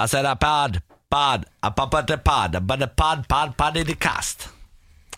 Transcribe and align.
I 0.00 0.06
said 0.06 0.24
a 0.24 0.34
pod, 0.34 0.80
pod, 1.10 1.44
a 1.62 1.70
papa 1.70 2.02
the 2.08 2.16
but 2.62 2.80
a 2.80 2.86
pod, 2.86 3.28
pod, 3.28 3.54
pod 3.54 3.76
in 3.76 3.86
the 3.86 3.94
cast. 3.94 4.48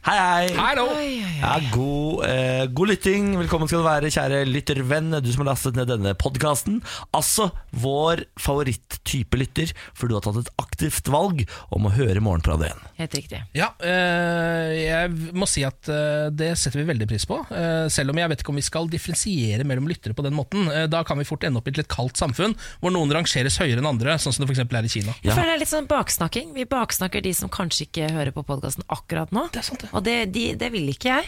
Hei, 0.03 0.17
hei. 0.19 0.47
Hallo! 0.59 0.89
Ja, 0.99 1.53
god, 1.71 2.25
eh, 2.27 2.65
god 2.75 2.89
lytting. 2.91 3.37
Velkommen 3.39 3.69
skal 3.71 3.85
du 3.85 3.87
være, 3.87 4.09
kjære 4.11 4.41
lyttervenn. 4.51 5.13
Du 5.23 5.29
som 5.31 5.45
har 5.45 5.53
lastet 5.53 5.77
ned 5.79 5.87
denne 5.93 6.11
podkasten. 6.19 6.81
Altså 7.15 7.53
vår 7.71 8.25
favoritt-type 8.43 9.39
lytter, 9.39 9.71
for 9.95 10.11
du 10.11 10.17
har 10.17 10.25
tatt 10.27 10.41
et 10.41 10.51
aktivt 10.59 11.07
valg 11.13 11.45
om 11.71 11.87
å 11.87 11.93
høre 11.95 12.19
Morgenpradet 12.19 12.67
igjen. 12.73 12.83
Helt 12.99 13.15
riktig. 13.15 13.43
Ja, 13.55 13.69
eh, 13.79 14.73
jeg 14.81 15.13
må 15.39 15.47
si 15.51 15.63
at 15.67 15.87
eh, 15.87 16.33
det 16.35 16.51
setter 16.59 16.83
vi 16.83 16.89
veldig 16.91 17.07
pris 17.13 17.29
på. 17.31 17.39
eh, 17.55 17.87
selv 17.87 18.11
om 18.11 18.19
jeg 18.19 18.35
vet 18.35 18.43
ikke 18.43 18.51
om 18.57 18.59
vi 18.59 18.67
skal 18.67 18.91
differensiere 18.91 19.63
mellom 19.71 19.87
lyttere 19.87 20.19
på 20.19 20.27
den 20.27 20.35
måten. 20.35 20.67
Eh, 20.67 20.89
da 20.91 21.05
kan 21.07 21.23
vi 21.23 21.29
fort 21.31 21.47
ende 21.47 21.63
opp 21.63 21.71
i 21.71 21.75
et 21.77 21.79
litt 21.79 21.91
kaldt 21.95 22.19
samfunn, 22.19 22.59
hvor 22.83 22.91
noen 22.91 23.15
rangeres 23.15 23.61
høyere 23.63 23.79
enn 23.79 23.91
andre, 23.95 24.19
sånn 24.19 24.35
som 24.35 24.43
det 24.43 24.51
f.eks. 24.51 24.67
er 24.67 24.91
i 24.91 24.93
Kina. 24.99 25.15
Jeg 25.23 25.39
føler 25.39 25.53
det 25.55 25.57
er 25.61 25.63
litt 25.63 25.75
sånn 25.77 25.87
baksnakking. 25.95 26.51
Vi 26.59 26.67
baksnakker 26.75 27.23
de 27.23 27.37
som 27.39 27.55
kanskje 27.55 27.87
ikke 27.87 28.11
hører 28.19 28.35
på 28.35 28.43
podkasten 28.51 28.83
akkurat 28.91 29.31
nå. 29.31 29.47
Det 29.55 29.63
er 29.63 29.71
sant, 29.71 29.87
det. 29.87 29.92
Og 29.93 30.05
det, 30.05 30.35
de, 30.35 30.55
det 30.59 30.73
vil 30.73 30.89
ikke 30.93 31.09
jeg. 31.13 31.25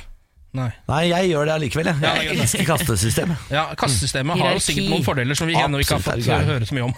Nei. 0.54 0.68
Nei, 0.86 1.00
jeg 1.10 1.30
gjør 1.32 1.48
det 1.48 1.54
allikevel. 1.56 1.88
Jeg, 1.90 1.96
jeg 1.98 2.04
det 2.14 2.26
er 2.26 2.42
elsker 2.44 2.66
kastesystemet. 2.68 3.36
Ja, 3.56 3.64
Kastesystemet 3.78 4.38
har 4.38 4.54
jo 4.54 4.60
sikkert 4.62 4.92
noen 4.92 5.06
fordeler 5.06 5.34
som 5.38 5.46
vi 5.50 5.54
ennå 5.58 5.80
ikke 5.82 5.98
har 5.98 6.04
fått 6.04 6.28
høre 6.30 6.68
så 6.68 6.74
mye 6.78 6.86
om. 6.90 6.94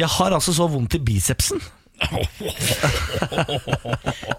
Jeg 0.00 0.08
har 0.16 0.30
altså 0.38 0.52
så 0.56 0.64
vondt 0.70 0.96
i 0.96 1.00
bicepsen. 1.04 1.60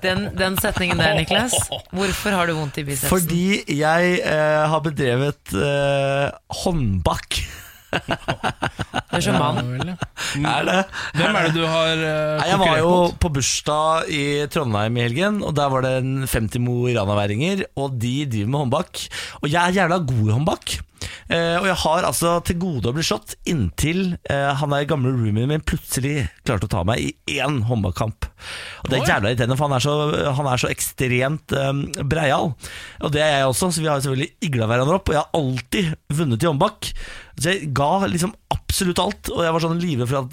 Den, 0.01 0.31
den 0.33 0.55
setningen 0.57 0.97
der, 0.97 1.13
Niklas. 1.13 1.53
Hvorfor 1.93 2.33
har 2.33 2.49
du 2.49 2.55
vondt 2.57 2.79
i 2.81 2.83
bicepsen? 2.87 3.11
Fordi 3.11 3.61
jeg 3.77 4.15
eh, 4.25 4.63
har 4.71 4.81
bedrevet 4.81 5.53
eh, 5.53 6.31
håndbak. 6.63 7.37
Du 7.91 9.17
er 9.17 9.23
sjaman. 9.25 9.57
Ja, 9.75 9.87
ja. 9.91 9.95
Er 10.51 10.67
det? 10.67 10.77
Hvem 11.19 11.35
er 11.35 11.47
det 11.47 11.55
du 11.57 11.63
har 11.67 11.89
Nei, 11.99 12.45
jeg 12.47 12.59
var 12.61 12.77
jo 12.79 12.91
mot? 12.91 13.17
på 13.19 13.31
bursdag 13.35 14.11
i 14.15 14.21
Trondheim 14.53 14.97
i 14.99 15.03
helgen, 15.03 15.41
og 15.43 15.55
der 15.57 15.71
var 15.73 15.83
det 15.85 15.91
en 15.99 16.13
50 16.23 16.61
Mo 16.63 16.77
Rana-væringer, 16.87 17.65
og 17.75 17.97
de 17.99 18.13
driver 18.31 18.53
med 18.53 18.63
håndbak. 18.65 19.03
Og 19.41 19.51
jeg 19.51 19.59
er 19.59 19.75
jævla 19.81 19.99
god 20.07 20.23
i 20.29 20.35
håndbak. 20.37 20.77
Eh, 21.31 21.55
og 21.57 21.67
jeg 21.69 21.77
har 21.83 22.07
altså 22.07 22.33
til 22.45 22.57
gode 22.61 22.91
å 22.91 22.95
bli 22.95 23.05
slått 23.05 23.35
inntil 23.49 24.01
eh, 24.29 24.49
han 24.59 24.73
der 24.73 24.87
gamle 24.89 25.13
roomien 25.15 25.49
min 25.49 25.63
plutselig 25.65 26.27
klarte 26.47 26.67
å 26.67 26.71
ta 26.71 26.83
meg 26.87 27.03
i 27.03 27.39
én 27.39 27.61
håndbakkamp. 27.67 28.27
Og 28.83 28.91
det 28.91 28.99
er 28.99 29.07
jævla 29.07 29.31
irriterende, 29.31 29.57
for 29.59 29.69
han 29.69 29.77
er 29.77 29.85
så, 29.85 29.95
han 30.39 30.51
er 30.51 30.61
så 30.61 30.71
ekstremt 30.71 31.55
eh, 31.57 31.71
breial. 32.03 32.51
Og 33.01 33.15
det 33.15 33.23
er 33.23 33.39
jeg 33.39 33.51
også, 33.51 33.71
så 33.71 33.83
vi 33.83 33.91
har 33.91 34.03
selvfølgelig 34.03 34.49
igla 34.49 34.69
hverandre 34.71 34.99
opp, 34.99 35.11
og 35.11 35.17
jeg 35.17 35.23
har 35.23 35.41
alltid 35.41 35.85
vunnet 36.19 36.43
i 36.43 36.51
håndbak. 36.51 36.91
Så 37.41 37.55
jeg 37.55 37.71
ga 37.77 37.91
liksom 38.11 38.35
absolutt 38.53 39.01
alt, 39.01 39.31
og 39.33 39.41
jeg 39.45 39.55
var 39.55 39.63
sånn 39.63 39.81
livredd 39.81 40.11
for 40.11 40.21
at 40.21 40.31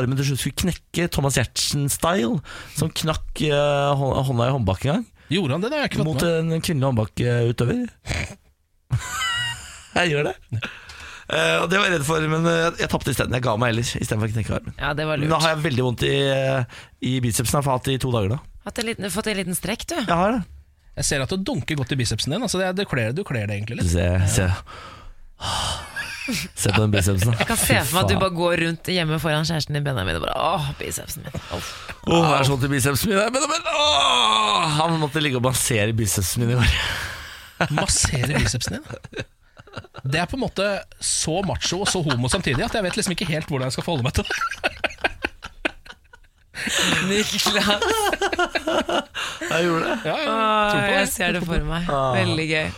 armen 0.00 0.18
til 0.18 0.30
slutt 0.30 0.42
skulle 0.42 0.60
knekke 0.66 1.08
Thomas 1.14 1.38
Giertsen-style, 1.38 2.36
som 2.76 2.92
knakk 3.02 3.46
hånda 3.46 4.50
i 4.50 4.54
håndbak 4.58 4.84
en 4.84 4.94
gang. 4.96 5.08
Gjorde 5.30 5.56
han 5.56 5.62
det? 5.62 5.70
Det 5.70 5.78
har 5.78 5.84
jeg 5.86 5.92
ikke 5.92 6.02
fått 6.02 6.10
Mot 6.10 6.26
en 6.26 6.64
kvinnelig 6.66 6.90
håndbakutøver. 6.90 7.82
jeg 9.98 10.14
gjør 10.14 10.30
det. 10.30 10.36
Uh, 11.30 11.62
og 11.62 11.66
det 11.70 11.78
var 11.78 11.86
jeg 11.86 11.94
redd 11.94 12.06
for, 12.08 12.24
men 12.26 12.46
eh, 12.50 12.60
jeg, 12.64 12.72
jeg 12.82 12.90
tapte 12.90 13.12
isteden. 13.12 13.34
Jeg 13.38 13.44
ga 13.44 13.52
meg 13.60 13.70
heller, 13.70 13.86
istedenfor 13.86 14.32
å 14.32 14.34
knekke 14.34 14.54
armen. 14.56 14.78
Ja, 14.80 14.94
det 14.98 15.04
var 15.06 15.20
lurt. 15.20 15.30
Nå 15.30 15.38
har 15.38 15.52
jeg 15.52 15.62
veldig 15.62 15.84
vondt 15.86 16.02
i, 16.08 16.14
eh, 16.26 16.80
i 17.06 17.12
bicepsen. 17.22 17.60
Jeg 17.60 17.68
har 17.68 17.76
hatt 17.78 17.86
det 17.86 17.94
i 17.94 18.00
to 18.02 18.10
dager 18.14 18.32
nå. 18.34 18.38
Hatt 18.66 18.80
en 18.82 18.88
liten, 18.90 19.06
fått 19.14 19.30
en 19.30 19.38
liten 19.38 19.54
strekk, 19.56 19.86
du. 19.92 19.94
Jeg 20.00 20.10
har 20.10 20.34
det. 20.34 20.40
Jeg 20.98 21.06
ser 21.06 21.22
at 21.22 21.30
du 21.30 21.38
dunker 21.46 21.78
godt 21.78 21.94
i 21.94 22.00
bicepsen 22.00 22.34
din. 22.34 22.42
Altså 22.42 22.58
det, 22.58 22.72
du 22.74 22.82
kler 22.88 23.14
det 23.14 23.54
egentlig 23.54 23.78
litt. 23.78 23.92
Se, 23.92 24.08
se. 24.34 24.48
se 26.64 26.74
på 26.74 26.82
den 26.82 26.92
bicepsen. 26.96 27.32
Jeg 27.38 27.48
kan 27.48 27.62
se 27.62 27.78
for 27.78 27.94
meg 27.94 28.02
at 28.02 28.10
du 28.10 28.18
bare 28.20 28.34
går 28.36 28.66
rundt 28.66 28.90
hjemme 28.90 29.22
foran 29.22 29.46
kjæresten 29.46 29.78
din 29.78 29.86
Benjamin 29.86 30.18
og 30.18 30.26
bare 30.26 30.34
Åh, 30.50 30.70
bicepsen 30.82 31.24
min. 31.24 31.40
Åh. 31.54 31.72
oh, 32.10 32.26
jeg 32.26 32.36
er 32.40 32.48
så 32.50 32.56
vondt 32.56 32.66
i 32.66 32.74
bicepsen 32.74 33.14
min. 33.14 33.22
Men, 33.38 33.50
men, 33.54 33.74
åh, 33.78 34.66
han 34.82 34.98
måtte 34.98 35.22
ligge 35.22 35.38
og 35.38 35.46
massere 35.46 35.94
bicepsen 35.96 36.42
min 36.42 36.56
i 36.56 36.60
år. 36.60 36.78
Massere 37.78 38.34
bicepsen 38.34 38.80
din. 38.80 39.28
Det 40.04 40.20
er 40.20 40.26
på 40.30 40.38
en 40.38 40.44
måte 40.44 40.66
så 41.04 41.40
macho 41.46 41.82
og 41.84 41.88
så 41.90 42.02
homo 42.02 42.30
samtidig 42.32 42.64
at 42.66 42.74
jeg 42.74 42.86
vet 42.86 42.96
liksom 42.98 43.14
ikke 43.14 43.28
helt 43.30 43.48
hvordan 43.50 43.68
jeg 43.68 43.78
skal 43.78 43.86
forholde 43.86 44.06
meg 44.06 44.14
til 44.16 44.24
det. 44.26 44.36
Niklas. 47.08 47.54
Jeg 49.50 49.64
gjorde 49.64 49.84
det. 49.86 49.96
Ja, 50.04 50.16
jeg, 50.16 50.70
tror 50.70 50.94
jeg 50.94 51.08
ser 51.08 51.36
det 51.36 51.42
for 51.46 51.66
meg. 51.66 51.88
Ah. 51.88 52.14
Veldig 52.18 52.46
gøy. 52.50 52.70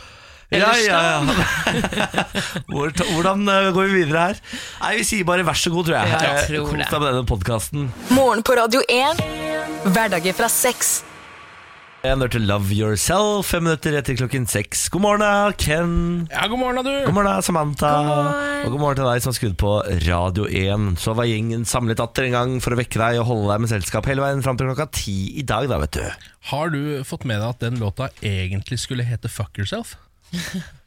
Ja, 0.53 0.73
ja, 0.77 0.99
ja. 1.01 2.25
Hvordan 3.15 3.49
eh, 3.49 3.71
går 3.73 3.87
vi 3.89 4.03
videre 4.03 4.27
her? 4.27 4.43
Nei, 4.83 4.91
Vi 4.99 5.07
sier 5.09 5.25
bare 5.29 5.47
vær 5.49 5.57
så 5.57 5.73
god, 5.73 5.89
tror 5.89 5.97
jeg. 5.97 6.13
jeg 6.13 6.29
eh, 6.29 6.43
tror 6.51 6.67
Kos 6.69 6.91
deg 6.91 6.99
med 6.99 7.09
denne 7.09 7.25
podkasten. 7.31 7.89
Morgen 8.13 8.45
på 8.45 8.59
Radio 8.61 8.85
1. 8.85 9.25
Hverdager 9.95 10.37
fra 10.37 10.51
6. 10.53 10.93
En 12.03 12.19
hørte 12.19 12.41
Love 12.43 12.75
Yourself 12.75 13.53
fem 13.53 13.63
minutter 13.63 13.95
etter 13.95 14.17
klokken 14.19 14.43
seks. 14.51 14.89
God 14.91 15.05
morgen, 15.05 15.53
Ken. 15.55 15.93
Ja, 16.33 16.49
god 16.51 16.59
morgen, 16.59 16.83
du. 16.83 16.91
God 17.07 17.15
morgen, 17.15 17.45
Samantha. 17.47 17.93
God 17.95 18.09
morgen. 18.09 18.65
Og 18.67 18.75
god 18.75 18.83
morgen 18.83 18.99
til 18.99 19.07
deg 19.07 19.23
som 19.23 19.31
har 19.31 19.37
skrudd 19.37 19.55
på 19.63 19.75
Radio 20.09 20.49
1. 20.51 20.89
Så 20.99 21.15
var 21.15 21.31
gjengen 21.31 21.63
samlet 21.69 22.03
atter 22.03 22.27
en 22.27 22.35
gang 22.35 22.57
for 22.65 22.75
å 22.75 22.81
vekke 22.81 22.99
deg 22.99 23.21
og 23.23 23.29
holde 23.31 23.53
deg 23.53 23.63
med 23.63 23.71
selskap 23.71 24.11
hele 24.11 24.27
veien 24.27 24.43
fram 24.43 24.59
til 24.59 24.73
klokka 24.73 24.89
ti 24.99 25.17
i 25.39 25.47
dag, 25.47 25.71
da, 25.71 25.79
vet 25.85 26.01
du. 26.01 26.29
Har 26.51 26.75
du 26.75 26.83
fått 27.07 27.23
med 27.23 27.39
deg 27.39 27.55
at 27.55 27.63
den 27.63 27.79
låta 27.79 28.11
egentlig 28.19 28.83
skulle 28.83 29.07
hete 29.07 29.31
Fuck 29.31 29.63
Yourself? 29.63 29.95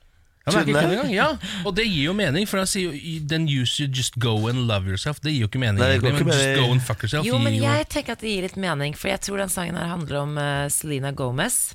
engang. 0.46 1.10
ja, 1.14 1.28
Og 1.66 1.76
det 1.76 1.86
gir 1.88 2.10
jo 2.10 2.14
mening, 2.14 2.46
for 2.48 2.62
han 2.62 2.70
sier 2.70 2.94
jo 2.94 3.20
Then 3.26 3.48
you 3.50 3.66
should 3.66 3.96
just 3.96 4.20
go 4.22 4.48
and 4.50 4.68
love 4.70 4.86
yourself. 4.88 5.20
Det 5.24 5.34
gir 5.34 5.46
jo 5.46 5.50
ikke 5.50 5.62
mening. 5.62 5.82
Nei, 5.82 5.96
ikke 5.98 6.14
men 6.14 6.30
just 6.30 6.60
go 6.60 6.72
and 6.72 6.84
fuck 6.86 7.02
yourself 7.04 7.26
Jo, 7.26 7.40
men 7.42 7.58
jeg 7.58 7.88
tenker 7.90 8.14
at 8.14 8.22
det 8.22 8.30
gir 8.36 8.46
litt 8.46 8.60
mening, 8.62 8.94
for 8.98 9.10
jeg 9.10 9.24
tror 9.26 9.42
den 9.42 9.50
sangen 9.50 9.80
her 9.80 9.90
handler 9.90 10.22
om 10.22 10.38
uh, 10.38 10.68
Selena 10.70 11.12
Gomez, 11.12 11.74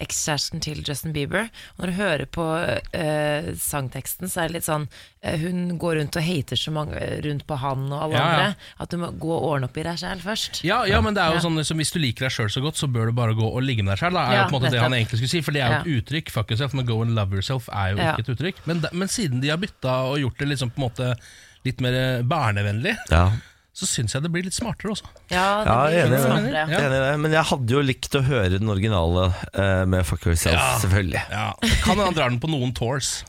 ekskjæresten 0.00 0.60
til 0.60 0.82
Justin 0.86 1.14
Bieber. 1.16 1.48
Og 1.76 1.84
når 1.84 1.92
du 1.92 1.96
hører 2.00 2.26
på 2.26 2.44
uh, 2.44 3.50
sangteksten, 3.56 4.28
så 4.28 4.44
er 4.44 4.50
det 4.52 4.60
litt 4.60 4.68
sånn 4.68 4.88
Hun 5.20 5.74
går 5.76 5.98
rundt 5.98 6.16
og 6.16 6.22
hater 6.24 6.56
så 6.56 6.72
mange 6.72 6.96
rundt 7.26 7.42
på 7.44 7.56
han 7.60 7.82
og 7.92 8.04
alle 8.06 8.14
Ja, 8.16 8.20
ja. 8.20 8.28
andre, 8.46 8.54
at 8.80 8.88
du 8.88 8.96
må 8.96 9.10
gå 9.20 9.28
og 9.34 9.42
ordne 9.50 9.68
opp 9.68 9.76
i 9.76 9.82
deg 9.84 9.98
sjæl 10.00 10.22
først. 10.24 10.62
Ja, 10.64 10.78
ja, 10.88 11.00
men 11.04 11.12
det 11.12 11.20
er 11.20 11.34
jo 11.34 11.34
Ja. 11.34 11.40
sånn 11.44 11.60
som 11.64 11.76
Hvis 11.76 11.92
du 11.92 11.98
liker 12.00 12.24
deg 12.24 12.32
sjøl 12.32 12.48
så 12.48 12.62
godt, 12.64 12.76
så 12.80 12.88
bør 12.88 13.06
du 13.10 13.12
bare 13.12 13.34
gå 13.36 13.44
og 13.44 13.60
ligge 13.62 13.84
med 13.84 13.92
deg 13.92 14.00
sjøl. 14.00 14.16
er 14.16 14.30
jo 14.32 14.38
Ja, 14.38 14.48
på 14.48 14.56
en 14.56 14.62
måte 14.62 14.70
det 14.72 14.80
han 14.80 14.92
egentlig 14.96 15.18
skulle 15.20 15.28
si. 15.28 15.40
For 15.42 15.52
det 15.52 15.60
er 15.60 15.66
jo 15.68 15.72
Ja. 15.74 15.80
et 15.80 16.04
uttrykk. 16.06 16.30
Fuck 16.30 16.50
yourself, 16.50 16.72
men 16.72 16.86
go 16.86 17.02
and 17.02 17.14
love 17.14 17.32
yourself 17.36 17.68
er 17.68 17.90
jo 17.92 17.96
Ja. 17.98 18.16
ikke 18.16 18.20
et 18.30 18.38
uttrykk. 18.38 18.54
Men, 18.66 18.80
men 18.94 19.08
siden 19.08 19.40
de 19.42 19.48
har 19.50 19.58
bytta 19.58 20.08
og 20.08 20.16
gjort 20.18 20.38
det 20.38 20.48
liksom 20.48 20.70
på 20.72 20.78
en 20.80 20.88
måte 20.88 21.14
litt 21.66 21.80
mer 21.82 21.92
eh, 21.92 22.22
barnevennlig, 22.22 22.96
Ja, 23.10 23.32
så 23.76 23.84
syns 23.86 24.14
jeg 24.14 24.22
det 24.22 24.32
blir 24.32 24.42
litt 24.44 24.54
smartere 24.56 24.90
også. 24.96 25.04
Ja, 25.30 25.64
det 25.64 25.68
blir 25.68 25.76
ja, 25.76 25.84
litt 25.84 26.04
enig 26.06 26.10
det. 26.16 26.24
smartere. 26.24 26.52
Ja. 26.52 26.64
er 26.64 26.88
enig 26.88 26.96
i 26.96 27.10
det. 27.12 27.20
Men 27.20 27.32
jeg 27.32 27.44
hadde 27.44 27.68
jo 27.68 27.82
likt 27.82 28.14
å 28.16 28.22
høre 28.24 28.58
den 28.58 28.68
originale 28.72 29.34
eh, 29.52 29.84
med 29.84 30.06
Fuck 30.06 30.24
Yourself, 30.24 30.54
Ja. 30.56 30.78
selvfølgelig. 30.80 31.22
Ja, 31.30 31.52
Kan 31.84 31.96
hende 31.98 32.04
han 32.06 32.14
drar 32.14 32.30
den 32.30 32.40
på 32.40 32.48
noen 32.48 32.72
tours. 32.74 33.22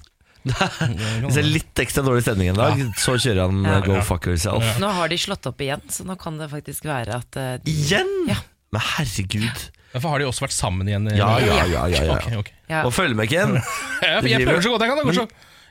Hvis 0.45 1.35
det 1.35 1.41
er 1.43 1.49
litt 1.49 1.81
ekstra 1.83 2.03
dårlig 2.05 2.23
stemning 2.25 2.49
en 2.53 2.59
dag, 2.59 2.79
så 2.99 3.13
kjører 3.17 3.43
han 3.45 3.61
ja. 3.67 3.75
Go 3.85 3.97
Ja. 3.99 4.05
Fuck 4.07 4.25
Yourself. 4.31 4.65
Nå 4.81 4.89
har 4.97 5.11
de 5.11 5.19
slått 5.21 5.45
opp 5.49 5.61
igjen, 5.61 5.83
så 5.93 6.05
nå 6.07 6.15
kan 6.21 6.39
det 6.41 6.49
faktisk 6.51 6.87
være 6.89 7.19
at 7.21 7.37
eh, 7.37 7.53
de, 7.61 7.75
Igjen? 7.75 8.09
Ja. 8.29 8.39
Men 8.73 8.83
herregud. 8.95 9.63
Hvorfor 9.91 10.13
har 10.13 10.23
de 10.23 10.27
også 10.29 10.45
vært 10.45 10.55
sammen 10.55 10.87
igjen? 10.87 11.09
Ja, 11.13 11.33
ja, 11.43 11.61
ja. 11.67 11.85
ja, 11.91 12.03
ja. 12.07 12.17
Okay, 12.17 12.37
okay. 12.39 12.53
ja. 12.71 12.83
Og 12.87 12.93
følg 12.95 13.17
med, 13.19 13.27
Ken. 13.31 13.57
Jeg, 14.01 14.29
jeg 14.31 14.45
prøver 14.47 14.63
så 14.63 14.71
godt 14.73 14.85
jeg 14.85 14.93
kan. 14.93 15.01
Det 15.01 15.09
går 15.09 15.17
så 15.19 15.25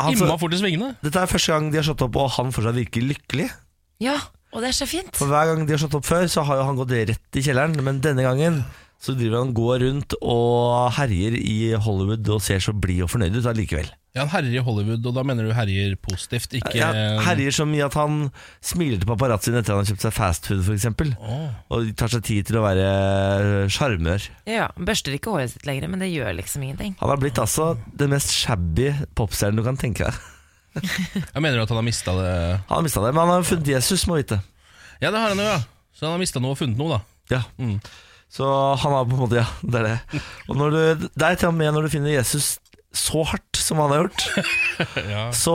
altså- 0.04 0.26
imma 0.26 0.36
fort 0.41 0.54
i 0.54 0.60
svingene. 0.60 0.91
Dette 1.04 1.22
er 1.22 1.31
første 1.31 1.54
gang 1.54 1.70
de 1.72 1.81
har 1.81 1.87
slått 1.88 2.04
opp, 2.06 2.20
og 2.20 2.28
han 2.37 2.52
fortsatt 2.54 2.76
virker 2.76 3.06
lykkelig. 3.08 3.48
ja, 4.04 4.19
og 4.50 4.64
det 4.64 4.72
er 4.72 4.75
så 4.75 4.87
fint. 4.91 5.14
For 5.14 5.31
hver 5.31 5.47
gang 5.47 5.60
de 5.66 5.75
har 5.76 5.78
slått 5.78 5.94
opp 6.00 6.06
før, 6.08 6.25
så 6.26 6.42
har 6.42 6.58
jo 6.58 6.64
han 6.66 6.78
gått 6.78 6.91
rett 6.91 7.38
i 7.38 7.42
kjelleren. 7.47 7.76
Men 7.87 8.00
denne 8.02 8.25
gangen 8.26 8.64
så 9.00 9.15
driver 9.16 9.41
han 9.41 9.55
går 9.56 9.81
rundt 9.87 10.15
og 10.21 10.91
herjer 10.99 11.38
i 11.41 11.72
Hollywood 11.81 12.28
og 12.34 12.43
ser 12.44 12.61
så 12.61 12.75
blid 12.77 13.06
og 13.06 13.11
fornøyd 13.15 13.38
ut 13.41 13.49
allikevel. 13.49 13.88
Ja, 14.11 14.25
Han 14.25 14.31
herjer 14.33 14.59
i 14.59 14.62
Hollywood, 14.66 15.05
og 15.06 15.15
da 15.15 15.22
mener 15.22 15.47
du 15.47 15.53
herjer 15.55 15.93
positivt, 16.03 16.56
ikke 16.59 16.72
Ja, 16.75 16.88
herjer 17.22 17.55
så 17.55 17.65
mye 17.69 17.87
at 17.87 17.94
han 17.94 18.25
smiler 18.59 18.99
til 18.99 19.06
paparazzoen 19.06 19.61
etter 19.61 19.71
at 19.71 19.77
han 19.77 19.84
har 19.84 19.91
kjøpt 19.93 20.03
seg 20.03 20.15
fastfood, 20.16 20.65
f.eks. 20.66 20.88
Oh. 21.15 21.44
Og 21.76 21.93
tar 21.94 22.11
seg 22.11 22.25
tid 22.26 22.49
til 22.50 22.58
å 22.58 22.64
være 22.64 22.88
sjarmør. 23.70 24.26
Ja, 24.50 24.67
Børster 24.75 25.14
ikke 25.14 25.37
håret 25.37 25.55
sitt 25.55 25.69
lenger, 25.69 25.87
men 25.93 26.02
det 26.02 26.11
gjør 26.11 26.35
liksom 26.41 26.67
ingenting. 26.67 26.99
Han 26.99 27.14
har 27.14 27.23
blitt 27.23 27.38
altså 27.38 27.76
den 28.02 28.11
mest 28.17 28.35
shabby 28.35 28.91
popstjernen 29.14 29.62
du 29.62 29.67
kan 29.69 29.79
tenke 29.79 30.11
deg. 30.11 30.20
Jeg 31.35 31.41
mener 31.41 31.56
du 31.56 31.64
at 31.64 31.70
han 31.70 31.81
har 31.81 31.87
mista 31.87 32.12
det 32.14 32.35
Han 32.69 32.76
har 32.76 32.85
mista 32.87 33.00
det, 33.02 33.14
men 33.14 33.25
han 33.25 33.41
har 33.41 33.47
funnet 33.47 33.73
Jesus, 33.79 34.05
må 34.11 34.19
vite. 34.19 34.43
Ja, 35.00 35.08
det 35.14 35.23
har 35.23 35.32
han 35.32 35.38
jo, 35.38 35.47
ja. 35.47 35.62
Så 35.94 36.06
han 36.08 36.19
har 36.19 36.23
mista 36.23 36.43
noe 36.43 36.58
og 36.58 36.61
funnet 36.61 36.79
noe, 36.79 36.99
da. 36.99 37.37
Ja. 37.38 37.44
Mm. 37.62 37.79
Så 38.31 38.47
han 38.79 38.93
har 38.94 39.06
på 39.11 39.17
en 39.17 39.23
måte 39.25 39.41
Ja, 39.41 39.47
det 39.67 39.81
er 39.81 39.87
det. 39.88 40.21
Og 40.49 40.59
når 40.61 40.75
du, 40.77 41.09
det 41.11 41.27
er 41.27 41.38
til 41.41 41.49
og 41.50 41.56
med 41.59 41.73
når 41.75 41.88
du 41.88 41.94
finner 41.97 42.12
Jesus 42.15 42.59
så 42.94 43.23
hardt 43.27 43.55
som 43.59 43.79
han 43.82 43.93
har 43.94 44.05
gjort, 44.05 44.23
Ja. 45.15 45.25
så, 45.35 45.55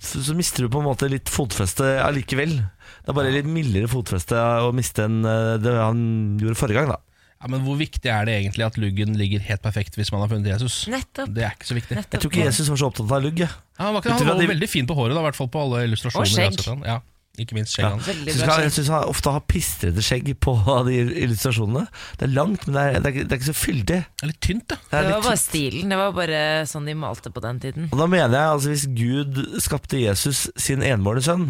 så 0.00 0.32
mister 0.36 0.64
du 0.64 0.70
på 0.72 0.80
en 0.80 0.86
måte 0.88 1.08
litt 1.12 1.28
fotfeste 1.32 1.94
allikevel. 2.04 2.54
Det 3.02 3.10
er 3.12 3.16
bare 3.18 3.32
litt 3.34 3.48
mildere 3.50 3.88
fotfeste 3.90 4.36
å 4.64 4.70
miste 4.76 5.04
enn 5.08 5.18
eh, 5.28 5.56
det 5.60 5.74
han 5.76 6.00
gjorde 6.40 6.56
forrige 6.60 6.80
gang, 6.80 6.92
da. 6.94 7.00
Ja, 7.42 7.50
Men 7.50 7.64
hvor 7.66 7.74
viktig 7.80 8.06
er 8.12 8.28
det 8.28 8.36
egentlig 8.38 8.64
at 8.68 8.76
luggen 8.78 9.16
ligger 9.18 9.42
helt 9.42 9.64
perfekt 9.64 9.96
hvis 9.98 10.12
man 10.14 10.22
har 10.22 10.30
funnet 10.30 10.52
Jesus? 10.54 10.84
Nettopp. 10.92 11.32
Det 11.34 11.42
er 11.48 11.56
ikke 11.56 11.68
så 11.72 11.76
viktig. 11.76 11.96
Nettopp. 11.98 12.14
Jeg 12.14 12.22
tror 12.24 12.32
ikke 12.36 12.46
Jesus 12.48 12.68
var 12.70 12.78
så 12.84 12.88
opptatt 12.92 13.12
av 13.18 13.24
lugg. 13.24 13.40
Ja, 13.42 13.48
han 13.82 13.96
var, 13.96 14.04
ikke, 14.04 14.14
han 14.14 14.28
var 14.30 14.38
de- 14.44 14.50
veldig 14.54 14.68
fin 14.70 14.86
på 14.88 14.94
håret, 14.96 15.16
da, 15.18 15.24
i 15.24 15.26
hvert 15.26 15.40
fall 15.40 15.50
på 15.52 15.64
alle 15.66 15.80
illustrasjoner. 15.88 16.22
Og 16.22 16.30
jeg 16.30 16.46
har 16.46 16.54
skjegg. 16.54 16.62
sett 16.62 16.70
han. 16.70 16.84
Ja. 16.86 17.00
Ikke 17.40 17.56
minst 17.56 17.72
skjegget 17.72 17.94
hans. 17.94 18.08
Veldig 18.10 18.32
Synes 18.34 18.50
han, 18.50 18.62
jeg 18.66 18.72
syns 18.74 18.88
han 18.92 19.04
ofte 19.08 19.30
har 19.32 19.40
pistrete 19.48 20.02
skjegg 20.04 20.26
på 20.44 20.52
de 20.88 20.96
illustrasjonene. 21.24 21.86
Det 22.20 22.26
er 22.26 22.32
langt, 22.36 22.66
men 22.68 22.76
det 22.76 22.82
er, 22.82 22.98
det 22.98 23.08
er, 23.08 23.24
det 23.24 23.32
er 23.32 23.38
ikke 23.40 23.48
så 23.48 23.54
fyldig. 23.56 23.86
Det 23.86 24.26
er 24.26 24.28
litt 24.28 24.40
tynt, 24.44 24.66
da. 24.68 24.76
Det 24.82 24.90
Det 24.90 24.98
var 24.98 25.14
bare 25.14 25.22
bare 25.30 25.40
stilen. 25.40 25.94
Det 25.94 25.98
var 26.02 26.12
bare 26.18 26.42
sånn 26.68 26.90
de 26.90 26.96
malte 27.00 27.32
på 27.32 27.40
den 27.46 27.62
tiden. 27.64 27.86
Og 27.88 27.96
da 28.02 28.08
mener 28.12 28.36
jeg, 28.36 28.50
altså 28.58 28.74
Hvis 28.74 28.84
Gud 28.98 29.40
skapte 29.64 30.02
Jesus 30.02 30.42
sin 30.60 30.84
enbårne 30.84 31.24
sønn, 31.24 31.46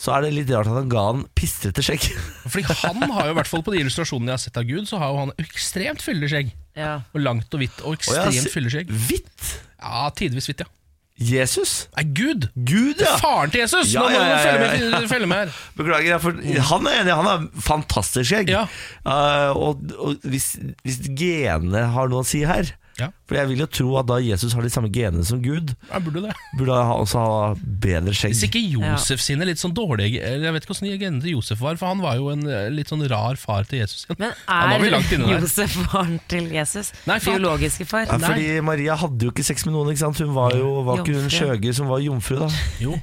så 0.00 0.16
er 0.16 0.26
det 0.26 0.32
litt 0.40 0.50
rart 0.50 0.66
at 0.72 0.80
han 0.80 0.90
ga 0.90 1.06
han 1.12 1.22
pistrete 1.38 1.86
skjegg. 1.86 2.10
Fordi 2.50 2.66
han 2.82 3.06
har 3.14 3.30
jo 3.30 3.36
i 3.36 3.38
hvert 3.38 3.52
fall 3.54 3.62
på 3.66 3.76
de 3.76 3.84
illustrasjonene 3.84 4.34
jeg 4.34 4.38
har 4.40 4.44
sett 4.48 4.60
av 4.64 4.66
Gud, 4.66 4.90
så 4.90 4.98
har 4.98 5.14
jo 5.14 5.22
han 5.28 5.34
ekstremt 5.46 6.02
fyldig 6.02 6.32
skjegg. 6.34 6.52
Ja. 6.74 6.96
Og 7.14 7.22
langt 7.22 7.54
og 7.54 7.62
hvitt, 7.62 7.78
og 7.86 8.00
ekstremt 8.00 8.34
ser- 8.34 8.50
fyldig 8.58 8.74
skjegg. 8.74 8.92
Hvitt? 9.06 9.48
Ja, 9.78 10.08
tidvis 10.10 10.50
hvitt, 10.50 10.66
ja. 10.66 10.72
Jesus? 11.20 11.88
Nei, 11.98 12.04
Gud! 12.16 12.48
Gud, 12.56 13.00
ja! 13.02 13.16
Faren 13.20 13.52
til 13.52 13.60
Jesus! 13.60 13.92
Ja, 13.92 14.00
Nå 14.00 14.08
må 14.08 14.16
ja, 14.16 14.24
ja, 14.24 14.54
ja, 14.56 14.72
ja, 14.72 15.00
du 15.04 15.08
følge 15.10 15.28
med 15.28 15.42
her. 15.44 15.56
Beklager, 15.78 16.20
for 16.22 16.38
han 16.70 16.88
er 16.88 17.00
enig, 17.02 17.16
han 17.18 17.28
har 17.28 17.44
fantastisk 17.66 18.30
skjegg. 18.32 18.52
Ja. 18.54 18.64
Eh, 19.04 19.50
og 19.52 19.84
og 20.00 20.24
hvis, 20.24 20.54
hvis 20.86 21.02
genene 21.18 21.84
har 21.92 22.08
noe 22.08 22.24
å 22.24 22.28
si 22.28 22.40
her 22.48 22.72
Ja. 23.00 23.08
For 23.26 23.38
jeg 23.38 23.48
vil 23.48 23.62
jo 23.64 23.66
tro 23.72 23.88
at 24.00 24.06
da 24.10 24.18
Jesus 24.20 24.52
har 24.56 24.62
de 24.66 24.70
samme 24.72 24.90
genene 24.92 25.24
som 25.24 25.40
Gud, 25.42 25.72
Jeg 25.90 26.04
burde 26.04 26.22
det. 26.26 26.34
burde 26.58 26.76
han 26.76 26.92
også 27.00 27.22
ha 27.24 27.54
bedre 27.56 28.12
skjegg. 28.14 28.34
Hvis 28.34 28.44
ikke 28.48 28.62
Josef 28.76 29.22
sine 29.24 29.46
litt 29.48 29.58
sånn 29.62 29.72
dårlige 29.76 30.20
eller 30.20 30.50
Jeg 30.50 30.56
vet 30.58 30.66
ikke 30.68 30.74
hvordan 30.76 31.00
genene 31.00 31.22
til 31.24 31.34
Josef 31.38 31.60
var, 31.64 31.76
for 31.80 31.90
han 31.94 32.02
var 32.04 32.16
jo 32.20 32.28
en 32.34 32.46
eh, 32.46 32.68
litt 32.74 32.92
sånn 32.92 33.06
rar 33.10 33.36
far 33.40 33.64
til 33.70 33.80
Jesus. 33.82 34.04
igjen. 34.06 34.20
Men 34.26 34.34
Han 34.46 34.70
var 34.74 34.84
vel 34.84 34.94
er 34.98 35.14
inne 35.16 35.26
der. 35.30 35.40
Josef 35.40 35.76
faren 35.90 36.18
til 36.28 36.50
Jesus? 36.52 36.92
Nei, 37.06 37.18
far. 37.18 37.38
Biologiske 37.40 37.86
far? 37.88 38.04
Ja, 38.10 38.18
fordi 38.20 38.48
Maria 38.60 38.94
hadde 39.00 39.24
jo 39.24 39.32
ikke 39.32 39.46
sex 39.46 39.64
med 39.66 39.74
noen, 39.78 39.90
ikke 39.94 40.04
sant? 40.04 40.20
Hun 40.20 40.34
var 40.36 40.52
jo 40.58 40.82
var 40.84 41.00
ikke 41.00 41.14
hun 41.16 41.24
Jomfru. 41.24 41.38
skjøger 41.38 41.72
som 41.80 41.88
var 41.88 42.04
jomfru, 42.04 42.38
da. 42.44 42.50
Jo, 42.84 42.98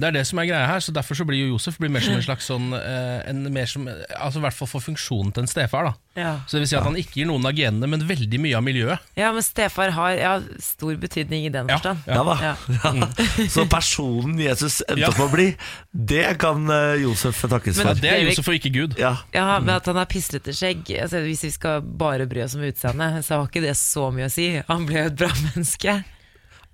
det 0.00 0.06
er 0.08 0.14
det 0.16 0.22
som 0.30 0.38
er 0.40 0.46
greia 0.48 0.64
her, 0.70 0.80
så 0.80 0.92
derfor 0.96 1.12
så 1.18 1.26
blir 1.28 1.42
jo 1.42 1.50
Josef 1.58 1.74
blir 1.76 1.90
mer 1.92 2.00
som 2.00 2.14
en 2.16 2.22
slags 2.24 2.46
sånn 2.48 2.70
eh, 2.72 3.18
en 3.28 3.42
mer 3.52 3.66
som, 3.68 3.84
Altså 4.16 4.40
i 4.40 4.44
hvert 4.46 4.56
fall 4.56 4.70
for 4.70 4.80
funksjonen 4.80 5.34
til 5.36 5.44
en 5.44 5.50
stefar. 5.50 5.90
da 5.90 5.92
Ja. 6.20 6.32
Så 6.46 6.56
det 6.58 6.62
vil 6.64 6.70
si 6.70 6.76
at 6.78 6.84
han 6.86 6.98
ikke 7.00 7.18
gir 7.22 7.28
noen 7.30 7.46
av 7.48 7.56
genene, 7.56 7.88
men 7.90 8.04
veldig 8.08 8.40
mye 8.44 8.56
av 8.58 8.64
miljøet. 8.66 9.08
ja, 9.18 9.30
men 9.32 9.42
stefar 9.46 9.90
har 9.96 10.10
ja, 10.18 10.32
stor 10.62 10.94
betydning 11.00 11.46
i 11.48 11.52
den 11.54 11.68
Ja, 11.72 11.78
forstand. 11.78 12.06
Ja 12.06 12.22
da. 12.28 12.36
Ja. 12.44 12.54
Ja. 13.40 13.46
Så 13.50 13.64
personen 13.70 14.38
Jesus 14.40 14.80
endte 14.88 15.08
opp 15.10 15.18
med 15.18 15.26
å 15.26 15.32
bli, 15.34 15.48
det 16.12 16.26
kan 16.42 16.64
eh, 16.70 17.00
Josef 17.04 17.40
takkes 17.50 17.80
Men- 17.80 17.86
for. 17.90 18.00
det 18.04 18.10
er 18.12 18.22
Josef 18.28 18.48
og 18.52 18.58
ikke 18.60 18.72
Gud. 18.74 18.96
Ja. 19.00 19.16
Ja, 19.34 19.46
men 19.60 19.74
at 19.76 19.86
han 19.90 19.96
har 20.00 20.08
pislete 20.10 20.52
skjegg 20.56 20.88
altså, 21.02 21.20
Hvis 21.24 21.44
vi 21.46 21.50
skal 21.54 21.80
bare 21.82 22.26
bry 22.30 22.42
oss 22.44 22.54
om 22.58 22.62
utseendet, 22.66 23.24
så 23.26 23.40
har 23.40 23.48
ikke 23.50 23.62
det 23.64 23.76
så 23.80 24.10
mye 24.14 24.28
å 24.28 24.32
si. 24.32 24.48
Han 24.68 24.86
ble 24.88 25.04
jo 25.04 25.10
et 25.12 25.18
bra 25.20 25.30
menneske, 25.44 25.98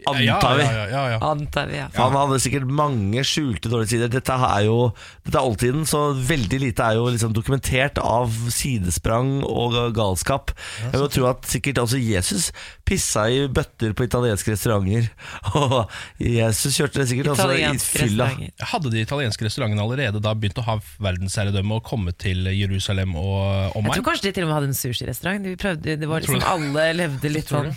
Antar 0.06 0.56
vi. 0.58 0.64
Ja, 0.66 0.72
ja, 0.72 0.86
ja, 0.90 1.02
ja. 1.14 1.18
antar 1.30 1.66
vi. 1.70 1.78
Ja. 1.80 1.88
For 1.94 2.06
Han 2.06 2.18
hadde 2.20 2.40
sikkert 2.44 2.68
mange 2.70 3.24
skjulte 3.26 3.70
dårlige 3.72 3.94
sider. 3.96 4.12
Dette 4.12 4.36
er 4.36 4.66
jo 4.68 4.78
Dette 5.26 5.40
er 5.40 5.42
oldtiden, 5.42 5.86
så 5.88 6.02
veldig 6.14 6.60
lite 6.62 6.86
er 6.86 7.00
jo 7.00 7.08
liksom 7.10 7.34
dokumentert 7.36 7.98
av 8.02 8.34
sidesprang 8.54 9.40
og 9.46 9.76
galskap. 9.96 10.54
Jeg 10.84 10.94
vil 11.00 11.12
tro 11.16 11.28
at 11.32 11.48
sikkert 11.50 11.82
også 11.82 12.00
Jesus 12.00 12.50
pissa 12.86 13.26
i 13.32 13.46
bøtter 13.50 13.94
på 13.98 14.06
italienske 14.06 14.54
restauranter. 14.54 15.08
Og 15.58 15.76
Jesus 16.22 16.76
kjørte 16.76 17.02
det 17.02 17.08
sikkert 17.10 17.32
også 17.34 17.48
i 17.56 17.72
fylla. 17.82 18.28
Hadde 18.72 18.92
de 18.94 19.02
italienske 19.02 19.46
restaurantene 19.48 19.82
allerede 19.82 20.22
da 20.22 20.34
begynt 20.38 20.60
å 20.62 20.66
ha 20.68 20.76
verdensherredømme 21.02 21.80
og 21.80 21.86
komme 21.86 22.14
til 22.14 22.46
Jerusalem 22.54 23.16
og 23.18 23.74
Jeg 23.74 23.98
tror 23.98 24.06
kanskje 24.10 24.28
de 24.28 24.34
til 24.36 24.46
og 24.46 24.52
med 24.52 24.58
hadde 24.58 24.70
en 24.70 24.78
sushirestaurant. 24.78 25.46
De 25.46 25.56
prøvde, 25.60 25.96
det 25.98 26.10
var 26.10 26.22
liksom 26.22 26.46
Alle 26.46 26.86
levde 26.96 27.32
litt 27.32 27.50
sånn. 27.50 27.72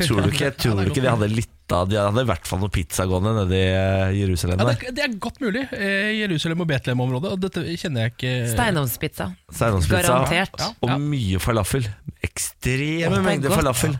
Tror 0.00 0.24
du 0.24 0.32
ikke, 0.32 0.54
tror 0.56 0.80
du 0.80 0.88
ikke 0.88 1.04
de 1.04 1.12
hadde 1.12 1.30
litt 1.32 1.52
av 1.76 1.90
De 1.90 1.98
hadde 2.00 2.24
i 2.24 2.28
hvert 2.28 2.48
fall 2.48 2.62
noe 2.62 2.72
pizza 2.72 3.06
gående 3.10 3.34
nede 3.40 3.58
i 3.58 3.66
eh, 3.66 4.14
Jerusalem. 4.22 4.62
Ja, 4.62 4.70
det, 4.72 4.94
det 4.96 5.04
er 5.06 5.18
godt 5.22 5.42
mulig. 5.44 5.66
Eh, 5.74 6.12
Jerusalem 6.22 6.64
og 6.64 6.70
Betlehem-området. 6.70 7.34
Og 7.34 7.42
dette 7.44 7.66
kjenner 7.80 8.06
jeg 8.06 8.14
ikke 8.16 8.32
Steinovnspizza. 8.54 9.28
Steinovnspizza. 9.52 10.02
Garantert. 10.08 10.58
Ja. 10.62 10.72
Og 10.86 10.96
mye 11.04 11.42
falafel. 11.42 11.86
Ekstreme 12.24 13.10
det 13.12 13.22
er 13.22 13.24
mengder 13.30 13.54
falafel. 13.54 13.96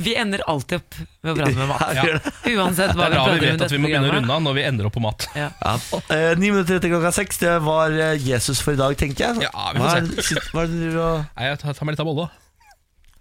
Vi 0.00 0.12
ender 0.16 0.40
alltid 0.48 0.78
opp 0.78 0.94
med 1.24 1.32
å 1.32 1.34
prate 1.36 1.58
med 1.58 1.68
mat. 1.68 1.80
Ja, 1.98 2.04
det. 2.06 2.30
Uansett 2.54 2.92
Det 2.92 2.98
hva 3.00 3.08
er 3.08 3.10
vi 3.10 3.16
da 3.16 3.24
vi 3.24 3.26
prater 3.26 3.34
om 3.34 3.42
i 3.42 3.50
vet 3.50 3.64
at 3.66 3.72
vi 3.74 3.80
må 3.82 3.88
begynne 3.90 4.10
å 4.10 4.12
runde 4.14 4.36
av 4.36 4.44
når 4.44 4.54
vi 4.56 4.62
ender 4.68 4.88
opp 4.88 4.94
på 4.96 5.02
mat. 5.04 5.26
Ja. 5.36 5.48
Ja. 5.60 5.72
Eh, 6.14 6.30
Ni 6.38 6.52
minutter 6.52 6.78
etter 6.78 6.92
klokka 6.92 7.10
seks, 7.16 7.40
det 7.42 7.56
var 7.66 7.96
Jesus 8.22 8.62
for 8.62 8.76
i 8.76 8.80
dag, 8.80 8.94
tenker 9.00 9.26
jeg. 9.26 9.48
Ja, 9.48 9.66
vi 9.74 9.82
får 9.82 9.90
hva, 9.90 9.96
se. 10.22 10.36
er, 10.38 10.46
hva 10.54 10.62
er 10.64 10.70
det 10.70 10.78
du 10.94 11.00
og 11.02 11.18
Nei, 11.34 11.48
jeg 11.50 11.60
tar, 11.64 11.76
tar 11.76 11.88
meg 11.90 11.96
litt 11.98 12.04
av 12.06 12.10
bolla. 12.12 12.28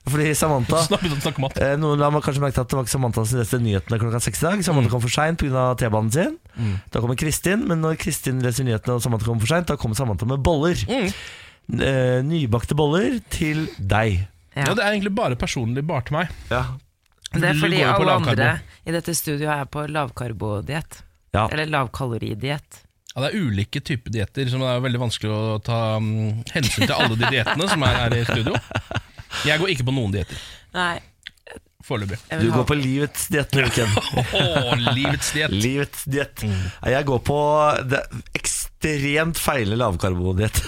Fordi 0.10 0.32
Samantha 0.38 0.82
Snart 0.86 1.02
begynner 1.04 1.20
å 1.22 1.26
snakke 1.28 1.44
mat. 1.44 1.58
eh, 1.62 1.76
Noen 1.80 2.02
har 2.04 2.22
kanskje 2.26 2.42
merket 2.44 2.62
at 2.64 2.70
det 2.72 2.78
var 2.80 2.84
ikke 2.88 2.96
Samantha 2.96 3.26
som 3.26 3.40
leste 3.40 3.60
nyhetene 3.64 4.00
klokka 4.02 4.22
seks 4.26 4.42
i 4.44 4.48
dag. 4.48 4.64
Samantha 4.66 4.90
kom 4.94 5.04
for 5.06 5.14
seint 5.14 5.40
pga. 5.42 5.68
T-banen 5.80 6.12
sin. 6.12 6.38
Mm. 6.58 6.74
Da 6.92 7.00
kommer 7.04 7.16
Kristin, 7.20 7.68
men 7.70 7.82
når 7.86 7.98
Kristin 8.02 8.42
leser 8.44 8.68
nyhetene 8.68 8.98
og 8.98 9.04
Samantha 9.06 9.26
kommer 9.30 9.46
for 9.46 9.54
seint, 9.54 9.68
da 9.70 9.78
kommer 9.80 9.96
Samantha 10.00 10.26
med 10.30 10.42
boller. 10.46 10.76
Mm. 10.90 11.14
Eh, 11.86 12.20
nybakte 12.26 12.76
boller 12.78 13.20
til 13.30 13.68
deg. 13.78 14.26
Ja, 14.56 14.66
Ja. 14.66 14.74
Det 14.74 14.82
er 14.84 14.92
egentlig 14.98 15.14
bare 15.16 15.36
personlig 15.40 15.86
bare 15.88 16.02
til 16.08 16.18
meg. 16.18 16.30
Ja. 16.50 16.64
Det 17.32 17.44
er 17.46 17.54
fordi 17.62 17.78
går 17.78 17.86
jo 17.86 17.94
på 17.94 18.02
alle 18.02 18.10
lavkarbo. 18.10 18.42
andre 18.42 18.62
i 18.90 18.92
dette 18.96 19.14
studioet 19.16 19.52
er 19.54 19.66
på 19.70 19.84
lavkarbodiett. 19.88 21.04
Ja. 21.38 21.44
Eller 21.54 21.68
lavkaloridiett. 21.70 22.80
Ja, 23.16 23.22
Det 23.22 23.30
er 23.34 23.40
ulike 23.46 23.82
typer 23.86 24.12
dietter, 24.14 24.50
som 24.50 24.62
det 24.62 24.68
er 24.70 24.82
veldig 24.82 25.00
vanskelig 25.02 25.30
å 25.34 25.62
ta 25.62 26.00
mm, 26.00 26.44
hensyn 26.54 26.86
til 26.88 26.94
alle 26.96 27.16
de 27.18 27.30
diettene 27.34 27.70
som 27.70 27.84
er 27.84 27.96
her 28.02 28.16
i 28.18 28.24
studio. 28.26 28.56
Jeg 29.48 29.62
går 29.62 29.72
ikke 29.76 29.86
på 29.88 29.96
noen 29.96 30.12
dietter. 30.16 30.42
Nei, 30.76 30.98
Foreløpig. 31.90 32.20
Du 32.42 32.50
går 32.52 32.66
på 32.68 32.76
livets 32.76 33.30
diett. 33.32 33.56
Åh, 34.36 34.74
livets 34.94 35.32
diett. 35.34 35.54
Livets 35.56 36.04
diett. 36.12 36.44
Mm. 36.44 36.66
Jeg 36.92 37.08
går 37.08 37.22
på 37.26 37.40
det 37.90 38.02
ekstremt 38.38 39.40
feile 39.40 39.78
lavkarbodiett. 39.80 40.60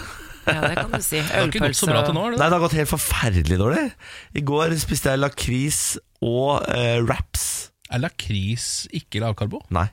Ja, 0.47 0.62
det 0.63 0.71
kan 0.79 0.95
du 0.95 1.03
si. 1.03 1.19
Det 1.21 1.35
har 1.35 1.51
ikke 1.51 1.62
gått 1.68 1.77
så 1.77 1.91
bra 1.91 2.01
til 2.07 2.15
nå? 2.18 2.23
Nei, 2.31 2.39
det 2.39 2.56
har 2.56 2.63
gått 2.63 2.77
helt 2.79 2.89
forferdelig 2.89 3.59
dårlig. 3.62 3.83
I 4.33 4.45
går 4.47 4.73
spiste 4.81 5.13
jeg 5.13 5.21
lakris 5.21 5.81
og 6.25 6.63
eh, 6.71 6.97
wraps. 7.06 7.45
Er 7.91 8.01
lakris 8.01 8.71
ikke 8.95 9.21
lavkarbo? 9.21 9.62
Nei. 9.75 9.89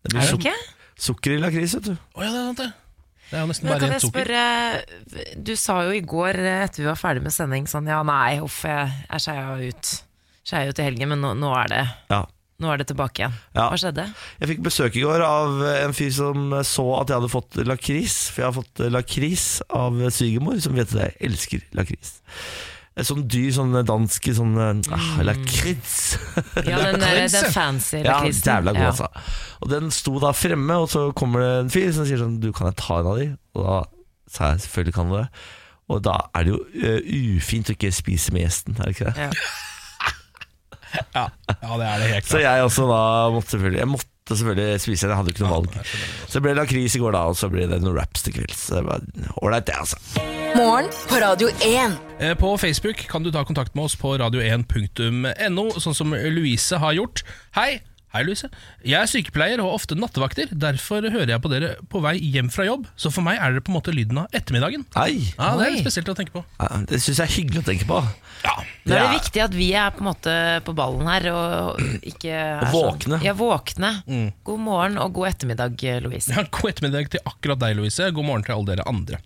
Det 0.00 0.14
blir 0.14 0.24
Er 0.24 0.32
det 0.32 0.40
ikke? 0.40 0.56
sukker 1.00 1.36
i 1.36 1.40
lakris, 1.44 1.76
vet 1.78 1.92
du. 1.92 1.94
Oh, 2.16 2.24
ja, 2.24 2.32
det 2.32 2.40
er 2.40 2.48
sant 2.48 2.64
det. 2.64 2.70
Det 3.30 3.38
er 3.38 3.44
jo 3.44 3.50
nesten 3.52 3.68
bare 3.70 3.86
rent 3.92 4.02
sukker. 4.02 4.26
spørre 4.26 5.38
Du 5.46 5.52
sa 5.58 5.76
jo 5.86 5.94
i 5.94 6.02
går 6.02 6.38
eh, 6.42 6.64
etter 6.66 6.82
vi 6.82 6.88
var 6.90 6.98
ferdig 6.98 7.22
med 7.22 7.34
sending 7.34 7.68
sånn 7.70 7.86
Ja, 7.90 8.00
nei, 8.06 8.40
uff, 8.42 8.64
jeg 8.66 8.90
er 9.06 9.22
skeia 9.22 9.54
ut. 9.70 9.90
Skeia 10.46 10.72
ut 10.72 10.82
i 10.82 10.86
helgen, 10.88 11.12
men 11.12 11.22
nå, 11.22 11.34
nå, 11.38 11.50
er 11.60 11.70
det, 11.70 11.82
Ja. 12.10 12.24
nå 12.60 12.72
er 12.72 12.80
det 12.82 12.88
tilbake 12.90 13.22
igjen. 13.22 13.36
Ja. 13.54 13.68
Hva 13.70 13.78
skjedde? 13.78 14.08
Jeg 14.40 14.50
fikk 14.50 14.64
besøk 14.66 14.96
i 14.98 15.04
går 15.06 15.22
av 15.26 15.62
en 15.76 15.94
fyr 15.96 16.10
som 16.16 16.50
så 16.66 16.86
at 16.98 17.12
jeg 17.12 17.20
hadde 17.20 17.30
fått 17.32 17.60
lakris. 17.70 18.18
For 18.32 18.42
jeg 18.42 18.48
har 18.50 18.58
fått 18.58 18.82
lakris 18.90 19.46
av 19.70 20.00
svigermor, 20.10 20.58
som 20.64 20.74
vet 20.76 20.90
at 20.96 21.04
jeg 21.06 21.30
elsker 21.30 21.64
lakris. 21.78 22.16
Et 23.00 23.08
sånn 23.08 23.22
dyr, 23.32 23.48
sånn 23.56 23.72
dansk 23.88 24.26
sånn 24.36 24.58
ah, 24.60 25.06
lakris. 25.24 25.94
Ja, 26.68 26.80
den, 26.90 27.00
den 27.00 27.52
fancy 27.54 28.02
Ja, 28.02 28.18
lakrisen. 28.20 28.50
jævla 28.52 28.74
god, 28.76 28.82
Ja. 28.82 28.90
altså. 28.92 29.08
Og 29.64 29.70
den 29.72 29.90
sto 29.94 30.18
da 30.22 30.34
fremme, 30.36 30.76
og 30.84 30.90
så 30.92 31.06
kommer 31.16 31.40
det 31.44 31.50
en 31.64 31.72
fyr 31.72 31.88
som 31.96 32.06
sier 32.08 32.20
sånn 32.20 32.38
Du, 32.42 32.50
kan 32.56 32.68
jeg 32.70 32.78
ta 32.80 33.00
en 33.00 33.08
av 33.14 33.18
de? 33.22 33.30
Og 33.56 33.64
da 33.66 33.78
sa 34.30 34.52
jeg 34.52 34.62
selvfølgelig 34.66 34.94
kan 35.00 35.10
du 35.10 35.16
det. 35.18 35.26
Og 35.90 36.04
da 36.06 36.18
er 36.38 36.46
det 36.46 36.52
jo 36.54 36.60
ø, 36.86 36.92
ufint 37.40 37.72
å 37.72 37.74
ikke 37.74 37.90
spise 37.96 38.30
med 38.36 38.44
gjesten, 38.44 38.76
er 38.78 38.86
det 38.90 38.94
ikke 38.98 39.10
det? 39.10 39.26
Ja. 39.26 39.32
Ja, 41.14 41.28
ja, 41.46 41.76
det 41.78 41.84
er 41.86 42.00
det 42.02 42.06
helt 42.10 42.24
Så 42.26 42.40
klart. 42.40 42.42
jeg 42.42 42.62
også 42.66 42.84
da 42.90 43.02
måtte 43.30 43.52
selvfølgelig 43.54 43.78
Jeg 43.78 43.88
måtte 43.92 44.09
selvfølgelig 44.38 44.80
spise 44.84 45.06
den, 45.06 45.12
jeg 45.14 45.20
hadde 45.20 45.34
ikke 45.34 45.44
noe 45.44 45.54
valg. 45.56 45.76
Så 46.26 46.38
det 46.38 46.42
ble 46.46 46.54
lakris 46.58 46.96
i 46.96 47.02
går, 47.02 47.16
da, 47.16 47.24
og 47.30 47.36
så 47.38 47.50
ble 47.52 47.66
det 47.70 47.80
noen 47.82 47.96
wraps 47.96 48.22
til 48.26 48.36
kvelds. 48.36 48.66
Det 48.70 48.84
ålreit, 49.42 49.66
det, 49.66 49.76
altså. 49.80 49.98
Morgen 50.56 50.88
på 51.10 51.20
Radio 51.22 51.50
1. 51.66 51.98
Eh, 52.20 52.34
På 52.38 52.54
Facebook 52.58 53.04
kan 53.10 53.22
du 53.22 53.30
ta 53.34 53.44
kontakt 53.46 53.74
med 53.78 53.86
oss 53.86 53.96
på 53.96 54.16
radio1.no, 54.20 55.66
sånn 55.78 55.96
som 55.96 56.14
Louise 56.14 56.78
har 56.82 56.96
gjort. 56.98 57.22
Hei! 57.56 57.80
Hei, 58.10 58.24
Louise. 58.26 58.48
Jeg 58.82 58.98
er 58.98 59.06
sykepleier 59.06 59.60
og 59.62 59.68
har 59.68 59.76
ofte 59.78 59.94
nattevakter. 59.94 60.48
Derfor 60.50 61.04
hører 61.14 61.30
jeg 61.30 61.42
på 61.44 61.50
dere 61.52 61.68
på 61.92 62.00
vei 62.02 62.16
hjem 62.18 62.48
fra 62.50 62.64
jobb. 62.66 62.88
Så 62.98 63.12
for 63.14 63.22
meg 63.22 63.38
er 63.38 63.52
dere 63.54 63.62
på 63.62 63.70
en 63.70 63.76
måte 63.76 63.92
lyden 63.94 64.18
av 64.24 64.32
ettermiddagen. 64.34 64.82
Nei, 64.96 65.28
Ja, 65.38 65.52
Det 65.56 65.66
er 65.68 65.70
litt 65.76 65.84
spesielt 65.84 66.10
å 66.10 66.16
tenke 66.18 66.34
på. 66.34 66.42
ja, 66.58 66.80
det 66.90 66.98
syns 66.98 67.20
jeg 67.22 67.28
er 67.28 67.34
hyggelig 67.36 67.62
å 67.62 67.66
tenke 67.68 67.86
på. 67.86 68.00
Ja, 68.42 68.54
det 68.84 68.96
er 68.96 68.98
det 68.98 69.04
Ja. 69.04 69.12
viktig 69.14 69.42
at 69.44 69.54
vi 69.54 69.68
er 69.78 69.90
på 69.94 70.00
en 70.02 70.08
måte 70.10 70.64
på 70.64 70.74
ballen 70.74 71.06
her, 71.06 71.28
og 71.30 71.78
ikke 72.02 72.32
er 72.34 72.64
Og 72.66 72.74
våkne. 72.74 73.20
Sånn. 73.20 73.22
Ja, 73.22 73.32
våkne. 73.32 74.02
Mm. 74.08 74.32
God 74.42 74.58
morgen 74.58 74.98
og 74.98 75.12
god 75.14 75.28
ettermiddag, 75.28 75.78
Louise. 76.02 76.34
Ja, 76.34 76.42
God 76.50 76.70
ettermiddag 76.74 77.10
til 77.10 77.20
akkurat 77.24 77.60
deg, 77.60 77.76
Louise. 77.76 78.10
God 78.10 78.24
morgen 78.24 78.42
til 78.42 78.56
alle 78.56 78.74
dere 78.74 78.88
andre. 78.88 79.18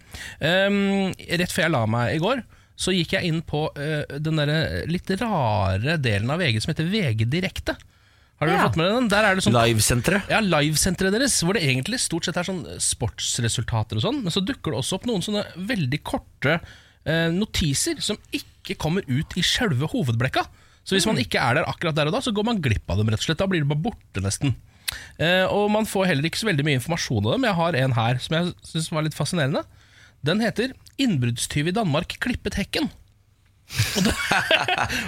Um, 0.43 1.15
rett 1.17 1.51
før 1.57 1.63
jeg 1.63 1.71
la 1.73 1.87
meg 1.87 2.17
i 2.17 2.19
går, 2.21 2.45
så 2.77 2.93
gikk 2.93 3.13
jeg 3.17 3.25
inn 3.33 3.41
på 3.41 3.65
uh, 3.79 4.19
den 4.19 4.37
der 4.37 4.85
litt 4.87 5.09
rare 5.23 5.97
delen 5.97 6.29
av 6.31 6.39
VG 6.39 6.61
som 6.61 6.75
heter 6.75 6.85
VG 6.93 7.25
Direkte. 7.33 7.77
Har 8.41 8.49
dere 8.49 8.57
Ja. 8.59 8.69
fått 8.69 8.77
med 8.77 8.91
den? 8.91 9.09
Der 9.09 9.25
er 9.25 9.35
det 9.37 9.45
sånn 9.45 9.55
Livesenteret. 9.55 10.29
Ja, 10.29 10.41
livesenteret 10.41 11.13
deres, 11.15 11.37
hvor 11.43 11.55
det 11.55 11.63
egentlig 11.63 12.01
stort 12.03 12.25
sett 12.27 12.37
er 12.37 12.43
sånn 12.45 12.65
sportsresultater 12.83 13.97
og 13.97 14.03
sånn, 14.03 14.23
men 14.25 14.33
så 14.35 14.43
dukker 14.45 14.73
det 14.75 14.81
også 14.81 14.99
opp 14.99 15.07
noen 15.07 15.23
sånne 15.23 15.45
veldig 15.57 16.01
korte 16.03 16.61
eh, 17.07 17.31
notiser 17.31 18.01
som 18.03 18.19
ikke 18.33 18.77
kommer 18.81 19.05
ut 19.07 19.37
i 19.37 19.43
sjølve 19.45 19.89
hovedblekka. 19.93 20.47
Så 20.85 20.97
hvis 20.97 21.07
man 21.07 21.17
ikke 21.17 21.41
er 21.41 21.55
der 21.61 21.65
akkurat 21.71 21.95
der 21.97 22.11
og 22.11 22.13
da, 22.17 22.21
så 22.21 22.33
går 22.35 22.45
man 22.45 22.61
glipp 22.61 22.91
av 22.91 22.99
dem, 23.01 23.09
rett 23.09 23.21
og 23.23 23.25
slett. 23.29 23.39
Da 23.41 23.47
blir 23.49 23.61
det 23.65 23.69
bare 23.71 23.81
borte, 23.87 24.21
nesten. 24.21 24.55
Eh, 25.19 25.45
og 25.49 25.71
man 25.73 25.87
får 25.89 26.07
heller 26.11 26.29
ikke 26.29 26.43
så 26.43 26.51
veldig 26.51 26.65
mye 26.67 26.79
informasjon 26.81 27.25
av 27.25 27.33
dem. 27.37 27.47
Jeg 27.49 27.55
har 27.61 27.79
en 27.81 27.93
her 27.97 28.19
som 28.21 28.37
jeg 28.37 28.53
syns 28.69 28.91
var 28.93 29.07
litt 29.07 29.17
fascinerende. 29.17 29.65
Den 30.25 30.41
heter 30.41 30.73
'Innbruddstyv 30.99 31.69
i 31.69 31.77
Danmark 31.77 32.19
klippet 32.21 32.55
hekken'. 32.61 32.91
Og, 33.97 34.05
det, 34.07 34.13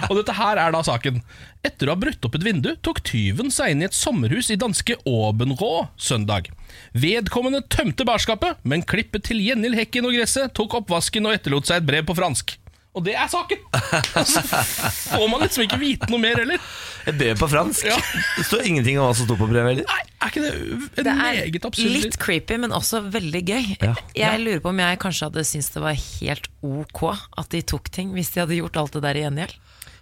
og 0.09 0.17
dette 0.17 0.35
her 0.35 0.59
er 0.59 0.73
da 0.73 0.81
saken. 0.85 1.21
Etter 1.65 1.89
å 1.89 1.95
ha 1.95 1.99
brutt 1.99 2.25
opp 2.25 2.37
et 2.37 2.45
vindu, 2.45 2.71
tok 2.83 3.01
tyven 3.05 3.51
seg 3.53 3.73
inn 3.73 3.83
i 3.83 3.87
et 3.87 3.95
sommerhus 3.95 4.49
i 4.53 4.59
danske 4.59 4.97
Åbenrå 5.07 5.87
søndag. 5.99 6.49
Vedkommende 6.97 7.63
tømte 7.71 8.07
barskapet, 8.07 8.59
men 8.67 8.85
klippet 8.87 9.27
til 9.29 9.41
gjengjeld 9.43 9.77
hekken 9.79 10.09
og 10.09 10.17
gresset, 10.17 10.53
tok 10.57 10.79
oppvasken 10.81 11.29
og 11.29 11.37
etterlot 11.37 11.69
seg 11.69 11.81
et 11.81 11.89
brev 11.89 12.07
på 12.09 12.17
fransk. 12.17 12.57
Og 12.97 13.03
det 13.05 13.13
er 13.13 13.29
saken! 13.29 13.59
Og 14.19 14.25
så 14.25 14.41
får 14.41 15.25
man 15.29 15.43
liksom 15.43 15.67
ikke 15.67 15.77
vite 15.81 16.09
noe 16.09 16.21
mer 16.21 16.39
heller. 16.41 16.61
Et 17.07 17.15
brev 17.15 17.37
på 17.39 17.47
fransk. 17.51 17.85
Ja. 17.87 17.97
Det 18.35 18.45
står 18.47 18.65
ingenting 18.67 18.97
om 18.99 19.05
hva 19.05 19.15
som 19.15 19.27
sto 19.27 19.37
på 19.39 19.47
brevet 19.49 19.69
heller. 19.69 19.85
Nei, 19.87 20.01
er 20.17 20.31
ikke 20.31 20.43
det 20.43 20.53
en 20.55 20.87
Det 20.97 21.15
meget 21.19 21.59
er 21.61 21.67
absurd 21.69 21.93
litt 21.93 22.17
creepy, 22.21 22.57
men 22.63 22.73
også 22.75 23.03
veldig 23.13 23.43
gøy. 23.45 23.67
Ja. 23.85 23.93
Jeg 24.17 24.41
lurer 24.43 24.63
på 24.63 24.73
om 24.73 24.81
jeg 24.81 25.01
kanskje 25.03 25.29
hadde 25.29 25.45
syntes 25.47 25.69
det 25.75 25.83
var 25.85 25.99
helt 25.99 26.49
ok 26.65 27.03
at 27.13 27.51
de 27.53 27.61
tok 27.73 27.91
ting, 27.93 28.15
hvis 28.17 28.33
de 28.33 28.43
hadde 28.43 28.57
gjort 28.57 28.81
alt 28.81 28.97
det 28.97 29.03
der 29.05 29.21
i 29.21 29.23
gjengjeld. 29.27 29.55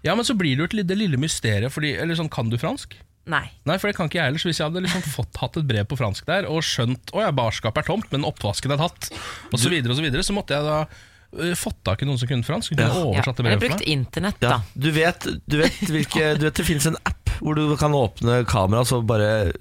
Ja, 0.06 0.16
men 0.16 0.26
så 0.28 0.38
blir 0.38 0.56
det 0.56 0.64
jo 0.64 0.70
et 0.70 0.88
det 0.88 0.98
lille 0.98 1.20
mysteriet, 1.20 1.74
fordi, 1.74 1.96
eller 2.00 2.18
sånn, 2.18 2.32
kan 2.32 2.50
du 2.52 2.58
fransk? 2.62 2.96
Nei. 3.30 3.48
Nei, 3.66 3.80
for 3.82 3.90
det 3.90 3.98
kan 3.98 4.08
ikke 4.08 4.20
jeg 4.20 4.30
heller. 4.30 4.42
Så 4.42 4.52
hvis 4.52 4.60
jeg 4.62 4.70
hadde 4.70 4.84
liksom 4.86 5.02
fått, 5.10 5.34
hatt 5.42 5.58
et 5.58 5.66
brev 5.68 5.88
på 5.90 5.98
fransk 5.98 6.28
der, 6.30 6.48
og 6.50 6.62
skjønt 6.66 7.12
å 7.18 7.24
ja, 7.26 7.34
barskapet 7.36 7.84
er 7.84 7.90
tomt, 7.90 8.08
men 8.14 8.28
oppvasken 8.28 8.76
er 8.76 8.82
tatt, 8.82 9.10
og 9.50 9.58
så 9.60 9.72
videre 9.74 9.96
og 9.96 10.00
så 10.00 10.06
videre, 10.06 10.26
så 10.26 10.36
måtte 10.38 10.58
jeg 10.58 10.68
da 10.68 10.84
fått 11.60 11.78
tak 11.86 12.02
i 12.02 12.06
noen 12.10 12.18
som 12.22 12.28
kunne 12.30 12.44
fransk, 12.48 12.72
kunne 12.76 12.88
Ja. 12.88 13.04
oversatt 13.04 13.38
det 13.38 13.46
brevet 13.46 13.60
for 13.62 13.68
brukt 13.70 13.82
internett, 13.86 14.36
internett, 14.36 14.42
Ja, 14.42 14.50
da. 14.50 14.62
du, 14.76 14.92
vet, 14.96 15.28
du, 15.48 15.58
vet 15.62 15.80
hvilke, 15.92 16.38
du 16.40 16.46
vet 16.48 16.56
det 16.62 16.66
finnes 16.66 16.86
en 16.88 16.98
app 17.06 17.22
hvor 17.42 17.54
du 17.58 17.76
kan 17.76 17.92
åpne 17.92 18.46
kamera 18.48 18.86
så 18.88 19.02
bare 19.04 19.52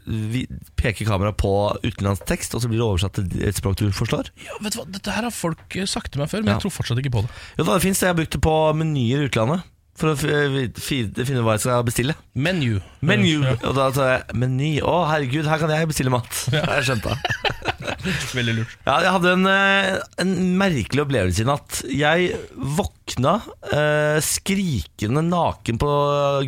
peke 0.78 1.04
kameraet 1.08 1.36
på 1.40 1.50
utenlandsk 1.82 2.24
tekst, 2.28 2.54
og 2.54 2.62
så 2.62 2.68
blir 2.70 2.78
det 2.78 2.86
oversatt 2.86 3.16
til 3.18 3.42
et 3.48 3.58
språk 3.58 3.76
du 3.80 3.88
forstår. 3.90 4.30
Ja, 4.44 4.54
vet 4.62 4.76
du 4.76 4.78
hva, 4.78 4.86
Dette 4.94 5.10
her 5.16 5.26
har 5.26 5.34
folk 5.34 5.74
øh, 5.74 5.86
sagt 5.90 6.12
til 6.14 6.22
meg 6.22 6.30
før, 6.30 6.44
men 6.44 6.52
Ja. 6.52 6.58
jeg 6.58 6.62
tror 6.68 6.74
fortsatt 6.76 7.00
ikke 7.02 7.10
på 7.16 7.22
det. 7.26 7.30
Jo 7.58 7.64
da, 7.66 7.74
det 7.74 7.82
finnes 7.82 7.98
det. 7.98 8.06
Jeg 8.06 8.14
har 8.14 8.20
brukt 8.20 8.36
det 8.36 8.42
på 8.46 8.54
menyer 8.78 9.24
i 9.24 9.28
utlandet. 9.28 9.64
For 9.94 10.10
å 10.10 10.14
fi- 10.18 10.72
fi- 10.74 11.24
finne 11.24 11.42
hva 11.46 11.52
jeg 11.54 11.62
skal 11.62 11.84
bestille. 11.86 12.16
Menu. 12.34 12.80
Menu. 13.06 13.44
Ja, 13.46 13.52
Og 13.68 13.76
da 13.76 13.84
tar 13.94 14.08
jeg 14.10 14.38
meny. 14.42 14.70
Å, 14.82 14.94
herregud, 15.06 15.46
her 15.46 15.60
kan 15.62 15.70
jeg 15.70 15.86
bestille 15.92 16.10
mat. 16.10 16.40
Ja. 16.50 16.64
jeg 16.80 16.88
skjønte 16.88 17.12
det 17.14 18.14
veldig 18.38 18.54
lurt. 18.58 18.72
Ja, 18.88 18.96
jeg 19.04 19.12
hadde 19.14 19.34
en, 19.36 19.46
eh, 19.46 20.00
en 20.24 20.32
merkelig 20.58 21.04
opplevelse 21.04 21.44
i 21.44 21.46
natt. 21.46 21.78
Jeg 21.94 22.32
våkna 22.78 23.36
eh, 23.70 24.18
skrikende 24.26 25.22
naken 25.28 25.78
på 25.78 25.92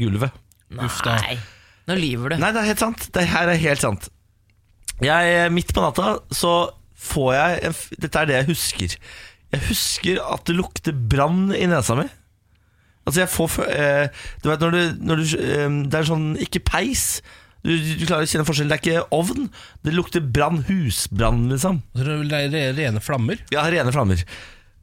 gulvet. 0.02 0.34
Uff 0.82 0.98
da. 1.06 1.14
Nei. 1.22 1.38
Nå 1.86 1.94
lyver 2.02 2.34
du. 2.34 2.40
Nei, 2.42 2.50
det 2.50 2.64
er 2.64 2.70
helt 2.72 2.82
sant. 2.82 3.06
Det 3.14 3.28
her 3.30 3.52
er 3.54 3.62
helt 3.62 3.84
sant. 3.86 4.10
Jeg, 5.06 5.32
eh, 5.38 5.48
midt 5.54 5.70
på 5.76 5.86
natta 5.86 6.16
så 6.34 6.56
får 7.06 7.30
jeg 7.38 7.62
en, 7.70 7.74
f- 7.78 7.88
Dette 8.02 8.22
er 8.24 8.26
det 8.32 8.40
jeg 8.40 8.50
husker. 8.50 8.98
Jeg 9.54 9.66
husker 9.70 10.18
at 10.34 10.48
det 10.50 10.56
lukter 10.58 10.96
brann 11.14 11.52
i 11.54 11.62
nesa 11.70 11.94
mi. 11.94 12.08
Altså 13.06 13.22
jeg 13.22 13.30
får 13.30 13.56
eh, 13.70 14.22
Du 14.42 14.48
vet 14.50 14.62
når 14.64 14.74
du, 14.74 14.80
når 15.06 15.20
du 15.20 15.34
eh, 15.38 15.76
Det 15.86 16.00
er 16.00 16.08
sånn 16.08 16.24
Ikke 16.42 16.62
peis. 16.66 17.04
Du, 17.62 17.70
du 17.72 18.02
klarer 18.06 18.26
å 18.26 18.30
kjenne 18.30 18.46
forskjellen. 18.46 18.72
Det 18.72 18.76
er 18.76 18.82
ikke 18.82 19.14
ovn. 19.14 19.46
Det 19.86 19.94
lukter 19.94 20.22
brann. 20.22 20.60
Husbrann, 20.68 21.48
liksom. 21.50 21.80
Det 21.96 22.04
er 22.38 22.76
rene 22.76 23.02
flammer. 23.02 23.40
Ja, 23.54 23.64
rene 23.72 23.94
flammer. 23.94 24.22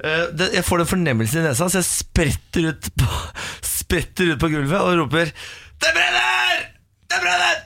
Eh, 0.04 0.24
det, 0.36 0.50
jeg 0.58 0.66
får 0.68 0.82
den 0.82 0.90
fornemmelsen 0.90 1.40
i 1.40 1.46
nesa, 1.46 1.70
så 1.70 1.80
jeg 1.80 1.88
spretter 1.88 2.72
ut 2.74 2.90
på, 3.00 3.08
spretter 3.78 4.34
ut 4.34 4.42
på 4.42 4.50
gulvet 4.52 4.82
og 4.82 4.98
roper 5.00 5.30
Det 5.32 5.92
brenner! 5.96 6.66
Det 7.08 7.22
brenner! 7.22 7.62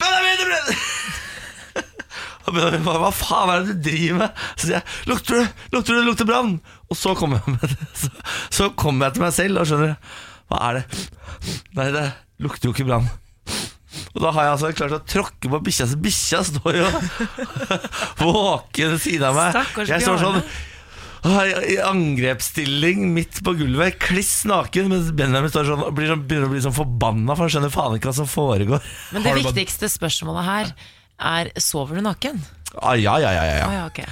Benjamin, 0.00 0.40
det 0.40 0.48
brenner! 0.48 0.80
Og 2.48 2.56
Benjamin 2.56 2.86
bare, 2.88 3.02
hva 3.04 3.12
faen 3.14 3.52
er 3.52 3.62
det 3.62 3.76
du 3.76 3.86
driver 3.90 4.20
med? 4.24 4.42
Så 4.56 4.64
sier 4.64 4.78
jeg, 4.78 4.96
lukter 5.12 5.38
du? 5.38 5.62
Lukter 5.76 5.92
du 5.92 6.00
det 6.00 6.06
lukter 6.08 6.28
brann? 6.30 6.54
Og 6.88 6.96
så 6.96 7.14
kommer 7.18 7.40
jeg, 7.40 7.56
med. 7.58 7.76
Så, 8.00 8.10
så 8.54 8.68
kommer 8.78 9.08
jeg 9.08 9.18
til 9.18 9.24
meg 9.26 9.34
selv 9.36 9.60
og 9.60 9.68
skjønner 9.68 9.96
Hva 10.48 10.60
er 10.70 10.78
det? 10.78 11.08
Nei, 11.76 11.88
det 11.94 12.04
lukter 12.42 12.70
jo 12.70 12.74
ikke 12.76 12.86
brann. 12.88 13.08
Og 14.14 14.22
da 14.22 14.32
har 14.34 14.46
jeg 14.46 14.54
altså 14.54 14.70
klart 14.76 14.96
å 14.96 15.02
tråkke 15.06 15.50
på 15.52 15.60
bikkja, 15.66 15.86
så 15.90 15.98
bikkja 16.00 16.40
står 16.48 16.78
jo 16.80 16.88
våken 18.22 18.94
ved 18.94 19.02
siden 19.04 19.28
av 19.28 19.36
meg. 19.36 19.52
Stakkars 19.54 19.92
jeg 19.92 20.04
står 20.06 20.20
sånn 20.24 20.42
i 21.18 21.74
angrepsstilling 21.82 23.08
midt 23.10 23.40
på 23.44 23.52
gulvet, 23.58 23.98
kliss 24.00 24.44
naken, 24.48 24.86
mens 24.92 25.10
Benjamin 25.18 25.50
står 25.50 25.66
sånn, 25.66 25.82
blir 25.96 26.12
sånn, 26.12 26.22
begynner 26.30 26.46
å 26.46 26.52
bli 26.52 26.62
sånn 26.62 26.76
forbanna, 26.76 27.34
for 27.34 27.44
han 27.44 27.52
skjønner 27.56 27.74
faen 27.74 27.98
ikke 27.98 28.12
hva 28.12 28.16
som 28.20 28.30
foregår. 28.30 28.86
Men 29.16 29.26
det 29.26 29.34
viktigste 29.40 29.90
spørsmålet 29.90 30.46
her 30.46 30.72
er 31.18 31.50
sover 31.58 31.98
du 31.98 32.04
naken? 32.06 32.38
Ah, 32.78 32.94
ja, 32.94 33.16
ja, 33.18 33.32
ja, 33.34 33.44
ja, 33.44 33.56
Å 33.66 33.72
ja. 33.72 33.80
ja, 33.80 33.86
ok. 33.90 34.02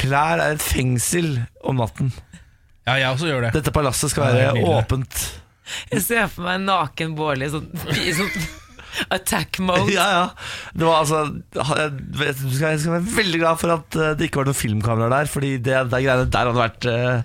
Klær 0.00 0.40
er 0.40 0.56
et 0.56 0.62
fengsel 0.64 1.34
om 1.68 1.76
natten. 1.82 2.12
Ja, 2.86 2.96
jeg 2.98 3.12
også 3.14 3.28
gjør 3.28 3.44
det. 3.46 3.52
Dette 3.58 3.72
palasset 3.74 4.10
skal 4.10 4.24
Ja, 4.24 4.32
det 4.32 4.40
er 4.42 4.50
være 4.50 4.58
nydelig. 4.58 4.80
åpent. 4.82 5.20
Jeg 5.92 6.02
ser 6.02 6.26
for 6.32 6.42
meg 6.48 6.56
en 6.58 6.64
naken 6.66 7.12
Bårli 7.16 7.46
sånn, 7.52 7.68
i 8.02 8.12
sånn 8.16 8.32
attack 9.14 9.60
mode. 9.62 9.92
Ja, 9.94 10.06
ja. 10.12 10.24
Det 10.76 10.84
var 10.84 10.98
altså 11.04 11.20
jeg, 11.30 11.92
vet, 12.18 12.40
jeg 12.42 12.56
skal, 12.56 12.72
jeg 12.74 12.80
skal 12.82 12.96
være 12.98 13.14
veldig 13.20 13.40
glad 13.44 13.60
for 13.62 13.74
at 13.76 13.96
eh, 13.96 14.10
det 14.18 14.26
ikke 14.28 14.42
var 14.42 14.50
noen 14.50 14.58
filmkameraer 14.58 15.14
der, 15.14 15.30
Fordi 15.32 15.52
det, 15.64 15.76
det 15.92 16.00
greiene 16.04 16.26
der 16.34 16.50
hadde 16.50 16.58
vært 16.58 16.88
eh, 16.90 17.22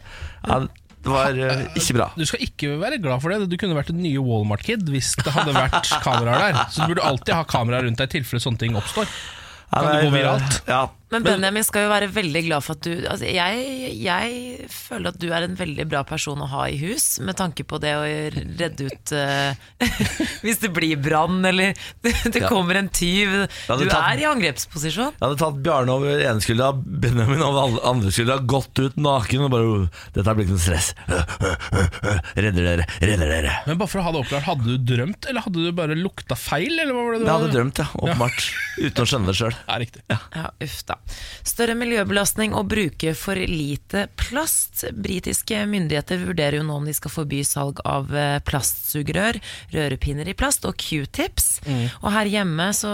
ja, 0.48 0.60
Det 1.08 1.12
var 1.16 1.42
eh, 1.48 1.66
ikke 1.82 1.98
bra. 1.98 2.08
Du 2.16 2.24
skal 2.30 2.46
ikke 2.46 2.76
være 2.84 3.02
glad 3.04 3.24
for 3.26 3.34
det. 3.34 3.50
Du 3.52 3.58
kunne 3.60 3.76
vært 3.80 3.92
den 3.92 4.04
nye 4.06 4.22
Walmart-kid 4.24 4.86
hvis 4.94 5.16
det 5.24 5.34
hadde 5.36 5.56
vært 5.58 5.90
kameraer 6.06 6.46
der. 6.54 6.62
Så 6.72 6.86
du 6.86 6.94
burde 6.94 7.08
alltid 7.10 7.34
ha 7.36 7.44
kamera 7.50 7.82
rundt 7.84 8.00
deg 8.00 8.12
i 8.14 8.16
tilfelle 8.20 8.44
sånne 8.44 8.62
ting 8.64 8.78
oppstår. 8.80 9.10
Ja, 9.74 9.82
Kan 9.82 9.90
det 9.92 10.06
gå 10.06 10.14
viralt? 10.14 10.62
Ja. 10.70 10.86
Men 11.14 11.24
Benjamin 11.24 11.64
skal 11.64 11.86
jo 11.86 11.90
være 11.94 12.10
veldig 12.12 12.42
glad 12.50 12.64
for 12.66 12.76
at 12.76 12.84
du 12.84 13.06
altså 13.08 13.30
jeg, 13.32 13.92
jeg 14.04 14.66
føler 14.74 15.14
at 15.14 15.20
du 15.22 15.30
er 15.32 15.46
en 15.46 15.54
veldig 15.56 15.86
bra 15.88 16.02
person 16.08 16.42
å 16.44 16.48
ha 16.52 16.66
i 16.68 16.76
hus, 16.82 17.06
med 17.24 17.38
tanke 17.40 17.64
på 17.64 17.80
det 17.80 17.94
å 17.96 18.02
redde 18.36 18.90
ut 18.90 19.14
uh, 19.16 19.56
Hvis 20.44 20.60
det 20.66 20.72
blir 20.76 21.00
brann, 21.00 21.40
eller 21.48 21.72
det, 22.04 22.12
det 22.34 22.42
Ja. 22.44 22.50
kommer 22.52 22.76
en 22.82 22.90
tyv. 22.92 23.32
Du 23.48 23.86
tatt- 23.88 23.96
er 24.02 24.24
i 24.24 24.28
angrepsposisjon. 24.28 25.16
Jeg 25.16 25.24
hadde 25.24 25.40
tatt 25.40 25.62
Bjarne 25.64 25.96
over 25.96 26.20
ene 26.28 26.44
skuldra, 26.44 26.74
Benjamin 26.76 27.42
over 27.46 27.80
andre 27.88 28.12
skuldra, 28.12 28.38
gått 28.44 28.84
ut 28.84 29.00
naken 29.00 29.48
og 29.48 29.54
bare 29.56 29.72
«Oh, 29.72 29.88
Dette 30.16 30.36
blir 30.38 30.46
ikke 30.50 30.58
noe 30.58 30.66
stress. 30.68 30.92
Redder 32.38 32.64
dere, 32.68 32.86
redder 33.02 33.32
dere. 33.32 33.56
Men 33.68 33.80
bare 33.80 33.90
for 33.92 34.02
å 34.02 34.06
ha 34.08 34.14
det 34.16 34.22
oppklart, 34.26 34.46
Hadde 34.48 34.76
du 34.76 34.86
drømt, 34.92 35.28
eller 35.32 35.44
hadde 35.48 35.64
du 35.66 35.72
bare 35.76 35.96
lukta 35.98 36.38
feil? 36.40 36.76
Eller 36.80 36.94
hva 36.94 37.04
var 37.08 37.16
det 37.18 37.24
du 37.24 37.28
Jeg 37.28 37.36
hadde 37.40 37.52
drømt, 37.56 37.82
ja. 37.82 37.88
Åpenbart. 38.04 38.48
Uten 38.84 39.04
å 39.04 39.10
skjønne 39.10 39.32
det 39.32 39.38
sjøl. 39.40 39.58
Ja, 39.68 39.80
riktig. 39.82 40.04
Ja, 40.12 40.50
uff 40.68 40.80
da. 40.88 40.97
Større 41.48 41.78
miljøbelastning 41.80 42.54
og 42.58 42.68
bruke 42.72 43.14
for 43.18 43.40
lite 43.40 44.08
plast. 44.20 44.84
Britiske 44.94 45.62
myndigheter 45.70 46.20
vurderer 46.26 46.60
jo 46.60 46.66
nå 46.68 46.76
om 46.82 46.88
de 46.88 46.96
skal 46.96 47.14
forby 47.14 47.40
salg 47.48 47.80
av 47.88 48.12
eh, 48.16 48.40
plastsugerør, 48.46 49.40
rørepinner 49.74 50.28
i 50.28 50.36
plast 50.38 50.68
og 50.68 50.76
q-tips. 50.82 51.48
Og 52.02 52.10
her 52.14 52.32
hjemme 52.32 52.68
så 52.76 52.92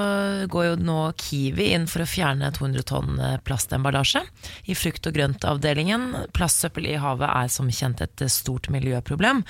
går 0.51 0.67
jo 0.67 0.75
nå 0.85 0.99
Kiwi 1.19 1.71
inn 1.73 1.87
for 1.89 2.05
å 2.05 2.09
fjerne 2.09 2.51
200 2.53 2.87
tonn 2.91 3.17
eh, 3.17 3.39
plastemballasje 3.47 4.23
i 4.69 4.77
frukt- 4.77 5.09
og 5.09 5.17
grøntavdelingen. 5.17 6.07
Plastsøppel 6.37 6.91
i 6.93 6.99
havet 7.01 7.29
er 7.31 7.51
som 7.53 7.71
kjent 7.73 8.05
et 8.05 8.25
eh, 8.25 8.31
stort 8.31 8.69
miljøproblem. 8.73 9.43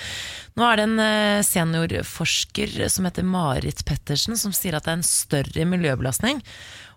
Nå 0.56 0.70
er 0.70 0.80
det 0.80 0.88
en 0.88 1.44
seniorforsker 1.44 2.78
som 2.92 3.08
heter 3.08 3.28
Marit 3.28 3.84
Pettersen 3.88 4.40
som 4.40 4.56
sier 4.56 4.78
at 4.78 4.88
det 4.88 4.94
er 4.94 5.00
en 5.02 5.08
større 5.08 5.70
miljøbelastning. 5.70 6.42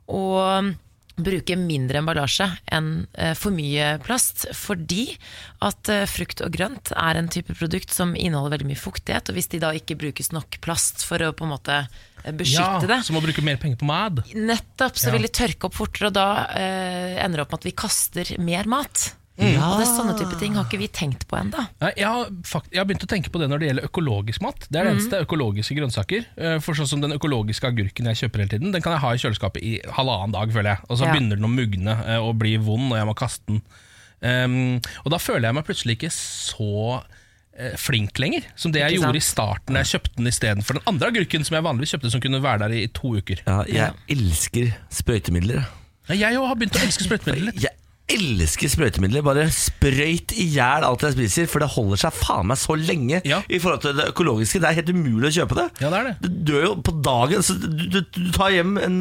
Og 0.07 0.75
bruke 1.17 1.57
mindre 1.57 2.03
emballasje 2.03 2.47
enn 2.77 3.07
eh, 3.17 3.33
for 3.39 3.55
mye 3.57 3.95
plast, 4.05 4.45
fordi 4.53 5.07
at 5.65 5.89
eh, 5.89 6.05
frukt 6.11 6.43
og 6.45 6.53
grønt 6.53 6.93
er 6.93 7.17
en 7.21 7.31
type 7.33 7.55
produkt 7.57 7.95
som 7.95 8.13
inneholder 8.15 8.59
veldig 8.59 8.69
mye 8.69 8.81
fuktighet, 8.83 9.31
og 9.33 9.39
hvis 9.39 9.49
de 9.55 9.61
da 9.63 9.71
ikke 9.77 9.97
brukes 9.97 10.29
nok 10.37 10.59
plast 10.61 11.07
for 11.09 11.25
å 11.25 11.33
på 11.33 11.47
en 11.49 11.55
måte 11.55 11.79
eh, 12.25 12.33
beskytte 12.37 12.85
Ja, 12.85 12.91
det, 12.99 13.01
Så 13.09 13.17
må 13.17 13.23
bruke 13.25 13.45
mer 13.45 13.57
penger 13.63 13.81
på 13.81 13.89
mat. 13.89 14.21
nettopp 14.35 14.97
så 15.01 15.09
Ja. 15.09 15.17
vil 15.17 15.25
de 15.25 15.33
tørke 15.33 15.71
opp 15.71 15.75
fortere, 15.79 16.11
og 16.13 16.19
da 16.19 16.29
eh, 16.53 17.17
ender 17.25 17.41
det 17.41 17.47
opp 17.47 17.53
med 17.57 17.63
at 17.65 17.71
vi 17.71 17.77
kaster 17.87 18.35
mer 18.39 18.69
mat. 18.69 19.15
Mm. 19.37 19.57
Og 19.61 19.75
det 19.77 19.85
er 19.85 19.91
sånne 19.91 20.15
type 20.17 20.37
ting 20.41 20.55
har 20.57 20.65
ikke 20.65 20.79
vi 20.81 20.87
tenkt 20.89 21.27
på 21.29 21.37
ennå. 21.37 21.61
Jeg, 21.93 22.07
har 22.09 22.31
fakt 22.49 22.73
jeg 22.73 22.81
har 22.81 22.87
begynt 22.89 23.05
å 23.05 23.09
tenke 23.11 23.29
på 23.33 23.41
det 23.43 23.49
når 23.53 23.61
det 23.61 23.69
gjelder 23.69 23.89
økologisk 23.91 24.41
mat. 24.47 24.65
Det 24.71 24.81
er 24.81 24.89
det 24.89 24.95
eneste 24.95 25.21
økologiske 25.27 25.77
grønnsaker. 25.77 26.25
Eh, 26.41 26.57
For 26.65 26.79
sånn 26.79 26.89
som 26.89 27.03
Den 27.05 27.13
økologiske 27.19 27.69
agurken 27.69 28.09
jeg 28.09 28.23
kjøper 28.23 28.43
hele 28.45 28.55
tiden, 28.55 28.73
Den 28.73 28.81
kan 28.85 28.97
jeg 28.97 29.05
ha 29.05 29.11
i 29.13 29.21
kjøleskapet 29.21 29.61
i 29.63 29.75
halvannen 29.99 30.33
dag, 30.33 30.55
føler 30.57 30.71
jeg. 30.73 30.87
Og 30.89 30.97
så 30.99 31.05
Ja. 31.05 31.13
begynner 31.13 31.37
den 31.37 31.45
å 31.45 31.53
mugne 31.53 31.99
eh, 32.07 32.17
og 32.17 32.39
bli 32.41 32.57
vond, 32.57 32.89
og 32.93 32.97
jeg 32.97 33.07
må 33.07 33.15
kaste 33.15 33.45
den. 33.53 33.63
Um, 34.25 34.81
og 35.05 35.13
da 35.13 35.19
føler 35.21 35.51
jeg 35.51 35.55
meg 35.59 35.67
plutselig 35.69 35.99
ikke 35.99 36.09
så 36.11 37.03
eh, 37.59 37.77
flink 37.77 38.17
lenger, 38.19 38.47
som 38.57 38.73
det 38.73 38.81
jeg 38.81 38.97
gjorde 38.97 39.21
i 39.21 39.25
starten 39.25 39.77
da 39.77 39.83
jeg 39.85 39.93
kjøpte 40.01 40.17
den 40.17 40.31
istedenfor 40.33 40.79
den 40.79 40.87
andre 40.89 41.11
agurken 41.13 41.45
som 41.45 41.59
jeg 41.59 41.67
vanligvis 41.69 41.93
kjøpte, 41.95 42.11
som 42.15 42.23
kunne 42.25 42.41
være 42.43 42.65
der 42.65 42.75
i 42.79 42.87
to 42.97 43.13
uker. 43.21 43.43
Ja, 43.45 43.59
jeg 43.69 44.17
elsker 44.17 44.73
sprøytemidler. 44.89 45.67
Jeg 46.09 46.39
òg 46.41 46.49
har 46.49 46.57
begynt 46.57 46.79
å 46.81 46.85
elske 46.87 47.05
sprøytemidler. 47.05 47.61
Jeg 47.61 47.77
elsker 48.13 48.71
sprøytemidler. 48.71 49.25
Bare 49.27 49.47
sprøyt 49.51 50.35
i 50.39 50.47
hjel 50.55 50.85
alt 50.87 51.03
jeg 51.03 51.17
spiser, 51.17 51.49
for 51.51 51.63
det 51.65 51.71
holder 51.75 52.01
seg 52.05 52.15
faen 52.15 52.47
meg 52.51 52.61
så 52.61 52.77
lenge 52.79 53.21
Ja. 53.27 53.41
i 53.51 53.59
forhold 53.63 53.83
til 53.83 53.97
det 53.99 54.09
økologiske. 54.13 54.61
Det 54.63 54.69
er 54.71 54.79
helt 54.81 54.93
umulig 54.95 55.31
å 55.33 55.37
kjøpe 55.41 55.59
det. 55.59 55.69
Ja, 55.83 55.91
det 55.91 55.99
er 55.99 56.11
det. 56.11 56.17
Du 56.23 56.53
dør 56.53 56.67
jo 56.69 56.75
på 56.87 56.95
dagen. 57.03 57.43
Så 57.43 57.57
du, 57.59 57.67
du, 57.91 58.01
du 58.01 58.31
tar 58.37 58.55
hjem 58.55 58.77
en 58.79 59.01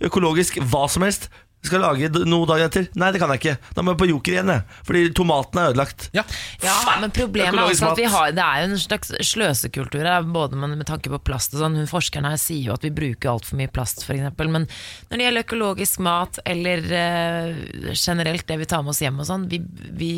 økologisk 0.00 0.58
hva 0.70 0.86
som 0.88 1.04
helst. 1.06 1.28
Skal 1.66 1.82
lage 1.84 2.10
noe 2.26 2.46
dagen 2.48 2.68
etter. 2.68 2.88
Nei, 2.98 3.10
det 3.14 3.20
kan 3.22 3.32
jeg 3.34 3.42
ikke. 3.42 3.54
Da 3.76 3.84
må 3.84 3.94
jeg 3.94 4.00
på 4.02 4.08
Joker 4.10 4.36
igjen, 4.36 4.52
jeg. 4.52 4.80
Fordi 4.88 5.02
tomaten 5.16 5.60
er 5.60 5.72
ødelagt. 5.72 6.08
Ja. 6.16 6.24
Ja, 6.62 6.76
men 7.02 7.14
problemet 7.14 7.58
er 7.58 7.70
også 7.70 7.92
at 7.92 8.00
vi 8.00 8.08
har, 8.12 8.34
det 8.36 8.44
er 8.44 8.62
jo 8.62 8.70
en 8.72 8.82
slags 8.82 9.12
sløsekultur 9.30 10.06
her, 10.06 10.26
både 10.36 10.58
med, 10.58 10.76
med 10.80 10.88
tanke 10.88 11.12
på 11.12 11.20
plast 11.30 11.56
og 11.56 11.62
sånn. 11.64 11.78
Hun 11.80 11.90
Forskeren 11.90 12.28
her 12.28 12.38
sier 12.40 12.70
jo 12.70 12.76
at 12.76 12.84
vi 12.86 12.92
bruker 12.94 13.32
altfor 13.32 13.60
mye 13.60 13.72
plast, 13.72 14.04
f.eks. 14.06 14.28
Men 14.38 14.66
når 14.66 15.16
det 15.16 15.26
gjelder 15.28 15.46
økologisk 15.46 16.04
mat, 16.06 16.40
eller 16.46 16.86
eh, 17.00 17.64
generelt 17.94 18.46
det 18.48 18.60
vi 18.62 18.70
tar 18.70 18.84
med 18.84 18.94
oss 18.94 19.02
hjem 19.04 19.22
og 19.22 19.28
sånn, 19.28 19.48
vi, 19.50 19.62
vi 19.96 20.12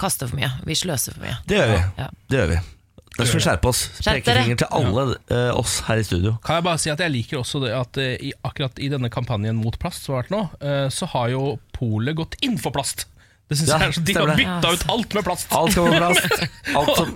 kaster 0.00 0.30
for 0.30 0.40
mye. 0.40 0.50
Vi 0.68 0.78
sløser 0.78 1.16
for 1.16 1.26
mye. 1.26 1.38
Det 1.48 1.60
gjør 1.60 1.72
vi. 1.74 1.84
Ja. 2.02 2.10
Det 2.28 2.42
gjør 2.42 2.52
vi. 2.56 2.64
Da 3.16 3.26
skal 3.26 3.40
vi 3.40 3.44
skjerpe 3.44 3.70
oss. 3.70 3.84
Pekefinger 4.04 4.58
til 4.60 4.72
alle 4.74 5.04
uh, 5.32 5.58
oss 5.58 5.80
her 5.88 6.00
i 6.00 6.06
studio. 6.06 6.36
Kan 6.44 6.58
jeg 6.58 6.66
bare 6.68 6.80
si 6.82 6.90
at 6.92 7.02
jeg 7.02 7.14
liker 7.14 7.40
også 7.40 7.62
det 7.64 7.72
at 7.74 7.98
uh, 7.98 8.14
i, 8.14 8.32
akkurat 8.46 8.78
i 8.82 8.90
denne 8.92 9.10
kampanjen 9.10 9.58
mot 9.58 9.78
plast 9.80 10.04
som 10.04 10.14
har 10.14 10.26
vært 10.26 10.34
nå, 10.34 10.42
uh, 10.62 10.88
så 10.92 11.08
har 11.14 11.32
jo 11.34 11.44
Polet 11.78 12.16
gått 12.18 12.34
inn 12.42 12.58
for 12.58 12.74
plast. 12.74 13.06
Det 13.48 13.56
synes 13.56 13.70
Ja, 13.70 13.78
jeg 13.80 13.88
er 13.88 13.96
så 13.96 14.00
De 14.04 14.14
har 14.18 14.32
bytta 14.36 14.72
ut 14.74 14.82
alt 14.92 15.14
med 15.16 15.24
plast. 15.24 15.52
Alt 15.56 15.72
skal 15.72 15.86
på 15.88 16.00
plast. 16.02 16.42
Alt 16.78 16.90
som, 16.98 17.12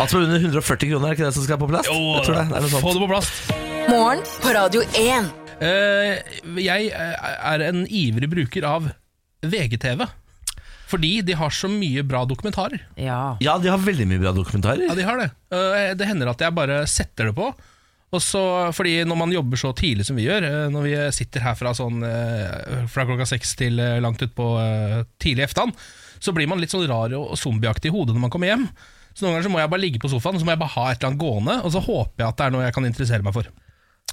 alt 0.00 0.10
som 0.10 0.20
er 0.20 0.24
under 0.24 0.38
140 0.40 0.92
kroner, 0.94 1.10
er 1.10 1.18
ikke 1.18 1.26
det 1.26 1.34
som 1.36 1.44
skal 1.44 1.58
på 1.60 1.68
plast? 1.68 1.90
Jo, 1.90 1.98
Jeg 2.16 2.24
tror 2.24 2.38
det, 2.38 2.46
det 2.54 2.62
er 2.62 2.86
få 2.86 2.94
det 2.94 3.02
på 3.02 3.10
plast. 3.10 3.50
Morgen 3.90 4.22
på 4.40 4.54
Radio 4.56 4.86
1. 4.96 5.28
Eh, 5.58 6.38
jeg 6.62 6.88
er 6.94 7.66
en 7.66 7.84
ivrig 7.84 8.30
bruker 8.32 8.64
av 8.68 8.88
VGTV. 9.44 10.06
Fordi 10.88 11.10
de 11.28 11.34
har 11.36 11.52
så 11.52 11.68
mye 11.68 12.02
bra 12.08 12.22
dokumentarer. 12.28 12.80
Ja. 12.96 13.36
Ja, 13.44 13.58
de 13.60 13.68
har 13.68 13.80
veldig 13.84 14.06
mye 14.08 14.22
bra 14.22 14.32
dokumentarer. 14.36 14.86
Ja, 14.88 14.94
de 14.96 15.04
har 15.04 15.20
det. 15.20 15.30
Eh, 15.52 15.90
Det 15.98 16.06
hender 16.08 16.30
at 16.32 16.40
jeg 16.40 16.54
bare 16.56 16.86
setter 16.88 17.28
det 17.28 17.34
på. 17.36 17.50
Og 18.08 18.22
så, 18.24 18.40
fordi 18.72 19.02
når 19.04 19.18
man 19.20 19.32
jobber 19.34 19.60
så 19.60 19.74
tidlig 19.76 20.06
som 20.08 20.16
vi 20.16 20.24
gjør, 20.24 20.46
eh, 20.48 20.68
når 20.72 20.86
vi 20.86 20.94
sitter 21.12 21.44
her 21.44 21.58
fra, 21.60 21.74
sånn, 21.76 22.00
eh, 22.08 22.86
fra 22.88 23.04
klokka 23.04 23.26
seks 23.28 23.52
til 23.60 23.76
eh, 23.84 23.98
langt 24.00 24.22
utpå 24.24 24.46
tidlig 25.20 25.44
eftan, 25.44 25.74
så 26.18 26.32
blir 26.32 26.48
man 26.48 26.58
litt 26.62 26.72
sånn 26.72 26.88
rar 26.88 27.12
og 27.18 27.36
zombieaktig 27.36 27.92
i 27.92 27.94
hodet 27.94 28.16
når 28.16 28.24
man 28.24 28.32
kommer 28.32 28.48
hjem. 28.48 28.64
Så 29.12 29.26
noen 29.26 29.34
ganger 29.36 29.44
så 29.48 29.52
må 29.52 29.60
jeg 29.60 29.70
bare 29.74 29.82
ligge 29.84 30.00
på 30.00 30.08
sofaen 30.08 30.38
og 30.38 30.40
så 30.40 30.46
må 30.48 30.54
jeg 30.54 30.62
bare 30.62 30.72
ha 30.78 30.86
et 30.88 30.98
eller 31.02 31.10
annet 31.12 31.20
gående, 31.20 31.58
og 31.66 31.74
så 31.74 31.82
håper 31.84 32.22
jeg 32.24 32.28
at 32.32 32.38
det 32.40 32.46
er 32.46 32.54
noe 32.56 32.64
jeg 32.64 32.74
kan 32.78 32.88
interessere 32.88 33.26
meg 33.28 33.36
for. 33.36 33.52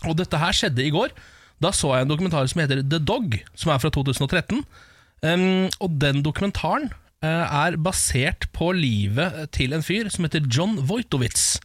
Og 0.09 0.17
dette 0.19 0.41
her 0.43 0.51
skjedde 0.59 0.83
i 0.83 0.91
går. 0.91 1.15
Da 1.63 1.71
så 1.71 1.93
jeg 1.95 2.03
en 2.03 2.11
dokumentar 2.11 2.49
som 2.51 2.59
heter 2.61 2.81
The 2.83 2.99
Dog, 2.99 3.37
som 3.55 3.71
er 3.71 3.79
fra 3.79 3.93
2013. 3.95 4.59
Um, 5.25 5.71
og 5.81 5.95
den 6.01 6.21
dokumentaren 6.25 6.91
uh, 7.25 7.45
er 7.65 7.79
basert 7.81 8.45
på 8.53 8.69
livet 8.77 9.47
til 9.55 9.73
en 9.73 9.85
fyr 9.85 10.11
som 10.13 10.27
heter 10.27 10.45
John 10.45 10.77
Wojtowitz. 10.85 11.55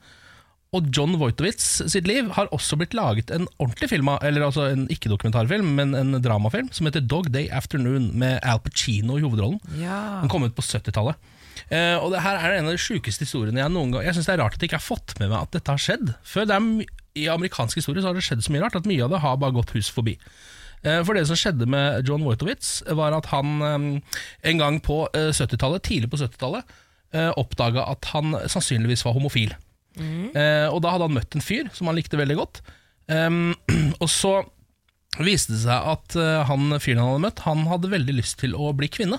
Og 0.71 0.87
John 0.95 1.17
Wojtowitz 1.19 1.81
sitt 1.91 2.07
liv 2.07 2.29
har 2.37 2.51
også 2.55 2.79
blitt 2.79 2.95
laget 2.95 3.33
en 3.35 3.49
ordentlig 3.59 3.91
film 3.91 4.13
eller 4.15 4.47
altså 4.47 4.69
en 4.71 4.87
ikke-dokumentarfilm, 4.93 5.73
men 5.77 5.97
en 5.99 6.21
dramafilm, 6.23 6.71
som 6.73 6.87
heter 6.87 7.03
Dog 7.03 7.33
Day 7.35 7.49
Afternoon, 7.51 8.13
med 8.19 8.39
Al 8.47 8.63
Pacino 8.63 9.19
i 9.19 9.25
hovedrollen. 9.25 9.59
Ja. 9.81 10.21
Den 10.23 10.31
kom 10.31 10.47
ut 10.47 10.55
på 10.55 10.63
70-tallet. 10.63 11.19
Uh, 11.71 11.99
og 12.01 12.15
det 12.15 12.23
her 12.23 12.39
er 12.39 12.57
en 12.57 12.71
av 12.71 12.77
de 12.77 12.81
sjukeste 12.81 13.27
historiene 13.27 13.61
jeg 13.61 13.71
noen 13.75 13.91
gang 13.93 14.05
Jeg 14.07 14.15
synes 14.17 14.29
det 14.31 14.33
er 14.33 14.41
rart 14.41 14.55
at 14.57 14.63
jeg 14.63 14.71
ikke 14.71 14.79
har 14.79 14.87
fått 14.87 15.13
med 15.21 15.29
meg 15.29 15.43
at 15.43 15.53
dette 15.59 15.75
har 15.75 15.83
skjedd. 15.83 16.15
Før 16.27 16.47
det 16.49 16.57
er 16.57 16.95
I 17.19 17.27
amerikansk 17.35 17.83
historie 17.83 18.01
så 18.03 18.11
har 18.11 18.17
det 18.17 18.25
skjedd 18.25 18.47
så 18.47 18.55
mye 18.55 18.63
rart 18.65 18.79
at 18.79 18.89
mye 18.89 19.05
av 19.05 19.13
det 19.13 19.21
har 19.27 19.37
bare 19.43 19.59
gått 19.59 19.75
hus 19.75 19.91
forbi. 19.93 20.17
Eh, 20.83 21.01
For 21.05 21.17
det 21.17 21.27
som 21.29 21.39
skjedde 21.39 21.69
med 21.71 22.07
John 22.09 22.25
Wojtowitz, 22.27 22.81
var 22.97 23.17
at 23.17 23.31
han 23.33 23.57
eh, 23.67 24.21
en 24.53 24.63
gang 24.63 24.79
på 24.85 25.03
eh, 25.15 25.31
70-tallet, 25.37 25.85
tidlig 25.87 26.11
på 26.13 26.21
70-tallet, 26.23 26.77
eh, 27.13 27.33
oppdaga 27.41 27.89
at 27.93 28.13
han 28.15 28.37
sannsynligvis 28.47 29.05
var 29.07 29.19
homofil. 29.19 29.57
Mm. 30.01 30.31
og 30.71 30.77
da 30.85 30.93
hadde 30.95 31.07
han 31.09 31.17
møtt 31.17 31.35
en 31.35 31.43
fyr 31.43 31.67
som 31.75 31.89
han 31.91 31.97
likte 31.99 32.17
veldig 32.17 32.37
godt. 32.39 32.61
Og 33.11 34.07
så 34.09 34.37
viste 35.19 35.57
det 35.57 35.65
seg 35.65 35.89
at 35.93 36.17
eh, 36.17 36.43
han 36.47 36.77
fyren 36.79 37.03
han 37.03 37.11
hadde 37.15 37.25
møtt, 37.27 37.43
han 37.47 37.65
hadde 37.69 37.91
veldig 37.93 38.15
lyst 38.21 38.39
til 38.41 38.55
å 38.55 38.71
bli 38.77 38.89
kvinne. 38.93 39.19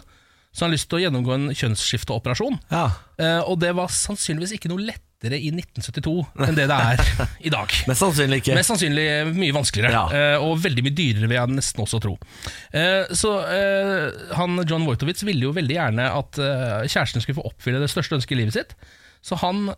Så 0.51 0.65
han 0.65 0.70
har 0.72 0.75
lyst 0.75 0.89
til 0.91 1.00
å 1.00 1.01
gjennomgå 1.05 1.31
en 1.36 1.46
kjønnsskifteoperasjon. 1.55 2.58
Ja. 2.74 2.86
Eh, 3.22 3.39
og 3.48 3.60
det 3.63 3.70
var 3.77 3.88
sannsynligvis 3.93 4.51
ikke 4.58 4.72
noe 4.72 4.84
lettere 4.84 5.38
i 5.38 5.47
1972 5.54 6.13
enn 6.47 6.58
det 6.58 6.65
det 6.67 6.78
er 6.78 7.04
i 7.47 7.52
dag. 7.54 7.71
Mest 7.89 8.04
sannsynlig 8.04 8.41
ikke. 8.41 8.56
Mest 8.58 8.73
sannsynlig 8.73 9.06
mye 9.38 9.56
vanskeligere, 9.56 9.93
Ja. 9.95 10.04
eh, 10.36 10.43
og 10.43 10.58
veldig 10.63 10.84
mye 10.88 10.95
dyrere, 10.97 11.30
vil 11.32 11.38
jeg 11.38 11.56
nesten 11.56 11.84
også 11.86 12.02
tro. 12.04 12.17
Eh, 12.75 13.13
så 13.15 13.32
han 14.36 14.60
John 14.67 14.88
Wojtowitz 14.89 15.23
ville 15.28 15.47
jo 15.47 15.54
veldig 15.56 15.78
gjerne 15.78 16.10
at 16.19 16.41
kjæresten 16.41 17.23
skulle 17.23 17.39
få 17.39 17.47
oppfylle 17.52 17.80
det 17.84 17.91
største 17.93 18.17
ønsket 18.19 18.36
i 18.36 18.41
livet 18.41 18.58
sitt. 18.58 18.75
Så 19.23 19.38
han 19.43 19.69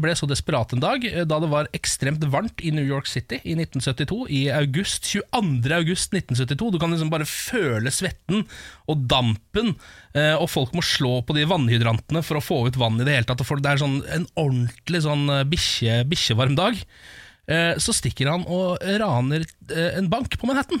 ble 0.00 0.12
så 0.18 0.26
desperat 0.28 0.72
en 0.76 0.82
dag 0.82 1.04
eh, 1.08 1.22
da 1.28 1.38
det 1.42 1.48
var 1.52 1.68
ekstremt 1.76 2.22
varmt 2.32 2.60
i 2.64 2.70
New 2.74 2.84
York 2.84 3.06
City 3.10 3.38
i 3.44 3.54
1972. 3.56 4.18
I 4.28 4.42
august, 4.54 5.06
22. 5.10 5.72
august 5.78 6.12
1972. 6.14 6.70
Du 6.74 6.78
kan 6.82 6.92
liksom 6.94 7.10
bare 7.12 7.26
føle 7.28 7.92
svetten 7.94 8.44
og 8.90 9.06
dampen, 9.10 9.74
eh, 10.14 10.34
og 10.36 10.48
folk 10.52 10.74
må 10.76 10.84
slå 10.84 11.18
på 11.26 11.36
de 11.38 11.46
vannhydrantene 11.48 12.22
for 12.26 12.38
å 12.40 12.44
få 12.44 12.60
ut 12.68 12.78
vann 12.80 13.00
i 13.00 13.06
det 13.08 13.16
hele 13.16 13.28
tatt. 13.28 13.42
Det 13.42 13.72
er 13.72 13.82
sånn 13.82 14.00
en 14.12 14.28
ordentlig 14.38 15.02
sånn 15.06 15.26
eh, 15.32 15.44
bikkjevarm 15.48 16.56
dag. 16.58 16.78
Eh, 17.50 17.74
Så 17.82 17.94
stikker 17.96 18.30
han 18.30 18.44
og 18.46 18.78
raner 19.02 19.42
eh, 19.72 19.96
en 19.98 20.08
bank 20.12 20.36
på 20.38 20.46
Manhattan 20.46 20.80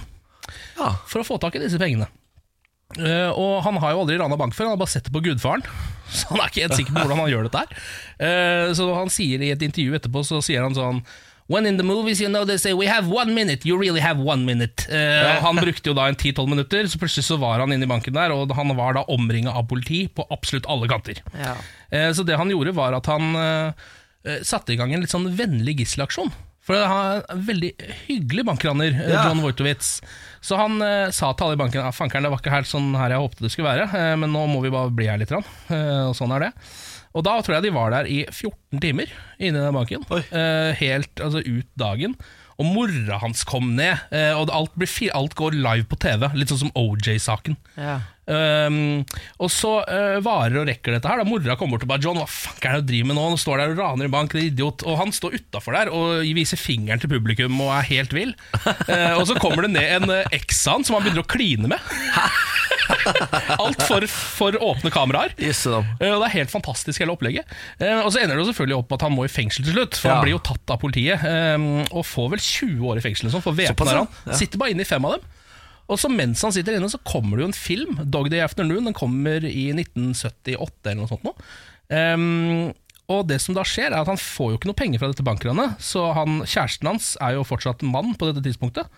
Ja. 0.78 0.92
for 1.10 1.20
å 1.22 1.26
få 1.26 1.40
tak 1.42 1.56
i 1.56 1.64
disse 1.64 1.78
pengene. 1.80 2.06
Eh, 3.00 3.30
og 3.32 3.62
han 3.64 3.78
har 3.80 3.94
jo 3.94 4.04
aldri 4.04 4.18
rana 4.20 4.36
bank 4.38 4.54
før, 4.56 4.68
han 4.68 4.76
har 4.76 4.82
bare 4.82 4.92
sett 4.94 5.08
det 5.08 5.14
på 5.14 5.22
gudfaren. 5.24 5.64
Så 6.12 6.28
han 6.28 6.42
er 6.42 6.50
ikke 6.50 6.64
helt 6.66 6.76
sikker 6.76 6.94
på 6.94 7.04
hvordan 7.06 7.22
han 7.22 7.30
gjør 7.32 7.46
dette 7.48 7.60
her. 7.62 7.84
Eh, 8.20 8.70
så 8.76 8.86
han 8.92 9.08
sier 9.12 9.40
i 9.40 9.48
et 9.54 9.62
intervju 9.64 9.94
etterpå, 9.96 10.20
så 10.28 10.42
sier 10.44 10.60
han 10.60 10.74
sånn 10.76 10.98
When 11.48 11.64
in 11.66 11.78
the 11.80 11.84
movies 11.84 12.20
you 12.20 12.28
know 12.28 12.44
they 12.48 12.58
say 12.60 12.74
we 12.76 12.86
have 12.86 13.08
one 13.08 13.32
minute, 13.34 13.64
you 13.68 13.78
really 13.80 14.00
have 14.00 14.20
one 14.20 14.44
minute. 14.44 14.84
Uh, 14.92 15.40
Han 15.42 15.56
brukte 15.58 15.90
jo 15.90 15.96
da 15.96 16.06
en 16.08 16.16
10-12 16.16 16.46
minutter, 16.48 16.86
så 16.88 17.00
plutselig 17.00 17.26
så 17.26 17.36
var 17.40 17.60
han 17.64 17.72
inne 17.74 17.88
i 17.88 17.90
banken 17.90 18.14
der, 18.14 18.32
og 18.32 18.52
han 18.56 18.72
var 18.78 18.94
da 18.96 19.02
omringa 19.10 19.52
av 19.56 19.66
politi 19.68 20.04
på 20.12 20.24
absolutt 20.32 20.68
alle 20.70 20.88
kanter. 20.88 21.18
Ja. 21.34 21.56
Så 22.14 22.24
det 22.28 22.38
han 22.40 22.52
gjorde 22.52 22.72
var 22.76 22.94
at 22.96 23.10
han 23.10 23.74
satte 24.46 24.72
i 24.72 24.78
gang 24.80 24.94
en 24.94 25.02
litt 25.02 25.12
sånn 25.12 25.28
vennlig 25.36 25.80
gisselaksjon. 25.82 26.30
For 26.62 26.78
han 26.78 27.18
er 27.18 27.24
en 27.34 27.44
veldig 27.48 27.72
hyggelig 28.06 28.46
bankraner. 28.46 28.94
John 29.10 29.42
Wojtowitz. 29.42 29.96
Så 30.42 30.58
han 30.58 30.80
eh, 30.82 31.08
sa 31.14 31.30
til 31.32 31.46
alle 31.46 31.54
i 31.56 31.60
banken 31.62 31.84
at 31.86 31.94
fankeren, 31.94 32.26
det 32.26 32.32
var 32.32 32.40
ikke 32.42 32.52
helt 32.56 32.66
sånn 32.70 32.90
her 32.98 33.14
jeg 33.14 33.22
håpte 33.22 33.44
det 33.46 33.52
skulle 33.54 33.70
være, 33.70 33.84
eh, 33.94 34.14
men 34.18 34.32
nå 34.34 34.42
må 34.50 34.60
vi 34.64 34.72
bare 34.74 34.90
bli 34.90 35.06
her 35.06 35.20
litt. 35.22 35.30
grann." 35.30 35.46
Eh, 35.70 36.08
og 36.10 36.16
sånn 36.18 36.34
er 36.34 36.48
det. 36.48 36.52
Og 37.14 37.22
da 37.26 37.34
tror 37.44 37.58
jeg 37.58 37.66
de 37.66 37.74
var 37.76 37.90
der 37.92 38.06
i 38.08 38.22
14 38.26 38.80
timer 38.80 39.10
inne 39.38 39.60
i 39.60 39.66
den 39.66 39.76
banken. 39.76 40.06
Eh, 40.32 40.72
helt 40.80 41.20
altså, 41.20 41.42
ut 41.44 41.68
dagen. 41.78 42.16
Og 42.60 42.66
mora 42.68 43.18
hans 43.22 43.44
kom 43.48 43.74
ned, 43.76 43.98
eh, 44.12 44.32
og 44.36 44.50
alt, 44.52 44.74
blir, 44.78 44.88
fi- 44.88 45.10
alt 45.12 45.34
går 45.38 45.52
live 45.56 45.84
på 45.88 45.98
TV. 46.00 46.28
Litt 46.36 46.48
sånn 46.52 46.64
som 46.66 46.72
OJ-saken. 46.78 47.56
Ja. 47.76 48.00
Um, 48.22 49.02
og 49.42 49.48
så 49.50 49.72
uh, 49.82 50.20
varer 50.22 50.60
og 50.60 50.68
rekker 50.70 50.94
dette 50.94 51.10
her. 51.10 51.18
Da 51.22 51.26
Mora 51.26 51.56
kommer 51.58 51.74
bort 51.76 51.86
og 51.88 51.90
bare 51.90 52.04
John, 52.04 52.20
hva 52.22 52.28
fuck 52.30 52.62
er 52.68 52.76
det 52.78 52.84
du 52.86 52.92
driver 52.92 53.08
med 53.10 53.18
nå? 53.18 53.24
Han 53.32 53.40
står 53.42 53.58
der 53.64 53.72
og 53.74 53.80
raner 53.82 54.06
i 54.06 54.12
bank, 54.14 54.32
det 54.36 54.42
er 54.44 54.50
idiot. 54.52 54.84
Og 54.86 54.98
han 55.00 55.10
står 55.16 55.34
utafor 55.40 55.74
der 55.74 55.90
og 55.90 56.22
viser 56.38 56.60
fingeren 56.60 57.02
til 57.02 57.10
publikum 57.10 57.58
og 57.64 57.72
er 57.80 57.88
helt 57.90 58.14
vill. 58.14 58.34
Uh, 58.62 59.18
og 59.18 59.26
så 59.30 59.38
kommer 59.42 59.66
det 59.66 59.72
ned 59.74 59.96
en 59.98 60.14
uh, 60.14 60.22
eks 60.38 60.62
av 60.68 60.78
han 60.78 60.86
som 60.86 60.96
han 60.98 61.04
begynner 61.08 61.26
å 61.26 61.30
kline 61.34 61.72
med. 61.72 61.82
Alt 63.62 63.82
for, 63.86 64.04
for 64.08 64.56
åpne 64.62 64.90
kameraer. 64.92 65.34
Yes. 65.40 65.64
Eh, 65.66 65.76
Og 66.12 66.20
Det 66.22 66.28
er 66.28 66.34
helt 66.36 66.52
fantastisk 66.52 67.02
hele 67.02 67.14
opplegget. 67.14 67.48
Eh, 67.82 68.00
Og 68.02 68.10
så 68.14 68.22
ender 68.22 68.36
det 68.38 68.42
jo 68.44 68.48
selvfølgelig 68.52 68.78
opp 68.78 68.90
med 68.92 68.98
at 69.00 69.06
han 69.08 69.14
må 69.16 69.26
i 69.26 69.32
fengsel 69.32 69.66
til 69.66 69.76
slutt. 69.76 69.98
For 69.98 70.10
Ja. 70.10 70.16
han 70.18 70.26
blir 70.26 70.36
jo 70.36 70.42
tatt 70.46 70.74
av 70.74 70.80
politiet 70.82 71.22
eh, 71.26 71.68
og 71.90 72.04
får 72.06 72.32
vel 72.36 72.42
20 72.42 72.88
år 72.92 73.00
i 73.00 73.04
fengsel. 73.04 73.30
sånn, 73.32 73.44
For 73.44 73.56
væpna 73.56 73.72
Såpass, 73.74 73.92
ja. 73.94 74.02
er 74.02 74.04
han. 74.32 74.38
Sitter 74.38 74.60
bare 74.62 74.74
inne 74.74 74.84
i 74.86 74.88
fem 74.88 75.04
av 75.08 75.16
dem. 75.18 75.30
Og 75.92 76.00
så 76.00 76.08
mens 76.08 76.40
han 76.44 76.54
sitter 76.54 76.78
inne, 76.78 76.88
så 76.88 77.00
kommer 77.04 77.36
det 77.36 77.44
jo 77.44 77.50
en 77.50 77.58
film, 77.58 77.98
'Dog 78.00 78.30
Day 78.32 78.40
Afternoon'. 78.40 78.88
Den 78.88 78.96
kommer 78.96 79.44
i 79.44 79.68
1978 79.76 80.92
eller 80.92 81.02
noe 81.02 81.10
sånt. 81.10 81.26
Nå. 81.26 81.34
Um, 81.92 82.72
og 83.12 83.26
det 83.28 83.40
som 83.42 83.56
da 83.56 83.64
skjer, 83.66 83.90
er 83.90 84.00
at 84.00 84.08
han 84.08 84.20
får 84.20 84.52
jo 84.52 84.58
ikke 84.58 84.70
noe 84.70 84.78
penger 84.78 85.02
fra 85.02 85.10
dette 85.12 85.26
bankranet. 85.26 85.80
Så 85.82 86.04
han, 86.16 86.40
kjæresten 86.46 86.88
hans 86.88 87.14
er 87.20 87.36
jo 87.36 87.46
fortsatt 87.46 87.84
mann 87.84 88.14
på 88.16 88.30
dette 88.30 88.44
tidspunktet. 88.46 88.88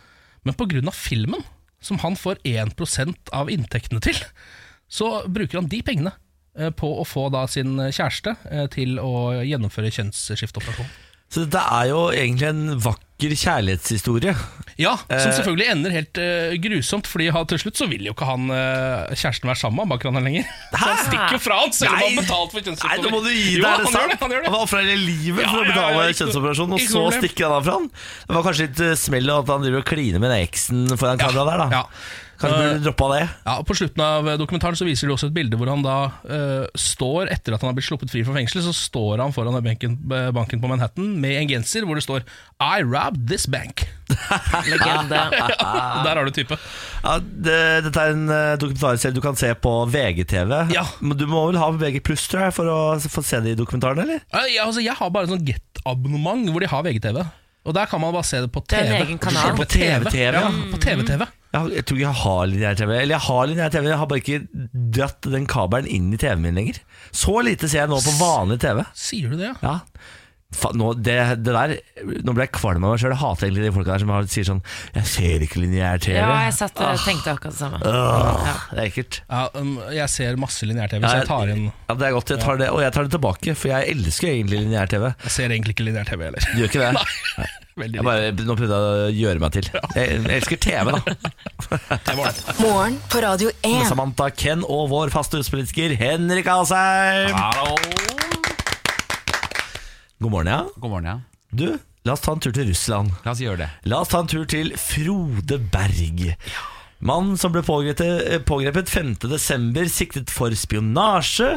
Men 0.45 0.55
pga. 0.55 0.93
filmen, 0.93 1.43
som 1.81 1.99
han 2.05 2.17
får 2.17 2.39
1% 2.45 3.33
av 3.33 3.51
inntektene 3.51 4.01
til, 4.05 4.21
så 4.89 5.25
bruker 5.27 5.59
han 5.59 5.69
de 5.73 5.81
pengene 5.83 6.13
eh, 6.59 6.71
på 6.71 6.87
å 7.01 7.05
få 7.09 7.27
da 7.33 7.47
sin 7.51 7.75
kjæreste 7.81 8.37
eh, 8.51 8.69
til 8.71 9.01
å 9.01 9.43
gjennomføre 9.43 9.91
kjønnsskifteoperasjon. 9.91 10.93
Så 11.33 11.47
dette 11.47 11.59
er 11.59 11.89
jo 11.91 12.03
egentlig 12.15 12.51
en 12.53 12.67
vakker 12.79 13.05
vakker 13.25 13.41
kjærlighetshistorie. 13.45 14.35
Ja, 14.77 14.97
Som 14.99 15.31
Eh. 15.31 15.35
selvfølgelig 15.37 15.71
ender 15.71 15.91
helt 15.95 16.19
uh, 16.19 16.55
grusomt, 16.59 17.07
Fordi 17.07 17.29
han, 17.31 17.47
til 17.47 17.59
slutt 17.63 17.77
så 17.79 17.87
vil 17.87 18.07
jo 18.09 18.13
ikke 18.13 18.27
han 18.27 18.51
uh, 18.51 19.07
kjæresten 19.15 19.47
være 19.47 19.61
sammen 19.61 19.87
med 19.87 19.93
bakranden 19.95 20.25
lenger. 20.25 20.45
Så 20.75 20.81
han 20.83 20.99
stikker 21.05 21.37
jo 21.37 21.39
fra 21.39 21.61
han, 21.61 21.73
selv 21.73 21.93
om 21.93 21.99
han 21.99 22.11
har 22.11 22.23
betalt 22.23 22.51
for 22.57 22.89
Nei, 22.89 22.99
nå 22.99 23.13
må 23.15 23.23
du 23.23 23.31
gi 23.31 23.55
deg, 23.61 23.69
er 23.69 23.85
det 23.85 23.93
sant? 23.95 24.19
Han, 24.19 24.35
han. 24.35 24.49
Han 24.51 24.59
ofra 24.59 24.83
hele 24.83 24.99
livet 24.99 25.45
Ja, 25.47 25.53
for 25.53 25.63
å 25.63 25.63
ja, 25.63 25.71
ja, 25.71 25.77
betale 25.77 26.11
ikke- 26.11 26.19
kjønnsoperasjon, 26.25 26.75
og 26.75 26.85
så 26.91 27.07
stikker 27.21 27.47
han 27.49 27.57
av 27.61 27.65
fra 27.71 27.79
han. 27.79 27.89
Det 28.27 28.35
var 28.35 28.47
kanskje 28.51 28.69
litt 28.69 28.85
smell 28.99 29.31
at 29.39 29.55
han 29.55 29.63
driver 29.63 29.85
og 29.85 29.89
kliner 29.89 30.19
med 30.21 30.35
den 30.35 30.45
eksen 30.49 30.87
foran 30.99 31.23
kamera 31.23 31.47
der, 31.53 31.65
da. 31.65 31.71
Ja. 31.71 31.87
Kanskje 32.35 32.59
burde 32.59 32.79
du 32.81 32.85
droppa 32.89 33.07
det. 33.15 33.29
Ja, 33.47 33.53
På 33.63 33.75
slutten 33.79 34.03
av 34.03 34.27
dokumentaren 34.41 34.75
så 34.77 34.85
viser 34.85 35.07
de 35.07 35.15
også 35.15 35.29
et 35.31 35.37
bilde 35.37 35.57
hvor 35.57 35.71
han 35.71 35.85
da 35.85 35.97
uh, 36.27 36.67
står 36.75 37.31
Etter 37.31 37.55
at 37.55 37.63
han 37.63 37.71
har 37.71 37.77
blitt 37.79 37.87
sluppet 37.87 38.11
fri 38.11 38.25
fra 38.27 38.35
fengsel, 38.35 38.65
så 38.67 38.75
står 38.75 39.23
han 39.23 39.33
foran 39.33 39.55
banken 39.63 40.61
på 40.61 40.71
Manhattan 40.71 41.13
med 41.23 41.39
en 41.39 41.49
genser 41.55 41.87
hvor 41.87 41.95
det 41.95 42.03
står 42.05 42.25
'I 42.59 42.83
robbed 43.15 43.29
this 43.29 43.47
bank'. 43.47 43.87
Legende. 44.69 45.31
Der 46.05 46.17
har 46.17 46.25
du 46.25 46.31
type. 46.31 46.57
Ja, 47.03 47.19
det, 47.21 47.85
dette 47.85 48.01
er 48.01 48.13
en 48.13 48.29
uh, 48.29 48.57
dokumentarserie 48.59 49.15
du 49.15 49.21
kan 49.21 49.37
se 49.37 49.55
på 49.55 49.73
VGTV. 49.87 50.73
Ja. 50.75 50.85
Men 51.01 51.19
du 51.19 51.27
må 51.27 51.47
vel 51.49 51.59
ha 51.59 51.71
VG 51.71 52.03
pluss, 52.05 52.27
for 52.29 52.67
å 52.69 52.99
få 53.01 53.23
se 53.25 53.41
de 53.45 53.55
dokumentarene, 53.59 54.03
eller? 54.03 54.21
Ja, 54.51 54.67
altså, 54.67 54.83
jeg 54.85 54.95
har 54.99 55.11
bare 55.11 55.29
en 55.29 55.37
sånn 55.37 55.47
Get-abonnement 55.47 56.51
hvor 56.51 56.61
de 56.65 56.71
har 56.71 56.85
VGTV. 56.85 57.23
Og 57.65 57.73
der 57.73 57.89
kan 57.89 58.01
man 58.03 58.13
bare 58.13 58.27
se 58.29 58.43
det 58.45 58.51
på 58.53 58.61
Det 58.61 58.77
TV. 58.77 58.83
er 58.83 58.99
en 58.99 59.07
egen 59.07 59.19
kanal. 59.19 59.55
På 59.57 59.65
TV-TV, 59.65 60.35
Ja, 60.37 60.51
på 60.73 60.81
TV-TV. 60.83 61.25
Jeg, 61.55 61.71
jeg 61.79 61.85
tror 61.87 61.97
ikke 61.97 62.05
jeg 62.11 62.21
har 62.25 62.43
lineær-TV. 62.51 62.91
Eller 62.99 63.15
jeg 63.15 63.25
har 63.25 63.47
lineær-TV, 63.49 63.89
jeg 63.89 64.01
har 64.03 64.11
bare 64.11 64.21
ikke 64.21 64.69
dratt 64.99 65.31
den 65.33 65.47
kabelen 65.49 65.89
inn 65.89 66.11
i 66.13 66.19
TV-en 66.21 66.43
min 66.45 66.59
lenger. 66.61 66.83
Så 67.15 67.39
lite 67.47 67.71
ser 67.71 67.85
jeg 67.87 67.93
nå 67.95 68.03
på 68.05 68.15
vanlig 68.19 68.59
TV. 68.67 68.83
Sier 68.99 69.33
du 69.33 69.41
det, 69.41 69.55
ja? 69.55 69.57
Ja 69.65 69.79
nå, 70.79 70.91
det, 71.03 71.17
det 71.45 71.55
der, 71.55 71.73
nå 72.27 72.35
ble 72.37 72.45
jeg 72.47 72.53
kvalm 72.57 72.85
av 72.87 72.95
meg 72.95 73.01
sjøl. 73.03 73.13
Jeg 73.15 73.21
hater 73.23 73.47
egentlig 73.49 73.65
de 73.67 73.73
folka 73.77 73.93
der 73.95 74.03
som 74.05 74.13
har, 74.15 74.29
sier 74.31 74.47
sånn 74.49 74.63
'Jeg 74.95 75.07
ser 75.11 75.45
ikke 75.47 75.61
lineær-TV'. 75.63 76.15
Ja, 76.17 76.29
jeg 76.47 76.55
satt 76.59 76.81
og 76.85 77.01
tenkte 77.05 77.35
akkurat 77.35 77.55
det 77.55 77.61
samme. 77.61 77.81
Åh, 77.83 78.53
det 78.71 78.79
er 78.79 78.89
ekkelt. 78.89 79.21
ja 79.31 79.43
um, 79.55 79.75
jeg 79.93 80.09
ser 80.15 80.37
masse 80.41 80.63
lineær-TV, 80.69 81.03
Ja, 81.03 81.09
så 81.09 81.17
jeg- 81.23 81.29
tar 81.29 81.49
inn 81.55 81.67
Ja, 81.89 81.95
det 81.95 82.07
er 82.09 82.13
godt, 82.17 82.29
jeg 82.35 82.41
tar 82.41 82.57
det, 82.61 82.69
og 82.71 82.81
jeg 82.81 82.93
tar 82.93 83.03
det 83.09 83.13
tilbake, 83.17 83.55
for 83.57 83.69
jeg 83.69 83.91
elsker 83.97 84.29
egentlig 84.31 84.59
lineær-TV. 84.65 85.05
Jeg 85.25 85.31
ser 85.31 85.49
egentlig 85.51 85.75
ikke 85.77 85.87
lineær-TV 85.91 86.21
heller. 86.31 86.41
Du 86.55 86.59
gjør 86.63 86.71
ikke 86.71 86.85
det? 86.85 86.93
Nei, 87.39 87.51
veldig 87.83 87.95
Jeg 88.01 88.05
bare, 88.05 88.33
nå 88.47 88.57
prøvde 88.61 88.79
jeg 88.79 89.09
å 89.09 89.13
gjøre 89.19 89.41
meg 89.41 89.53
til. 89.59 89.71
Jeg, 89.73 90.07
jeg 90.23 90.39
elsker 90.39 90.57
TV, 90.57 90.87
da. 90.95 91.01
Morgen 92.65 93.01
på 93.11 93.23
Radio 93.25 93.51
1. 93.63 93.87
Samantha 93.91 94.31
Ken 94.31 94.63
og 94.69 94.89
vår 94.95 95.11
faste 95.15 95.41
huspolitiker 95.41 95.97
Henrik 95.99 96.47
Asheim. 96.47 97.35
Hallo. 97.35 98.44
God 100.25 100.33
morgen, 100.33 100.49
ja. 100.49 100.63
God 100.81 100.91
morgen, 100.91 101.05
ja. 101.05 101.21
Du, 101.53 101.67
la 102.09 102.15
oss 102.17 102.23
ta 102.25 102.33
en 102.33 102.41
tur 102.41 102.55
til 102.57 102.71
Russland. 102.71 103.11
La 103.27 103.35
oss 103.35 103.43
gjøre 103.45 103.61
det. 103.61 103.67
La 103.93 103.99
oss 104.01 104.09
ta 104.09 104.23
en 104.25 104.31
tur 104.31 104.47
til 104.49 104.71
Frode 104.81 105.59
Berg. 105.69 106.23
Mann 107.05 107.35
som 107.37 107.53
ble 107.53 107.61
pågrepet, 107.67 108.47
pågrepet 108.49 108.89
5.12., 108.89 109.91
siktet 109.93 110.33
for 110.33 110.55
spionasje. 110.57 111.51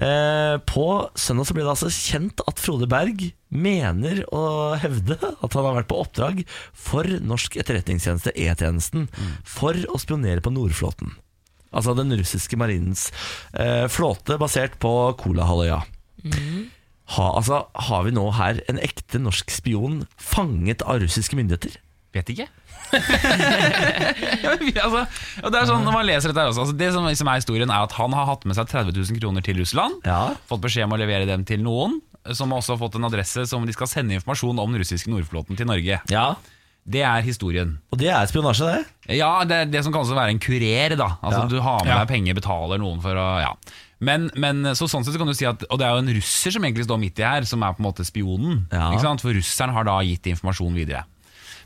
Eh, 0.00 0.54
på 0.64 0.86
søndag 1.12 1.48
så 1.50 1.56
ble 1.58 1.66
det 1.66 1.74
altså 1.74 1.90
kjent 1.92 2.40
at 2.48 2.62
Frode 2.62 2.88
Berg 2.88 3.26
mener 3.52 4.22
å 4.32 4.44
hevde 4.80 5.18
at 5.20 5.58
han 5.58 5.68
har 5.68 5.76
vært 5.82 5.90
på 5.90 5.98
oppdrag 6.00 6.40
for 6.72 7.04
norsk 7.20 7.58
etterretningstjeneste, 7.60 8.32
E-tjenesten, 8.32 9.10
for 9.44 9.76
å 9.92 10.00
spionere 10.00 10.40
på 10.40 10.54
Nordflåten. 10.56 11.12
Altså 11.76 11.92
den 11.98 12.16
russiske 12.16 12.56
marinens 12.56 13.10
eh, 13.52 13.84
flåte 13.92 14.40
basert 14.40 14.80
på 14.80 14.94
Kolahalvøya. 15.20 15.82
Ha, 17.14 17.26
altså, 17.38 17.60
har 17.88 18.02
vi 18.06 18.10
nå 18.16 18.24
her 18.34 18.58
en 18.68 18.80
ekte 18.82 19.20
norsk 19.22 19.50
spion 19.54 20.00
fanget 20.18 20.82
av 20.82 20.98
russiske 21.04 21.36
myndigheter? 21.38 21.76
Vet 22.16 22.32
ikke. 22.32 22.46
ja, 24.42 24.52
altså, 24.54 25.02
og 25.42 25.52
det 25.52 25.58
er 25.60 25.68
sånn, 25.68 25.84
når 25.86 25.94
man 25.96 26.06
leser 26.08 26.30
dette 26.30 26.42
her 26.42 26.50
også, 26.52 26.64
altså, 26.66 26.76
Det 26.78 26.90
som, 26.94 27.06
som 27.20 27.30
er 27.30 27.40
historien, 27.40 27.70
er 27.72 27.86
at 27.86 27.94
han 27.98 28.14
har 28.16 28.28
hatt 28.30 28.46
med 28.48 28.58
seg 28.58 28.68
30 28.70 28.94
000 28.96 29.20
kroner 29.22 29.44
til 29.46 29.58
Russland. 29.60 30.00
Ja. 30.06 30.20
Fått 30.50 30.62
beskjed 30.64 30.86
om 30.88 30.94
å 30.96 31.00
levere 31.00 31.28
dem 31.28 31.44
til 31.48 31.62
noen, 31.64 31.98
som 32.34 32.54
også 32.54 32.74
har 32.74 32.82
fått 32.82 32.98
en 32.98 33.06
adresse 33.08 33.46
som 33.50 33.66
de 33.66 33.74
skal 33.76 33.90
sende 33.90 34.16
informasjon 34.18 34.58
om 34.58 34.74
den 34.74 34.82
russiske 34.82 35.10
Nordflåten 35.12 35.58
til 35.58 35.68
Norge. 35.70 36.00
Ja, 36.10 36.26
Det 36.86 37.02
er 37.02 37.22
historien. 37.26 37.78
og 37.90 37.98
det 37.98 38.10
er 38.14 38.26
spionasje, 38.30 38.66
det. 38.70 39.16
Ja, 39.18 39.32
det 39.44 39.56
er 39.56 39.64
det 39.70 39.80
som 39.82 39.92
kalles 39.94 40.10
å 40.14 40.18
være 40.18 40.30
en 40.34 40.38
kurer. 40.42 40.96
da 40.96 41.08
Altså 41.22 41.40
Ja. 41.42 41.46
Du 41.50 41.60
har 41.60 41.84
med 41.84 41.90
deg 41.98 42.08
penger, 42.08 42.34
betaler 42.38 42.78
noen 42.78 43.00
for 43.02 43.14
å 43.18 43.26
ja. 43.42 43.52
Men, 43.98 44.28
men 44.36 44.74
så 44.76 44.88
sånn 44.90 45.06
sett 45.06 45.14
så 45.14 45.20
kan 45.20 45.30
du 45.30 45.36
si 45.36 45.46
at 45.48 45.62
Og 45.70 45.78
det 45.80 45.86
er 45.86 45.94
jo 45.96 46.02
en 46.02 46.14
russer 46.18 46.52
som 46.52 46.64
egentlig 46.66 46.84
står 46.84 46.98
midt 47.00 47.20
i 47.22 47.24
her, 47.24 47.46
som 47.48 47.62
er 47.64 47.76
på 47.76 47.80
en 47.80 47.88
måte 47.88 48.04
spionen. 48.04 48.66
Ja. 48.68 48.90
For 49.22 49.32
russeren 49.32 49.72
har 49.72 49.86
da 49.88 50.00
gitt 50.04 50.28
informasjon 50.28 50.76
videre. 50.76 51.06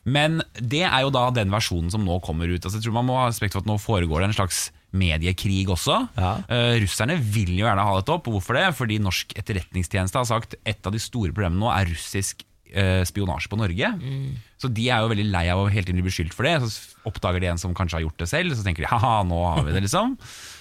Men 0.09 0.41
det 0.57 0.85
er 0.87 1.03
jo 1.05 1.13
da 1.13 1.27
den 1.35 1.51
versjonen 1.53 1.91
som 1.93 2.05
nå 2.07 2.21
kommer 2.25 2.49
ut. 2.49 2.63
Altså, 2.63 2.79
jeg 2.79 2.87
tror 2.87 2.97
Man 2.97 3.09
må 3.11 3.19
ha 3.19 3.27
respekt 3.29 3.57
for 3.57 3.65
at 3.65 3.69
nå 3.69 3.77
foregår 3.83 4.23
det 4.23 4.31
en 4.31 4.39
slags 4.39 4.69
mediekrig 4.97 5.69
også. 5.71 5.97
Ja. 6.17 6.37
Uh, 6.51 6.77
russerne 6.83 7.19
vil 7.21 7.53
jo 7.55 7.67
gjerne 7.67 7.85
ha 7.87 7.99
dette 7.99 8.15
opp. 8.15 8.31
Hvorfor 8.31 8.59
det? 8.59 8.69
Fordi 8.79 9.01
norsk 9.03 9.35
etterretningstjeneste 9.39 10.19
har 10.19 10.31
sagt 10.31 10.57
et 10.65 10.87
av 10.87 10.95
de 10.95 11.03
store 11.03 11.35
problemene 11.35 11.63
nå 11.63 11.71
er 11.75 11.93
russisk 11.93 12.43
uh, 12.73 13.03
spionasje 13.07 13.53
på 13.53 13.59
Norge. 13.61 13.93
Så 14.61 14.71
de 14.73 14.89
er 14.91 15.05
jo 15.05 15.13
veldig 15.13 15.29
lei 15.31 15.45
av 15.53 15.63
å 15.63 15.69
hele 15.71 15.87
tiden 15.87 16.01
bli 16.01 16.09
beskyldt 16.09 16.35
for 16.37 16.49
det. 16.49 16.57
Så 16.65 17.05
oppdager 17.11 17.43
de 17.43 17.53
en 17.53 17.61
som 17.61 17.77
kanskje 17.77 18.01
har 18.01 18.07
gjort 18.09 18.25
det 18.25 18.31
selv, 18.33 18.57
så 18.57 18.67
tenker 18.67 18.87
de 18.87 18.91
haha, 18.91 19.21
nå 19.29 19.39
har 19.47 19.63
vi 19.69 19.77
det, 19.77 19.85
liksom. 19.87 20.17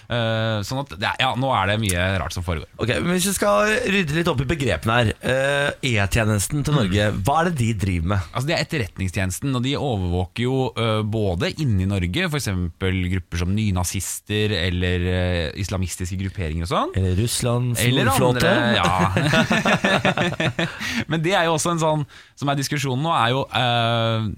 Eh, 0.09 0.59
sånn 0.65 0.79
at 0.81 0.93
ja, 1.21 1.27
nå 1.37 1.51
er 1.53 1.69
det 1.69 1.75
mye 1.83 2.05
rart 2.17 2.33
som 2.33 2.41
foregår. 2.41 2.65
Ok, 2.81 2.95
men 2.97 3.13
Hvis 3.13 3.27
vi 3.29 3.33
skal 3.35 3.75
rydde 3.93 4.15
litt 4.15 4.29
opp 4.31 4.39
i 4.41 4.47
begrepene 4.49 4.95
her 4.97 5.11
eh, 5.21 5.91
E-tjenesten 5.91 6.63
til 6.65 6.73
Norge, 6.73 7.09
hva 7.27 7.35
er 7.43 7.49
det 7.51 7.59
de 7.59 7.67
driver 7.83 8.15
med? 8.15 8.31
Altså 8.31 8.49
Det 8.49 8.55
er 8.55 8.63
Etterretningstjenesten, 8.65 9.53
og 9.53 9.61
de 9.67 9.75
overvåker 9.77 10.47
jo 10.47 10.55
øh, 10.73 11.03
både 11.05 11.51
inni 11.61 11.85
i 11.85 11.89
Norge, 11.91 12.25
f.eks. 12.25 12.49
grupper 12.79 13.43
som 13.43 13.53
nynazister 13.53 14.55
eller 14.57 15.05
islamistiske 15.61 16.17
grupperinger 16.23 16.65
og 16.65 16.71
sånn. 16.71 16.95
Eller 16.97 17.13
Russlands 17.19 17.83
nordflåte? 17.93 18.49
ja. 18.79 18.89
Men 21.11 21.21
det 21.21 21.35
er 21.37 21.45
jo 21.45 21.53
også 21.59 21.75
en 21.75 21.83
sånn 21.83 22.07
som 22.39 22.49
er 22.49 22.57
diskusjonen 22.57 23.05
nå, 23.05 23.13
er 23.13 23.35
jo 23.35 23.43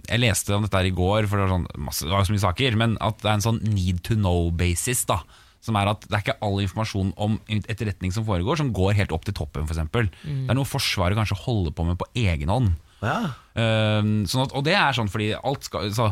Jeg 0.09 0.19
leste 0.19 0.57
om 0.57 0.67
dette 0.67 0.81
her 0.81 0.89
i 0.89 0.95
går, 0.99 1.29
for 1.31 1.39
det 1.39 1.47
var, 1.47 1.55
sånn, 1.55 1.69
masse, 1.87 2.03
det 2.03 2.11
var 2.11 2.27
så 2.27 2.35
mye 2.35 2.43
saker, 2.43 2.81
men 2.83 2.97
at 2.99 3.23
det 3.23 3.31
er 3.31 3.39
en 3.39 3.47
sånn 3.47 3.63
need 3.71 4.03
to 4.03 4.19
know-basis. 4.19 5.07
da 5.07 5.21
som 5.61 5.77
er 5.77 5.91
at 5.91 6.05
Det 6.07 6.15
er 6.17 6.23
ikke 6.25 6.39
all 6.41 6.61
informasjon 6.63 7.11
om 7.21 7.35
etterretning 7.49 8.13
som 8.15 8.25
foregår, 8.25 8.57
som 8.57 8.71
går 8.73 8.95
helt 8.97 9.13
opp 9.13 9.27
til 9.27 9.35
toppen. 9.37 9.67
For 9.69 9.77
eksempel. 9.77 10.09
Det 10.23 10.49
er 10.49 10.57
noe 10.57 10.67
Forsvaret 10.67 11.17
kanskje 11.17 11.37
holder 11.43 11.75
på 11.77 11.85
med 11.85 11.99
på 12.01 12.09
egen 12.17 12.49
hånd. 12.49 12.73
Ja. 13.01 13.33
Uh, 13.57 14.25
sånn 14.29 14.45
at, 14.45 14.53
og 14.53 14.65
det 14.65 14.75
er 14.77 14.93
sånn 14.93 15.09
fordi 15.11 15.31
alt 15.35 15.65
skal, 15.65 15.87
så, 15.95 16.11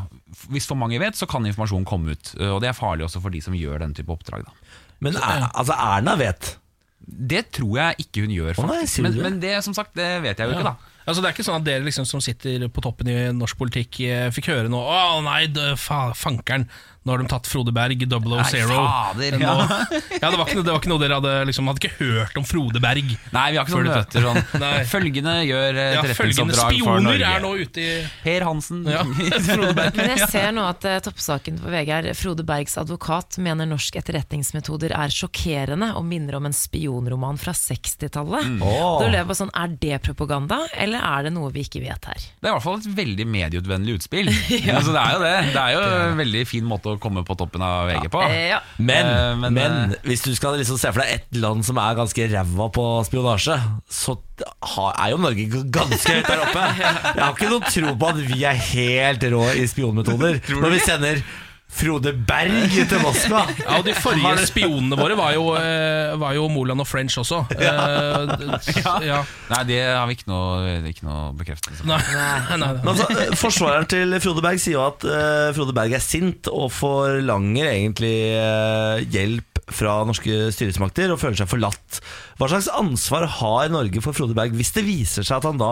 Hvis 0.50 0.66
for 0.68 0.76
mange 0.80 0.98
vet, 1.00 1.18
så 1.18 1.28
kan 1.30 1.46
informasjon 1.46 1.86
komme 1.88 2.16
ut. 2.18 2.34
Uh, 2.40 2.56
og 2.56 2.64
det 2.64 2.72
er 2.72 2.78
farlig 2.78 3.06
også 3.08 3.22
for 3.24 3.34
de 3.34 3.42
som 3.46 3.58
gjør 3.58 3.84
den 3.86 3.94
type 3.98 4.14
oppdrag. 4.14 4.48
Da. 4.48 4.74
Men 5.06 5.20
er, 5.20 5.46
altså 5.54 5.78
Erna 5.78 6.18
vet. 6.20 6.56
Det 7.00 7.46
tror 7.56 7.78
jeg 7.80 8.06
ikke 8.06 8.26
hun 8.26 8.34
gjør, 8.36 8.54
Å 8.60 8.68
nei, 8.68 8.82
faktisk. 8.84 9.00
du 9.00 9.06
men, 9.06 9.14
det? 9.16 9.26
men 9.26 9.42
det 9.42 9.54
som 9.66 9.76
sagt, 9.78 9.96
det 9.98 10.10
vet 10.26 10.38
jeg 10.42 10.50
jo 10.50 10.58
ikke, 10.58 10.68
da. 10.68 10.96
Altså, 11.10 11.24
det 11.24 11.30
er 11.30 11.34
ikke 11.34 11.46
sånn 11.48 11.58
at 11.58 11.66
dere 11.66 11.86
liksom, 11.88 12.06
som 12.06 12.22
sitter 12.22 12.68
på 12.70 12.84
toppen 12.86 13.08
i 13.10 13.16
norsk 13.34 13.58
politikk, 13.58 14.02
eh, 14.06 14.28
fikk 14.34 14.52
høre 14.52 14.70
noe 14.70 14.84
Å 14.94 15.22
nei, 15.26 15.48
fa, 15.80 16.12
fankeren, 16.14 16.68
nå 17.10 17.16
har 17.16 17.24
de 17.24 17.30
tatt 17.32 17.48
Frode 17.50 17.74
Berg, 17.74 18.04
000. 18.06 18.30
Nei, 18.38 18.44
fader, 18.70 19.38
Nå- 19.40 19.46
ja. 19.48 19.54
ja, 20.22 20.30
det, 20.30 20.38
var 20.38 20.46
ikke, 20.46 20.62
det 20.62 20.70
var 20.70 20.80
ikke 20.80 20.92
noe 20.92 21.02
dere 21.02 21.18
hadde 21.18 21.34
liksom, 21.50 21.70
Hadde 21.72 21.82
ikke 21.82 21.96
hørt 21.98 22.38
om 22.38 22.46
Frode 22.46 22.82
Berg. 22.84 23.14
Nei, 23.34 23.46
vi 23.54 23.58
har 23.60 23.66
ikke 23.66 23.80
noen 23.80 23.90
møter 23.90 24.26
sånn. 24.28 24.40
Nei. 24.64 24.74
Følgende 24.90 25.34
gjør 25.48 25.80
uh, 25.80 25.82
Ja, 25.82 26.04
følgende 26.04 26.54
etterretningsoppdrag 26.54 26.76
spioner 26.78 27.26
er 27.32 27.44
nå 27.44 27.54
ute 27.58 27.82
i 27.84 27.96
Per 28.22 28.46
Hansen. 28.46 28.84
ja, 28.90 29.02
Frode 29.50 29.72
Berg. 29.80 29.98
Men 30.00 30.14
jeg 30.14 30.30
ser 30.36 30.54
nå 30.56 30.68
at 30.70 30.86
eh, 30.90 31.00
toppsaken 31.10 31.60
på 31.64 31.74
VG 31.74 31.94
er 31.98 32.10
Frode 32.20 32.46
Bergs 32.48 32.78
advokat 32.82 33.40
mener 33.42 33.70
norsk 33.70 33.98
etterretningsmetoder 34.02 34.94
er 34.98 35.14
sjokkerende 35.14 35.92
og 35.98 36.06
minner 36.06 36.38
om 36.38 36.50
en 36.50 36.56
spionroman 36.56 37.42
fra 37.42 37.56
60-tallet. 37.58 38.46
Mm. 38.60 38.62
Oh. 38.66 39.02
Sånn, 39.40 39.52
Er 39.58 39.74
det 39.82 40.02
propaganda, 40.06 40.62
eller 40.78 41.02
er 41.06 41.28
det 41.28 41.34
noe 41.36 41.50
vi 41.56 41.66
ikke 41.66 41.82
vet 41.84 42.10
her? 42.12 42.20
Det 42.20 42.46
er 42.46 42.52
i 42.52 42.56
hvert 42.58 42.66
fall 42.66 42.80
et 42.82 42.90
veldig 43.00 43.28
medieutvennlig 43.30 43.98
utspill. 44.00 44.30
altså, 44.30 44.94
det 44.94 45.02
er 45.02 45.16
jo 45.16 45.24
det. 45.24 45.36
Det 45.56 45.64
er 45.64 45.76
jo 45.76 45.84
en 46.10 46.20
veldig 46.20 46.46
fin 46.50 46.68
måte 46.68 46.94
å 46.94 46.99
komme 47.02 47.26
på 47.28 47.36
toppen 47.40 47.64
av 47.66 47.90
VG 47.90 48.10
på. 48.14 48.24
Eh, 48.28 48.50
ja. 48.54 48.62
Men, 48.78 49.10
Eh, 49.10 49.36
men, 49.40 49.54
men, 49.54 49.96
hvis 50.08 50.24
du 50.26 50.32
skal 50.38 50.58
liksom 50.60 50.80
se 50.80 50.92
for 50.94 51.04
deg 51.04 51.20
et 51.20 51.40
land 51.40 51.66
som 51.68 51.80
er 51.82 51.98
ganske 51.98 52.30
ræva 52.32 52.70
på 52.76 52.86
spionasje, 53.08 53.58
så 53.90 54.18
er 54.40 55.12
jo 55.14 55.20
Norge 55.22 55.64
ganske 55.74 56.18
høyt 56.20 56.30
der 56.30 56.46
oppe. 56.46 56.66
Jeg 57.16 57.24
har 57.24 57.36
ikke 57.36 57.52
noen 57.52 57.70
tro 57.70 57.94
på 58.00 58.12
at 58.14 58.24
vi 58.30 58.42
er 58.48 58.64
helt 58.72 59.30
rå 59.34 59.44
i 59.60 59.68
spionmetoder 59.70 60.42
når 60.62 60.76
vi 60.76 60.82
sender 60.86 61.24
Frode 61.70 62.12
Berg 62.28 62.72
til 62.90 63.00
Moskva. 63.04 63.44
Ja, 63.62 63.78
og 63.78 63.84
De 63.86 63.94
forrige 63.96 64.48
spionene 64.50 64.98
våre 65.00 65.16
var 65.20 65.36
jo, 65.36 65.44
eh, 65.56 66.16
var 66.20 66.34
jo 66.36 66.48
Moland 66.52 66.82
og 66.82 66.88
French 66.90 67.16
også. 67.22 67.44
Ja. 67.62 68.26
d- 68.26 69.06
ja. 69.06 69.20
Nei, 69.52 69.62
det 69.70 69.78
har 69.86 70.08
vi 70.10 70.18
ikke 70.18 70.28
noe, 70.32 70.74
ikke 70.90 71.06
noe 71.08 71.30
bekreftelse 71.40 71.84
på. 71.86 71.92
Nei, 71.92 72.00
nei, 72.16 72.58
nei. 72.64 72.72
Men 72.82 72.92
altså, 72.96 73.08
eh, 73.14 73.36
forsvareren 73.38 73.88
til 73.92 74.18
Frode 74.24 74.44
Berg 74.46 74.60
sier 74.64 74.80
jo 74.80 74.86
at 74.88 75.06
eh, 75.08 75.52
Frode 75.56 75.76
Berg 75.78 75.94
er 76.00 76.04
sint 76.04 76.50
og 76.52 76.72
forlanger 76.76 77.70
egentlig 77.76 78.16
eh, 78.34 79.06
hjelp 79.14 79.59
fra 79.76 80.00
norske 80.08 80.50
styresmakter 80.56 81.12
og 81.14 81.20
føler 81.22 81.40
seg 81.42 81.50
forlatt. 81.52 82.00
Hva 82.40 82.50
slags 82.52 82.70
ansvar 82.72 83.26
har 83.40 83.72
Norge 83.74 84.02
for 84.04 84.16
Frode 84.16 84.36
Berg 84.38 84.56
hvis 84.58 84.74
det 84.76 84.86
viser 84.88 85.26
seg 85.28 85.40
at 85.40 85.48
han 85.50 85.60
da 85.62 85.72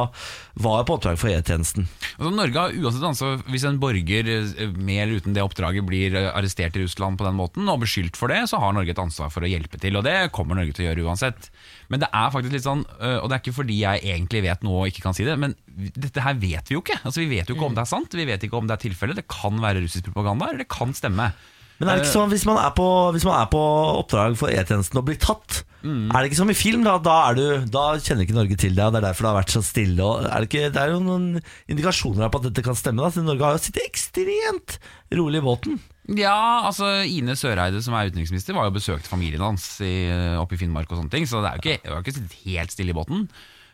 var 0.60 0.86
på 0.88 0.98
oppdrag 0.98 1.20
for 1.22 1.32
E-tjenesten? 1.32 1.88
Altså, 2.18 2.32
Norge 2.34 2.64
har 2.64 2.76
uansett 2.76 3.06
ansvar 3.06 3.42
Hvis 3.52 3.66
en 3.68 3.80
borger 3.82 4.30
eh, 4.34 4.74
med 4.74 5.02
eller 5.04 5.22
uten 5.22 5.36
det 5.36 5.46
oppdraget 5.46 5.86
blir 5.88 6.18
eh, 6.18 6.30
arrestert 6.32 6.78
i 6.78 6.84
Russland 6.84 7.20
på 7.20 7.28
den 7.28 7.38
måten 7.38 7.70
og 7.72 7.82
beskyldt 7.84 8.20
for 8.20 8.34
det, 8.34 8.44
så 8.52 8.62
har 8.62 8.76
Norge 8.76 8.94
et 8.94 9.02
ansvar 9.02 9.32
for 9.34 9.46
å 9.46 9.52
hjelpe 9.52 9.80
til. 9.82 9.98
Og 10.00 10.06
det 10.08 10.16
kommer 10.36 10.58
Norge 10.60 10.76
til 10.76 10.88
å 10.88 10.90
gjøre 10.90 11.08
uansett. 11.08 11.50
Men 11.92 12.04
det 12.04 12.10
er 12.12 12.32
faktisk 12.34 12.56
litt 12.58 12.68
sånn, 12.68 12.84
øh, 13.00 13.20
og 13.22 13.30
det 13.30 13.38
er 13.38 13.44
ikke 13.46 13.60
fordi 13.62 13.82
jeg 13.82 14.04
egentlig 14.04 14.44
vet 14.48 14.66
noe 14.68 14.84
og 14.84 14.92
ikke 14.92 15.06
kan 15.06 15.18
si 15.18 15.28
det, 15.28 15.38
men 15.40 15.56
dette 15.78 16.24
her 16.26 16.38
vet 16.42 16.70
vi 16.70 16.78
jo 16.78 16.84
ikke. 16.84 17.00
Altså 17.04 17.24
Vi 17.24 17.30
vet 17.32 17.50
jo 17.50 17.58
ikke 17.58 17.70
om 17.70 17.78
det 17.78 17.86
er 17.86 17.94
sant, 17.94 18.18
vi 18.18 18.28
vet 18.28 18.44
ikke 18.44 18.60
om 18.60 18.68
det 18.70 18.78
er 18.78 18.84
tilfellet. 18.88 19.22
Det 19.22 19.30
kan 19.32 19.62
være 19.64 19.84
russisk 19.86 20.10
propaganda, 20.10 20.50
eller 20.50 20.66
det 20.66 20.72
kan 20.74 20.96
stemme. 20.98 21.32
Men 21.78 21.90
er 21.90 21.98
det 21.98 22.06
ikke 22.06 22.16
sånn 22.16 22.32
hvis 22.34 22.46
man 22.50 22.58
er 22.62 22.72
på, 22.78 22.86
hvis 23.14 23.26
man 23.28 23.38
er 23.38 23.50
på 23.52 23.64
oppdrag 24.02 24.38
for 24.40 24.50
E-tjenesten 24.54 24.98
og 24.98 25.06
blir 25.10 25.20
tatt, 25.22 25.64
er 25.88 26.18
det 26.20 26.30
ikke 26.32 26.40
som 26.40 26.50
i 26.52 26.58
film? 26.58 26.82
Da, 26.84 26.98
da, 27.04 27.16
er 27.30 27.38
du, 27.38 27.44
da 27.72 27.84
kjenner 28.02 28.26
ikke 28.26 28.36
Norge 28.36 28.58
til 28.60 28.74
det, 28.76 28.84
og 28.84 28.96
det 28.96 29.00
er 29.00 29.06
derfor 29.08 29.28
det 29.28 29.30
har 29.30 29.38
vært 29.38 29.54
så 29.54 29.62
stille. 29.64 30.04
Og 30.04 30.26
er 30.26 30.44
det, 30.44 30.50
ikke, 30.50 30.72
det 30.74 30.82
er 30.82 30.92
jo 30.92 31.04
noen 31.06 31.28
indikasjoner 31.70 32.26
her 32.26 32.32
på 32.34 32.42
at 32.42 32.48
dette 32.50 32.64
kan 32.66 32.78
stemme. 32.78 33.04
Da. 33.06 33.12
Så 33.14 33.24
Norge 33.24 33.46
har 33.46 33.56
jo 33.56 33.62
sittet 33.64 33.86
ekstremt 33.86 34.80
rolig 35.16 35.40
i 35.40 35.46
båten. 35.46 35.78
Ja, 36.18 36.66
altså 36.68 36.90
Ine 37.08 37.36
Søreide 37.40 37.82
som 37.84 37.96
er 38.00 38.10
utenriksminister 38.10 38.56
var 38.56 38.68
jo 38.68 38.78
besøkt 38.78 39.08
familien 39.08 39.44
hans 39.44 39.70
i, 39.84 40.08
oppe 40.40 40.56
i 40.56 40.62
Finnmark 40.62 40.92
og 40.92 41.02
sånne 41.02 41.12
ting, 41.14 41.28
så 41.28 41.44
det 41.44 41.52
er 41.52 41.58
jo 41.58 41.64
ikke, 41.64 41.80
det 41.84 41.94
har 41.94 42.04
ikke 42.04 42.16
sittet 42.16 42.38
helt 42.48 42.76
stille 42.76 42.96
i 42.96 42.98
båten. 42.98 43.26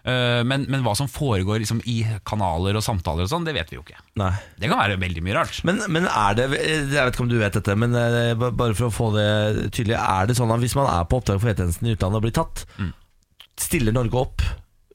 Eh, 0.03 0.41
men, 0.43 0.65
men 0.67 0.81
hva 0.83 0.91
som 0.99 1.07
foregår 1.07 1.61
liksom, 1.63 1.79
i 1.87 2.01
kanaler 2.27 2.75
og 2.75 2.83
samtaler 2.83 3.23
og 3.23 3.31
sånn, 3.31 3.45
det 3.47 3.53
vet 3.55 3.69
vi 3.71 3.77
jo 3.77 3.83
ikke. 3.85 4.01
Nei. 4.19 4.33
Det 4.59 4.67
kan 4.71 4.81
være 4.81 4.99
veldig 4.99 5.23
mye 5.23 5.37
rart. 5.37 5.61
Men, 5.67 5.79
men 5.93 6.09
er 6.09 6.35
det 6.39 6.49
Jeg 6.59 6.89
vet 6.91 7.13
ikke 7.13 7.23
om 7.23 7.31
du 7.31 7.37
vet 7.39 7.55
dette, 7.55 7.77
men 7.79 7.95
eh, 7.95 8.33
bare 8.35 8.75
for 8.75 8.89
å 8.89 8.93
få 8.93 9.11
det 9.15 9.29
tydelig. 9.71 9.95
Er 9.99 10.27
det 10.27 10.35
sånn 10.39 10.51
at 10.51 10.63
hvis 10.63 10.75
man 10.79 10.89
er 10.91 11.07
på 11.07 11.21
oppdrag 11.21 11.39
for 11.39 11.53
E-tjenesten 11.53 11.87
i 11.87 11.95
utlandet 11.95 12.19
og 12.19 12.27
blir 12.27 12.35
tatt, 12.35 12.65
stiller 13.63 13.95
Norge 13.95 14.19
opp 14.19 14.43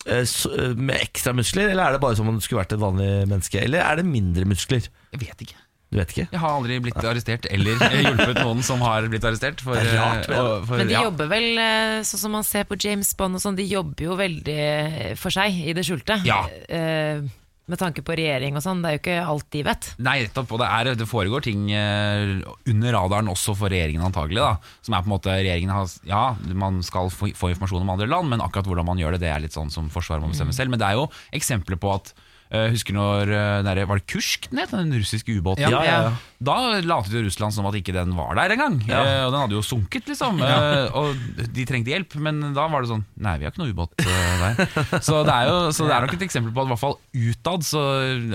eh, 0.05 0.37
med 0.77 0.99
ekstra 0.99 1.33
muskler, 1.37 1.73
eller 1.73 1.87
er 1.87 1.97
det 1.97 2.03
bare 2.05 2.19
som 2.19 2.29
om 2.29 2.37
du 2.37 2.45
skulle 2.45 2.61
vært 2.65 2.77
et 2.77 2.85
vanlig 2.85 3.09
menneske? 3.31 3.63
Eller 3.65 3.87
er 3.87 4.03
det 4.03 4.09
mindre 4.09 4.45
muskler? 4.51 4.91
Jeg 5.15 5.25
vet 5.25 5.47
ikke. 5.49 5.57
Du 5.89 5.97
vet 5.97 6.11
ikke? 6.13 6.27
Jeg 6.35 6.41
har 6.43 6.51
aldri 6.53 6.77
blitt 6.85 6.99
arrestert 7.01 7.47
eller 7.49 7.81
hjulpet 8.05 8.43
noen 8.43 8.59
som 8.67 8.83
har 8.85 9.07
blitt 9.09 9.25
arrestert. 9.25 9.63
For, 9.65 9.73
Det 9.79 9.89
er 9.89 9.97
rart, 9.97 10.29
men. 10.29 10.39
og- 10.39 10.67
for, 10.69 10.77
Men 10.83 10.87
de 10.91 10.93
ja. 10.99 11.03
jobber 11.09 11.29
vel, 11.33 11.47
eh, 11.59 12.01
sånn 12.05 12.21
som 12.27 12.33
man 12.37 12.45
ser 12.45 12.65
på 12.69 12.77
James 12.77 13.15
Bond 13.17 13.35
og 13.39 13.41
sånn, 13.41 13.57
de 13.57 13.65
jobber 13.65 14.05
jo 14.05 14.17
veldig 14.21 15.17
for 15.17 15.31
seg 15.33 15.53
i 15.65 15.73
det 15.73 15.85
skjulte. 15.89 16.21
Ja. 16.29 16.45
Eh, 16.69 17.23
Med 17.69 17.77
tanke 17.77 18.01
på 18.01 18.15
regjering 18.17 18.57
og 18.57 18.63
sånn, 18.65 18.81
det 18.81 18.89
er 18.89 18.95
jo 18.97 19.01
ikke 19.03 19.27
alt 19.29 19.45
de 19.53 19.63
vet. 19.63 19.89
Nei, 20.01 20.23
nettopp. 20.25 20.53
Og 20.57 20.59
det, 20.63 20.69
er, 20.73 20.95
det 20.97 21.05
foregår 21.07 21.43
ting 21.45 21.67
eh, 21.71 22.41
under 22.65 22.93
radaren 22.97 23.29
også 23.29 23.53
for 23.55 23.69
regjeringen, 23.69 24.01
antagelig. 24.09 24.41
Da, 24.41 24.55
som 24.81 24.95
er 24.97 25.03
på 25.05 25.11
en 25.11 25.13
måte 25.13 25.29
regjeringen 25.37 25.75
har 25.77 25.85
Ja, 26.09 26.35
man 26.57 26.81
skal 26.83 27.11
få, 27.13 27.29
få 27.37 27.51
informasjon 27.53 27.83
om 27.85 27.91
andre 27.93 28.09
land, 28.09 28.31
men 28.33 28.41
akkurat 28.41 28.65
hvordan 28.65 28.87
man 28.89 28.97
gjør 28.97 29.13
det, 29.19 29.21
det 29.27 29.29
er 29.35 29.41
litt 29.45 29.53
sånn 29.53 29.69
som 29.71 29.91
Forsvaret 29.93 30.25
må 30.25 30.31
bestemme 30.33 30.57
selv. 30.57 30.71
Men 30.73 30.81
det 30.81 30.89
er 30.89 30.97
jo 30.97 31.11
eksempler 31.37 31.77
på 31.77 31.93
at 31.93 32.15
eh, 32.51 32.69
Husker 32.73 32.97
når 32.97 33.31
eh, 33.33 33.61
der, 33.67 33.81
Var 33.89 34.01
det 34.01 34.07
Kursk 34.11 34.49
den 34.51 34.61
het, 34.63 34.73
den 34.75 34.93
russiske 34.97 35.37
ubåten? 35.39 35.65
Ja, 35.65 35.83
ja, 35.85 35.99
ja. 36.09 36.13
Da 36.39 36.57
latet 36.85 37.17
jo 37.17 37.23
Russland 37.27 37.57
som 37.57 37.67
at 37.69 37.77
ikke 37.79 37.95
den 37.97 38.13
var 38.17 38.37
der 38.39 38.55
engang. 38.55 38.79
Ja. 38.89 39.01
Eh, 39.03 39.23
og 39.27 39.33
den 39.35 39.43
hadde 39.43 39.57
jo 39.59 39.65
sunket, 39.67 40.07
liksom. 40.11 40.39
Eh, 40.45 40.99
og 40.99 41.17
de 41.55 41.67
trengte 41.69 41.93
hjelp, 41.93 42.19
men 42.23 42.41
da 42.57 42.69
var 42.71 42.85
det 42.85 42.93
sånn 42.93 43.05
Nei, 43.19 43.37
vi 43.41 43.49
har 43.49 43.55
ikke 43.55 43.65
noe 43.65 43.75
ubåt 43.75 44.05
eh, 44.05 44.45
der. 44.45 45.01
Så 45.05 45.23
det, 45.27 45.35
er 45.35 45.51
jo, 45.51 45.57
så 45.75 45.89
det 45.89 45.97
er 45.97 46.07
nok 46.07 46.15
et 46.19 46.29
eksempel 46.29 46.55
på 46.55 46.63
at 46.63 46.69
i 46.69 46.73
hvert 46.75 46.85
fall 46.85 46.99
utad 47.19 47.67
så 47.67 47.83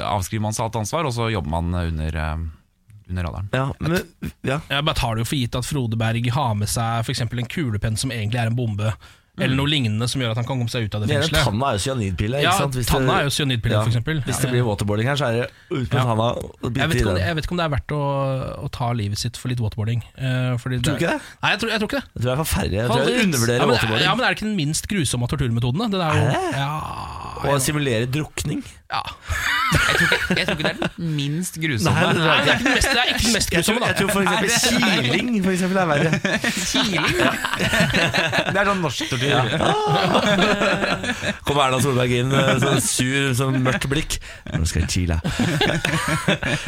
avskriver 0.10 0.44
man 0.48 0.56
seg 0.56 0.68
alt 0.68 0.82
ansvar, 0.84 1.08
og 1.08 1.16
så 1.16 1.30
jobber 1.34 1.54
man 1.56 1.74
under, 1.80 2.20
eh, 2.26 2.46
under 3.10 3.28
radaren. 3.30 3.50
Ja, 3.56 3.66
men, 3.80 3.98
ja. 4.46 4.60
Jeg 4.70 4.88
bare 4.90 5.00
tar 5.00 5.16
det 5.16 5.26
jo 5.26 5.32
for 5.32 5.40
gitt 5.40 5.58
at 5.60 5.68
Frode 5.68 6.00
Berg 6.00 6.30
har 6.36 6.56
med 6.60 6.72
seg 6.72 7.04
for 7.08 7.16
eksempel 7.16 7.42
en 7.44 7.50
kulepenn 7.52 8.00
som 8.00 8.14
egentlig 8.14 8.42
er 8.44 8.52
en 8.52 8.58
bombe, 8.60 8.94
eller 9.42 9.56
noe 9.58 9.66
lignende 9.66 10.06
som 10.08 10.22
gjør 10.22 10.36
at 10.36 10.38
han 10.38 10.46
kan 10.46 10.60
komme 10.62 10.70
seg 10.70 10.84
ut 10.86 10.94
av 10.94 11.02
det 11.02 11.08
fengselet. 11.10 11.40
Ja, 11.40 11.44
tanna 11.48 11.70
er 11.72 11.78
jo 11.80 11.82
cyanidpille. 11.88 12.42
Ja? 12.44 12.52
Hvis 12.70 12.86
tanna 12.92 13.16
er 13.18 13.24
jo 13.26 13.32
cyanidpille, 13.34 13.80
for 13.82 13.90
eksempel. 13.90 14.20
Hvis 14.28 14.42
det 14.44 14.50
blir 14.52 14.62
waterboarding 14.68 15.10
her, 15.10 15.18
så 15.18 15.26
er 15.26 15.34
det 15.40 15.48
ut 15.72 15.80
med 15.90 15.98
Ja. 15.98 16.04
tanna 16.06 16.28
Jeg 16.38 16.90
vet, 16.94 17.02
om, 17.08 17.16
den. 17.16 17.18
jeg 17.26 17.36
vet 17.40 17.48
ikke 17.48 17.56
om 17.56 17.58
det 17.58 17.66
er 17.66 17.74
verdt 17.74 17.96
å, 17.98 18.02
å 18.62 18.70
ta 18.70 18.92
livet 18.94 19.18
sitt 19.18 19.36
for 19.42 19.50
litt 19.50 19.60
waterboarding. 19.64 20.04
Uh, 20.22 20.54
Tror 20.62 20.70
du 20.70 20.78
ikke 20.94 21.00
det? 21.10 21.18
Nei, 21.42 21.50
jeg 21.56 21.60
tror, 21.64 21.70
jeg 21.74 21.80
tror 21.82 21.90
ikke 21.90 22.02
det. 22.04 22.06
Jeg 22.14 22.22
tror 22.22 22.30
det 22.30 22.36
er 22.38 22.44
forferdelig. 22.44 22.78
Jeg 22.78 22.88
tror 22.94 23.10
jeg 23.10 23.26
undervurderer 23.26 23.58
Ja 23.58 23.66
men, 23.66 23.74
waterboarding. 23.74 24.06
ja, 24.06 24.14
men 24.16 24.24
er 24.24 24.30
det 24.30 24.38
ikke 24.38 24.48
den 24.52 24.56
minst 24.62 24.88
grusomme 24.94 25.24
av 25.26 25.34
torturmetodene? 25.34 25.90
Det 25.90 26.00
der, 26.04 26.14
Er 26.14 26.30
det? 26.30 26.44
Ja, 26.54 27.33
Og 27.50 27.60
simulere 27.62 28.06
drukning. 28.08 28.62
ja. 28.94 29.02
Jeg 29.74 29.96
tror, 29.98 30.06
ikke, 30.06 30.36
jeg 30.38 30.46
tror 30.46 30.54
ikke 30.54 30.64
det 30.64 30.70
er 30.70 30.78
den 30.98 31.08
minst 31.18 31.56
grusomme. 31.58 31.98
Nei, 31.98 32.12
det 32.14 32.52
er 32.52 32.54
ikke 32.54 32.64
den 32.64 32.74
mest, 32.76 32.90
det 32.94 33.00
er 33.02 33.08
ikke 33.10 33.24
den 33.24 33.34
mest 33.34 33.50
Jeg 33.54 33.64
tror, 33.66 33.74
grusomme, 33.74 33.82
da. 33.82 33.88
jeg 33.90 33.96
tror 33.98 34.10
for 34.14 34.22
eksempel 34.22 34.50
kiling 35.10 35.30
for 35.44 35.52
eksempel 35.56 35.78
er 35.82 35.88
verre. 35.90 36.10
Det 38.54 38.60
er 38.62 38.66
sånn 38.70 38.82
norsk 38.84 39.02
tortur. 39.10 39.34
Kommer 41.48 41.66
Erna 41.66 41.80
Solberg 41.84 42.14
inn 42.20 42.30
med 42.32 42.62
sånn 42.64 42.82
sur, 42.86 43.34
sånn 43.42 43.58
mørkt 43.66 43.88
blikk. 43.92 44.20
Nå 44.54 44.66
skal 44.70 44.86
jeg 44.86 44.92
chile. 44.94 45.18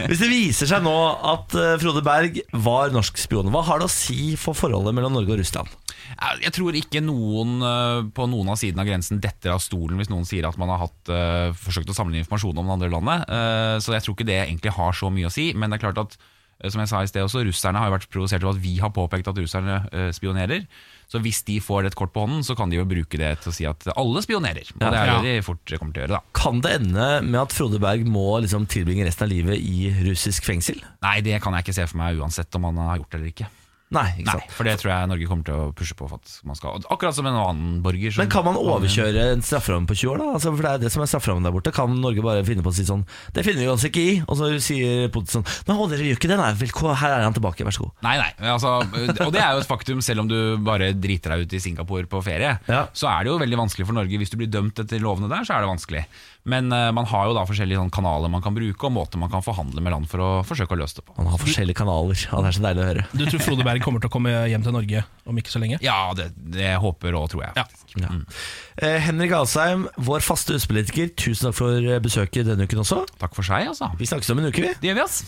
Hvis 0.10 0.22
det 0.24 0.30
viser 0.32 0.70
seg 0.74 0.82
nå 0.86 0.96
at 1.36 1.56
eh, 1.62 1.76
Frode 1.82 2.02
Berg 2.06 2.42
var 2.66 2.90
norsk 2.96 3.22
spion, 3.22 3.52
hva 3.54 3.62
har 3.70 3.82
det 3.84 3.90
å 3.90 3.94
si 3.96 4.34
for 4.40 4.58
forholdet 4.58 4.96
mellom 4.98 5.14
Norge 5.20 5.36
og 5.38 5.42
Russland? 5.44 5.70
Jeg 6.44 6.54
tror 6.56 6.78
ikke 6.78 7.02
noen 7.04 7.58
eh, 7.66 8.04
på 8.16 8.28
noen 8.30 8.52
av 8.54 8.60
sidene 8.60 8.84
av 8.84 8.90
grensen 8.90 9.20
detter 9.24 9.56
av 9.56 9.64
stolen 9.64 10.00
hvis 10.00 10.12
noen 10.12 10.28
sier 10.28 10.48
at 10.48 10.60
man 10.62 10.72
har 10.72 10.86
hatt, 10.86 11.02
uh, 11.12 11.50
forsøkt 11.58 11.92
å 11.92 11.98
samle 11.98 12.20
informasjon 12.22 12.62
om 12.62 12.70
det 12.70 12.78
andre 12.78 12.94
landet. 12.94 13.28
Uh, 13.30 13.76
så 13.84 13.96
jeg 13.96 14.06
tror 14.06 14.18
ikke 14.18 14.30
det 14.30 14.40
egentlig 14.44 14.76
har 14.78 14.96
så 14.96 15.12
mye 15.14 15.30
å 15.30 15.34
si. 15.34 15.50
Men 15.58 15.72
det 15.72 15.80
er 15.80 15.88
klart 15.88 16.02
at 16.06 16.18
som 16.72 16.80
jeg 16.80 16.88
sa 16.88 17.02
i 17.04 17.08
sted 17.10 17.26
også, 17.26 17.42
russerne 17.44 17.80
har 17.82 17.90
jo 17.90 17.96
vært 17.98 18.12
provosert 18.14 18.46
over 18.46 18.56
at 18.56 18.64
vi 18.64 18.78
har 18.80 18.94
påpekt 18.96 19.28
at 19.28 19.40
russerne 19.42 19.82
uh, 19.92 20.08
spionerer. 20.16 20.64
Så 21.12 21.20
hvis 21.22 21.44
de 21.46 21.60
får 21.62 21.90
et 21.90 21.98
kort 21.98 22.14
på 22.16 22.24
hånden, 22.24 22.46
så 22.48 22.56
kan 22.58 22.72
de 22.72 22.80
jo 22.80 22.88
bruke 22.88 23.20
det 23.20 23.34
til 23.44 23.52
å 23.52 23.56
si 23.56 23.68
at 23.70 23.86
alle 23.94 24.24
spionerer. 24.26 24.72
Og 24.78 24.80
det 24.82 25.02
er 25.02 25.12
det 25.12 25.36
de 25.36 25.44
fort 25.46 25.76
kommer 25.76 25.94
til 25.94 26.02
å 26.02 26.06
gjøre, 26.06 26.22
da. 26.22 26.38
Kan 26.38 26.64
det 26.66 26.78
ende 26.80 27.10
med 27.28 27.42
at 27.44 27.54
Frode 27.54 27.82
Berg 27.84 28.08
må 28.10 28.40
liksom 28.46 28.70
tilbringe 28.72 29.06
resten 29.06 29.28
av 29.28 29.34
livet 29.34 29.60
i 29.60 29.92
russisk 30.08 30.48
fengsel? 30.48 30.80
Nei, 31.06 31.20
det 31.26 31.42
kan 31.44 31.58
jeg 31.58 31.68
ikke 31.68 31.78
se 31.78 31.90
for 31.92 32.02
meg 32.02 32.24
uansett 32.24 32.58
om 32.58 32.72
han 32.72 32.82
har 32.88 33.04
gjort 33.04 33.12
det 33.12 33.22
eller 33.22 33.36
ikke. 33.36 33.52
Nei, 33.94 34.08
ikke 34.18 34.34
Nei. 34.34 34.46
For 34.50 34.66
det 34.66 34.80
tror 34.82 34.90
jeg 34.90 35.10
Norge 35.12 35.28
kommer 35.30 35.46
til 35.46 35.60
å 35.62 35.66
pushe 35.78 35.94
på 35.98 36.08
for 36.10 36.18
at 36.18 36.32
man 36.48 36.58
skal. 36.58 36.82
Akkurat 36.90 37.14
som 37.14 37.28
en 37.30 37.38
annen 37.38 37.76
borger. 37.86 38.16
Men 38.18 38.32
kan 38.34 38.46
man 38.48 38.58
overkjøre 38.58 39.28
en 39.36 39.44
strafferamme 39.46 39.86
på 39.90 39.98
20 40.00 40.14
år? 40.16 40.24
da? 40.24 40.30
Altså, 40.40 40.54
for 40.56 40.66
det 40.66 40.72
er 40.72 40.82
det 40.82 40.92
som 40.96 41.04
er 41.06 41.12
strafferammen 41.12 41.46
der 41.46 41.54
borte. 41.54 41.74
Kan 41.76 41.94
Norge 42.02 42.24
bare 42.26 42.42
finne 42.48 42.66
på 42.66 42.74
å 42.74 42.76
si 42.76 42.86
sånn 42.88 43.04
Det 43.36 43.44
finner 43.46 43.62
vi 43.62 43.70
oss 43.70 43.86
ikke 43.86 44.02
i. 44.02 44.16
Og 44.26 44.40
så 44.40 44.50
sier 44.64 45.12
Putin 45.14 45.38
sånn 45.38 45.48
Nei, 45.70 45.78
å, 45.78 45.88
dere 45.92 46.10
gjør 46.10 46.18
ikke 46.20 46.32
det, 46.34 46.40
nei. 46.42 46.50
Vel, 46.58 46.74
her 47.04 47.14
er 47.20 47.28
han 47.28 47.38
tilbake, 47.38 47.68
vær 47.68 47.78
så 47.78 47.86
god. 47.86 47.94
Nei, 48.08 48.16
nei, 48.24 48.32
altså, 48.56 48.74
og 49.28 49.34
det 49.36 49.44
er 49.44 49.54
jo 49.54 49.62
et 49.64 49.70
faktum 49.70 50.02
Selv 50.06 50.26
om 50.26 50.32
du 50.34 50.38
bare 50.66 50.90
driter 50.98 51.36
deg 51.36 51.46
ut 51.46 51.56
i 51.56 51.62
Singapore 51.62 52.10
på 52.10 52.24
ferie 52.26 52.56
Ja. 52.66 52.86
Så 52.96 53.08
er 53.12 53.24
det 53.26 53.32
jo 53.34 53.40
veldig 53.42 53.62
vanskelig 53.62 53.88
for 53.88 53.98
Norge 53.98 54.18
Hvis 54.22 54.34
du 54.34 54.40
blir 54.42 54.50
dømt 54.52 54.82
etter 54.82 55.04
lovene 55.04 55.30
der, 55.32 55.46
så 55.46 55.56
er 55.56 55.64
det 55.66 55.72
vanskelig 55.72 56.04
Men 56.46 56.70
eh, 56.72 56.92
man 56.94 57.08
har 57.10 57.28
jo 57.30 57.34
da 57.38 57.44
forskjellige 57.50 57.80
sånn, 57.82 57.92
kanaler 57.94 58.30
man 58.30 58.44
kan 58.46 58.54
bruke 58.54 58.86
Og 58.86 58.94
måter 58.94 59.18
man 59.22 59.32
kan 59.34 59.42
forhandle 59.46 59.82
med 59.82 59.96
land 59.96 60.10
for 60.12 60.22
å 60.22 60.30
forsøke 60.46 60.76
å 60.76 60.80
løse 60.80 61.00
det 61.00 61.06
på 61.08 61.16
Man 61.18 61.32
har 61.34 61.42
forskjellige 61.42 61.80
kanaler. 61.82 62.14
Ja, 62.30 62.42
det 62.42 62.52
er 62.52 62.58
så 62.58 62.64
deilig 62.68 62.84
å 62.84 62.88
høre. 62.92 63.06
Du 63.18 63.26
tror 63.26 63.44
Frode 63.48 63.66
Berg 63.68 63.84
kommer 63.86 64.04
til 64.04 64.12
å 64.12 64.14
komme 64.14 64.34
hjem 64.52 64.66
til 64.66 64.76
Norge 64.76 65.04
om 65.26 65.42
ikke 65.42 65.54
så 65.54 65.62
lenge? 65.64 65.80
Ja, 65.86 65.98
det, 66.18 66.30
det 66.56 66.76
håper 66.82 67.18
og 67.18 67.30
tror 67.34 67.46
jeg 67.48 67.58
Ja. 67.58 67.66
faktisk 67.66 68.00
Ja. 68.06 68.10
Eh, 68.84 68.98
Henrik 69.06 69.32
Asheim, 69.38 69.86
vår 69.98 70.26
faste 70.26 70.54
huspolitiker, 70.58 71.14
tusen 71.18 71.50
takk 71.50 71.56
for 71.56 71.80
besøket 72.04 72.50
denne 72.50 72.68
uken 72.68 72.84
også. 72.86 73.06
Takk 73.22 73.38
for 73.38 73.48
seg 73.48 73.70
altså 73.72 73.90
Vi 74.00 74.10
snakkes 74.10 74.34
om 74.36 74.44
en 74.44 74.52
uke, 74.52 74.66
vi. 74.66 74.74
Det 74.82 74.92
gjør 74.92 75.00
vi 75.02 75.08
ass 75.08 75.22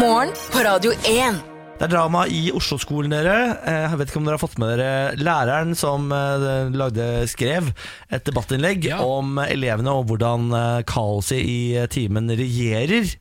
Morgen 0.00 0.32
på 0.54 0.64
Radio 0.66 0.96
1. 1.04 1.55
Det 1.76 1.84
er 1.84 1.92
drama 1.92 2.22
i 2.32 2.46
Oslo-skolen, 2.56 3.12
dere. 3.12 3.34
Eh, 3.68 3.82
Jeg 3.90 3.98
vet 4.00 4.08
ikke 4.10 4.20
om 4.22 4.24
dere 4.28 4.38
har 4.38 4.40
fått 4.40 4.56
med 4.62 4.70
dere 4.78 5.16
læreren 5.20 5.74
som 5.76 6.06
eh, 6.14 6.70
lagde, 6.72 7.08
skrev 7.28 7.68
et 8.08 8.24
debattinnlegg 8.24 8.86
Ja. 8.88 9.02
om 9.04 9.36
elevene 9.44 9.92
og 9.92 10.06
hvordan 10.08 10.48
eh, 10.56 10.78
kaoset 10.88 11.36
i 11.42 11.58
timen 11.92 12.32
regjerer. 12.32 13.12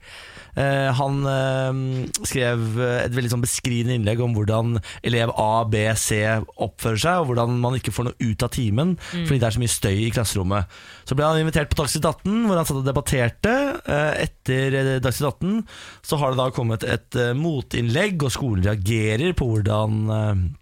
Eh, 0.55 0.89
Han 0.97 1.21
eh, 1.27 1.79
skrev 2.25 2.79
et 2.79 3.15
veldig 3.15 3.31
sånn 3.33 3.43
beskrivende 3.43 3.97
innlegg 3.99 4.21
om 4.23 4.35
hvordan 4.37 4.79
elev 5.05 5.33
A, 5.35 5.63
B, 5.69 5.83
C 5.99 6.21
oppfører 6.63 7.01
seg, 7.05 7.21
og 7.21 7.29
hvordan 7.31 7.57
man 7.61 7.77
ikke 7.79 7.93
får 7.95 8.09
noe 8.09 8.19
ut 8.31 8.45
av 8.45 8.51
timen 8.55 8.95
fordi 9.11 9.39
det 9.41 9.47
er 9.49 9.55
så 9.55 9.61
mye 9.63 9.73
støy 9.75 9.95
i 10.05 10.11
klasserommet. 10.15 10.75
Så 11.07 11.17
ble 11.17 11.27
han 11.27 11.39
invitert 11.41 11.71
på 11.71 11.79
Dagsnytt 11.79 12.05
18, 12.07 12.43
hvor 12.47 12.59
han 12.59 12.67
satt 12.67 12.81
og 12.81 12.87
debatterte. 12.87 13.55
Eh, 13.85 14.25
Etter 14.25 14.99
Dagsnytt 15.03 15.31
18 15.31 15.63
så 16.05 16.19
har 16.21 16.33
det 16.33 16.41
da 16.41 16.49
kommet 16.55 16.85
et 16.87 17.19
motinnlegg, 17.37 18.21
og 18.23 18.33
skolen 18.33 18.65
reagerer 18.65 19.35
på 19.37 19.47
hvordan 19.51 20.55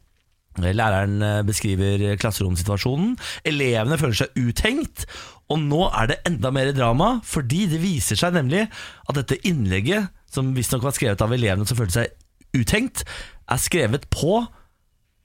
Læreren 0.62 1.16
eh, 1.26 1.40
beskriver 1.48 2.04
klasseromsituasjonen. 2.22 3.16
Elevene 3.50 3.98
føler 4.02 4.20
seg 4.24 4.36
uthengt. 4.38 5.06
Og 5.52 5.60
nå 5.60 5.86
er 5.92 6.12
det 6.14 6.20
enda 6.30 6.52
mer 6.56 6.70
drama, 6.76 7.16
fordi 7.28 7.66
det 7.72 7.82
viser 7.84 8.20
seg 8.20 8.36
nemlig 8.38 8.66
at 8.70 9.16
dette 9.18 9.40
innlegget, 9.50 10.12
som 10.34 10.54
visstnok 10.56 10.86
var 10.86 10.96
skrevet 10.96 11.22
av 11.22 11.34
elevene 11.36 11.68
som 11.70 11.78
følte 11.78 12.04
seg 12.04 12.60
uthengt, 12.62 13.04
er 13.52 13.60
skrevet 13.62 14.06
på 14.14 14.44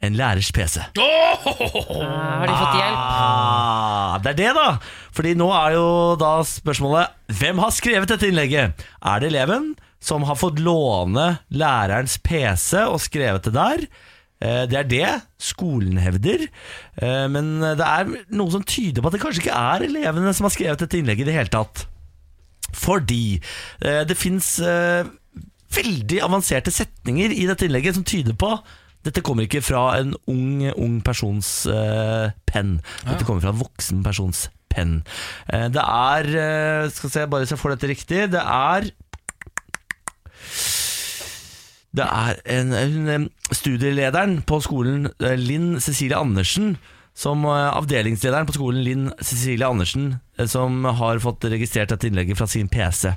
en 0.05 0.15
lærers 0.19 0.51
PC. 0.55 0.79
Eh, 0.79 1.47
Har 1.49 2.47
de 2.47 2.55
fått 2.55 2.77
hjelp? 2.79 2.99
Ah, 2.99 4.19
det 4.23 4.33
er 4.35 4.39
det, 4.39 4.51
da! 4.59 4.67
Fordi 5.17 5.33
nå 5.39 5.49
er 5.55 5.75
jo 5.75 5.87
da 6.21 6.37
spørsmålet 6.47 7.17
Hvem 7.41 7.59
har 7.63 7.73
skrevet 7.75 8.11
dette 8.13 8.29
innlegget? 8.31 8.85
Er 9.03 9.23
det 9.23 9.33
eleven 9.33 9.73
som 9.99 10.23
har 10.29 10.39
fått 10.39 10.61
låne 10.63 11.41
lærerens 11.51 12.19
PC 12.23 12.85
og 12.87 13.01
skrevet 13.03 13.49
det 13.49 13.55
der? 13.57 13.83
Eh, 14.41 14.65
Det 14.71 14.79
er 14.79 14.87
det 14.87 15.09
skolen 15.43 15.99
hevder, 15.99 16.47
eh, 17.03 17.27
men 17.31 17.61
det 17.61 17.85
er 17.87 18.11
noe 18.31 18.51
som 18.55 18.63
tyder 18.63 19.03
på 19.03 19.11
at 19.11 19.17
det 19.17 19.23
kanskje 19.23 19.43
ikke 19.45 19.63
er 19.75 19.87
elevene 19.89 20.35
som 20.35 20.47
har 20.47 20.55
skrevet 20.55 20.79
dette 20.85 20.99
innlegget 21.01 21.27
i 21.27 21.31
det 21.31 21.39
hele 21.39 21.55
tatt. 21.55 21.87
Fordi 22.77 23.41
eh, 23.83 24.05
det 24.07 24.19
fins 24.19 24.59
veldig 25.79 26.21
avanserte 26.25 26.73
setninger 26.73 27.35
i 27.35 27.47
dette 27.49 27.67
innlegget 27.67 27.99
som 27.99 28.07
tyder 28.07 28.37
på 28.39 28.55
dette 29.07 29.23
kommer 29.23 29.47
ikke 29.47 29.63
fra 29.63 29.83
en 30.01 30.15
ung, 30.29 30.65
ung 30.75 30.97
persons 31.07 31.69
penn. 32.51 32.73
Dette 33.07 33.25
kommer 33.25 33.45
fra 33.45 33.53
en 33.55 33.61
voksen 33.61 34.01
persons 34.05 34.49
penn. 34.69 34.99
Det 35.47 35.81
er 35.85 36.29
Skal 36.91 37.07
vi 37.09 37.13
se, 37.15 37.27
bare 37.31 37.47
så 37.47 37.55
jeg 37.55 37.63
får 37.63 37.77
dette 37.77 37.91
riktig. 37.93 38.25
Det 38.35 38.43
er 38.43 38.91
det 41.97 42.05
er 42.05 42.39
en, 42.59 42.73
hun, 42.77 43.09
eh, 43.09 43.55
studielederen 43.55 44.43
på 44.47 44.61
skolen, 44.65 45.09
eh, 45.25 45.37
Linn 45.41 45.79
Cecilie 45.81 46.17
Andersen, 46.19 46.77
som 47.19 47.43
eh, 47.49 47.71
avdelingslederen 47.75 48.47
på 48.47 48.55
skolen, 48.55 48.83
Linn 48.85 49.07
Cecilie 49.25 49.67
Andersen, 49.67 50.19
som 50.47 50.85
har 50.85 51.19
fått 51.19 51.49
registrert 51.51 51.91
dette 51.91 52.07
innlegget 52.07 52.39
fra 52.39 52.47
sin 52.47 52.69
PC. 52.71 53.11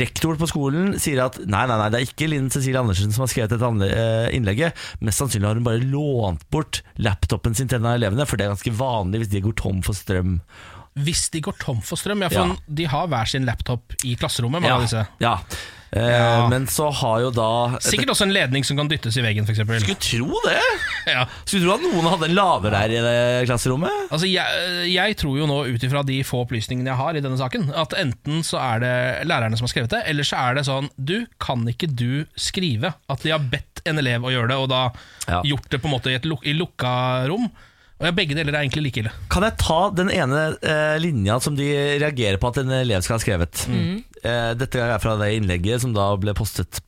Rektor 0.00 0.38
på 0.40 0.46
skolen 0.48 0.94
sier 1.02 1.20
at 1.26 1.36
nei, 1.44 1.66
nei, 1.68 1.76
nei, 1.76 1.88
det 1.92 1.98
er 2.00 2.06
ikke 2.06 2.30
Linn 2.32 2.48
Cecilie 2.50 2.80
Andersen 2.80 3.12
som 3.12 3.26
har 3.26 3.32
skrevet 3.32 3.52
dette 3.52 3.90
innlegget. 4.32 4.78
Mest 5.04 5.20
sannsynlig 5.20 5.50
har 5.50 5.58
hun 5.60 5.66
bare 5.66 5.82
lånt 5.84 6.46
bort 6.50 6.80
laptopen 6.96 7.54
sin 7.58 7.68
til 7.68 7.82
en 7.82 7.90
av 7.90 7.98
elevene, 7.98 8.24
for 8.24 8.40
det 8.40 8.46
er 8.46 8.54
ganske 8.54 8.72
vanlig 8.78 9.20
hvis 9.26 9.34
de 9.34 9.42
går 9.44 9.58
tom 9.60 9.82
for 9.84 9.98
strøm. 9.98 10.38
Hvis 11.04 11.26
de 11.34 11.42
går 11.44 11.60
tom 11.60 11.84
for 11.84 12.00
strøm, 12.00 12.24
ja, 12.24 12.30
for 12.32 12.54
Ja. 12.54 12.56
de 12.80 12.88
har 12.94 13.06
hver 13.12 13.28
sin 13.28 13.44
laptop 13.44 13.92
i 14.04 14.16
klasserommet. 14.16 14.62
mange 14.64 14.78
av 14.78 14.86
disse 14.88 15.04
ja. 15.20 15.36
Eh, 15.92 16.06
Ja. 16.10 16.46
Men 16.48 16.66
så 16.70 16.86
har 16.94 17.20
jo 17.24 17.30
da 17.34 17.78
Sikkert 17.82 18.12
også 18.12 18.22
en 18.28 18.32
ledning 18.34 18.62
som 18.66 18.76
kan 18.78 18.86
dyttes 18.90 19.16
i 19.18 19.24
veggen, 19.24 19.42
f.eks. 19.48 19.58
Skulle 19.82 19.98
tro 19.98 20.42
det! 20.46 20.60
Ja. 21.10 21.24
Skulle 21.48 21.64
tro 21.64 21.72
at 21.74 21.82
noen 21.82 22.06
hadde 22.12 22.26
en 22.28 22.34
lader 22.36 22.70
der 22.76 22.92
i 22.92 22.98
det 23.02 23.46
klasserommet. 23.48 23.90
Altså, 24.12 24.28
jeg, 24.30 24.84
jeg 24.92 25.16
tror 25.18 25.38
jo 25.40 25.46
nå, 25.48 25.56
ut 25.72 25.86
ifra 25.88 26.02
de 26.06 26.18
få 26.28 26.42
opplysningene 26.44 26.92
jeg 26.92 27.00
har 27.00 27.16
i 27.18 27.22
denne 27.24 27.38
saken, 27.40 27.70
at 27.74 27.96
enten 27.98 28.44
så 28.46 28.60
er 28.62 28.82
det 28.84 28.92
lærerne 29.26 29.58
som 29.58 29.66
har 29.66 29.72
skrevet 29.72 29.94
det, 29.96 30.02
eller 30.12 30.28
så 30.28 30.38
er 30.44 30.58
det 30.60 30.66
sånn 30.68 30.90
Du, 31.00 31.16
kan 31.42 31.64
ikke 31.72 31.88
du 31.90 32.26
skrive 32.38 32.92
at 33.10 33.24
de 33.24 33.32
har 33.34 33.42
bedt 33.50 33.82
en 33.88 33.98
elev 33.98 34.28
å 34.28 34.30
gjøre 34.34 34.52
det, 34.52 34.60
og 34.60 34.68
da 34.70 34.82
Ja. 35.26 35.40
gjort 35.46 35.66
det 35.72 35.80
på 35.82 35.88
en 35.90 35.96
måte 35.96 36.12
i 36.12 36.20
luk 36.28 36.44
i 36.46 36.54
lukka 36.54 37.26
rom? 37.32 37.48
Og 38.00 38.08
ja, 38.08 38.14
Begge 38.16 38.32
deler 38.36 38.54
er 38.54 38.62
egentlig 38.64 38.86
like 38.86 39.02
ille. 39.02 39.10
Kan 39.32 39.44
jeg 39.44 39.58
ta 39.60 39.80
den 39.92 40.08
ene 40.14 40.44
eh, 40.64 40.96
linja 41.02 41.36
som 41.44 41.56
de 41.56 41.66
reagerer 42.00 42.40
på 42.40 42.48
at 42.48 42.62
en 42.62 42.72
elev 42.80 43.04
skal 43.04 43.18
ha 43.18 43.22
skrevet? 43.22 43.66
Eh, 43.68 44.52
dette 44.56 44.80
er 44.80 45.02
fra 45.02 45.18
det 45.20 45.34
innlegget 45.36 45.84
som 45.84 45.92
da 45.92 46.08
ble 46.20 46.32
postet. 46.36 46.80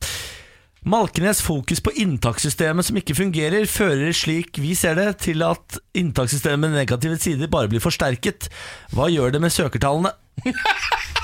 Malkenes 0.89 1.39
fokus 1.45 1.79
på 1.85 1.93
inntakssystemet 2.01 2.89
som 2.89 2.97
ikke 2.99 3.15
fungerer, 3.15 3.69
fører 3.69 4.11
slik 4.17 4.57
vi 4.59 4.73
ser 4.75 4.97
det 4.99 5.07
til 5.23 5.45
at 5.45 5.77
inntakssystemet 5.95 6.65
med 6.65 6.81
negative 6.81 7.21
sider 7.21 7.51
bare 7.51 7.69
blir 7.71 7.83
forsterket. 7.83 8.49
Hva 8.91 9.07
gjør 9.13 9.37
det 9.37 9.45
med 9.45 9.53
søkertallene? 9.53 10.11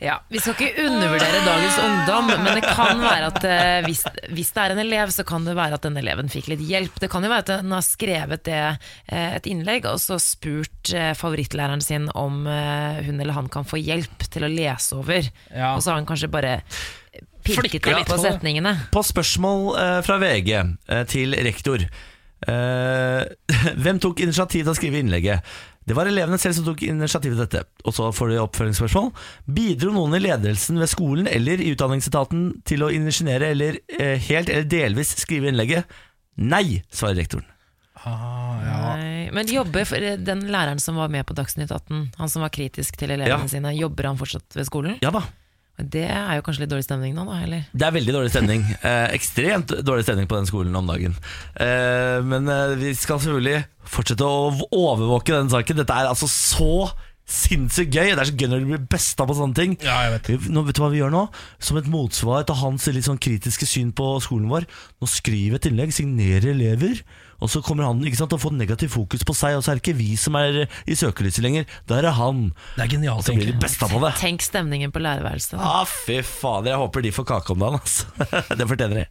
Ja, 0.00 0.16
Vi 0.32 0.40
skal 0.40 0.54
ikke 0.56 0.86
undervurdere 0.86 1.40
dagens 1.44 1.78
ungdom, 1.84 2.30
men 2.30 2.56
det 2.56 2.64
kan 2.64 3.02
være 3.02 3.26
at 3.28 3.44
eh, 3.44 3.80
hvis, 3.84 4.00
hvis 4.32 4.52
det 4.56 4.62
er 4.62 4.72
en 4.72 4.80
elev, 4.80 5.12
så 5.12 5.26
kan 5.28 5.44
det 5.44 5.52
være 5.58 5.76
at 5.76 5.84
den 5.84 5.98
eleven 6.00 6.30
fikk 6.32 6.48
litt 6.54 6.62
hjelp. 6.64 6.96
Det 7.02 7.10
kan 7.12 7.26
jo 7.26 7.32
være 7.32 7.44
at 7.44 7.50
den 7.66 7.74
har 7.76 7.84
skrevet 7.84 8.44
det, 8.48 8.62
eh, 9.12 9.34
et 9.36 9.48
innlegg 9.50 9.88
og 9.90 10.00
så 10.00 10.16
spurt 10.22 10.94
eh, 10.96 11.12
favorittlæreren 11.18 11.84
sin 11.84 12.08
om 12.16 12.46
eh, 12.48 13.02
hun 13.04 13.20
eller 13.20 13.36
han 13.36 13.50
kan 13.52 13.68
få 13.68 13.80
hjelp 13.80 14.24
til 14.32 14.48
å 14.48 14.52
lese 14.52 14.96
over. 14.96 15.28
Ja. 15.52 15.74
Og 15.74 15.84
så 15.84 15.92
har 15.92 16.00
han 16.00 16.08
kanskje 16.08 16.32
bare 16.32 16.62
pirket 17.44 17.84
litt 17.84 18.08
på 18.08 18.16
på 18.16 18.22
setningene. 18.24 18.72
På 18.94 19.04
spørsmål 19.04 19.68
fra 20.06 20.16
VG 20.22 20.54
til 21.12 21.36
rektor 21.44 21.84
eh, 21.84 23.22
Hvem 23.84 24.00
tok 24.00 24.24
initiativ 24.24 24.64
til 24.64 24.72
å 24.72 24.76
skrive 24.78 25.02
innlegget? 25.02 25.44
Det 25.90 25.96
var 25.98 26.06
elevene 26.06 26.38
selv 26.38 26.54
som 26.54 26.66
tok 26.68 26.84
initiativ 26.86 27.32
til 27.34 27.40
dette. 27.42 27.64
Og 27.82 27.94
så 27.96 28.08
får 28.14 28.30
de 28.30 28.36
oppfølgingsspørsmål. 28.44 29.08
Bidro 29.50 29.90
noen 29.96 30.14
i 30.14 30.22
ledelsen 30.22 30.78
ved 30.78 30.90
skolen 30.92 31.26
eller 31.26 31.58
i 31.58 31.72
utdanningsetaten 31.74 32.44
til 32.68 32.84
å 32.86 32.92
initiere 32.94 33.48
eller 33.56 33.80
eh, 33.98 34.14
helt 34.30 34.52
eller 34.52 34.68
delvis 34.70 35.16
skrive 35.24 35.50
innlegget? 35.50 35.90
Nei, 36.38 36.78
svarer 36.94 37.18
rektoren. 37.24 37.48
Nei, 38.00 39.28
Men 39.34 39.50
jobber 39.50 39.84
for 39.88 40.00
eh, 40.02 40.16
den 40.20 40.46
læreren 40.52 40.80
som 40.80 40.96
var 41.00 41.10
med 41.12 41.26
på 41.28 41.34
Dagsnytt 41.36 41.72
18, 41.74 42.06
han 42.22 42.32
som 42.32 42.46
var 42.46 42.52
kritisk 42.54 42.96
til 43.00 43.10
elevene 43.16 43.44
Ja. 43.44 43.50
sine, 43.50 43.74
jobber 43.76 44.08
han 44.08 44.18
fortsatt 44.20 44.56
ved 44.56 44.68
skolen? 44.70 44.96
Ja 45.02 45.10
da. 45.14 45.24
Det 45.82 46.06
er 46.06 46.38
jo 46.38 46.44
kanskje 46.46 46.64
litt 46.64 46.72
dårlig 46.72 46.86
stemning 46.86 47.14
nå, 47.16 47.24
da? 47.28 47.40
eller? 47.44 47.66
Det 47.72 47.86
er 47.86 47.94
veldig 47.96 48.16
dårlig 48.18 48.32
stemning. 48.34 48.66
Eh, 48.90 49.12
ekstremt 49.14 49.72
dårlig 49.84 50.06
stemning 50.06 50.26
på 50.30 50.38
den 50.38 50.48
skolen 50.48 50.76
om 50.76 50.88
dagen. 50.88 51.12
Eh, 51.60 52.18
men 52.26 52.48
eh, 52.50 52.72
vi 52.80 52.94
skal 52.96 53.20
selvfølgelig 53.20 53.60
fortsette 53.92 54.26
å 54.26 54.50
overvåke 54.72 55.34
den 55.34 55.50
saken. 55.52 55.82
Dette 55.82 55.96
er 55.96 56.08
altså 56.08 56.28
så 56.30 56.88
sinnssykt 57.30 57.94
gøy. 57.94 58.12
Det 58.12 58.22
er 58.22 58.30
så 58.30 58.36
gøy 58.36 58.50
når 58.50 58.62
du 58.62 58.68
blir 58.72 58.86
besta 58.90 59.26
på 59.28 59.36
sånne 59.38 59.56
ting. 59.56 59.76
Ja, 59.84 60.00
jeg 60.06 60.16
vet. 60.16 60.48
Nå, 60.50 60.64
vet 60.66 60.78
du 60.78 60.82
hva 60.82 60.90
vi 60.92 61.00
gjør 61.02 61.12
nå? 61.14 61.24
Som 61.62 61.78
et 61.80 61.90
motsvar 61.90 62.46
til 62.48 62.58
hans 62.62 62.88
litt 62.90 63.06
sånn 63.06 63.20
kritiske 63.22 63.68
syn 63.68 63.92
på 63.96 64.12
skolen 64.24 64.50
vår. 64.50 64.66
Nå 65.00 65.10
skriver 65.10 65.56
vi 65.56 65.60
et 65.60 65.70
innlegg, 65.70 65.94
signerer 65.94 66.52
elever, 66.54 67.04
og 67.40 67.50
så 67.52 67.62
kommer 67.64 67.88
han 67.88 68.00
ikke 68.04 68.20
sant, 68.20 68.32
til 68.32 68.40
å 68.40 68.42
få 68.42 68.52
negativ 68.54 68.92
fokus 68.94 69.24
på 69.26 69.34
seg. 69.36 69.56
Og 69.58 69.64
så 69.64 69.72
er 69.72 69.78
det 69.78 69.84
ikke 69.84 69.98
vi 69.98 70.10
som 70.20 70.36
er 70.38 70.62
i 70.84 70.96
søkelyset 70.98 71.44
lenger, 71.44 71.68
da 71.88 71.98
er 71.98 72.08
det 72.08 72.14
han. 72.18 72.42
Det 72.76 72.84
er 72.84 72.92
genialt, 72.94 73.26
så 73.26 73.36
blir 73.36 73.50
de 73.50 73.56
besta 73.60 73.88
på 73.90 74.00
det. 74.04 74.12
Tenk 74.20 74.44
stemningen 74.44 74.92
på 74.94 75.02
lærerværelset. 75.02 75.56
Ah, 75.60 75.84
fy 75.88 76.20
fader, 76.26 76.74
jeg 76.74 76.82
håper 76.84 77.06
de 77.06 77.14
får 77.16 77.28
kake 77.32 77.54
om 77.54 77.64
dagen. 77.64 77.80
Altså. 77.80 78.08
det 78.58 78.68
fortjener 78.70 79.02
de. 79.02 79.06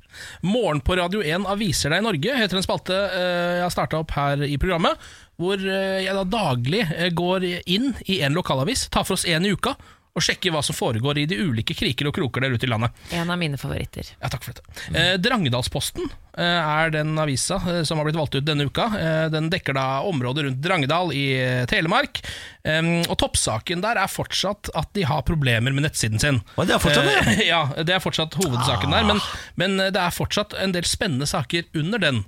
Morgen 0.46 0.84
på 0.86 1.00
Radio 1.00 1.24
1 1.26 1.48
Aviser 1.50 1.96
deg 1.96 2.06
Norge 2.06 2.38
heter 2.38 2.60
en 2.60 2.66
spalte 2.66 2.96
eh, 2.96 3.58
jeg 3.60 3.66
har 3.66 3.74
starta 3.74 4.04
opp 4.04 4.14
her 4.18 4.46
i 4.46 4.58
programmet. 4.62 5.10
Hvor 5.40 5.60
eh, 5.60 6.02
jeg 6.04 6.16
da 6.18 6.26
daglig 6.28 6.84
eh, 6.86 7.10
går 7.16 7.48
inn 7.64 7.94
i 8.12 8.20
en 8.26 8.36
lokalavis, 8.38 8.90
tar 8.94 9.08
for 9.08 9.18
oss 9.18 9.28
én 9.30 9.48
i 9.48 9.54
uka, 9.56 9.76
og 10.20 10.26
sjekker 10.26 10.54
hva 10.54 10.62
som 10.66 10.76
foregår 10.76 11.22
i 11.22 11.28
de 11.30 11.38
ulike 11.40 11.76
kriker 11.78 12.10
og 12.10 12.16
kroker 12.18 12.44
der 12.44 12.56
ute 12.56 12.68
i 12.68 12.72
landet. 12.72 12.96
En 13.16 13.32
av 13.32 13.40
mine 13.40 13.60
favoritter. 13.60 14.12
Ja, 14.20 14.32
takk 14.32 14.44
for 14.46 14.58
dette. 14.58 14.84
Eh, 14.92 15.14
Drangedalsposten 15.22 16.10
eh, 16.10 16.44
er 16.44 16.92
den 16.94 17.14
avisa 17.22 17.60
eh, 17.64 17.82
som 17.88 18.02
har 18.02 18.08
blitt 18.10 18.20
valgt 18.20 18.36
ut 18.36 18.48
denne 18.48 18.68
uka. 18.68 18.90
Eh, 19.00 19.26
den 19.34 19.50
dekker 19.54 19.78
da 19.78 19.86
området 20.10 20.46
rundt 20.48 20.64
Drangedal 20.64 21.14
i 21.16 21.26
eh, 21.40 21.64
Telemark. 21.72 22.22
Eh, 22.68 22.82
og 23.06 23.16
toppsaken 23.22 23.86
der 23.86 24.02
er 24.04 24.12
fortsatt 24.12 24.72
at 24.78 24.92
de 24.98 25.08
har 25.08 25.24
problemer 25.28 25.76
med 25.76 25.88
nettsiden 25.88 26.20
sin. 26.22 26.42
Og 26.58 26.68
det 26.68 26.76
er 26.76 26.84
fortsatt 26.84 27.08
det? 27.08 27.20
Eh, 27.38 27.46
ja, 27.54 27.64
det 27.80 27.96
er 27.96 28.04
fortsatt 28.04 28.36
hovedsaken 28.42 28.96
der, 28.96 29.08
men, 29.08 29.24
men 29.60 29.80
det 29.90 30.00
er 30.00 30.16
fortsatt 30.16 30.58
en 30.60 30.76
del 30.76 30.88
spennende 30.88 31.30
saker 31.30 31.70
under 31.80 32.04
den. 32.04 32.26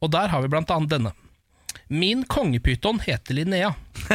Og 0.00 0.14
der 0.14 0.32
har 0.32 0.44
vi 0.44 0.50
blant 0.52 0.72
annet 0.72 0.96
denne. 0.96 1.14
Min 1.88 2.24
kongepyton 2.24 3.00
heter 3.04 3.34
Linnea. 3.34 3.74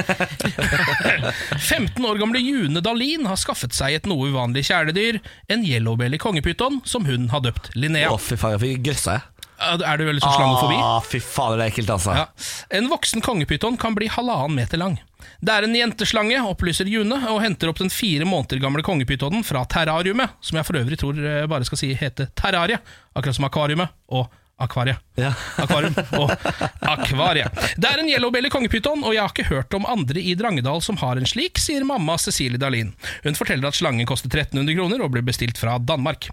15 1.69 2.05
år 2.05 2.15
gamle 2.15 2.39
June 2.39 2.81
Dahlin 2.81 3.25
har 3.29 3.37
skaffet 3.39 3.73
seg 3.73 3.95
et 3.97 4.07
noe 4.09 4.29
uvanlig 4.31 4.65
kjæledyr, 4.69 5.19
en 5.49 5.65
yellowbelly 5.65 6.17
kongepyton 6.21 6.81
som 6.85 7.05
hun 7.05 7.29
har 7.33 7.43
døpt 7.45 7.71
Linnea. 7.77 8.09
Å, 8.13 8.17
fy 8.21 8.37
faen, 8.39 8.57
jeg 8.57 8.63
fikk 8.65 8.87
grøssa, 8.89 9.19
jeg. 9.19 9.35
Er 9.59 9.99
du 9.99 10.05
veldig 10.07 10.23
sånn 10.23 10.35
slangofobi? 10.37 10.75
Ah, 10.79 11.01
fy 11.03 11.19
fader, 11.19 11.59
det 11.59 11.65
er 11.65 11.73
ekkelt, 11.73 11.89
altså. 11.91 12.15
Ja. 12.15 12.25
En 12.79 12.87
voksen 12.91 13.23
kongepyton 13.23 13.75
kan 13.81 13.95
bli 13.97 14.07
halvannen 14.11 14.55
meter 14.55 14.79
lang. 14.79 14.95
Det 15.43 15.51
er 15.51 15.67
en 15.67 15.75
jenteslange, 15.75 16.39
opplyser 16.47 16.87
June, 16.87 17.17
og 17.31 17.41
henter 17.43 17.71
opp 17.71 17.81
den 17.81 17.91
fire 17.91 18.27
måneder 18.27 18.61
gamle 18.63 18.83
kongepytonen 18.87 19.43
fra 19.47 19.65
terrariumet, 19.67 20.37
som 20.39 20.59
jeg 20.59 20.67
for 20.67 20.79
øvrig 20.79 20.99
tror 21.01 21.19
eh, 21.19 21.47
bare 21.51 21.67
skal 21.67 21.81
si 21.81 21.91
heter 21.99 22.31
terrarie, 22.39 22.79
akkurat 23.13 23.35
som 23.35 23.47
akvariumet 23.49 23.91
og 24.15 24.31
akvariet. 24.59 25.01
Ja. 25.19 25.33
Akvarium 25.59 25.95
og 26.19 26.31
akvariet. 26.85 27.55
Det 27.79 27.89
er 27.89 28.01
en 28.01 28.09
yellowbelly 28.11 28.51
kongepyton, 28.53 29.03
og 29.03 29.15
jeg 29.15 29.23
har 29.23 29.33
ikke 29.33 29.49
hørt 29.49 29.75
om 29.77 29.87
andre 29.89 30.21
i 30.21 30.35
Drangedal 30.39 30.83
som 30.85 30.99
har 31.01 31.19
en 31.19 31.27
slik, 31.27 31.59
sier 31.61 31.85
mamma 31.87 32.17
Cecilie 32.21 32.59
Dahlin. 32.61 32.93
Hun 33.25 33.37
forteller 33.39 33.69
at 33.69 33.79
slangen 33.79 34.07
koster 34.09 34.31
1300 34.31 34.77
kroner 34.77 35.03
og 35.03 35.13
blir 35.15 35.25
bestilt 35.27 35.59
fra 35.59 35.77
Danmark. 35.79 36.29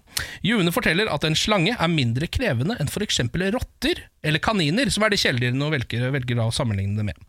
June 0.47 0.75
forteller 0.75 1.11
at 1.13 1.27
en 1.27 1.39
slange 1.39 1.75
er 1.75 1.93
mindre 1.93 2.29
krevende 2.31 2.79
enn 2.81 2.91
f.eks. 2.91 3.23
rotter 3.55 4.05
eller 4.27 4.43
kaniner, 4.43 4.91
som 4.91 5.05
er 5.07 5.13
de 5.13 5.21
kjæledyrene 5.21 5.63
hun 5.63 5.75
velger, 5.75 6.09
velger 6.15 6.41
å 6.43 6.51
sammenligne 6.55 6.99
det 6.99 7.07
med. 7.11 7.21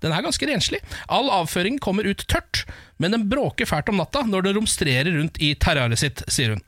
Den 0.00 0.14
er 0.14 0.24
ganske 0.24 0.48
renslig. 0.48 0.80
All 1.12 1.28
avføring 1.32 1.80
kommer 1.82 2.08
ut 2.08 2.24
tørt, 2.30 2.64
men 2.96 3.12
den 3.12 3.26
bråker 3.28 3.68
fælt 3.68 3.92
om 3.92 4.00
natta 4.00 4.24
når 4.24 4.48
den 4.48 4.58
romstrerer 4.60 5.12
rundt 5.18 5.40
i 5.42 5.52
terrariet 5.60 6.00
sitt, 6.00 6.24
sier 6.32 6.54
hun. 6.56 6.64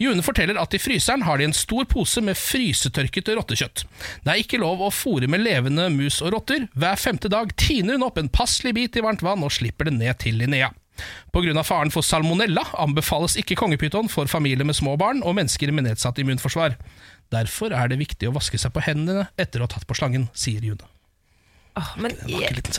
June 0.00 0.24
forteller 0.26 0.58
at 0.60 0.74
i 0.74 0.80
fryseren 0.82 1.24
har 1.26 1.38
de 1.40 1.48
en 1.48 1.56
stor 1.56 1.86
pose 1.90 2.22
med 2.24 2.38
frysetørket 2.38 3.32
rottekjøtt. 3.36 3.84
Det 4.24 4.32
er 4.32 4.42
ikke 4.42 4.60
lov 4.62 4.82
å 4.84 4.92
fòre 4.94 5.30
med 5.30 5.44
levende 5.44 5.88
mus 5.94 6.20
og 6.24 6.34
rotter. 6.36 6.66
Hver 6.74 7.00
femte 7.00 7.30
dag 7.32 7.54
tiner 7.60 7.98
hun 7.98 8.06
opp 8.08 8.20
en 8.20 8.32
passelig 8.32 8.74
bit 8.76 8.98
i 8.98 9.04
varmt 9.04 9.24
vann 9.26 9.44
og 9.46 9.54
slipper 9.54 9.90
det 9.90 9.96
ned 9.98 10.20
til 10.22 10.40
Linnea. 10.40 10.72
Pga. 11.32 11.62
faren 11.64 11.92
for 11.94 12.04
salmonella 12.04 12.66
anbefales 12.82 13.38
ikke 13.40 13.56
kongepyton 13.56 14.10
for 14.12 14.28
familier 14.28 14.66
med 14.68 14.76
små 14.76 14.96
barn 15.00 15.22
og 15.24 15.38
mennesker 15.38 15.72
med 15.72 15.88
nedsatt 15.88 16.20
immunforsvar. 16.20 16.76
Derfor 17.32 17.72
er 17.72 17.88
det 17.88 18.00
viktig 18.02 18.28
å 18.28 18.36
vaske 18.36 18.58
seg 18.58 18.74
på 18.74 18.84
hendene 18.84 19.28
etter 19.38 19.60
å 19.60 19.68
ha 19.68 19.74
tatt 19.76 19.86
på 19.88 19.96
slangen, 19.96 20.28
sier 20.34 20.64
June. 20.66 20.84
Åh, 21.78 21.90
men, 22.02 22.14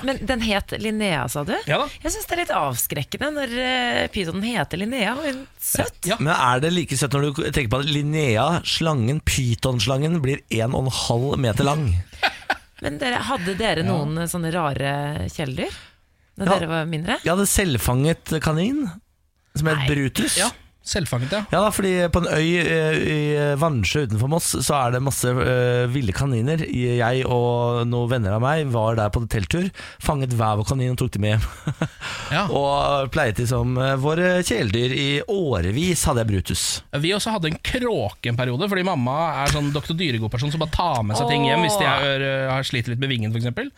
men 0.03 0.17
den 0.27 0.41
het 0.43 0.73
Linnea, 0.81 1.23
sa 1.31 1.45
du? 1.47 1.53
Ja 1.69 1.77
da. 1.79 1.87
Jeg 2.03 2.13
syns 2.13 2.27
det 2.27 2.35
er 2.35 2.41
litt 2.41 2.53
avskrekkende 2.55 3.29
når 3.37 3.53
uh, 3.55 3.99
pytonen 4.13 4.43
heter 4.45 4.81
Linnea. 4.81 5.13
Og 5.15 5.23
hun 5.29 5.43
er 5.43 5.63
søt. 5.63 6.01
Ja. 6.09 6.17
Men 6.19 6.33
er 6.35 6.63
det 6.63 6.73
like 6.75 6.97
søtt 6.99 7.15
når 7.15 7.29
du 7.29 7.43
tenker 7.47 7.71
på 7.71 7.81
at 7.83 7.91
Linnea, 7.91 8.47
slangen, 8.67 9.21
pytonslangen, 9.23 10.19
blir 10.23 10.43
1,5 10.51 11.37
meter 11.39 11.67
lang? 11.67 11.87
Men 12.83 12.97
dere, 13.01 13.21
hadde 13.29 13.55
dere 13.59 13.85
noen 13.85 14.17
ja. 14.23 14.27
sånne 14.29 14.51
rare 14.55 14.91
kjæledyr 15.29 15.79
da 16.41 16.47
Ja. 16.47 16.55
dere 16.55 16.69
var 16.71 16.85
mindre? 16.89 17.19
Jeg 17.21 17.33
hadde 17.33 17.45
selvfanget 17.49 18.31
kanin, 18.41 18.85
som 19.53 19.67
het 19.69 19.83
Brutus. 19.89 20.37
Ja, 20.39 20.47
Selvfanget, 20.81 21.29
ja. 21.29 21.39
Ja, 21.51 21.59
da, 21.61 21.69
fordi 21.69 21.91
på 22.09 22.23
en 22.23 22.29
øy 22.33 22.57
eh, 22.57 22.95
i 22.97 23.17
Vannsjø 23.61 24.07
utenfor 24.07 24.31
Moss 24.31 24.47
Så 24.65 24.73
er 24.73 24.95
det 24.95 25.03
masse 25.05 25.29
uh, 25.29 25.85
ville 25.93 26.13
kaniner. 26.15 26.63
Jeg 26.65 27.21
og 27.29 27.83
noen 27.85 28.09
venner 28.09 28.33
av 28.33 28.41
meg 28.41 28.71
var 28.73 28.97
der 28.97 29.11
på 29.13 29.21
telttur. 29.29 29.69
Fanget 30.01 30.33
hver 30.33 30.57
vår 30.57 30.65
kanin 30.71 30.95
og 30.95 30.97
tok 30.97 31.13
dem 31.13 31.27
med 31.27 31.35
hjem. 31.35 31.45
ja. 32.33 32.47
og 32.61 33.11
pleiet 33.13 33.37
de 33.37 33.45
som 33.49 33.77
eh, 33.77 33.93
våre 34.01 34.33
kjæledyr. 34.41 34.97
I 34.97 35.09
årevis 35.29 36.07
hadde 36.09 36.25
jeg 36.25 36.31
Brutus. 36.33 36.65
Vi 37.05 37.13
også 37.13 37.35
hadde 37.35 37.51
en 37.53 37.61
kråke 37.61 38.31
en 38.33 38.39
periode, 38.39 38.65
fordi 38.71 38.85
mamma 38.87 39.19
er 39.43 39.53
sånn 39.53 39.69
doktor 39.75 39.97
Dyregod-person 39.99 40.53
som 40.53 40.65
bare 40.65 40.73
tar 40.73 41.05
med 41.05 41.19
seg 41.19 41.29
ting 41.29 41.45
hjem 41.45 41.67
hvis 41.67 41.77
de 41.77 41.85
har, 41.85 42.25
har 42.55 42.65
sliter 42.65 42.95
litt 42.95 43.03
med 43.03 43.13
vingen, 43.13 43.35
f.eks. 43.35 43.69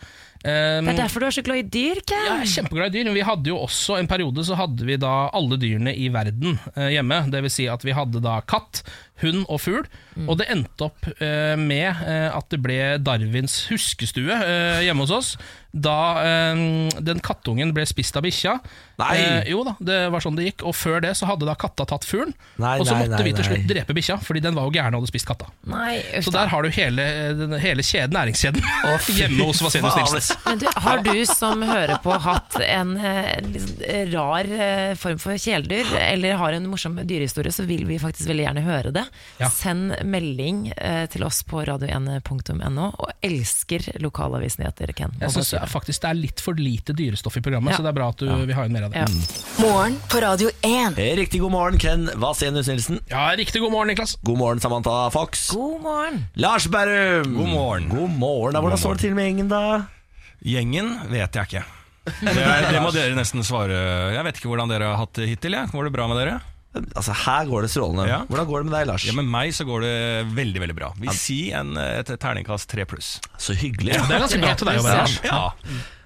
Um, 0.44 0.84
Det 0.84 0.92
er 0.92 0.98
derfor 1.06 1.22
du 1.24 1.26
er 1.30 1.32
så 1.32 1.42
glad 1.44 1.62
i 1.62 1.68
dyr, 1.72 2.02
Ken. 2.04 2.26
Jeg 2.28 2.42
er 2.44 2.50
kjempeglad 2.52 2.90
i 2.92 2.98
dyr, 2.98 3.06
men 3.08 3.16
vi 3.16 3.24
hadde 3.24 3.48
jo 3.48 3.62
også 3.64 3.96
en 3.96 4.08
periode 4.10 4.44
så 4.44 4.58
hadde 4.58 4.84
vi 4.84 4.98
da 5.00 5.12
alle 5.32 5.56
dyrene 5.56 5.94
i 5.96 6.10
verden 6.12 6.58
eh, 6.74 6.90
hjemme. 6.98 7.22
Det 7.32 7.40
vil 7.46 7.54
si 7.54 7.64
at 7.72 7.86
vi 7.86 7.94
hadde 7.96 8.20
da 8.20 8.42
katt, 8.44 8.82
hund 9.22 9.44
og 9.46 9.60
fugl. 9.62 9.84
Og 10.26 10.38
det 10.40 10.48
endte 10.52 10.88
opp 10.88 11.06
eh, 11.18 11.54
med 11.58 11.90
eh, 12.06 12.30
at 12.34 12.48
det 12.50 12.60
ble 12.62 12.78
Darwins 13.02 13.64
huskestue 13.70 14.34
eh, 14.34 14.80
hjemme 14.86 15.06
hos 15.06 15.14
oss. 15.14 15.34
Da 15.74 15.94
eh, 16.22 16.60
den 17.02 17.22
kattungen 17.24 17.72
ble 17.74 17.82
spist 17.86 18.14
av 18.18 18.22
bikkja. 18.26 18.56
Nei. 19.00 19.14
Eh, 19.18 19.50
jo 19.50 19.64
da, 19.66 19.74
det 19.82 19.98
var 20.14 20.22
sånn 20.22 20.38
det 20.38 20.48
gikk. 20.48 20.64
Og 20.70 20.76
før 20.78 21.02
det 21.02 21.14
så 21.18 21.26
hadde 21.30 21.48
da 21.48 21.56
katta 21.58 21.86
tatt 21.90 22.06
fuglen. 22.06 22.34
Og 22.58 22.86
så 22.86 22.94
måtte 22.98 23.18
nei, 23.18 23.24
vi 23.26 23.34
til 23.38 23.48
slutt 23.48 23.62
nei. 23.64 23.70
drepe 23.72 23.96
bikkja, 23.96 24.18
fordi 24.22 24.42
den 24.44 24.54
var 24.58 24.68
jo 24.68 24.74
gæren 24.76 24.94
og 24.94 25.02
hadde 25.02 25.10
spist 25.10 25.30
katta. 25.30 25.50
Nei, 25.70 25.98
Så 26.22 26.34
der 26.34 26.50
har 26.52 26.66
du 26.66 26.70
hele, 26.74 27.08
den, 27.40 27.56
hele 27.62 27.86
kjeden, 27.86 28.14
næringskjeden 28.14 28.62
hjemme 29.18 29.48
hos 29.50 29.62
Vasenius 29.64 29.98
Faen, 29.98 30.14
Nilsen. 30.14 30.42
Men 30.46 30.62
du, 30.62 30.68
har 30.86 31.02
du 31.06 31.12
som 31.30 31.66
hører 31.66 31.98
på 32.04 32.18
hatt 32.22 32.58
en 32.62 32.94
eh, 32.98 33.34
litt 33.46 33.66
sånn 33.66 34.12
rar 34.14 34.50
eh, 34.54 34.94
form 34.98 35.18
for 35.22 35.38
kjæledyr, 35.40 35.90
eller 36.04 36.38
har 36.38 36.54
en 36.54 36.70
morsom 36.70 36.98
dyrehistorie, 37.02 37.52
så 37.54 37.66
vil 37.66 37.86
vi 37.88 37.98
faktisk 38.02 38.30
veldig 38.30 38.46
gjerne 38.46 38.64
høre 38.66 38.94
det. 38.94 39.03
Ja. 39.40 39.48
Send 39.50 39.94
melding 40.04 40.68
eh, 40.76 41.04
til 41.12 41.24
oss 41.26 41.42
på 41.48 41.62
radio1.no, 41.66 42.86
og 42.98 43.10
elsker 43.24 43.86
lokalavisnyheter, 44.02 44.92
Ken. 44.96 45.14
Jeg 45.20 45.32
syns 45.34 45.54
faktisk 45.72 46.02
det 46.04 46.10
er 46.10 46.18
litt 46.18 46.42
for 46.44 46.58
lite 46.60 46.94
dyrestoff 46.96 47.36
i 47.38 47.42
programmet, 47.44 47.72
Ja. 47.74 47.78
så 47.80 47.86
det 47.86 47.92
er 47.94 47.98
bra 47.98 48.08
at 48.12 48.20
du 48.22 48.26
vil 48.30 48.54
ha 48.56 48.64
inn 48.68 48.72
mer 48.76 48.86
av 48.88 48.94
det. 48.94 49.04
Ja. 49.04 49.64
Morgen 49.64 49.98
på 50.10 50.20
Radio 50.24 50.50
1. 50.62 50.98
Eh, 50.98 51.14
Riktig 51.18 51.40
god 51.40 51.52
morgen, 51.54 51.78
Ken 51.78 52.08
Vasenius 52.20 52.68
Nilsen. 52.68 53.00
Ja, 53.10 53.28
riktig 53.38 53.60
god 53.62 53.72
morgen, 53.72 53.88
Niklas. 53.92 54.16
God 54.22 54.38
morgen, 54.38 54.60
Samantha 54.60 55.10
Fox. 55.14 55.50
God 55.54 55.80
morgen! 55.82 56.24
Lars 56.34 56.66
Berrum. 56.68 57.34
God 57.36 57.48
morgen. 57.48 57.88
God 57.88 58.10
morgen. 58.10 58.60
Hvordan 58.60 58.78
står 58.78 58.94
det 58.98 59.06
til 59.08 59.14
med 59.16 59.28
gjengen, 59.30 59.48
da? 59.52 59.62
Gjengen 60.44 60.92
vet 61.10 61.34
jeg 61.38 61.48
ikke. 61.50 61.64
Det, 62.20 62.34
er, 62.36 62.66
det 62.68 62.80
må 62.84 62.90
dere 62.92 63.14
nesten 63.16 63.40
svare. 63.46 63.78
Jeg 64.12 64.24
vet 64.26 64.36
ikke 64.36 64.50
hvordan 64.50 64.68
dere 64.68 64.90
har 64.90 64.98
hatt 65.00 65.14
det 65.16 65.24
hittil. 65.30 65.54
Ja. 65.56 65.62
Går 65.72 65.86
det 65.88 65.92
bra 65.94 66.04
med 66.10 66.18
dere? 66.20 66.34
Altså, 66.74 67.14
Her 67.14 67.46
går 67.46 67.62
det 67.62 67.70
strålende. 67.70 68.04
Ja. 68.10 68.18
Hvordan 68.26 68.46
går 68.48 68.62
det 68.62 68.66
med 68.68 68.74
deg, 68.74 68.86
Lars? 68.90 69.04
Ja, 69.06 69.14
Med 69.14 69.28
meg 69.30 69.52
så 69.54 69.66
går 69.68 69.84
det 69.84 69.94
veldig 70.34 70.62
veldig 70.64 70.76
bra. 70.78 70.88
Vi 70.98 71.12
sier 71.14 71.60
en, 71.60 71.76
et 71.78 72.10
terningkast 72.18 72.66
tre 72.70 72.86
pluss. 72.90 73.12
Så 73.38 73.54
hyggelig. 73.58 73.94
Det 73.94 74.16
er 74.16 74.24
ganske 74.24 74.40
bra 74.42 74.54
til 74.58 74.70
deg 74.70 74.80
å 74.80 74.86
være 74.86 75.04
Lars. 75.04 75.18
Ja. 75.24 75.44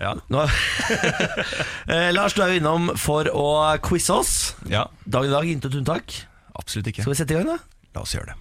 ja. 0.03 0.13
Eh, 1.89 2.11
Lars, 2.13 2.35
du 2.37 2.43
er 2.45 2.53
jo 2.53 2.61
innom 2.61 2.91
for 3.01 3.31
å 3.33 3.47
quize 3.85 4.13
oss. 4.13 4.35
ja. 4.69 4.85
Dag 5.09 5.25
i 5.25 5.33
dag, 5.33 5.49
intet 5.49 5.79
unntak. 5.79 6.13
Absolutt 6.59 6.91
ikke. 6.93 7.07
Skal 7.07 7.15
vi 7.15 7.19
sette 7.23 7.33
i 7.33 7.39
gang, 7.41 7.49
da? 7.49 7.57
La 7.97 8.05
oss 8.05 8.13
gjøre 8.13 8.35
det. 8.35 8.39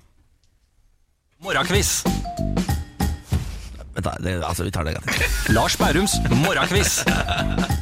Morgenquiz. 1.47 2.01
Vent 3.95 4.05
da, 4.05 4.17
det, 4.19 4.37
altså, 4.43 4.67
Vi 4.67 4.71
tar 4.75 4.83
det 4.83 4.97
en 4.97 5.01
gang 5.01 5.15
til. 5.15 5.55
Lars 5.55 5.79
Bærums 5.79 6.19
morgenquiz. 6.43 6.99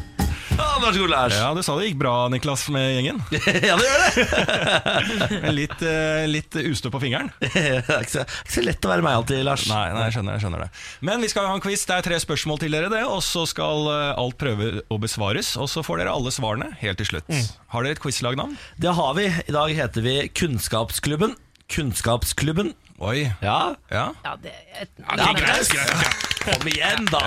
Lars. 0.85 1.33
Ja, 1.33 1.53
du 1.55 1.61
sa 1.65 1.73
det 1.79 1.87
gikk 1.89 1.97
bra, 1.97 2.13
Niklas, 2.29 2.67
med 2.73 2.85
gjengen. 2.95 3.21
ja, 3.31 3.75
det 3.77 3.87
gjør 3.87 4.03
det. 4.03 5.39
Men 5.45 5.55
Litt, 5.57 5.81
eh, 5.81 6.25
litt 6.29 6.57
ustø 6.61 6.91
på 6.93 7.01
fingeren. 7.01 7.31
det 7.41 7.63
er 7.81 8.03
ikke 8.03 8.11
så, 8.11 8.25
ikke 8.25 8.55
så 8.55 8.63
lett 8.65 8.85
å 8.85 8.91
være 8.91 9.05
meg 9.05 9.17
alltid, 9.19 9.41
Lars. 9.47 9.65
Nei, 9.71 9.87
nei, 9.95 10.05
jeg 10.07 10.17
skjønner, 10.17 10.37
jeg 10.37 10.45
skjønner 10.45 10.65
det. 10.65 10.69
Men 11.09 11.25
vi 11.25 11.31
skal 11.31 11.49
ha 11.49 11.55
en 11.57 11.63
quiz. 11.63 11.85
Det 11.89 11.97
er 11.97 12.07
tre 12.09 12.21
spørsmål 12.21 12.61
til 12.61 12.77
dere, 12.77 12.91
det. 12.93 13.01
Og 13.09 13.23
så 13.25 13.47
skal 13.49 13.89
eh, 13.93 14.11
alt 14.21 14.37
prøve 14.41 14.71
å 14.93 15.01
besvares. 15.01 15.55
Og 15.61 15.71
så 15.71 15.83
får 15.85 16.03
dere 16.03 16.15
alle 16.15 16.33
svarene 16.35 16.71
helt 16.83 17.01
til 17.01 17.15
slutt. 17.15 17.33
Har 17.73 17.85
dere 17.85 17.97
et 17.97 18.03
quizlagnavn? 18.03 18.55
Det 18.81 18.93
har 18.99 19.17
vi. 19.17 19.29
I 19.31 19.57
dag 19.57 19.75
heter 19.81 20.05
vi 20.05 20.17
Kunnskapsklubben. 20.37 21.37
Kunnskapsklubben. 21.71 22.75
Oi. 23.03 23.25
Ja, 23.43 23.75
Ja. 23.91 24.05
Ja, 24.23 24.35
det, 24.41 24.53
er 24.79 24.87
Ja, 25.17 25.31
greit, 25.35 25.71
greit. 25.71 26.27
Kom 26.45 26.67
igjen, 26.69 27.07
da. 27.11 27.21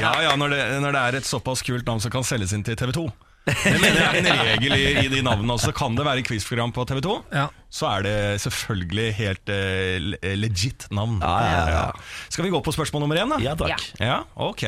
Ja, 0.00 0.10
ja 0.26 0.32
når, 0.36 0.52
det, 0.52 0.64
når 0.82 0.96
det 0.96 1.02
er 1.08 1.16
et 1.20 1.28
såpass 1.28 1.62
kult 1.64 1.86
navn 1.88 2.02
som 2.02 2.12
kan 2.12 2.26
selges 2.26 2.52
inn 2.52 2.64
til 2.66 2.76
TV 2.76 2.92
2. 2.92 3.04
Det 3.44 3.76
mener 3.76 3.98
jeg 4.00 4.08
er 4.08 4.18
en 4.20 4.38
regel 4.48 4.74
i, 4.76 4.84
i 5.04 5.08
de 5.12 5.20
navnene 5.24 5.56
også. 5.56 5.72
Kan 5.76 5.96
det 5.98 6.04
være 6.06 6.24
quizprogram 6.24 6.72
på 6.72 6.84
TV 6.88 7.00
2, 7.04 7.16
Ja. 7.36 7.46
så 7.72 7.90
er 7.92 8.06
det 8.06 8.16
selvfølgelig 8.44 9.08
helt 9.20 9.52
uh, 9.52 10.34
legit 10.40 10.86
navn. 10.90 11.18
Ja, 11.20 11.34
ja, 11.44 11.64
ja. 11.74 11.84
Skal 12.32 12.46
vi 12.48 12.52
gå 12.54 12.60
på 12.64 12.72
spørsmål 12.72 13.04
nummer 13.04 13.20
én, 13.20 13.34
da? 13.36 13.40
Ja, 13.44 13.54
takk. 13.58 13.84
Ja, 14.00 14.22
ok. 14.36 14.64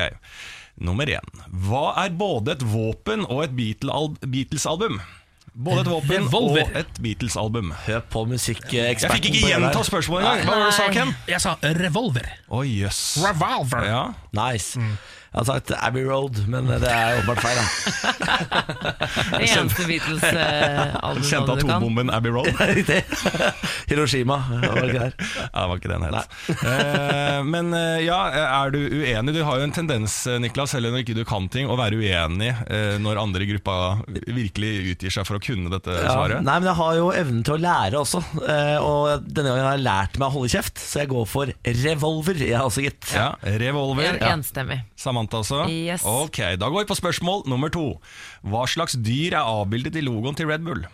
Nummer 0.85 1.09
én. 1.09 1.45
Hva 1.69 1.87
er 2.05 2.13
både 2.17 2.53
et 2.57 2.65
våpen 2.69 3.25
og 3.29 3.47
et 3.47 3.57
Beatles-album? 3.57 5.01
Både 5.57 5.81
et 5.81 5.89
våpen 5.89 6.27
Revolver. 6.27 6.67
og 6.69 6.77
et 6.83 6.99
Beatles-album. 7.01 7.71
Hør 7.87 8.01
på 8.13 8.25
musikkeksperten. 8.29 9.01
Jeg 9.01 9.11
fikk 9.17 9.29
ikke 9.31 9.49
gjenta 9.55 9.85
spørsmålet 9.89 10.27
engang. 10.27 10.45
Hva 10.45 10.53
var 10.53 10.65
det 10.67 10.73
du 10.73 10.77
sa, 10.77 10.89
Ken? 10.93 11.15
Jeg 11.33 11.41
sa 11.41 11.55
revolver. 11.81 12.29
Å, 12.53 12.61
jøss. 12.69 13.01
Revolver. 13.25 13.87
Ja. 13.89 14.03
Nice. 14.37 14.77
Jeg 15.37 15.45
har 15.45 15.49
sagt 15.51 15.71
Abbey 15.85 16.01
Road, 16.09 16.39
men 16.49 16.65
det 16.81 16.89
er 16.89 17.19
åpenbart 17.19 17.43
feil. 17.45 17.59
det 19.37 19.49
eneste 19.53 19.85
Beatles-albumet 19.85 21.27
Kjente 21.29 21.57
du 21.59 21.61
kan. 21.61 21.75
atombomben 21.75 22.13
Abbey 22.17 22.33
Road. 22.33 22.49
Hiroshima, 23.91 24.39
var 24.49 24.79
det 24.81 24.87
ikke 24.89 25.03
der? 25.03 25.13
Ja, 25.37 25.61
det 25.61 25.67
var 25.69 25.77
ikke 25.83 25.91
den 25.93 26.07
helt. 26.07 26.39
Eh, 26.57 27.41
men 27.53 27.69
eh, 27.77 27.99
ja, 28.07 28.19
er 28.63 28.73
du 28.73 28.79
uenig? 28.81 29.35
Du 29.37 29.43
har 29.45 29.61
jo 29.61 29.67
en 29.69 29.75
tendens, 29.77 30.17
eh, 30.31 30.39
Niklas, 30.43 30.73
selv 30.73 30.89
når 30.95 31.05
ikke 31.05 31.19
du 31.19 31.23
kan 31.29 31.51
ting, 31.53 31.69
å 31.69 31.77
være 31.79 32.01
uenig 32.01 32.51
eh, 32.67 32.97
når 33.05 33.21
andre 33.23 33.45
i 33.45 33.51
gruppa 33.53 33.77
virkelig 34.09 34.73
utgir 34.95 35.15
seg 35.19 35.29
for 35.29 35.37
å 35.39 35.43
kunne 35.45 35.69
dette 35.73 35.93
Ja. 36.01 36.15
svaret. 36.17 36.43
Nei, 36.47 36.57
men 36.63 36.71
jeg 36.71 36.79
har 36.81 36.97
jo 37.03 37.11
evnen 37.13 37.45
til 37.47 37.57
å 37.59 37.61
lære 37.63 38.01
også. 38.01 38.23
eh, 38.49 38.77
Og 38.81 39.29
denne 39.29 39.53
gangen 39.53 39.67
har 39.69 39.77
jeg 39.77 39.85
lært 39.87 40.19
meg 40.21 40.29
å 40.31 40.35
holde 40.39 40.53
kjeft, 40.57 40.81
så 40.81 41.05
jeg 41.05 41.13
går 41.13 41.29
for 41.29 41.53
revolver. 41.85 42.41
Jeg 42.41 42.57
har 42.57 42.67
også 42.69 42.85
gitt. 42.89 43.13
Ja, 43.13 43.29
Revolver. 43.67 44.05
En, 44.15 44.21
Ja. 44.23 44.33
enstemmig. 44.37 44.81
Samantha 45.27 45.43
altså? 45.43 45.67
Yes. 45.71 46.05
Ok, 46.05 46.39
Da 46.59 46.69
går 46.69 46.85
vi 46.85 46.91
på 46.91 46.97
spørsmål 46.99 47.47
nummer 47.49 47.69
to. 47.73 47.99
Hva 48.47 48.67
slags 48.69 48.97
dyr 48.97 49.35
er 49.35 49.43
avbildet 49.43 49.97
i 49.97 50.05
logoen 50.05 50.37
til 50.37 50.47
Red 50.47 50.65
Bull? 50.65 50.85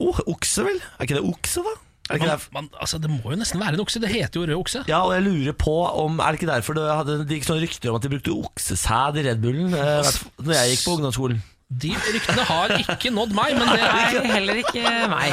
Oh, 0.00 0.18
okse, 0.26 0.64
vel? 0.66 0.80
Er 0.98 1.06
ikke 1.06 1.16
det 1.16 1.24
okse, 1.24 1.62
da? 1.64 1.72
Er 2.10 2.18
det 2.18 2.26
ikke 2.26 2.52
Man, 2.52 2.64
man, 2.66 2.68
altså, 2.80 2.98
det 2.98 3.08
må 3.10 3.30
jo 3.30 3.38
nesten 3.38 3.60
være 3.60 3.74
en 3.78 3.80
okse. 3.80 4.00
Det 4.02 4.10
heter 4.10 4.40
jo 4.40 4.46
rød 4.46 4.58
okse. 4.60 4.84
Ja, 4.88 5.00
og 5.06 5.14
jeg 5.14 5.22
lurer 5.22 5.52
på 5.56 5.76
om 6.02 6.18
Er 6.18 6.32
det 6.34 6.42
ikke 6.42 6.52
derfor 6.52 6.76
det, 6.76 6.84
hadde, 6.90 7.18
det 7.24 7.38
gikk 7.38 7.48
sånne 7.48 7.62
rykter 7.64 7.90
om 7.92 7.96
at 7.96 8.04
de 8.04 8.12
brukte 8.12 8.34
oksesæd 8.36 9.20
i 9.22 9.24
Red 9.30 9.40
Bullen 9.40 9.72
eh, 9.72 10.12
Når 10.42 10.58
jeg 10.58 10.74
gikk 10.74 10.84
på 10.84 10.96
ungdomsskolen? 10.98 11.42
De 11.72 11.94
ryktene 11.96 12.42
har 12.44 12.74
ikke 12.76 13.08
nådd 13.16 13.30
meg, 13.32 13.54
men 13.56 13.70
det 13.72 13.80
er 13.80 13.94
Nei, 13.96 14.32
heller 14.34 14.58
ikke 14.60 14.90
meg. 15.08 15.32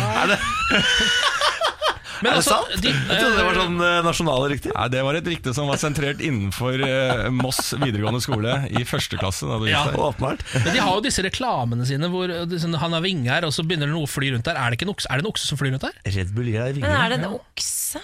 Men 2.22 2.32
Er 2.32 2.38
det 2.38 2.42
altså, 2.42 2.58
sant? 2.58 2.82
de, 2.84 2.92
Jeg 2.94 3.20
trodde 3.22 3.38
det 3.38 3.46
var 3.48 3.60
sånn 3.60 3.80
eh, 3.86 4.00
nasjonale 4.06 4.50
rykter. 4.54 4.74
Nei, 4.76 4.88
Det 4.96 5.04
var 5.08 5.20
et 5.20 5.30
rykte 5.34 5.54
som 5.56 5.70
var 5.72 5.80
sentrert 5.82 6.24
innenfor 6.26 6.84
eh, 6.86 7.26
Moss 7.34 7.74
videregående 7.80 8.22
skole 8.24 8.56
i 8.70 8.84
første 8.88 9.20
klasse. 9.22 9.48
Da 9.50 9.60
du 9.62 9.68
Ja. 9.70 9.86
Åpenbart. 9.90 10.44
Men 10.54 10.74
de 10.76 10.80
har 10.84 10.94
jo 10.98 11.04
disse 11.06 11.24
reklamene 11.26 11.86
sine 11.88 12.10
hvor 12.12 12.32
sånn, 12.60 12.78
han 12.80 12.96
har 12.96 13.04
vinger, 13.06 13.48
og 13.48 13.54
så 13.56 13.66
begynner 13.66 13.90
det 13.90 13.96
noe 13.96 14.08
å 14.08 14.12
fly 14.12 14.34
rundt 14.34 14.48
der. 14.48 14.60
Er 14.60 14.72
det, 14.72 14.80
ikke 14.80 14.88
en 14.90 14.96
okse, 14.96 15.10
er 15.10 15.20
det 15.20 15.26
en 15.26 15.32
okse 15.32 15.50
som 15.50 15.60
flyr 15.60 15.76
rundt 15.76 15.86
der? 15.88 16.00
Red 16.16 16.34
Bull 16.36 16.50
gir 16.52 16.66
deg 16.70 16.82
Men 16.84 16.96
er 16.96 17.14
det 17.14 17.22
en 17.22 17.38
okse? 17.40 18.02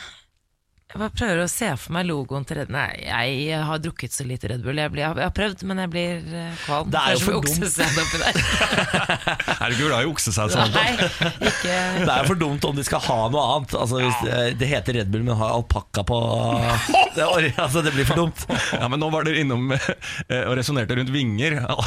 Jeg 0.96 1.12
prøver 1.20 1.42
å 1.44 1.48
se 1.52 1.68
for 1.76 1.92
meg 1.92 2.06
logoen 2.08 2.46
til 2.48 2.56
Red 2.62 2.70
Bull. 2.70 2.78
Nei, 2.78 3.26
jeg 3.50 3.58
har 3.68 3.82
drukket 3.84 4.14
så 4.16 4.24
lite 4.28 4.48
Red 4.48 4.62
Bull. 4.64 4.78
Jeg, 4.80 4.92
blir, 4.94 5.04
jeg 5.04 5.28
har 5.28 5.34
prøvd, 5.36 5.64
men 5.68 5.82
jeg 5.84 5.92
blir 5.92 6.30
eh, 6.40 6.54
kvalm. 6.64 6.90
Det 6.94 7.02
er 7.02 7.18
jo 7.18 7.24
for 7.26 7.36
dumt. 7.36 7.50
oppi 8.06 8.22
der. 8.24 8.40
Er 9.66 9.72
du 9.72 9.76
ikke 9.76 9.90
glad 9.90 10.08
i? 10.08 10.14
Samantha? 10.36 10.70
Nei, 10.72 11.10
ikke 11.50 11.76
Det 12.06 12.16
er 12.16 12.28
for 12.30 12.40
dumt 12.40 12.68
om 12.70 12.76
de 12.80 12.86
skal 12.88 13.04
ha 13.10 13.18
noe 13.34 13.44
annet. 13.56 13.76
Altså, 13.80 14.00
hvis 14.06 14.58
Det 14.62 14.70
heter 14.72 15.00
Red 15.02 15.12
Bull, 15.12 15.26
men 15.28 15.36
har 15.40 15.56
alpakka 15.58 16.06
på 16.08 16.20
det, 17.18 17.28
altså, 17.60 17.84
det 17.86 17.92
blir 17.96 18.08
for 18.08 18.24
dumt. 18.26 18.46
Ja, 18.76 18.88
men 18.92 19.02
nå 19.04 19.10
var 19.14 19.28
dere 19.28 19.44
innom 19.44 19.72
eh, 19.76 20.44
og 20.46 20.56
resonnerte 20.60 20.96
rundt 21.00 21.12
vinger. 21.16 21.60
Al- 21.66 21.84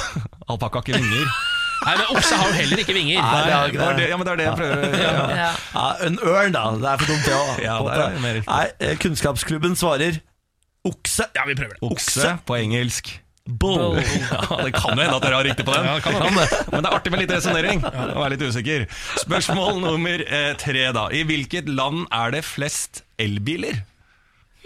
Alpakka 0.53 0.83
har 0.83 0.89
ikke 0.89 1.01
vinger. 1.01 1.33
Nei, 1.79 1.95
men 1.95 2.09
okse 2.16 2.39
har 2.41 2.49
jo 2.51 2.57
heller 2.59 2.83
ikke 2.83 2.95
vinger. 2.97 3.20
Nei, 3.22 3.43
det 3.47 3.53
har 3.55 3.68
det 3.68 3.74
ikke 3.74 3.85
det. 3.85 3.93
det, 4.01 4.09
ja, 4.11 4.16
men 4.18 4.26
det 4.26 4.33
er 4.33 4.41
det 4.41 4.47
jeg 4.49 4.57
prøver 4.59 4.97
ja. 4.99 5.12
ja. 5.39 5.53
Ja, 5.74 5.87
en 6.09 6.18
ørn, 6.18 6.57
da. 6.57 6.64
Det 6.74 6.91
er 6.91 7.03
for 7.05 7.12
dumt, 7.12 7.24
det 7.29 7.37
òg. 7.39 7.62
Ja, 7.62 7.76
det 7.87 8.03
er. 8.33 8.43
Nei, 8.49 8.64
eh, 8.83 8.99
Kunnskapsklubben 9.05 9.79
svarer 9.79 10.18
okse. 10.89 11.29
Ja, 11.37 11.47
vi 11.49 11.57
prøver 11.59 11.79
det. 11.79 11.83
Okse 11.87 12.37
på 12.49 12.59
engelsk. 12.59 13.14
Bull. 13.49 13.97
Ja, 13.97 14.59
Det 14.61 14.74
kan 14.76 14.93
jo 14.93 15.01
hende 15.01 15.14
at 15.16 15.22
dere 15.24 15.39
har 15.39 15.47
riktig 15.47 15.64
på 15.64 15.72
den. 15.72 15.87
Ja, 15.89 15.95
det 15.97 16.03
kan 16.05 16.18
det 16.20 16.49
Men 16.68 16.83
det 16.85 16.91
er 16.91 16.97
artig 16.99 17.12
med 17.14 17.22
litt 17.22 17.33
resonnering. 17.33 17.81
Å 17.87 18.18
være 18.18 18.35
litt 18.35 18.45
usikker. 18.45 18.85
Spørsmål 19.22 19.81
nummer 19.87 20.24
eh, 20.26 20.51
tre, 20.61 20.83
da. 20.93 21.07
I 21.14 21.22
hvilket 21.29 21.70
land 21.72 22.05
er 22.12 22.35
det 22.37 22.43
flest 22.45 23.03
elbiler? 23.22 23.81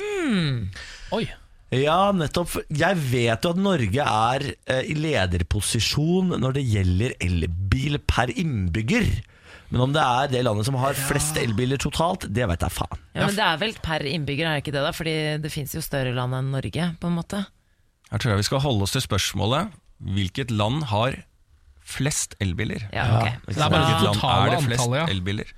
Hmm. 0.00 0.72
Oi. 1.14 1.28
Ja, 1.72 2.12
nettopp. 2.12 2.58
Jeg 2.68 2.98
vet 3.00 3.46
jo 3.46 3.52
at 3.54 3.60
Norge 3.60 4.04
er 4.04 4.44
eh, 4.68 4.82
i 4.92 4.96
lederposisjon 4.98 6.34
når 6.42 6.58
det 6.58 6.64
gjelder 6.68 7.14
elbil 7.24 7.96
per 8.08 8.32
innbygger. 8.34 9.08
Men 9.72 9.86
om 9.86 9.94
det 9.94 10.02
er 10.04 10.28
det 10.34 10.42
landet 10.44 10.68
som 10.68 10.76
har 10.76 10.96
flest 10.98 11.38
elbiler 11.40 11.80
totalt, 11.80 12.26
det 12.28 12.44
vet 12.50 12.64
jeg 12.66 12.76
faen. 12.76 13.00
Ja, 13.16 13.24
men 13.24 13.38
det 13.38 13.46
er 13.46 13.60
vel 13.62 13.72
per 13.80 14.04
innbygger, 14.04 14.50
er 14.50 14.58
det 14.58 14.66
ikke 14.66 14.74
det? 14.74 14.84
da? 14.84 14.92
Fordi 14.92 15.14
det 15.40 15.52
fins 15.54 15.72
jo 15.72 15.80
større 15.84 16.12
land 16.16 16.36
enn 16.36 16.50
Norge, 16.52 16.90
på 17.00 17.08
en 17.08 17.16
måte. 17.16 17.40
Her 18.12 18.20
tror 18.20 18.34
jeg 18.34 18.42
vi 18.42 18.48
skal 18.50 18.60
holde 18.66 18.84
oss 18.84 18.92
til 18.92 19.00
spørsmålet 19.06 19.72
Hvilket 20.02 20.50
land 20.52 20.82
har 20.90 21.14
flest 21.86 22.34
elbiler? 22.42 22.84
Ja, 22.92 23.06
ok. 23.16 23.46
Det 23.46 23.56
er 23.56 23.72
bare 23.72 23.96
totale 24.02 24.42
er 24.50 24.52
det 24.56 24.64
flest 24.66 24.82
antallet, 24.82 24.98
ja. 24.98 25.06
elbiler? 25.14 25.54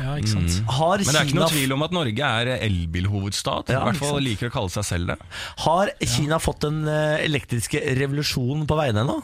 Ja. 0.00 0.16
Ikke 0.20 0.32
sant. 0.32 0.56
Har 0.78 1.02
Men 1.02 1.10
det 1.10 1.14
er 1.20 1.28
ikke 1.28 1.34
Kina, 1.34 1.44
noe 1.44 1.52
tvil 1.52 1.76
om 1.76 1.86
at 1.86 1.94
Norge 1.96 2.32
er 2.40 2.52
elbilhovedstad. 2.56 3.74
Ja, 3.74 3.82
I 3.82 3.90
hvert 3.90 4.02
fall 4.02 4.18
liker 4.24 4.50
å 4.50 4.54
kalle 4.54 4.74
seg 4.74 4.88
selv 4.88 5.14
det. 5.14 5.18
har 5.66 5.92
Kina 6.16 6.40
fått 6.42 6.64
den 6.66 6.82
eh, 6.90 7.22
elektriske 7.26 7.82
revolusjonen 8.00 8.66
på 8.70 8.78
veiene 8.80 9.04
ennå? 9.04 9.20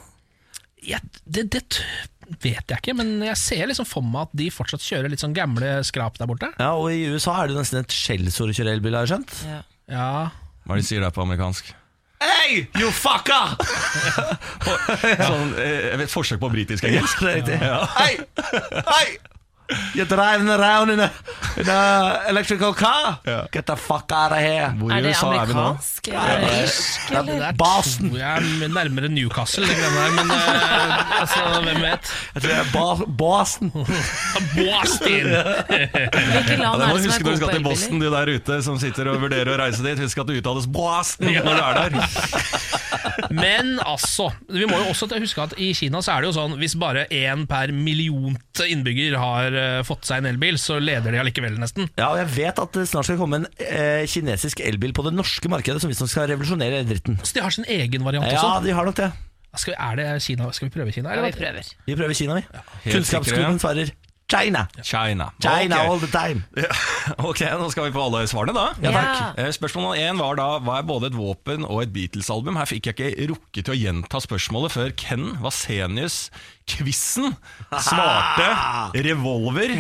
Ja, 0.87 1.01
det, 1.25 1.49
det 1.53 1.65
vet 2.41 2.71
jeg 2.71 2.79
ikke, 2.79 2.95
men 2.97 3.17
jeg 3.27 3.39
ser 3.41 3.67
liksom 3.69 3.89
for 3.89 4.07
meg 4.07 4.29
at 4.29 4.37
de 4.39 4.47
fortsatt 4.55 4.85
kjører 4.85 5.11
litt 5.13 5.23
sånn 5.23 5.35
gamle 5.37 5.81
skrap 5.87 6.17
der 6.21 6.31
borte. 6.31 6.53
Ja, 6.61 6.73
og 6.79 6.93
i 6.95 7.03
USA 7.11 7.35
er 7.43 7.51
det 7.51 7.59
nesten 7.59 7.83
et 7.83 7.95
skjellsord 7.95 8.53
å 8.53 8.57
kjøre 8.57 8.77
elbil, 8.79 8.97
har 8.97 9.09
jeg 9.09 9.17
skjønt. 9.17 9.37
Ja. 9.51 9.61
Ja, 9.91 10.09
Hva 10.63 10.77
er 10.77 10.79
det 10.79 10.85
de 10.85 10.91
sier 10.93 11.03
der 11.03 11.11
på 11.15 11.25
amerikansk? 11.25 11.73
Hey, 12.21 12.67
you 12.79 12.91
fucker! 12.93 13.57
Sånn, 15.31 15.55
eh, 15.59 15.97
et 15.97 16.13
forsøk 16.13 16.41
på 16.43 16.51
britisk 16.53 16.87
engelsk. 16.87 17.25
Det 17.25 17.33
er 17.33 17.41
riktig. 17.41 17.59
Hei! 17.97 18.13
Hei! 18.93 19.05
You're 19.95 20.07
driving 20.09 20.49
around 20.51 20.91
in 20.91 21.01
a, 21.01 21.11
in 21.57 21.69
a 21.69 21.81
electrical 22.31 22.73
car? 22.75 23.19
Yeah. 23.27 23.47
Get 23.53 23.67
the 23.67 23.77
fuck 23.77 24.11
out 24.13 24.33
of 24.33 24.39
here! 24.39 24.71
Hvor 24.79 24.91
Er 24.93 25.01
det 25.05 25.11
USA 25.15 25.27
er 25.27 25.47
vi 25.47 25.55
nå? 25.55 25.61
amerikansk 25.61 26.09
irsk? 26.09 27.11
det 27.11 27.37
er 27.49 27.53
Boston. 27.59 28.11
jeg 28.17 28.37
er 28.37 28.69
nærmere 28.75 29.09
Newcastle, 29.09 29.67
det 29.67 29.77
greiene 29.77 30.01
der, 30.01 30.11
men 30.19 30.31
eh, 30.31 31.21
altså, 31.21 31.41
hvem 31.65 31.81
vet? 31.85 32.13
Jeg 32.35 32.43
tror 32.43 32.51
det 32.51 32.59
er 32.59 33.07
Boston. 33.23 33.71
Boston! 34.59 35.31
Hvilke 35.71 36.57
Ja, 36.57 36.63
land 36.63 36.81
det 36.81 36.89
må 36.89 36.95
er 36.95 36.99
du 36.99 37.03
det 37.03 37.03
som 37.03 37.11
huske 37.11 37.21
er 37.21 37.25
når 37.25 37.25
du 37.25 37.31
gode 37.31 37.37
skal 37.37 37.49
på 37.49 37.55
til 37.57 37.65
Boston, 37.69 37.95
elbiler? 38.03 38.11
du 38.11 38.17
der 38.17 38.35
ute 38.41 38.63
som 38.67 38.79
sitter 38.83 39.11
og 39.13 39.21
vurderer 39.23 39.53
å 39.55 39.59
reise 39.63 39.85
dit. 39.85 39.99
Husk 40.05 40.19
at 40.23 40.31
det 40.31 40.41
uttales 40.43 40.67
Boston 40.71 41.31
når 41.31 41.45
du 41.45 41.63
er 41.63 41.81
der. 41.81 41.91
Men 43.43 43.77
altså, 43.87 44.31
vi 44.49 44.65
må 44.69 44.79
jo 44.81 44.91
også 44.93 45.07
huske 45.21 45.43
at 45.45 45.53
i 45.61 45.71
Kina 45.77 46.01
så 46.03 46.15
er 46.17 46.23
det 46.25 46.31
jo 46.31 46.37
sånn 46.37 46.57
hvis 46.61 46.75
bare 46.81 47.05
én 47.15 47.45
per 47.51 47.73
millionte 47.75 48.67
innbygger 48.71 49.17
har 49.21 49.57
fått 49.87 50.09
seg 50.09 50.23
en 50.23 50.31
elbil, 50.33 50.59
så 50.61 50.79
leder 50.83 51.15
de 51.15 51.23
allikevel, 51.23 51.57
nesten. 51.61 51.89
Ja, 51.95 52.11
og 52.13 52.21
jeg 52.21 52.31
vet 52.37 52.61
at 52.63 52.77
det 52.77 52.87
snart 52.91 53.09
skal 53.09 53.19
komme 53.21 53.43
en 53.43 53.49
eh, 53.65 54.05
kinesisk 54.11 54.63
elbil 54.65 54.95
på 54.97 55.07
det 55.07 55.15
norske 55.17 55.51
markedet 55.53 55.83
som 55.83 55.93
visstnok 55.93 56.13
skal 56.13 56.31
revolusjonere 56.33 56.85
dritten. 56.89 57.21
Så 57.25 57.37
de 57.37 57.45
har 57.45 57.55
sin 57.55 57.69
egen 57.69 58.07
variant 58.07 58.29
også? 58.29 58.47
Ja, 58.47 58.63
de 58.65 58.77
har 58.77 58.89
nok 58.89 59.01
det. 59.01 59.11
Skal 59.59 59.75
vi, 59.75 59.79
er 59.83 59.97
det 59.99 60.23
Kina? 60.23 60.47
Skal 60.55 60.69
vi 60.69 60.75
prøve 60.77 60.93
Kina? 60.95 61.11
Ja, 61.15 61.25
vi 61.27 61.33
prøver. 61.35 61.73
Vi 61.87 61.97
prøver 61.99 62.15
Kina, 62.15 62.37
vi. 62.39 62.45
Ja. 62.55 62.61
Kunnskapsklubben 62.93 63.59
svarer 63.59 63.91
China. 64.31 64.67
China. 64.83 65.31
China 65.43 65.77
okay. 65.77 65.87
all 65.87 66.01
the 66.03 66.11
time. 66.11 66.45
Ok, 67.31 67.43
nå 67.59 67.71
skal 67.73 67.89
vi 67.89 67.95
på 67.95 68.03
alle 68.05 68.23
svarene, 68.31 68.55
da. 68.55 68.67
Ja, 68.85 68.93
takk. 68.95 69.39
Eh, 69.41 69.51
Spørsmål 69.55 69.99
én 69.99 70.21
var 70.21 70.37
da 70.39 70.49
Hva 70.63 70.79
er 70.81 70.87
både 70.87 71.11
et 71.11 71.17
våpen 71.17 71.65
og 71.67 71.83
et 71.83 71.93
Beatles-album? 71.95 72.59
Her 72.61 72.69
fikk 72.71 72.91
jeg 72.91 72.99
ikke 72.99 73.31
rukket 73.33 73.67
til 73.67 73.75
å 73.75 73.79
gjenta 73.79 74.21
spørsmålet 74.23 74.75
før 74.77 74.95
Ken 75.01 75.33
Vasenius-quizen 75.43 77.35
svarte 77.89 78.49
revolver. 79.09 79.75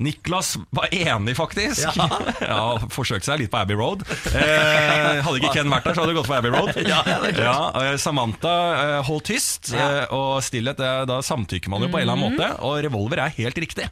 Niklas 0.00 0.54
var 0.72 0.88
enig, 0.94 1.36
faktisk. 1.36 1.88
Ja, 2.50 2.78
Forsøkte 2.92 3.28
seg 3.28 3.42
litt 3.42 3.52
på 3.52 3.60
Abbey 3.60 3.76
Road. 3.76 4.02
Eh, 4.32 5.20
hadde 5.20 5.36
ikke 5.42 5.52
Ken 5.58 5.70
vært 5.70 5.86
der, 5.90 5.96
så 5.96 6.02
hadde 6.02 6.14
det 6.14 6.18
gått 6.20 6.30
for 6.30 6.38
Abbey 6.40 6.54
Road. 6.54 6.72
Ja, 6.90 7.02
ja, 7.36 7.96
Samantha 8.00 8.54
eh, 8.80 8.96
holdt 9.06 9.28
tyst, 9.30 9.72
eh, 9.76 10.02
og 10.16 10.40
stillhet 10.44 10.80
da 10.80 11.20
samtykker 11.24 11.72
man 11.72 11.84
jo 11.84 11.92
på 11.92 12.00
en 12.00 12.06
eller 12.06 12.16
annen 12.16 12.32
måte. 12.32 12.50
Og 12.66 12.80
revolver 12.86 13.26
er 13.26 13.36
helt 13.36 13.60
riktig. 13.60 13.90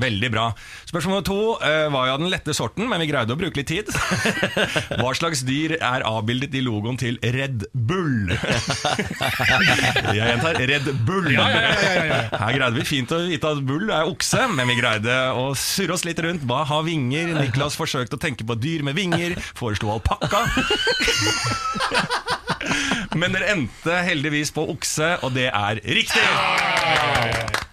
Veldig 0.00 0.30
bra. 0.32 0.46
Spørsmål 0.88 1.14
nummer 1.14 1.26
to 1.26 1.38
eh, 1.64 1.86
var 1.92 2.08
jo 2.08 2.14
av 2.16 2.22
den 2.22 2.32
lette 2.32 2.54
sorten, 2.56 2.88
men 2.90 3.02
vi 3.02 3.08
greide 3.10 3.34
å 3.34 3.38
bruke 3.38 3.60
litt 3.60 3.70
tid. 3.70 3.90
Hva 5.00 5.12
slags 5.16 5.44
dyr 5.46 5.76
er 5.78 6.04
avbildet 6.08 6.54
i 6.58 6.62
logoen 6.64 6.98
til 7.00 7.18
Red 7.22 7.66
Bull? 7.72 8.32
Jeg 10.14 10.18
gjentar 10.18 10.60
Red 10.70 10.90
Bull. 11.06 11.30
Her 11.34 12.56
greide 12.56 12.74
vi 12.78 12.86
fint 12.88 13.12
å 13.14 13.20
vite 13.24 13.54
at 13.54 13.62
bull 13.66 13.90
er 13.92 14.10
okse, 14.10 14.46
men 14.52 14.68
vi 14.70 14.78
greide 14.78 15.14
å 15.38 15.50
surre 15.58 15.96
oss 15.96 16.04
litt 16.06 16.20
rundt. 16.24 16.44
Hva 16.48 16.64
har 16.68 16.84
vinger? 16.86 17.34
Niklas 17.38 17.78
forsøkte 17.78 18.18
å 18.18 18.22
tenke 18.22 18.46
på 18.46 18.56
dyr 18.58 18.84
med 18.86 18.98
vinger, 18.98 19.36
foreslo 19.56 19.94
alpakka. 19.96 20.44
Men 23.14 23.34
dere 23.34 23.52
endte 23.52 24.00
heldigvis 24.08 24.50
på 24.54 24.64
okse, 24.74 25.14
og 25.22 25.36
det 25.36 25.50
er 25.52 25.82
riktig! 25.86 27.63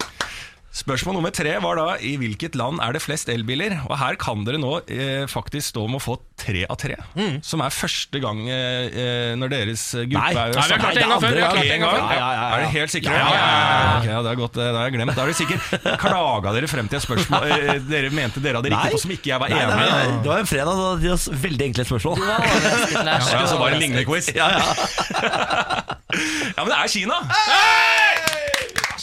Spørsmål 0.71 1.17
nummer 1.17 1.33
tre 1.35 1.51
var 1.59 1.75
da 1.75 1.85
i 1.99 2.13
hvilket 2.15 2.53
land 2.55 2.79
er 2.79 2.93
det 2.95 3.01
flest 3.03 3.27
elbiler? 3.31 3.73
Og 3.89 3.97
her 3.99 4.15
kan 4.19 4.45
dere 4.47 4.55
nå 4.61 4.77
eh, 4.87 5.25
faktisk 5.27 5.73
stå 5.73 5.83
med 5.91 5.99
å 5.99 6.03
få 6.05 6.13
tre 6.39 6.61
av 6.71 6.77
tre. 6.79 6.95
Som 7.43 7.59
er 7.65 7.73
første 7.75 8.21
gang 8.23 8.39
eh, 8.47 8.87
eh, 8.87 9.31
når 9.35 9.51
deres 9.51 9.83
eh, 9.99 10.05
gruppe 10.07 10.31
Nei. 10.31 10.45
er 10.45 10.55
Nei, 10.55 10.63
vi 10.63 10.71
har 10.71 10.79
klart 10.85 10.95
det 10.95 11.03
en 11.03 11.11
gang 11.11 11.25
før. 11.25 11.39
Er 11.41 12.55
dere 12.55 12.69
helt 12.77 12.93
sikre? 12.95 13.17
Ja, 13.19 13.25
ja, 13.27 13.41
ja. 13.41 13.91
Okay, 13.97 14.13
ja, 14.13 14.21
det 14.23 14.31
er 14.31 14.39
godt, 14.39 14.61
eh, 14.61 14.69
det 14.71 14.79
har 14.79 14.87
jeg 14.87 14.95
glemt. 14.95 15.11
Da 15.17 15.25
er 15.25 15.33
dere 15.33 15.39
sikre. 15.41 15.97
Klaga 16.05 16.55
dere 16.55 16.71
frem 16.71 16.91
til 16.93 17.01
et 17.01 17.05
spørsmål 17.09 17.51
eh, 17.51 17.73
dere 17.91 18.13
mente 18.15 18.45
dere 18.47 18.61
hadde 18.61 18.71
riktig 18.71 18.95
på, 18.95 19.03
som 19.03 19.15
ikke 19.17 19.33
jeg 19.33 19.43
var 19.43 19.51
enig 19.51 19.75
i? 19.75 20.15
det 20.23 20.31
var 20.31 20.45
en 20.45 20.49
fredag, 20.53 20.71
da 20.71 20.87
hadde 20.93 21.03
de 21.03 21.11
oss 21.17 21.27
veldig 21.43 21.67
enkle 21.67 21.87
spørsmål. 21.91 22.15
Du 22.15 22.25
var. 22.31 23.11
Ja, 23.11 23.43
så 23.43 23.59
var 23.59 23.75
det 23.75 23.81
en 23.81 23.83
lignende 23.83 24.07
quiz. 24.07 24.31
Ja, 24.39 24.47
ja. 24.55 24.63
Ja, 26.11 26.65
men 26.65 26.73
det 26.73 26.75
er 26.75 26.89
Kina! 26.91 27.21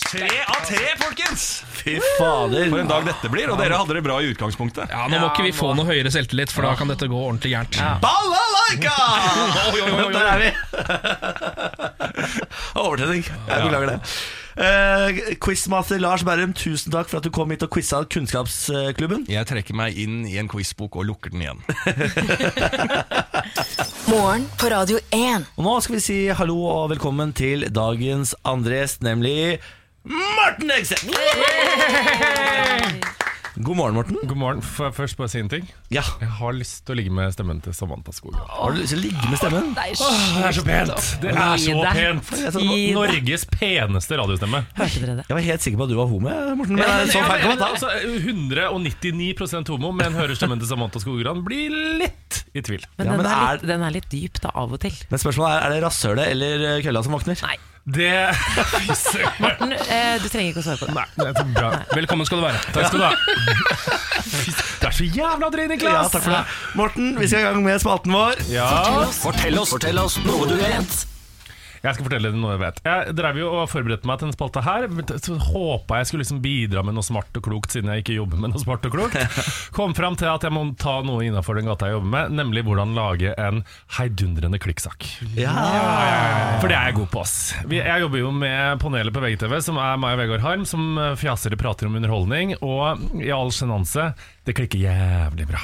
Tre 0.08 0.24
av 0.24 0.62
tre, 0.64 0.84
folkens! 0.96 1.42
Fy 1.82 1.98
fader. 2.16 2.70
For 2.72 2.80
en 2.80 2.88
dag 2.88 3.04
dette 3.04 3.28
blir, 3.28 3.50
og 3.52 3.58
dere 3.60 3.76
hadde 3.76 3.92
det 3.98 4.00
bra 4.06 4.14
i 4.24 4.30
utgangspunktet. 4.32 4.88
Ja, 4.88 5.02
Nå 5.04 5.18
må 5.20 5.28
ikke 5.34 5.44
vi 5.44 5.52
få 5.52 5.74
noe 5.76 5.84
høyere 5.84 6.08
selvtillit, 6.14 6.48
for 6.54 6.64
da 6.64 6.70
kan 6.80 6.88
dette 6.88 7.10
gå 7.12 7.18
ordentlig 7.18 7.52
gærent. 7.52 7.76
Balalaika! 8.00 8.96
Oi, 9.74 9.82
oi, 9.84 9.92
oi. 10.06 10.08
Der 10.16 10.32
er 10.32 10.40
vi. 10.40 10.50
Overtenning. 12.86 13.28
Jeg 13.28 13.68
beklager 13.68 13.92
det. 13.92 14.00
Eh, 14.58 15.20
Quizmaster 15.44 16.00
Lars 16.00 16.24
Berrum, 16.26 16.56
tusen 16.56 16.90
takk 16.94 17.12
for 17.12 17.20
at 17.20 17.28
du 17.28 17.30
kom 17.34 17.52
hit 17.52 17.62
og 17.68 17.70
quiza 17.76 18.00
Kunnskapsklubben. 18.08 19.28
Jeg 19.30 19.44
trekker 19.52 19.76
meg 19.76 20.00
inn 20.00 20.22
i 20.26 20.40
en 20.40 20.48
quizbok 20.50 20.96
og 20.98 21.06
lukker 21.12 21.36
den 21.36 21.44
igjen. 21.44 21.60
Morgen 24.12 24.48
på 24.56 24.72
Radio 24.72 25.04
1. 25.12 25.52
Og 25.60 25.68
nå 25.68 25.76
skal 25.84 26.00
vi 26.00 26.06
si 26.08 26.18
hallo 26.32 26.62
og 26.64 26.94
velkommen 26.96 27.36
til 27.36 27.68
dagens 27.68 28.32
andre 28.48 28.80
gjest, 28.80 29.04
nemlig 29.04 29.60
Morten 30.04 30.70
Hegseth! 30.70 31.04
God 33.58 33.74
morgen, 33.76 33.94
Morten. 33.96 34.16
God 34.22 34.38
morgen. 34.38 34.60
Får 34.62 34.86
jeg 34.86 34.94
først 34.94 35.16
bare 35.18 35.28
si 35.32 35.40
en 35.42 35.48
ting? 35.50 35.64
Ja, 35.90 36.04
Jeg 36.22 36.28
har 36.38 36.52
lyst 36.54 36.84
til 36.86 36.94
å 36.94 36.96
ligge 37.00 37.10
med 37.10 37.32
stemmen 37.34 37.58
til 37.64 37.74
Samantha 37.74 38.12
Skogran. 38.14 38.44
Har 38.54 38.70
du 38.70 38.78
lyst 38.78 38.92
til 38.94 39.00
å 39.00 39.02
ligge 39.02 39.30
med 39.32 39.40
stemmen? 39.40 39.72
Det 39.74 39.82
er 39.82 39.88
Det 39.90 39.96
er 39.98 40.54
så 40.54 40.62
pent! 40.68 41.08
Det 41.24 41.32
er 41.34 41.58
så 41.64 41.72
pent! 41.82 42.30
Gi 42.62 42.68
deg. 42.70 42.94
Norges 42.94 43.44
peneste 43.50 44.20
radiostemme. 44.20 44.60
Hørte 44.78 45.02
dere 45.02 45.16
det? 45.18 45.24
Jeg 45.26 45.38
var 45.40 45.46
helt 45.48 45.66
sikker 45.66 45.80
på 45.82 45.88
at 45.88 45.90
du 45.90 45.96
var 45.98 46.06
homo, 46.12 46.30
jeg, 46.30 46.54
Morten. 46.60 46.78
Men 46.78 46.84
det 46.86 46.94
er 46.94 47.10
så 47.16 47.24
feil 47.26 47.42
kan 47.42 47.50
man 47.50 47.58
ta. 47.64 47.70
altså, 47.74 47.88
199% 48.22 49.72
homo, 49.74 49.90
men 50.04 50.18
hører 50.22 50.38
stemmen 50.38 50.62
til 50.62 50.70
Samantha 50.70 51.02
Skogran, 51.02 51.42
blir 51.48 51.74
litt 52.04 52.44
i 52.54 52.62
tvil. 52.62 52.86
Men, 52.94 53.10
Ja, 53.10 53.10
den, 53.10 53.24
men 53.24 53.26
er 53.26 53.34
er- 53.42 53.58
litt, 53.58 53.66
den 53.74 53.82
er 53.90 53.96
litt 53.98 54.08
dyp 54.14 54.38
da, 54.46 54.54
av 54.54 54.70
og 54.78 54.78
til. 54.86 54.94
Men 55.10 55.18
spørsmålet 55.18 55.58
er, 55.58 55.66
er 55.66 55.74
det 55.74 55.82
rasshølet 55.82 56.30
eller 56.30 56.86
kølla 56.86 57.02
som 57.02 57.18
våkner? 57.18 57.42
Nei, 57.42 57.58
Det 57.88 58.34
Morten, 59.42 59.72
eh, 59.72 60.18
du 60.20 60.28
trenger 60.28 60.50
ikke 60.50 60.60
å 60.60 60.64
svare 60.66 60.76
på 60.76 60.88
det. 60.90 60.94
Nei, 60.98 61.06
det 61.16 61.28
er 61.30 61.36
så 61.38 61.44
bra. 61.54 61.70
Velkommen 61.96 62.28
skal 62.28 62.42
du 62.42 62.44
være. 62.44 62.60
Takk 62.74 62.90
skal 62.90 63.00
du 63.00 63.06
ha. 63.06 63.12
Det 64.78 64.86
er 64.86 64.94
så 64.94 65.06
jævla 65.08 65.48
dritt, 65.50 65.72
Niklas! 65.72 65.94
Ja, 65.94 66.02
takk 66.12 66.22
for 66.22 66.34
det. 66.36 66.42
Morten, 66.78 67.08
vi 67.18 67.26
skal 67.30 67.40
i 67.42 67.46
gang 67.48 67.62
med 67.64 67.80
spalten 67.82 68.14
vår. 68.14 68.42
Ja. 68.52 68.68
Fortell 69.22 69.58
oss, 69.58 69.72
fortell 69.74 69.98
oss 70.04 70.18
noe 70.26 70.46
du 70.50 70.54
vet. 70.60 71.00
Jeg 71.82 71.94
skal 71.94 72.06
fortelle 72.06 72.32
deg 72.32 72.40
noe 72.40 72.54
jeg 72.56 72.62
vet. 72.62 72.80
Jeg 72.86 73.14
drev 73.18 73.40
jo 73.40 73.50
og 73.60 73.68
forberedte 73.70 74.08
meg 74.08 74.20
til 74.20 74.30
en 74.30 74.36
spalte 74.36 74.62
her. 74.66 74.88
Håpa 75.48 76.00
jeg 76.00 76.10
skulle 76.10 76.24
liksom 76.24 76.42
bidra 76.44 76.82
med 76.86 76.96
noe 76.98 77.06
smart 77.06 77.38
og 77.38 77.44
klokt, 77.44 77.74
siden 77.74 77.92
jeg 77.92 78.04
ikke 78.04 78.18
jobber 78.18 78.40
med 78.42 78.54
noe 78.54 78.62
smart 78.62 78.86
og 78.88 78.94
klokt. 78.94 79.18
Kom 79.76 79.94
fram 79.96 80.18
til 80.18 80.30
at 80.30 80.46
jeg 80.46 80.54
må 80.54 80.64
ta 80.80 80.98
noe 81.06 81.26
innafor 81.26 81.58
den 81.58 81.68
gata 81.70 81.90
jeg 81.90 81.98
jobber 81.98 82.12
med, 82.14 82.36
nemlig 82.38 82.64
hvordan 82.66 82.96
lage 82.98 83.34
en 83.38 83.62
heidundrende 83.98 84.60
klikksak. 84.62 85.06
Ja. 85.38 85.54
For 86.58 86.70
det 86.70 86.78
er 86.78 86.90
jeg 86.90 86.98
god 86.98 87.10
på. 87.12 87.22
ass 87.22 87.36
Jeg 87.70 88.02
jobber 88.04 88.22
jo 88.22 88.32
med 88.34 88.82
panelet 88.82 89.14
på 89.14 89.22
VGTV, 89.22 89.58
som 89.64 89.78
er 89.82 90.00
meg 90.00 90.16
og 90.16 90.22
Vegard 90.22 90.44
Harm, 90.44 90.66
som 90.68 90.98
fjasere 91.18 91.58
og 91.58 91.62
prater 91.62 91.88
om 91.88 91.98
underholdning. 91.98 92.56
Og 92.64 93.22
i 93.22 93.30
all 93.34 93.52
sjenanse, 93.54 94.12
Det 94.48 94.54
klikker 94.56 94.80
jævlig 94.80 95.44
bra. 95.44 95.60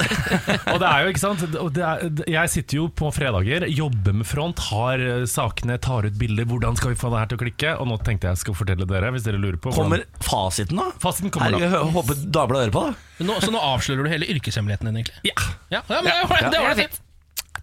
og 0.74 0.80
det 0.82 0.88
er 0.90 0.98
jo, 1.00 1.12
ikke 1.12 1.22
sant 1.22 1.44
det 1.72 1.84
er, 1.86 2.02
Jeg 2.28 2.52
sitter 2.52 2.76
jo 2.82 2.88
på 2.92 3.08
fredager, 3.16 3.64
jobber 3.72 4.18
med 4.18 4.28
front, 4.28 4.60
har 4.68 5.00
eh, 5.00 5.24
sakene, 5.40 5.78
tar 5.80 6.06
ut 6.06 6.16
bilder. 6.20 6.44
Hvordan 6.50 6.76
skal 6.78 6.92
vi 6.94 6.98
få 7.00 7.10
det 7.10 7.18
her 7.24 7.30
til 7.32 7.38
å 7.40 7.42
klikke? 7.44 7.74
Og 7.80 7.88
nå 7.90 7.96
tenkte 8.06 8.28
jeg 8.30 8.40
skal 8.44 8.56
fortelle 8.58 8.86
dere, 8.88 9.10
hvis 9.16 9.24
dere 9.26 9.40
lurer 9.40 9.56
på 9.60 9.72
Kommer 9.74 10.04
hvordan- 10.04 10.24
fasiten, 10.30 10.76
da? 10.80 10.90
Fasiten 11.00 11.32
kommer 11.34 11.56
da. 11.56 11.62
jeg 11.64 11.92
håper 11.96 12.14
Dagbladet 12.28 12.68
hører 12.68 12.76
på. 12.76 12.84
da 13.18 13.24
Nå, 13.30 13.40
så 13.40 13.50
nå 13.54 13.60
avslører 13.60 14.04
du 14.04 14.10
hele 14.12 14.28
yrkeshemmeligheten 14.36 14.86
din, 14.92 15.00
egentlig? 15.02 15.20
Ja. 15.24 15.36
Ja, 15.70 15.80
ja 15.88 15.98
men 15.98 16.04
det, 16.04 16.50
det 16.52 16.60
var 16.60 16.74
det 16.74 16.84
fint. 16.86 17.00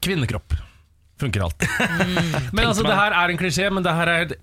Kvinnekropp. 0.02 0.54
Funker 1.20 1.42
alltid. 1.48 1.70
men 2.54 2.68
altså, 2.68 2.86
det 2.86 2.98
her 2.98 3.16
er 3.18 3.34
en 3.34 3.40
klisjé, 3.42 3.70
men 3.74 3.86
det 3.86 3.94
her 3.98 4.12
er 4.14 4.36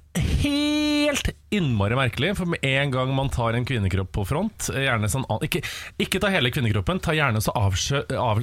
helt 0.43 1.31
innmari 1.55 1.95
merkelig. 1.99 2.33
For 2.39 2.51
med 2.51 2.65
en 2.67 2.91
gang 2.95 3.13
man 3.15 3.31
tar 3.33 3.55
en 3.55 3.67
kvinnekropp 3.67 4.11
på 4.15 4.25
front 4.27 4.69
sånn, 4.69 5.27
ikke, 5.47 5.63
ikke 6.03 6.21
ta 6.23 6.31
hele 6.33 6.51
kvinnekroppen, 6.55 7.01
ta 7.05 7.15
gjerne 7.15 7.43
så 7.45 7.55
avskjære 7.59 8.19
av, 8.19 8.43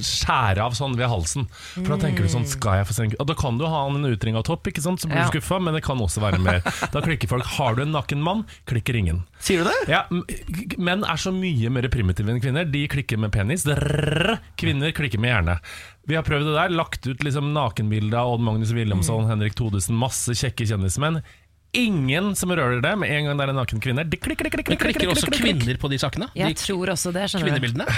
av 0.69 0.77
sånn 0.77 0.95
ved 0.99 1.11
halsen. 1.11 1.47
For 1.75 1.89
da 1.93 1.99
tenker 2.05 2.25
du 2.27 2.31
sånn 2.31 2.47
Skal 2.49 2.79
jeg 2.81 2.87
få 2.89 2.95
se 2.95 3.05
en 3.05 3.13
Og 3.21 3.27
Da 3.29 3.35
kan 3.37 3.57
du 3.59 3.65
ha 3.69 3.83
en 3.89 4.07
utringa 4.07 4.43
topp, 4.47 4.69
ikke 4.71 4.83
sant, 4.83 5.03
så 5.03 5.09
blir 5.11 5.21
Ja. 5.21 5.27
du 5.27 5.35
skuffa, 5.35 5.59
men 5.59 5.75
det 5.75 5.83
kan 5.85 5.99
også 6.01 6.23
være 6.23 6.39
mer. 6.41 6.61
Da 6.93 7.03
klikker 7.03 7.29
folk. 7.31 7.45
Har 7.57 7.75
du 7.75 7.83
en 7.83 7.91
naken 7.95 8.23
mann, 8.23 8.45
klikker 8.69 8.95
ingen. 8.97 9.23
Sier 9.41 9.63
du 9.63 9.69
det? 9.69 9.89
Ja, 9.89 10.05
Menn 10.77 11.03
er 11.03 11.19
så 11.19 11.33
mye 11.33 11.71
mer 11.73 11.87
primitive 11.91 12.29
enn 12.31 12.41
kvinner. 12.43 12.67
De 12.69 12.85
klikker 12.91 13.19
med 13.19 13.33
penis. 13.33 13.65
Drrr, 13.67 14.37
Kvinner 14.59 14.93
klikker 14.95 15.19
med 15.21 15.33
hjerne. 15.33 15.57
Vi 16.09 16.17
har 16.17 16.25
prøvd 16.25 16.47
det 16.49 16.55
der. 16.55 16.73
Lagt 16.73 17.05
ut 17.07 17.23
liksom 17.23 17.51
nakenbilde 17.53 18.17
av 18.17 18.33
Odd 18.33 18.43
Magnus 18.45 18.73
Wilhelmsson, 18.73 19.27
Henrik 19.29 19.53
Thodesen, 19.57 19.99
masse 20.01 20.33
kjekke 20.37 20.65
kjendismenn. 20.65 21.21
Ingen 21.73 22.33
som 22.35 22.51
rører 22.51 22.81
det 22.83 22.91
med 22.99 23.07
en 23.15 23.29
gang 23.29 23.37
det 23.39 23.45
er 23.45 23.51
en 23.53 23.59
naken 23.61 23.79
kvinne. 23.79 24.03
Det 24.03 24.17
klikker, 24.19 24.43
klikker, 24.49 24.59
klikker, 24.67 24.75
klikker 24.91 25.07
klikker, 25.07 25.11
også 25.13 25.31
kvinner 25.31 25.77
på 25.79 25.87
de 25.91 25.99
sakene? 26.01 26.27
Jeg 26.35 26.51
De 26.51 26.59
tror 26.59 26.91
også 26.91 27.13
det, 27.15 27.29
skjønner 27.31 27.47
kvinnebildene? 27.47 27.87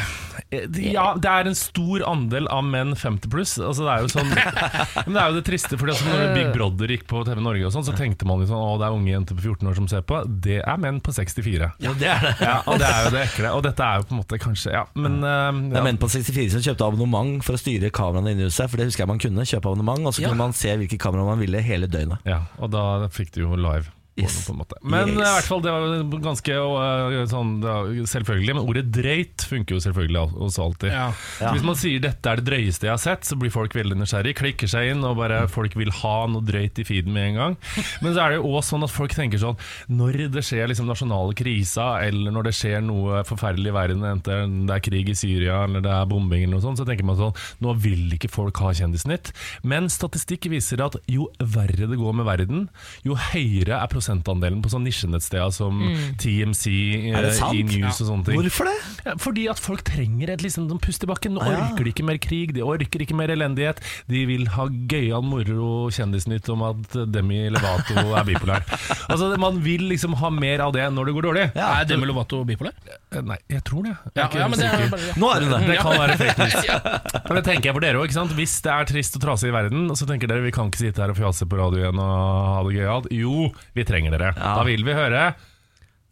Eh, 0.54 0.68
Ja, 0.94 1.14
det 1.18 1.30
er 1.30 1.48
en 1.50 1.56
stor 1.58 2.04
andel 2.06 2.46
av 2.54 2.62
menn 2.66 2.92
50 2.98 3.30
pluss. 3.32 3.56
Altså, 3.58 3.86
det 3.88 3.94
er 3.94 4.04
jo 4.04 4.10
sånn 4.12 4.30
Men 5.08 5.16
det 5.16 5.22
er 5.24 5.32
jo 5.32 5.38
det 5.40 5.44
triste, 5.48 5.78
fordi 5.80 5.94
altså, 5.96 6.06
når 6.12 6.34
Big 6.36 6.50
Brother 6.54 6.94
gikk 6.94 7.06
på 7.10 7.22
TV 7.26 7.42
Norge, 7.42 7.66
og 7.66 7.74
sånn, 7.74 7.86
så 7.88 7.96
tenkte 7.98 8.28
man 8.30 8.44
jo 8.44 8.50
sånn 8.52 8.62
Å, 8.62 8.76
det 8.82 8.86
er 8.86 8.98
unge 8.98 9.10
jenter 9.14 9.38
på 9.40 9.46
14 9.48 9.70
år 9.72 9.78
som 9.80 9.88
ser 9.90 10.04
på. 10.10 10.20
Det 10.46 10.60
er 10.62 10.78
menn 10.84 11.00
på 11.06 11.14
64. 11.16 11.70
Ja, 11.82 11.94
det 11.98 12.10
er 12.12 12.22
det. 12.28 12.34
Ja, 12.46 12.56
og 12.70 12.78
det 12.82 12.90
er 12.92 13.08
jo 13.08 13.14
det 13.16 13.24
ekle. 13.26 13.54
Og 13.58 13.64
dette 13.66 13.88
er 13.88 14.02
jo 14.04 14.08
på 14.10 14.14
en 14.14 14.22
måte 14.22 14.40
kanskje 14.44 14.76
Ja, 14.76 14.84
men 14.94 15.18
ja. 15.26 15.34
Det 15.74 15.82
er 15.82 15.88
menn 15.90 16.00
på 16.02 16.12
64 16.14 16.54
som 16.58 16.66
kjøpte 16.68 16.86
abonnement 16.92 17.42
for 17.46 17.58
å 17.58 17.62
styre 17.64 17.90
kameraene 17.94 18.36
inne 18.36 18.46
i 18.46 18.50
huset. 18.52 18.70
For 18.70 18.78
det 18.82 18.90
husker 18.92 19.06
jeg 19.08 19.12
man 19.16 19.24
kunne. 19.26 19.48
Kjøpe 19.50 19.72
abonnement, 19.74 20.06
og 20.12 20.14
så 20.18 20.22
Ja. 20.26 20.30
kunne 20.30 20.44
man 20.46 20.54
se 20.58 20.76
hvilke 20.78 21.00
kameraer 21.02 21.32
man 21.34 21.42
ville 21.42 21.62
hele 21.66 21.90
døgnet. 21.90 22.22
Ja, 22.30 22.44
og 22.62 22.70
da 22.76 22.86
fikk 23.14 23.34
du 23.34 23.42
jo 23.48 23.56
live. 23.64 23.93
Yes. 24.16 24.46
På 24.46 24.54
en 24.54 24.60
måte. 24.60 24.78
Men 24.84 25.10
Yes. 25.10 25.18
eh, 25.18 25.22
i 25.24 25.34
hvert 25.40 25.48
fall 25.50 25.62
det 25.66 25.72
var 25.74 26.20
ganske 26.22 26.54
øh, 26.54 27.26
sånn, 27.32 27.54
det 27.64 27.70
var 27.74 27.88
selvfølgelig. 28.12 28.54
Men 28.60 28.68
ordet 28.70 28.84
drøyt 28.94 29.46
funker 29.50 29.74
jo 29.74 29.80
selvfølgelig 29.82 30.22
også 30.38 30.64
alltid. 30.68 30.92
Ja. 30.94 31.08
Ja. 31.42 31.52
Hvis 31.56 31.64
man 31.66 31.76
sier 31.80 32.00
'dette 32.04 32.30
er 32.30 32.36
det 32.38 32.46
drøyeste 32.46 32.86
jeg 32.86 32.94
har 32.94 33.02
sett', 33.02 33.26
så 33.26 33.36
blir 33.40 33.50
folk 33.50 33.74
veldig 33.74 33.98
nysgjerrig. 33.98 34.36
Klikker 34.38 34.70
seg 34.70 34.92
inn, 34.92 35.04
og 35.04 35.18
bare 35.18 35.48
folk 35.50 35.74
vil 35.76 35.90
ha 35.90 36.28
noe 36.28 36.42
drøyt 36.46 36.78
i 36.78 36.86
feeden 36.86 37.12
med 37.14 37.30
en 37.32 37.36
gang. 37.40 37.58
Men 38.02 38.14
så 38.14 38.22
er 38.26 38.30
det 38.30 38.38
jo 38.38 38.54
også 38.54 38.76
sånn 38.76 38.84
at 38.86 38.94
folk 38.94 39.14
tenker 39.14 39.38
sånn 39.42 39.58
Når 39.90 40.30
det 40.32 40.44
skjer 40.46 40.68
liksom 40.70 40.86
nasjonale 40.88 41.34
krisa, 41.34 42.02
eller 42.06 42.32
når 42.32 42.44
det 42.44 42.54
skjer 42.54 42.82
noe 42.86 43.24
forferdelig 43.26 43.70
i 43.74 43.76
verden, 43.76 44.04
enten 44.06 44.68
det 44.68 44.76
er 44.78 44.80
krig 44.86 45.10
i 45.10 45.16
Syria 45.18 45.64
eller 45.66 45.82
det 45.82 45.90
er 45.92 46.06
bombing, 46.06 46.44
eller 46.44 46.58
noe 46.58 46.62
sånt, 46.62 46.78
så 46.78 46.86
tenker 46.86 47.04
man 47.04 47.18
sånn 47.18 47.34
Nå 47.62 47.74
vil 47.82 48.14
ikke 48.14 48.30
folk 48.30 48.58
ha 48.62 48.72
Kjendisnytt. 48.74 49.32
Men 49.64 49.90
statistikk 49.90 50.46
viser 50.52 50.82
at 50.86 50.96
jo 51.10 51.30
verre 51.40 51.88
det 51.90 51.98
går 51.98 52.14
med 52.14 52.26
verden, 52.26 52.70
jo 53.04 53.16
høyere 53.16 53.82
er 53.82 53.88
prosentandelen 54.04 54.62
på 54.64 54.70
sånn 54.72 54.84
nisjenettsteder 54.88 55.52
som 55.56 55.80
TMC, 56.20 56.66
Er 57.14 57.24
det 57.26 57.32
eh? 57.40 57.54
E-News 57.56 58.02
og 58.04 58.08
sånne 58.10 58.26
ting. 58.28 58.40
Hvorfor 58.42 58.68
det? 58.68 58.76
Ja, 59.08 59.14
fordi 59.22 59.46
at 59.52 59.60
folk 59.62 59.84
trenger 59.88 60.34
et 60.34 60.44
liksom, 60.44 60.68
sånn 60.70 60.82
pust 60.84 61.04
i 61.04 61.10
bakken. 61.10 61.34
Nå 61.38 61.44
Ah, 61.44 61.50
ja. 61.52 61.62
orker 61.72 61.84
de 61.88 61.92
ikke 61.94 62.06
mer 62.08 62.18
krig, 62.24 62.54
de 62.56 62.62
orker 62.64 63.02
ikke 63.04 63.16
mer 63.18 63.32
elendighet. 63.34 63.80
De 64.08 64.26
vil 64.30 64.46
ha 64.56 64.66
gøyal 64.70 65.24
moro 65.28 65.90
kjendisnytt 65.92 66.48
om 66.54 66.64
at 66.68 66.96
Demi 67.12 67.42
Levato 67.52 67.96
er 68.20 68.24
bipolar. 68.28 68.64
altså, 69.10 69.32
man 69.40 69.60
vil 69.64 69.88
liksom 69.92 70.16
ha 70.22 70.30
mer 70.34 70.64
av 70.68 70.74
det 70.76 70.86
når 70.94 71.10
det 71.10 71.16
går 71.18 71.28
dårlig. 71.30 71.46
Ja. 71.58 71.72
Er 71.82 71.86
Demi 71.90 72.08
Lovato 72.10 72.44
bipolar? 72.48 72.74
Eh, 73.12 73.22
Nei, 73.24 73.38
jeg 73.52 73.64
tror 73.68 73.84
det. 73.88 73.96
Jeg 73.96 74.16
er 74.16 74.22
Ja, 74.24 74.28
ikke 74.30 74.40
ja, 74.44 74.48
men 74.52 74.60
det 74.60 74.70
sikker. 74.70 74.86
er 74.86 74.94
bare 74.94 75.08
ja. 75.08 75.14
Nå 75.20 75.32
er 75.34 75.44
hun 75.44 75.52
det. 75.54 75.62
Det 75.74 75.78
kan 75.84 76.00
være 76.00 76.18
fake 76.20 76.38
news. 76.44 76.56
Men 77.34 77.38
det 77.40 77.44
tenker 77.48 77.70
jeg 77.70 77.74
for 77.78 77.84
dere 77.84 77.98
også, 78.00 78.08
ikke 78.10 78.18
sant? 78.18 78.34
Hvis 78.38 78.54
det 78.66 78.72
er 78.74 78.88
trist 78.90 79.16
og 79.18 79.22
trasig 79.24 79.50
i 79.50 79.54
verden, 79.56 79.86
så 79.98 80.06
tenker 80.10 80.28
dere 80.30 80.44
vi 80.44 80.52
kan 80.54 80.68
ikke 80.70 80.82
sitte 80.82 81.02
her 81.02 81.14
og 81.14 81.18
fjase 81.18 81.46
på 81.50 81.58
radio 81.58 81.80
igjen 81.80 82.00
og 82.04 82.12
ha 82.54 82.60
det 82.68 82.74
gøyalt. 82.76 83.08
Jo, 83.16 83.48
vi 83.78 83.82
trenger 83.88 83.93
dere. 84.14 84.34
Ja. 84.36 84.56
Da 84.58 84.64
vil 84.68 84.84
vi 84.86 84.96
høre 84.98 85.34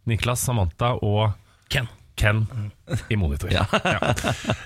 Niklas, 0.09 0.41
Samantha 0.45 0.93
og 1.01 1.31
Ken. 1.71 1.87
Ken 2.15 2.45
i 3.09 3.15
monitor. 3.19 3.51
Ja. 3.53 3.65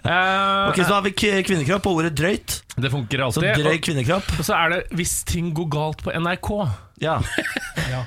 Eh, 0.06 0.70
Ok, 0.70 0.78
Så 0.86 0.94
har 0.94 1.02
vi 1.06 1.12
kvinnekropp 1.18 1.86
og 1.90 2.00
ordet 2.02 2.14
drøyt. 2.18 2.60
Det 2.78 2.92
funker 2.92 3.22
alltid. 3.26 3.44
Så 3.56 3.64
drøy 3.64 3.78
kvinnekropp. 3.82 4.28
og 4.40 4.46
så 4.46 4.54
er 4.58 4.70
det 4.74 4.80
hvis 5.00 5.24
ting 5.28 5.54
går 5.56 5.70
galt 5.72 6.04
på 6.06 6.12
NRK. 6.14 6.50
Ja. 7.04 7.18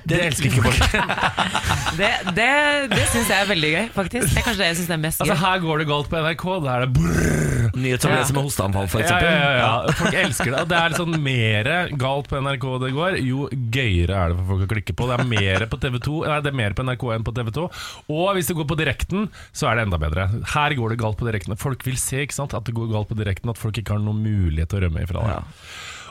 Det 0.08 0.16
elsker 0.28 0.48
ikke 0.48 0.62
folk. 0.64 0.80
Det, 1.98 2.08
det, 2.36 2.46
det 2.92 3.04
syns 3.10 3.30
jeg 3.32 3.42
er 3.42 3.48
veldig 3.48 3.68
gøy, 3.72 3.86
faktisk. 3.94 4.28
Det 4.30 4.38
er 4.38 4.44
kanskje 4.44 4.60
det 4.60 4.66
jeg 4.68 4.76
syns 4.78 4.90
er 4.94 4.98
mest 5.02 5.18
gøy. 5.22 5.30
Altså. 5.32 5.38
Her 5.40 5.62
går 5.64 5.80
det 5.82 5.86
galt 5.88 6.10
på 6.12 6.18
NRK. 6.22 6.44
Da 6.62 6.74
er 6.76 6.84
det 6.84 6.90
brrr. 6.94 7.70
Nyhet 7.78 8.02
som 8.04 8.12
Ja. 8.12 8.20
med 8.32 8.44
hosteanfall, 8.46 8.86
for 8.92 9.02
Ja, 9.02 9.18
ja, 9.22 9.32
ja, 9.32 9.50
ja. 9.58 9.92
Folk 9.98 10.14
elsker 10.20 10.52
det. 10.52 10.60
Og 10.62 10.68
det 10.70 10.78
er 10.78 10.94
sånn 10.96 11.16
mer 11.24 11.70
galt 12.00 12.28
på 12.30 12.38
NRK 12.44 12.66
det 12.84 12.92
går, 12.96 13.18
jo 13.24 13.48
gøyere 13.50 14.14
er 14.20 14.32
det 14.32 14.38
for 14.38 14.46
folk 14.52 14.62
å 14.64 14.70
klikke 14.76 14.94
på. 15.00 15.08
Det 15.10 15.16
er 15.18 15.28
mer 15.32 15.66
på 15.72 15.80
TV 15.82 15.98
2 16.06 16.20
Nei, 16.28 16.38
det 16.46 16.52
er 16.52 16.58
mer 16.62 16.76
på 16.78 16.86
NRK 16.86 17.04
enn 17.16 17.26
på 17.26 17.34
TV 17.40 17.50
2. 17.58 17.66
Og 18.14 18.28
hvis 18.38 18.46
det 18.52 18.56
går 18.60 18.68
på 18.72 18.78
direkten, 18.78 19.26
så 19.52 19.68
er 19.68 19.74
det 19.80 19.82
enda 19.88 19.98
bedre. 19.98 20.07
Her 20.54 20.74
går 20.78 20.94
det 20.94 20.98
galt 21.00 21.18
på 21.20 21.26
direkten. 21.28 21.56
Folk 21.60 21.84
vil 21.86 21.96
se 22.00 22.22
ikke 22.24 22.34
sant, 22.36 22.54
at 22.54 22.64
det 22.68 22.74
går 22.76 22.88
galt 22.92 23.08
på 23.10 23.16
direkten, 23.18 23.50
at 23.52 23.58
folk 23.60 23.76
ikke 23.80 23.96
har 23.96 24.02
noen 24.04 24.22
mulighet 24.24 24.70
til 24.72 24.80
å 24.80 24.86
rømme 24.86 25.02
ifra 25.04 25.24
det. 25.26 25.34
Ja. 25.36 25.42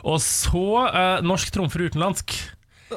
Og 0.08 0.20
så 0.22 0.64
eh, 0.88 1.22
norsk 1.26 1.50
trumfer 1.54 1.86
utenlandsk. 1.88 2.36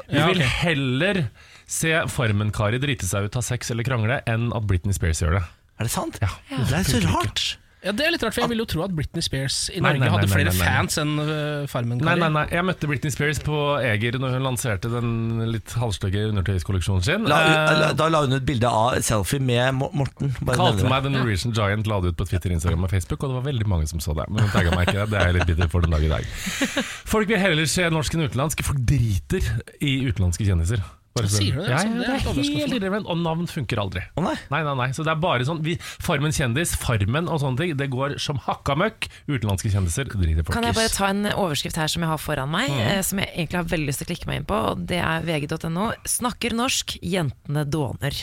Vi 0.08 0.16
Ja, 0.16 0.28
vil 0.30 0.40
heller 0.42 1.24
se 1.68 1.90
Farmen-Kari 2.08 2.78
drite 2.82 3.06
seg 3.08 3.26
ut, 3.28 3.34
ha 3.36 3.42
sex 3.44 3.70
eller 3.72 3.84
krangle, 3.86 4.20
enn 4.28 4.50
at 4.56 4.64
Britney 4.68 4.94
Spears 4.96 5.20
gjør 5.24 5.38
det. 5.40 5.44
Er 5.80 5.88
det 5.88 5.92
sant? 5.92 6.18
Ja. 6.22 6.30
Det 6.52 6.78
er 6.78 6.86
så 6.88 7.00
rart. 7.08 7.44
Ja, 7.82 7.90
Det 7.92 8.04
er 8.06 8.12
litt 8.14 8.22
rart, 8.22 8.34
for 8.36 8.44
jeg 8.44 8.50
ville 8.52 8.62
jo 8.62 8.68
tro 8.70 8.82
at 8.84 8.92
Britney 8.94 9.24
Spears 9.26 9.56
i 9.72 9.80
Nei, 9.80 9.96
Norge 9.96 9.98
nei, 9.98 10.06
nei, 10.06 10.10
hadde 10.14 10.28
flere 10.30 10.52
nei, 10.52 10.58
nei. 10.60 10.66
fans 10.68 10.98
enn 11.02 11.12
uh, 11.18 11.64
Farmen. 11.70 11.98
Nei, 11.98 12.14
nei, 12.20 12.28
nei, 12.36 12.44
jeg 12.54 12.66
møtte 12.68 12.90
Britney 12.90 13.10
Spears 13.14 13.40
på 13.42 13.58
Eger 13.82 14.18
når 14.22 14.36
hun 14.36 14.46
lanserte 14.46 14.90
den 14.92 15.10
litt 15.50 15.74
halvstygge 15.80 16.28
undertøyskolleksjonen 16.30 17.02
sin. 17.08 17.26
La, 17.30 17.40
Eh, 17.42 17.92
da 17.98 18.06
la 18.12 18.22
hun 18.22 18.36
ut 18.38 18.46
bilde 18.46 18.70
av 18.70 19.00
selfie 19.02 19.42
med 19.42 19.74
Morten. 19.82 20.30
Bare 20.40 20.56
Kalte 20.60 20.86
meg 20.88 21.02
The 21.08 21.12
Norwegian 21.16 21.52
Giant, 21.56 21.90
la 21.90 21.98
det 22.04 22.14
ut 22.14 22.20
på 22.22 22.28
Twitter, 22.30 22.54
Instagram 22.54 22.86
og 22.86 22.94
Facebook, 22.94 23.22
og 23.26 23.32
det 23.34 23.40
var 23.40 23.46
veldig 23.50 23.68
mange 23.74 23.90
som 23.90 24.00
så 24.04 24.14
det. 24.16 24.28
Men 24.30 24.46
hun 24.46 24.54
tagga 24.54 24.72
meg 24.78 24.88
ikke, 24.92 25.08
det 25.10 25.18
er 25.18 25.30
jeg 25.32 25.38
litt 25.40 25.50
bitter 25.50 25.72
for 25.72 25.84
den 25.84 25.94
dag 25.96 26.06
i 26.06 26.10
dag. 26.12 26.26
Folk 27.12 27.28
vil 27.34 27.42
heller 27.42 27.66
se 27.70 27.90
norsk 27.92 28.14
enn 28.16 28.26
utenlandsk. 28.28 28.62
Folk 28.66 28.82
driter 28.88 29.42
i 29.82 29.96
utenlandske 30.06 30.46
kjendiser. 30.46 30.82
Bare 31.12 31.28
Sier 31.28 31.52
du 31.52 31.60
det? 31.60 31.68
Ja, 31.68 31.76
Altså, 31.76 31.88
ja, 31.88 31.92
det 31.92 32.06
det 32.06 32.08
er 32.08 32.14
er 32.16 32.56
helt 32.56 32.74
irrelevant, 32.78 33.08
og 33.12 33.18
navn 33.20 33.48
funker 33.50 33.80
aldri. 33.82 34.00
Å 34.16 34.22
nei. 34.24 34.34
Nei, 34.52 34.62
nei, 34.64 34.74
nei, 34.80 34.88
så 34.96 35.04
det 35.04 35.12
er 35.12 35.20
bare 35.20 35.44
sånn 35.44 35.60
vi, 35.64 35.74
Farmen 36.00 36.32
kjendis, 36.32 36.72
Farmen 36.80 37.28
og 37.28 37.42
sånne 37.42 37.60
ting 37.60 37.74
Det 37.76 37.88
går 37.92 38.16
som 38.22 38.40
hakka 38.46 38.76
møkk 38.80 39.08
Utenlandske 39.28 39.72
kjendiser 39.74 40.08
driter 40.08 40.46
folk 40.46 40.56
Kan 40.56 40.64
jeg 40.68 40.78
bare 40.78 40.92
ta 40.94 41.10
en 41.12 41.28
overskrift 41.34 41.76
her 41.76 41.90
som 41.92 42.04
jeg 42.06 42.12
har 42.14 42.22
foran 42.22 42.52
meg, 42.52 42.72
eh, 42.72 43.02
som 43.04 43.20
jeg 43.20 43.28
egentlig 43.34 43.60
har 43.60 43.68
veldig 43.74 43.90
lyst 43.90 44.00
til 44.02 44.08
å 44.08 44.12
klikke 44.14 44.30
meg 44.30 44.40
inn 44.40 44.48
på, 44.48 44.60
og 44.72 44.86
det 44.88 45.02
er 45.04 45.26
vg.no. 45.28 45.90
'Snakker 46.08 46.56
norsk, 46.56 46.96
jentene 47.04 47.66
dåner'. 47.68 48.22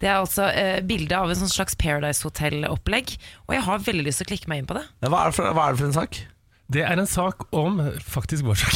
Det 0.00 0.08
er 0.10 0.20
altså 0.20 0.46
eh, 0.52 0.80
bilde 0.84 1.16
av 1.16 1.30
en 1.32 1.48
slags 1.50 1.74
Paradise 1.78 2.22
Hotel-opplegg, 2.26 3.16
og 3.48 3.54
jeg 3.56 3.64
har 3.66 3.84
veldig 3.86 4.06
lyst 4.06 4.22
til 4.22 4.28
å 4.28 4.32
klikke 4.34 4.50
meg 4.52 4.62
inn 4.62 4.68
på 4.70 4.76
det. 4.78 4.84
Ja, 5.02 5.10
Hva 5.10 5.24
er, 5.24 5.32
det 5.32 5.38
for, 5.38 5.52
hva 5.56 5.66
er 5.66 5.74
det 5.76 5.80
for 5.82 5.88
en 5.90 5.96
sak? 5.96 6.18
Det 6.66 6.82
er 6.82 6.98
en 6.98 7.06
sak 7.06 7.44
om 7.54 7.76
Faktisk 8.02 8.42
vår 8.46 8.58
sak 8.58 8.74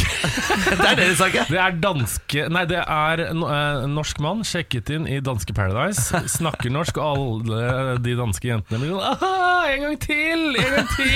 Det 0.71 0.87
er 0.87 0.99
deres 1.01 1.17
sak, 1.19 1.35
ja. 1.35 1.43
Det 1.51 1.59
er 1.59 1.75
danske 1.83 2.45
Nei, 2.55 2.63
det 2.71 2.79
er 2.85 3.23
en 3.25 3.41
eh, 3.43 3.87
norsk 3.91 4.21
mann 4.23 4.45
Sjekket 4.47 4.93
inn 4.95 5.09
i 5.11 5.17
danske 5.27 5.55
Paradise 5.57 6.21
Snakker 6.31 6.71
norsk 6.71 7.01
Og 7.03 7.27
alle 7.27 7.97
de 8.05 8.15
danske 8.19 8.47
jentene 8.47 8.79
blir 8.79 8.95
sånn 8.95 9.27
En 9.71 9.85
gang 9.85 9.97
til, 10.03 10.45
en 10.61 10.77
gang 10.77 10.89
til 10.95 11.11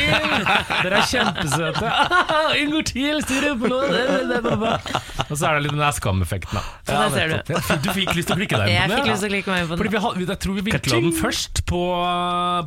Dere 0.85 0.99
er 0.99 1.07
kjempesøte 1.13 1.93
En 2.59 2.75
gang 2.75 2.89
til, 2.91 3.23
styrer 3.29 3.55
på 3.63 3.71
noe 3.71 4.75
Og 5.29 5.37
så 5.39 5.49
er 5.49 5.57
det 5.57 5.65
litt 5.69 5.75
den 5.75 5.83
der 5.83 5.95
skam-effekten 5.95 6.59
da. 6.59 6.65
Ja, 6.91 7.07
der 7.07 7.15
ser 7.15 7.31
du. 7.31 7.55
Du 7.85 7.89
fikk 7.95 8.13
lyst 8.19 8.29
til 8.29 8.35
å 8.35 8.39
klikke 8.41 8.59
deg 8.61 8.69
inn 8.69 8.75
Jeg 8.75 8.91
den? 8.91 8.95
Jeg 8.95 8.99
fikk 8.99 9.11
lyst 9.13 9.23
til 9.25 9.31
å 9.31 9.35
klikke 9.35 9.55
meg 9.55 9.63
inn 9.63 9.71
på 9.71 9.79
Fordi 9.79 9.89
den. 9.89 9.95
vi 9.95 10.03
har, 10.05 10.19
jeg 10.35 10.41
tror 10.45 10.59
vi 10.59 10.67
vinkla 10.69 11.01
den 11.07 11.15
først 11.17 11.63
på, 11.71 11.81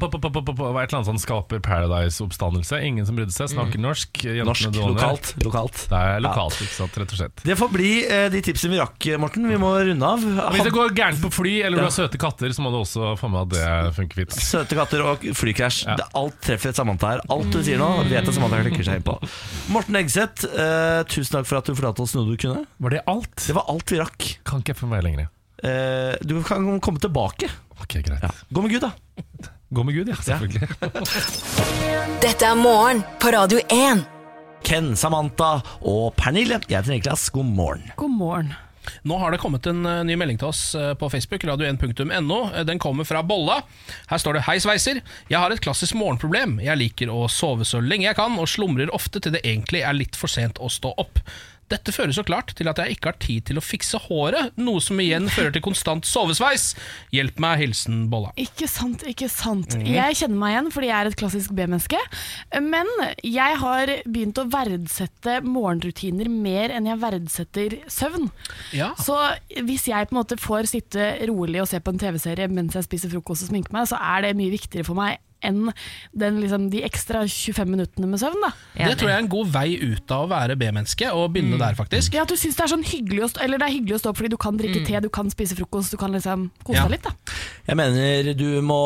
på, 0.01 0.09
på, 0.15 0.17
på, 0.23 0.31
på, 0.31 0.41
på, 0.47 0.55
på 0.57 0.71
er 0.71 0.79
et 0.81 0.89
eller 0.89 0.99
annet 1.01 1.11
sånn 1.11 1.21
skaper 1.21 1.61
Paradise-oppstandelse. 1.67 2.81
Ingen 2.87 3.07
som 3.07 3.19
brydde 3.19 3.35
seg. 3.35 3.51
Snakker 3.53 3.81
norsk. 3.83 3.96
Jentene 3.97 4.45
Norsk, 4.47 4.77
lokalt. 4.77 5.31
lokalt. 5.45 5.81
Det 5.91 5.99
er 5.99 6.21
lokalt, 6.23 6.57
ikke 6.65 6.75
sant, 6.75 6.97
rett 7.01 7.13
og 7.15 7.19
slett. 7.21 7.43
Det 7.47 7.57
får 7.59 7.71
bli 7.73 7.91
eh, 8.05 8.27
de 8.33 8.41
tipsene 8.45 8.75
vi 8.75 8.79
rakk, 8.81 9.07
Morten. 9.21 9.47
Vi 9.51 9.59
må 9.61 9.71
runde 9.89 10.11
av. 10.13 10.23
Hvis 10.55 10.65
det 10.67 10.73
går 10.75 10.93
gærent 10.97 11.21
på 11.23 11.31
fly, 11.33 11.53
eller 11.67 11.81
du 11.81 11.87
har 11.87 11.95
søte 11.95 12.19
katter, 12.21 12.53
så 12.55 12.65
må 12.65 12.71
du 12.73 12.79
også 12.81 13.13
få 13.19 13.29
med 13.33 13.47
at 13.47 13.55
det 13.55 13.95
funker 13.97 14.21
fint. 14.23 14.37
søte 14.37 14.77
katter 14.79 15.05
og 15.05 15.25
flykrasj. 15.41 15.83
Ja. 15.89 15.97
Alt 16.17 16.39
treffer 16.45 16.75
Samantha 16.77 17.15
her. 17.15 17.23
Alt 17.33 17.51
du 17.53 17.59
sier 17.65 17.81
nå, 17.81 17.89
vet 18.07 18.19
jeg 18.21 18.37
Samantha 18.37 18.61
klikker 18.65 18.87
seg 18.87 19.01
inn 19.01 19.07
på. 19.07 19.17
Morten 19.73 19.99
Egseth, 20.01 20.47
eh, 20.51 21.01
tusen 21.09 21.37
takk 21.39 21.49
for 21.49 21.61
at 21.61 21.69
du 21.69 21.75
fortalte 21.77 22.05
oss 22.05 22.15
noe 22.17 22.27
du 22.29 22.37
kunne. 22.39 22.65
Var 22.83 22.97
det 22.97 23.03
alt? 23.09 23.35
Det 23.43 23.55
var 23.57 23.67
alt 23.73 23.93
vi 23.93 24.01
rakk. 24.01 24.29
Kan 24.47 24.63
ikke 24.63 24.75
jeg 24.75 24.81
få 24.83 24.89
mer 24.91 25.05
lenger. 25.05 25.29
Eh, 25.65 26.13
du 26.21 26.37
kan 26.45 26.67
komme 26.83 27.01
tilbake. 27.01 27.49
Ok, 27.81 27.99
greit. 28.05 28.25
Gå 28.53 28.61
med 28.61 28.73
Gud, 28.77 28.85
da. 28.85 28.93
Gå 29.69 29.83
med 29.83 29.95
Gud, 29.95 30.09
ja. 30.09 30.15
Selvfølgelig. 30.15 30.67
Dette 32.23 32.45
er 32.47 32.55
morgen 32.55 33.01
på 33.19 33.31
Radio 33.35 33.59
1. 33.67 34.05
Ken, 34.63 34.93
Samantha 34.95 35.57
og 35.83 36.13
Pernille. 36.15 36.61
Jeg 36.69 36.79
heter 36.79 36.95
Niklas. 36.95 37.27
God 37.35 37.49
morgen. 37.51 37.91
God 37.99 38.15
morgen. 38.15 38.53
Nå 39.03 39.17
har 39.19 39.33
det 39.35 39.41
kommet 39.41 39.67
en 39.67 39.81
eh, 39.85 40.03
ny 40.07 40.15
melding 40.15 40.39
til 40.39 40.47
oss 40.47 40.61
eh, 40.79 40.93
på 40.95 41.09
Facebook, 41.11 41.43
radio1.no. 41.43 42.37
Eh, 42.53 42.63
Den 42.63 42.79
kommer 42.79 43.03
fra 43.03 43.19
Bolla. 43.27 43.59
Her 44.07 44.23
står 44.23 44.37
det 44.39 44.45
'Hei, 44.47 44.55
sveiser. 44.63 45.01
Jeg 45.27 45.39
har 45.39 45.51
et 45.51 45.59
klassisk 45.63 45.99
morgenproblem. 45.99 46.61
Jeg 46.63 46.79
liker 46.79 47.11
å 47.11 47.27
sove 47.27 47.67
så 47.67 47.83
lenge 47.83 48.07
jeg 48.07 48.15
kan, 48.15 48.39
og 48.39 48.47
slumrer 48.47 48.93
ofte 48.95 49.19
til 49.19 49.35
det 49.35 49.43
egentlig 49.43 49.83
er 49.83 49.99
litt 49.99 50.15
for 50.15 50.31
sent 50.31 50.63
å 50.63 50.71
stå 50.71 50.93
opp. 50.95 51.19
Dette 51.71 51.91
fører 51.91 52.13
så 52.15 52.23
klart 52.23 52.53
til 52.55 52.69
at 52.71 52.79
jeg 52.79 52.95
ikke 52.95 53.11
har 53.11 53.17
tid 53.19 53.47
til 53.49 53.59
å 53.59 53.63
fikse 53.63 53.99
håret, 54.07 54.53
noe 54.55 54.79
som 54.83 54.99
igjen 55.03 55.27
fører 55.31 55.51
til 55.55 55.63
konstant 55.65 56.07
sovesveis. 56.07 56.69
Hjelp 57.15 57.41
meg, 57.43 57.59
hilsen 57.63 58.05
Bolla. 58.11 58.31
Ikke 58.39 58.69
sant, 58.71 59.03
ikke 59.09 59.27
sant. 59.31 59.75
Mm. 59.75 59.89
Jeg 59.97 60.19
kjenner 60.21 60.39
meg 60.39 60.55
igjen 60.55 60.71
fordi 60.77 60.91
jeg 60.91 60.97
er 60.97 61.11
et 61.11 61.19
klassisk 61.19 61.55
B-menneske. 61.57 61.99
Men 62.63 62.91
jeg 63.25 63.59
har 63.63 63.93
begynt 64.07 64.39
å 64.39 64.47
verdsette 64.53 65.41
morgenrutiner 65.43 66.31
mer 66.31 66.73
enn 66.77 66.87
jeg 66.87 67.03
verdsetter 67.03 67.77
søvn. 67.91 68.31
Ja. 68.75 68.93
Så 69.03 69.19
hvis 69.67 69.89
jeg 69.91 70.07
på 70.07 70.15
en 70.15 70.21
måte 70.21 70.39
får 70.39 70.71
sitte 70.71 71.11
rolig 71.27 71.61
og 71.63 71.69
se 71.69 71.83
på 71.83 71.93
en 71.93 71.99
TV-serie 72.01 72.47
mens 72.51 72.79
jeg 72.79 72.87
spiser 72.87 73.11
frokost 73.11 73.47
og 73.47 73.51
sminker 73.51 73.75
meg, 73.75 73.89
så 73.91 73.99
er 73.99 74.23
det 74.23 74.37
mye 74.39 74.55
viktigere 74.55 74.87
for 74.87 74.97
meg 74.99 75.19
enn 75.45 75.71
den, 76.17 76.39
liksom, 76.41 76.69
de 76.73 76.81
ekstra 76.87 77.21
25 77.27 77.69
minuttene 77.69 78.07
med 78.09 78.19
søvn. 78.21 78.39
Da. 78.41 78.51
Det 78.77 78.97
tror 78.97 79.11
jeg 79.11 79.17
er 79.19 79.23
en 79.25 79.29
god 79.31 79.51
vei 79.53 79.67
ut 79.77 80.11
av 80.15 80.25
å 80.25 80.29
være 80.31 80.55
B-menneske, 80.59 81.11
og 81.13 81.31
begynne 81.35 81.59
der, 81.61 81.75
faktisk. 81.77 82.13
Ja, 82.17 82.23
At 82.27 82.29
du 82.33 82.35
syns 82.39 82.57
det 82.57 82.65
er 82.65 82.71
sånn 82.73 82.83
hyggelig 82.87 83.23
å 83.23 83.29
stå, 83.31 83.43
eller 83.45 83.61
det 83.61 83.67
er 83.69 83.75
hyggelig 83.77 83.95
å 83.97 84.01
stå 84.01 84.09
opp 84.13 84.17
fordi 84.21 84.31
du 84.33 84.37
kan 84.41 84.57
drikke 84.57 84.81
te, 84.87 84.99
du 85.03 85.09
kan 85.13 85.29
spise 85.33 85.55
frokost, 85.57 85.91
du 85.93 85.97
kan 86.01 86.11
liksom 86.15 86.49
kose 86.63 86.77
Ja. 86.79 86.83
deg 86.87 86.97
litt. 86.97 87.03
da. 87.03 87.11
Jeg 87.67 87.75
mener 87.77 88.33
du 88.37 88.61
må 88.61 88.79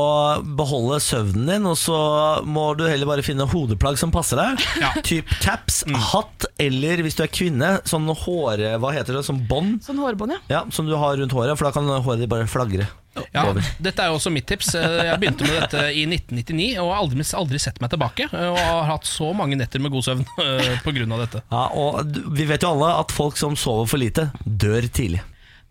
beholde 0.58 1.00
søvnen 1.04 1.48
din, 1.48 1.66
og 1.70 1.78
så 1.80 2.44
må 2.46 2.76
du 2.78 2.84
heller 2.88 3.06
bare 3.10 3.24
finne 3.26 3.48
hodeplagg 3.48 3.98
som 3.98 4.12
passer 4.12 4.38
deg. 4.42 4.60
Ja. 4.82 4.92
Typ 5.02 5.28
caps, 5.42 5.84
hatt, 6.12 6.46
eller 6.60 7.02
hvis 7.06 7.16
du 7.16 7.24
er 7.24 7.32
kvinne, 7.32 7.72
sånn 7.88 8.08
håre... 8.12 8.76
Hva 8.82 8.92
heter 8.96 9.14
det? 9.18 9.24
Sånn 9.28 9.44
bånd? 9.48 9.82
Sånn 9.86 10.00
hårbånd, 10.02 10.32
ja. 10.36 10.40
Ja, 10.50 10.62
som 10.74 10.88
du 10.90 10.96
har 10.98 11.16
rundt 11.18 11.32
håret, 11.36 11.58
for 11.58 11.68
da 11.70 11.72
kan 11.76 11.88
håret 11.88 12.20
ditt 12.24 12.30
bare 12.32 12.48
flagre. 12.50 12.88
Ja, 13.34 13.44
dette 13.84 14.00
er 14.06 14.08
jo 14.12 14.16
også 14.20 14.32
mitt 14.32 14.46
tips. 14.48 14.70
Eh, 14.80 14.98
Jeg 15.10 15.20
begynte 15.20 15.44
med 15.48 15.58
dette 15.60 15.82
i 15.92 16.06
1999 16.08 16.68
og 16.80 16.92
har 16.94 17.02
aldri, 17.04 17.26
aldri 17.36 17.60
sett 17.60 17.82
meg 17.84 17.92
tilbake. 17.92 18.28
eh, 18.32 18.48
Og 18.52 18.58
har 18.62 18.86
hatt 18.94 19.10
så 19.10 19.34
mange 19.36 19.58
netter 19.60 19.84
med 19.84 19.92
god 19.92 20.04
søvn 20.08 20.24
pga. 20.86 21.18
dette. 21.26 21.42
Ja, 21.52 21.66
og 21.76 22.16
vi 22.38 22.46
vet 22.48 22.64
jo 22.64 22.72
alle 22.72 22.94
at 23.02 23.12
folk 23.12 23.36
som 23.38 23.56
sover 23.60 23.88
for 23.92 24.00
lite, 24.00 24.30
dør 24.46 24.88
tidlig. 24.88 25.22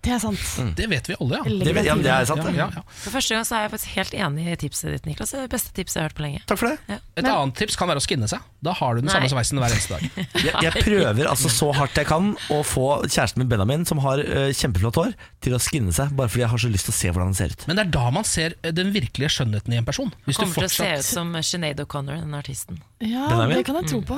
Det 0.01 0.13
er 0.15 0.21
sant. 0.23 0.77
Det 0.79 0.87
vet 0.89 1.09
vi 1.11 1.15
alle, 1.21 1.41
ja. 1.43 1.45
Det, 1.45 1.73
vet, 1.77 1.85
ja, 1.85 1.95
det 2.01 2.09
er 2.09 2.29
sant, 2.29 2.47
Ja, 2.57 2.69
ja. 2.73 2.83
For 3.03 3.13
første 3.13 3.37
gang 3.37 3.45
så 3.45 3.59
er 3.59 3.67
jeg 3.67 3.73
faktisk 3.75 3.97
helt 3.99 4.15
enig 4.17 4.47
i 4.49 4.55
tipset 4.63 4.95
ditt, 4.95 5.09
Niklas. 5.09 5.35
Det 5.35 5.43
er 5.43 5.45
det 5.45 5.53
beste 5.53 5.75
tipset 5.77 5.99
jeg 5.99 6.03
har 6.03 6.09
hørt 6.09 6.17
på 6.17 6.25
lenge. 6.25 6.41
Takk 6.49 6.61
for 6.63 6.71
det. 6.71 6.99
Et 7.21 7.29
annet 7.29 7.57
tips 7.61 7.77
kan 7.77 7.91
være 7.91 8.01
å 8.01 8.05
skinne 8.05 8.29
seg. 8.31 8.47
Da 8.65 8.73
har 8.79 8.97
du 8.97 9.03
den 9.03 9.13
samme 9.13 9.29
Nei. 9.29 9.33
sveisen 9.35 9.61
hver 9.61 9.75
eneste 9.77 9.99
dag. 9.99 10.07
Jeg, 10.41 10.55
jeg 10.65 10.85
prøver 10.87 11.29
altså 11.29 11.51
så 11.53 11.69
hardt 11.77 11.99
jeg 11.99 12.09
kan 12.09 12.31
å 12.53 12.61
få 12.65 12.87
kjæresten 13.05 13.43
min 13.43 13.51
Benjamin, 13.51 13.85
som 13.89 14.01
har 14.05 14.23
uh, 14.25 14.49
kjempeflott 14.57 14.97
hår, 15.01 15.13
til 15.45 15.57
å 15.57 15.61
skinne 15.61 15.93
seg, 15.95 16.15
bare 16.17 16.33
fordi 16.33 16.45
jeg 16.47 16.53
har 16.55 16.63
så 16.63 16.71
lyst 16.73 16.89
til 16.89 16.95
å 16.95 16.97
se 16.97 17.11
hvordan 17.13 17.31
han 17.31 17.37
ser 17.37 17.53
ut. 17.53 17.67
Men 17.69 17.77
det 17.79 17.85
er 17.87 17.93
da 17.99 18.07
man 18.15 18.27
ser 18.29 18.57
eh, 18.63 18.73
den 18.77 18.93
virkelige 18.95 19.33
skjønnheten 19.37 19.77
i 19.77 19.81
en 19.81 19.89
person. 19.89 20.13
Hvis 20.25 20.41
du 20.41 20.45
Kommer 20.45 20.65
til 20.65 20.71
å 20.71 20.73
se 20.73 20.89
ut 20.97 21.07
som 21.07 21.35
Sinead 21.45 21.83
O'Connor, 21.85 22.23
den 22.23 22.37
artisten. 22.39 22.81
Ja, 23.01 23.47
det 23.49 23.63
kan 23.65 23.79
jeg 23.81 23.87
tro 23.89 23.99
på. 24.05 24.17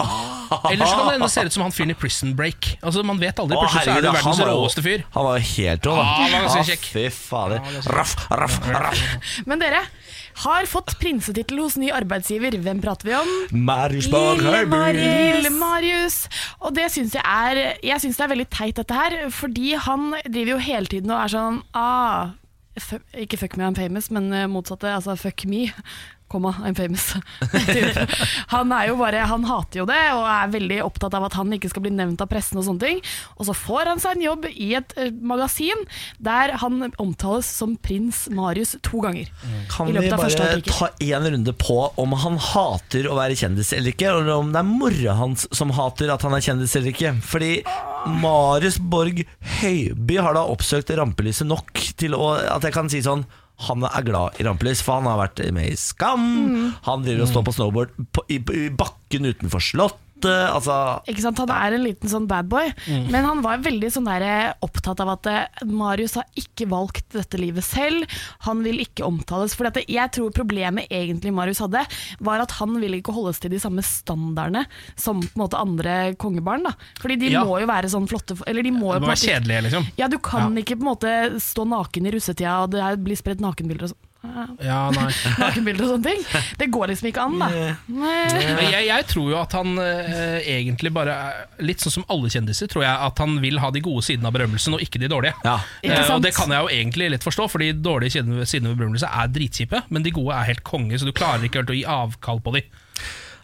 Eller 0.72 0.89
så 0.91 0.97
kan 0.99 1.07
det 1.07 1.12
hende 1.14 1.28
se 1.30 1.45
ut 1.47 1.55
som 1.55 1.62
han 1.62 1.74
fyren 1.74 1.93
i 1.93 1.95
Prison 1.95 2.33
Break. 2.35 2.72
Altså 2.83 3.05
Man 3.07 3.20
vet 3.20 3.39
aldri. 3.39 3.55
Å, 3.55 3.62
Plutselig 3.62 3.85
så 3.87 3.93
er 3.95 4.03
du 4.03 4.09
han 4.11 4.16
verdens 4.16 4.41
råeste 4.49 4.83
fyr. 4.83 5.05
Han 5.14 5.26
var 5.28 5.37
jo 5.39 5.45
helt 5.53 5.87
rå, 5.87 5.95
da. 5.95 6.03
Ja, 6.03 6.16
han 6.16 6.33
var 6.35 6.57
ganske 6.57 6.78
Ah. 6.83 6.89
Fy 6.93 7.05
fader. 7.14 7.61
Raff, 7.95 8.16
raff, 8.30 8.57
raff. 8.66 9.05
Men 9.47 9.62
dere 9.62 9.85
har 10.43 10.66
fått 10.66 10.97
prinsetittel 10.99 11.61
hos 11.62 11.76
ny 11.78 11.93
arbeidsgiver. 11.95 12.57
Hvem 12.64 12.83
prater 12.83 13.07
vi 13.07 13.14
om? 13.20 13.30
Marius 13.70 14.11
Lille, 14.11 15.55
Marius. 15.55 16.18
Og 16.61 16.74
det 16.74 16.89
syns 16.91 17.14
jeg 17.14 17.22
er 17.22 17.78
Jeg 17.87 18.03
synes 18.03 18.18
det 18.18 18.26
er 18.26 18.35
veldig 18.35 18.49
teit, 18.51 18.76
dette 18.83 18.99
her. 18.99 19.18
Fordi 19.30 19.76
han 19.78 20.11
driver 20.26 20.57
jo 20.57 20.61
hele 20.66 20.91
tiden 20.91 21.14
og 21.14 21.22
er 21.22 21.33
sånn 21.37 21.62
ah, 21.78 22.33
Ikke 23.14 23.39
fuck 23.39 23.55
me, 23.61 23.64
I'm 23.68 23.76
famous, 23.78 24.11
men 24.11 24.33
eh, 24.35 24.49
motsatte. 24.51 24.91
Altså 24.91 25.14
fuck 25.20 25.47
me. 25.47 25.68
Komma, 26.33 26.55
I'm 26.64 26.76
famous. 26.76 27.12
Han 28.55 28.72
er 28.72 28.89
jo 28.89 28.97
bare 29.01 29.26
Han 29.28 29.45
hater 29.49 29.83
jo 29.83 29.87
det, 29.89 30.01
og 30.16 30.24
er 30.24 30.53
veldig 30.55 30.78
opptatt 30.87 31.14
av 31.18 31.26
at 31.28 31.37
han 31.37 31.53
ikke 31.53 31.68
skal 31.72 31.85
bli 31.85 31.93
nevnt 31.95 32.22
av 32.24 32.30
pressen 32.30 32.61
og 32.61 32.66
sånne 32.66 32.87
ting. 32.87 33.03
Og 33.37 33.49
så 33.49 33.57
får 33.57 33.91
han 33.91 34.01
seg 34.03 34.16
en 34.16 34.24
jobb 34.26 34.49
i 34.51 34.72
et 34.78 34.95
eh, 35.01 35.12
magasin 35.12 35.85
der 36.22 36.55
han 36.62 36.89
omtales 37.03 37.49
som 37.49 37.74
prins 37.83 38.24
Marius 38.33 38.74
to 38.85 39.03
ganger. 39.05 39.28
Kan 39.72 39.91
I 39.93 39.97
vi 39.99 40.12
bare 40.12 40.61
ta 40.64 40.91
en 41.03 41.28
runde 41.35 41.55
på 41.59 41.78
om 42.01 42.16
han 42.24 42.39
hater 42.41 43.09
å 43.11 43.18
være 43.18 43.37
kjendis 43.39 43.72
eller 43.76 43.93
ikke, 43.93 44.11
eller 44.11 44.33
om 44.39 44.53
det 44.55 44.62
er 44.62 44.68
mora 44.68 45.18
hans 45.20 45.47
som 45.55 45.72
hater 45.76 46.12
at 46.14 46.24
han 46.26 46.37
er 46.37 46.45
kjendis 46.45 46.76
eller 46.78 46.95
ikke? 46.95 47.14
Fordi 47.26 47.53
Marius 48.22 48.78
Borg 48.80 49.22
Høiby 49.61 50.18
har 50.18 50.37
da 50.37 50.47
oppsøkt 50.51 50.91
rampelyset 50.97 51.49
nok 51.49 51.85
til 52.01 52.16
å, 52.16 52.35
at 52.57 52.64
jeg 52.66 52.74
kan 52.74 52.91
si 52.93 53.03
sånn 53.05 53.26
han 53.69 53.87
er 53.89 54.07
glad 54.07 54.39
i 54.41 54.47
rampelys, 54.47 54.83
for 54.85 55.01
han 55.01 55.11
har 55.11 55.21
vært 55.21 55.43
med 55.55 55.73
i 55.73 55.79
Skam. 55.79 56.23
Mm. 56.23 56.71
Han 56.89 57.05
driver 57.07 57.27
og 57.27 57.33
står 57.33 57.47
på 57.47 57.55
snowboard 57.59 57.93
på, 58.15 58.25
i, 58.33 58.39
i 58.39 58.71
bakken 58.75 59.31
utenfor 59.33 59.63
Slottet. 59.65 60.01
Altså, 60.29 61.03
Ikke 61.09 61.23
sant? 61.25 61.39
Han 61.39 61.51
er 61.51 61.75
en 61.77 61.85
liten 61.85 62.09
sånn 62.11 62.27
bad 62.31 62.49
boy, 62.49 62.70
men 63.11 63.25
han 63.25 63.43
var 63.43 63.59
veldig 63.64 63.91
sånn 63.93 64.07
der, 64.09 64.23
eh, 64.23 64.53
opptatt 64.62 65.01
av 65.01 65.09
at 65.16 65.27
eh, 65.27 65.64
Marius 65.66 66.14
har 66.14 66.25
ikke 66.39 66.68
valgt 66.70 67.09
dette 67.12 67.39
livet 67.41 67.64
selv. 67.64 68.07
Han 68.47 68.62
vil 68.62 68.79
ikke 68.85 69.05
omtales. 69.07 69.55
For 69.57 69.68
jeg 69.73 70.12
tror 70.12 70.31
problemet 70.33 70.89
egentlig 70.91 71.33
Marius 71.33 71.61
hadde, 71.64 71.85
var 72.20 72.41
at 72.45 72.51
han 72.61 72.79
ville 72.81 73.01
ikke 73.01 73.14
holdes 73.14 73.41
til 73.43 73.51
de 73.51 73.61
samme 73.62 73.83
standardene 73.83 74.66
som 74.97 75.20
på 75.20 75.33
en 75.37 75.43
måte 75.45 75.59
andre 75.61 76.14
kongebarn. 76.20 76.62
Da. 76.64 76.73
Fordi 77.01 77.18
de 77.18 77.33
Ja. 77.33 77.45
må 77.45 77.61
jo 77.61 77.66
være 77.66 77.89
sånn 77.91 78.09
flotte 78.09 78.37
Eller 78.47 78.62
de 78.62 78.70
må 78.70 78.93
Det 78.95 79.03
må 79.03 79.09
være 79.12 79.27
kjedelige, 79.27 79.62
liksom. 79.68 79.87
Ja, 79.99 80.09
du 80.09 80.18
kan 80.18 80.55
ikke 80.57 80.77
på 80.77 80.83
en 80.83 80.91
måte 80.95 81.41
stå 81.41 81.66
naken 81.66 82.07
i 82.07 82.11
russetida, 82.11 82.62
og 82.62 82.70
det 82.70 83.05
blir 83.05 83.16
spredt 83.16 83.41
nakenbilder 83.41 83.85
og 83.85 83.91
sånn. 83.95 84.12
Ja, 84.62 84.81
nei. 84.95 85.09
Nakenbilder 85.43 85.87
og 85.89 85.95
sånne 85.97 86.12
ting. 86.12 86.43
Det 86.61 86.68
går 86.73 86.93
liksom 86.93 87.09
ikke 87.11 87.25
an, 87.27 87.39
da. 87.43 87.49
Jeg, 87.53 88.85
jeg 88.87 89.07
tror 89.11 89.31
jo 89.33 89.39
at 89.41 89.57
han 89.59 89.73
eh, 89.83 90.39
egentlig 90.55 90.93
bare 90.95 91.16
er 91.16 91.64
Litt 91.66 91.83
sånn 91.83 91.95
som 91.97 92.07
alle 92.12 92.31
kjendiser, 92.33 92.70
tror 92.70 92.85
jeg 92.87 92.93
at 93.09 93.23
han 93.23 93.37
vil 93.43 93.59
ha 93.62 93.70
de 93.75 93.83
gode 93.85 94.05
sidene 94.07 94.31
av 94.31 94.37
berømmelsen, 94.37 94.77
og 94.79 94.85
ikke 94.85 95.01
de 95.03 95.11
dårlige. 95.11 95.35
ja. 95.47 95.59
Ikke 95.83 95.99
Eh, 96.03 96.14
og 96.14 96.23
det 96.25 96.33
kan 96.37 96.51
jeg 96.51 96.64
jo 96.64 96.70
egentlig 96.73 97.11
litt 97.12 97.25
forstå, 97.27 97.47
for 97.53 97.62
de 97.62 97.73
dårlige 97.79 98.16
sidene 98.16 98.47
sidene 98.49 98.73
ved 98.73 98.81
berømmelse 98.83 99.09
er 99.09 99.31
dritkjipe, 99.33 99.83
men 99.95 100.05
de 100.07 100.12
gode 100.14 100.35
er 100.37 100.49
helt 100.51 100.64
konge, 100.66 100.99
så 100.99 101.07
du 101.09 101.12
klarer 101.16 101.45
ikke 101.47 101.62
helt 101.62 101.73
å 101.75 101.77
gi 101.77 101.85
avkall 101.89 102.41
på 102.43 102.55
de. 102.57 102.62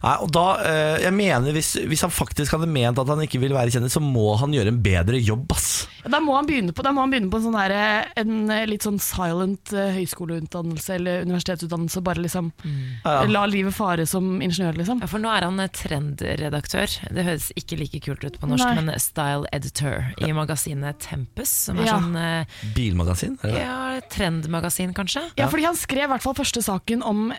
Nei, 0.02 0.14
og 0.22 0.30
da, 0.30 0.44
eh, 0.62 0.98
jeg 1.02 1.12
mener 1.16 1.52
hvis, 1.56 1.72
hvis 1.90 2.02
han 2.06 2.10
faktisk 2.14 2.52
hadde 2.54 2.68
ment 2.70 2.98
at 3.02 3.08
han 3.10 3.18
ikke 3.24 3.40
ville 3.42 3.56
være 3.56 3.72
kjendis, 3.74 3.96
så 3.96 4.02
må 4.04 4.36
han 4.38 4.52
gjøre 4.54 4.70
en 4.70 4.82
bedre 4.82 5.18
jobb, 5.18 5.50
ass. 5.56 5.86
Da 6.08 6.20
må 6.24 6.36
han 6.38 6.46
begynne 6.46 6.72
på, 6.72 6.82
da 6.86 6.92
må 6.94 7.02
han 7.02 7.10
begynne 7.12 7.30
på 7.32 7.40
en, 7.40 7.46
sånn 7.48 7.56
der, 7.58 8.06
en 8.16 8.50
eh, 8.54 8.64
litt 8.70 8.86
sånn 8.86 9.00
silent 9.02 9.72
eh, 9.74 9.90
høyskoleutdannelse 9.98 10.94
eller 10.94 11.26
universitetsutdannelse. 11.26 12.02
Bare 12.06 12.22
liksom 12.22 12.52
Ja. 13.04 13.24
la 13.26 13.42
livet 13.50 13.74
fare 13.74 14.06
som 14.06 14.38
ingeniør, 14.40 14.76
liksom. 14.78 15.00
Ja, 15.02 15.06
for 15.10 15.18
nå 15.18 15.28
er 15.34 15.44
han 15.48 15.58
eh, 15.60 15.68
trendredaktør. 15.68 16.88
Det 17.14 17.24
høres 17.26 17.50
ikke 17.58 17.78
like 17.80 18.00
kult 18.04 18.24
ut 18.24 18.38
på 18.40 18.48
norsk, 18.48 18.64
Nei. 18.64 18.82
men 18.84 18.94
style 19.02 19.46
editor 19.52 20.12
i 20.24 20.30
magasinet 20.36 20.98
Tempus, 21.04 21.50
som 21.68 21.78
er 21.78 21.86
Ja. 21.90 21.98
sånn 21.98 22.16
eh, 22.16 22.44
Bilmagasin? 22.74 23.38
Er 23.42 23.48
det 23.48 23.54
det? 23.54 23.62
ja, 23.66 24.00
trendmagasin, 24.14 24.94
kanskje. 24.94 25.22
Ja, 25.36 25.48
fordi 25.48 25.64
han 25.64 25.76
skrev 25.76 26.04
i 26.08 26.12
hvert 26.14 26.22
fall 26.22 26.34
første 26.38 26.62
saken 26.62 27.02
om 27.02 27.32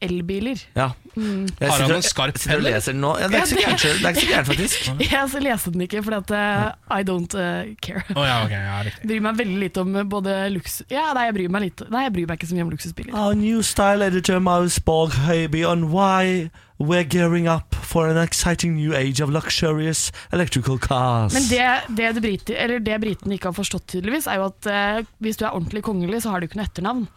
luksus-elbiler. 0.00 0.58
Ja. 0.74 0.92
Mm. 1.16 1.46
Jeg 1.58 1.70
Har 1.70 1.78
han 1.78 1.88
noen 1.88 1.96
en 1.96 2.02
skarp 2.02 2.36
penn. 2.36 2.66
Ja, 2.66 2.80
det 2.80 3.38
er 3.38 3.40
ikke 3.40 3.48
så 3.48 3.56
gærent, 3.56 3.80
selv. 3.80 3.98
det 3.98 4.04
er 4.04 4.08
ikke 4.10 4.20
så 4.20 4.26
gærent 4.26 4.46
faktisk. 4.46 4.90
Jeg 5.10 5.42
leste 5.42 5.70
den 5.72 5.80
ikke, 5.80 6.02
for 6.02 6.16
at 6.16 6.30
eh, 6.30 6.98
I 6.98 7.02
don't 7.02 7.34
uh, 7.34 7.74
care. 7.80 8.04
Oh, 8.14 8.26
ja, 8.26 8.44
okay, 8.44 8.60
ja. 8.60 8.92
Bryr 9.06 9.20
meg 9.20 9.38
veldig 9.38 9.58
lite 9.58 9.80
om 9.80 9.96
både 10.08 10.36
luksus... 10.52 10.84
Ja, 10.90 11.12
nei, 11.14 11.26
jeg 11.26 11.34
bryr 11.34 11.50
meg 11.52 11.62
litt. 11.66 11.82
Nei, 11.90 12.04
jeg 12.06 12.12
bryr 12.12 12.28
meg 12.28 12.38
ikke 12.38 12.50
så 12.50 12.58
mye 12.58 12.66
om 12.66 12.72
luksusbiler. 12.74 13.16
Our 13.16 13.34
new 13.34 13.62
style 13.64 14.04
editor 14.04 14.40
Maus 14.40 14.78
Borg 14.78 15.16
Høiby 15.26 15.64
on 15.64 15.88
why 15.92 16.50
we're 16.78 17.04
gearing 17.04 17.48
up 17.48 17.74
for 17.74 18.08
an 18.08 18.18
exciting 18.20 18.76
new 18.76 18.92
age 18.92 19.22
of 19.22 19.30
luxurious 19.30 20.12
electrical 20.32 20.78
cars. 20.78 21.32
Men 21.32 21.48
det, 21.48 21.96
det, 21.96 22.12
det, 22.18 22.20
brite, 22.20 22.56
eller 22.56 22.82
det 22.84 23.00
britene 23.00 23.38
ikke 23.38 23.48
har 23.48 23.56
forstått 23.56 23.88
tydeligvis, 23.94 24.28
er 24.28 24.42
jo 24.42 24.50
at 24.50 24.68
uh, 24.68 25.14
hvis 25.24 25.40
du 25.40 25.46
er 25.46 25.54
ordentlig 25.54 25.86
kongelig, 25.86 26.26
så 26.26 26.34
har 26.34 26.42
du 26.42 26.50
ikke 26.50 26.60
noe 26.60 26.68
etternavn. 26.68 27.08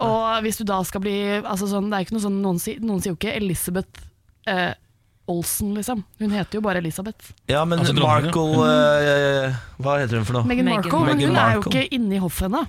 Og 0.00 0.42
hvis 0.42 0.56
du 0.58 0.64
da 0.64 0.80
skal 0.82 1.00
bli 1.04 1.12
altså 1.42 1.68
sånn, 1.70 1.86
Det 1.90 1.96
er 1.98 2.04
ikke 2.06 2.16
noe 2.16 2.24
sånn, 2.24 2.40
noen, 2.42 2.58
sier- 2.58 2.80
noen 2.82 3.00
sier 3.00 3.12
jo 3.14 3.18
ikke 3.18 3.34
Elizabeth 3.36 4.02
eh, 4.50 4.72
Olsen, 5.30 5.70
liksom. 5.74 6.02
Hun 6.20 6.30
heter 6.34 6.58
jo 6.58 6.60
bare 6.60 6.82
Elisabeth. 6.82 7.30
ja, 7.48 7.64
men 7.64 7.78
Altså 7.78 7.94
Markle 7.96 8.42
uh, 8.60 9.54
Hva 9.80 9.94
heter 10.02 10.18
hun 10.20 10.26
for 10.28 10.36
noe? 10.40 10.44
Meghan 10.50 10.66
Markle, 10.68 11.00
men 11.06 11.20
hun 11.22 11.36
er 11.40 11.54
jo 11.54 11.62
ikke 11.64 11.86
inne 11.96 12.18
i 12.18 12.18
hoffet 12.20 12.50
ennå. 12.50 12.64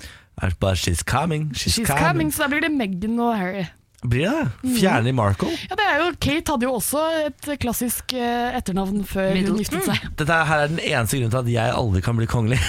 But 0.59 0.77
She's 0.77 1.01
coming, 1.03 1.49
she's, 1.53 1.73
She's 1.75 1.87
coming. 1.87 2.03
coming, 2.05 2.31
så 2.31 2.43
da 2.45 2.47
blir 2.53 2.61
det 2.61 2.71
Meghan 2.71 3.19
og 3.19 3.35
Harry. 3.37 3.65
Blir 4.11 4.25
det 4.29 4.43
Fjerne 4.61 4.75
Fjerner 4.79 5.07
de 5.09 5.13
Markle? 5.17 5.49
Ja, 5.69 5.75
det 5.79 5.85
er 5.89 5.99
jo, 6.03 6.07
Kate 6.21 6.53
hadde 6.55 6.67
jo 6.67 6.73
også 6.77 7.01
et 7.25 7.47
klassisk 7.63 8.13
eh, 8.17 8.55
etternavn 8.59 9.03
før 9.09 9.29
hun 9.31 9.37
Middleton. 9.39 9.59
giftet 9.63 9.87
seg. 9.89 10.05
Dette 10.21 10.37
her 10.51 10.63
er 10.65 10.71
den 10.73 10.81
eneste 10.83 11.17
grunnen 11.19 11.33
til 11.35 11.41
at 11.41 11.51
jeg 11.55 11.75
aldri 11.79 12.01
kan 12.05 12.19
bli 12.19 12.27
kongelig. 12.29 12.59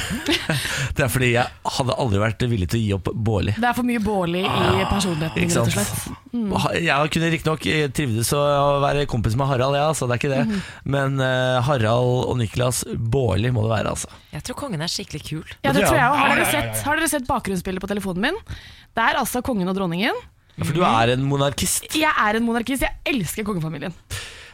det 0.96 1.04
er 1.06 1.10
fordi 1.12 1.30
jeg 1.34 1.72
hadde 1.78 1.96
aldri 2.00 2.22
vært 2.22 2.46
villig 2.50 2.68
til 2.72 2.80
å 2.80 2.84
gi 2.84 2.92
opp 2.98 3.10
Bårli. 3.26 3.54
Det 3.56 3.68
er 3.70 3.76
for 3.78 3.88
mye 3.88 4.02
Bårli 4.04 4.42
i 4.46 4.86
personligheten 4.90 5.42
min, 5.42 5.50
Ikke 5.50 5.60
rett 5.60 5.66
og 5.66 5.74
sant? 5.74 5.90
slett. 5.90 6.22
Ha- 6.62 6.74
Jeg 6.76 7.12
kunne 7.14 7.30
riktignok 7.32 7.66
trivdes 7.96 8.30
å 8.36 8.42
være 8.84 9.06
kompis 9.10 9.36
med 9.40 9.48
Harald, 9.48 9.76
ja, 9.78 9.86
så 9.96 10.06
det 10.10 10.16
er 10.16 10.22
ikke 10.22 10.32
det. 10.34 10.60
Men 10.84 11.20
eh, 11.24 11.58
Harald 11.66 12.26
og 12.30 12.36
Niklas 12.40 12.82
Bårli 12.96 13.50
må 13.54 13.64
det 13.66 13.72
være, 13.72 13.94
altså. 13.96 14.10
Jeg 14.36 14.44
tror 14.46 14.58
kongen 14.66 14.84
er 14.84 14.90
skikkelig 14.92 15.22
kul. 15.30 15.44
Ja, 15.64 15.72
Det 15.72 15.86
tror 15.86 15.96
jeg 15.96 16.10
også. 16.12 16.20
Har 16.20 16.34
dere 16.36 16.48
sett, 16.52 16.82
har 16.86 16.98
dere 17.00 17.08
sett 17.12 17.26
bakgrunnsbildet 17.28 17.82
på 17.82 17.88
telefonen 17.90 18.26
min? 18.28 18.40
Det 18.96 19.04
er 19.04 19.18
altså 19.20 19.40
kongen 19.44 19.68
og 19.72 19.76
dronningen. 19.78 20.16
Ja, 20.56 20.64
For 20.64 20.72
du 20.72 20.82
er 20.88 21.12
en 21.12 21.22
monarkist. 21.28 21.84
Jeg 21.94 22.08
er 22.16 22.36
en 22.38 22.44
monarkist, 22.46 22.82
jeg 22.82 22.94
elsker 23.12 23.44
kongefamilien. 23.44 23.92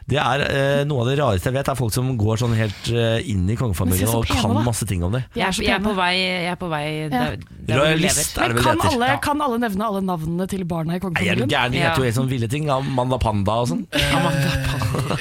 Det 0.03 0.19
er 0.19 0.41
eh, 0.43 0.81
Noe 0.85 1.05
av 1.05 1.07
det 1.13 1.13
rareste 1.21 1.47
jeg 1.47 1.55
vet, 1.55 1.69
er 1.71 1.77
folk 1.79 1.93
som 1.95 2.09
går 2.19 2.41
sånn 2.41 2.57
helt 2.59 2.89
eh, 2.91 3.21
inn 3.31 3.45
i 3.47 3.55
kongefamilien 3.55 4.09
og 4.11 4.25
pene, 4.27 4.41
kan 4.43 4.57
da. 4.59 4.65
masse 4.67 4.83
ting 4.91 5.05
om 5.07 5.13
det. 5.15 5.21
Jeg 5.39 5.45
er 5.47 5.53
så 5.55 5.63
Jeg 5.63 5.77
er 5.77 5.85
på 5.85 5.93
vei, 5.95 6.09
jeg 6.19 6.49
er 6.51 6.59
på 6.59 6.71
vei 6.73 6.83
der, 7.13 7.37
der 7.39 7.39
hvor 7.39 7.39
du 7.71 7.73
Royalist 7.79 8.35
lever. 8.35 8.43
er 8.43 8.49
det 8.51 8.57
vel 8.57 8.65
Men 8.65 8.65
kan 8.67 8.81
heter. 8.83 8.97
alle, 8.97 9.11
kan 9.23 9.45
alle 9.47 9.59
nevne 9.63 9.87
alle 9.87 10.03
navnene 10.03 10.49
til 10.51 10.65
barna 10.67 10.97
i 10.97 10.99
Nei, 10.99 10.99
er 10.99 10.99
du 10.99 11.07
kongefamilien? 11.07 11.53
gæren? 11.55 11.71
De 11.71 11.79
Ja. 11.79 11.85
heter 11.93 12.03
jo 12.03 12.09
helt 12.11 12.19
sånn 12.19 12.29
ville 12.35 12.49
ting. 12.51 12.67
Amanda 12.69 13.19
Panda 13.23 13.61
og 13.63 13.69
sånn. 13.71 13.87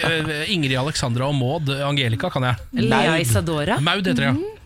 Eh, 0.02 0.50
Ingrid 0.56 0.74
Alexandra 0.82 1.28
og 1.30 1.36
Maud 1.38 1.70
Angelica 1.70 2.32
kan 2.34 2.44
jeg. 2.50 2.56
Lea 2.82 3.12
Maud. 3.12 3.22
Isadora. 3.22 3.78
Maud 3.86 4.02
heter 4.10 4.18
det, 4.18 4.32
ja. 4.34 4.58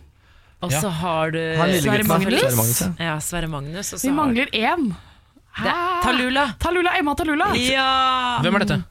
Og 0.64 0.72
så 0.72 0.90
har 1.02 1.32
du 1.36 1.42
Han 1.60 1.68
lille 1.70 1.82
Sverre 1.84 2.06
gutten, 2.06 2.08
da. 2.08 2.18
Magnus? 2.18 2.40
Sverre 2.40 2.56
Magnus, 2.56 2.80
ja. 2.82 2.90
Ja, 3.10 3.18
Sverre 3.22 3.50
Magnus. 3.52 3.92
Og 3.94 4.00
så 4.00 4.08
Vi 4.08 4.14
har- 4.16 4.16
mangler 4.16 4.48
én. 4.56 4.88
Talula. 5.56 6.50
Tallulah, 6.60 7.00
Emma 7.00 7.16
Talula. 7.16 7.50
Ja! 7.56 8.40
Hvem 8.44 8.58
er 8.60 8.66
dette? 8.66 8.82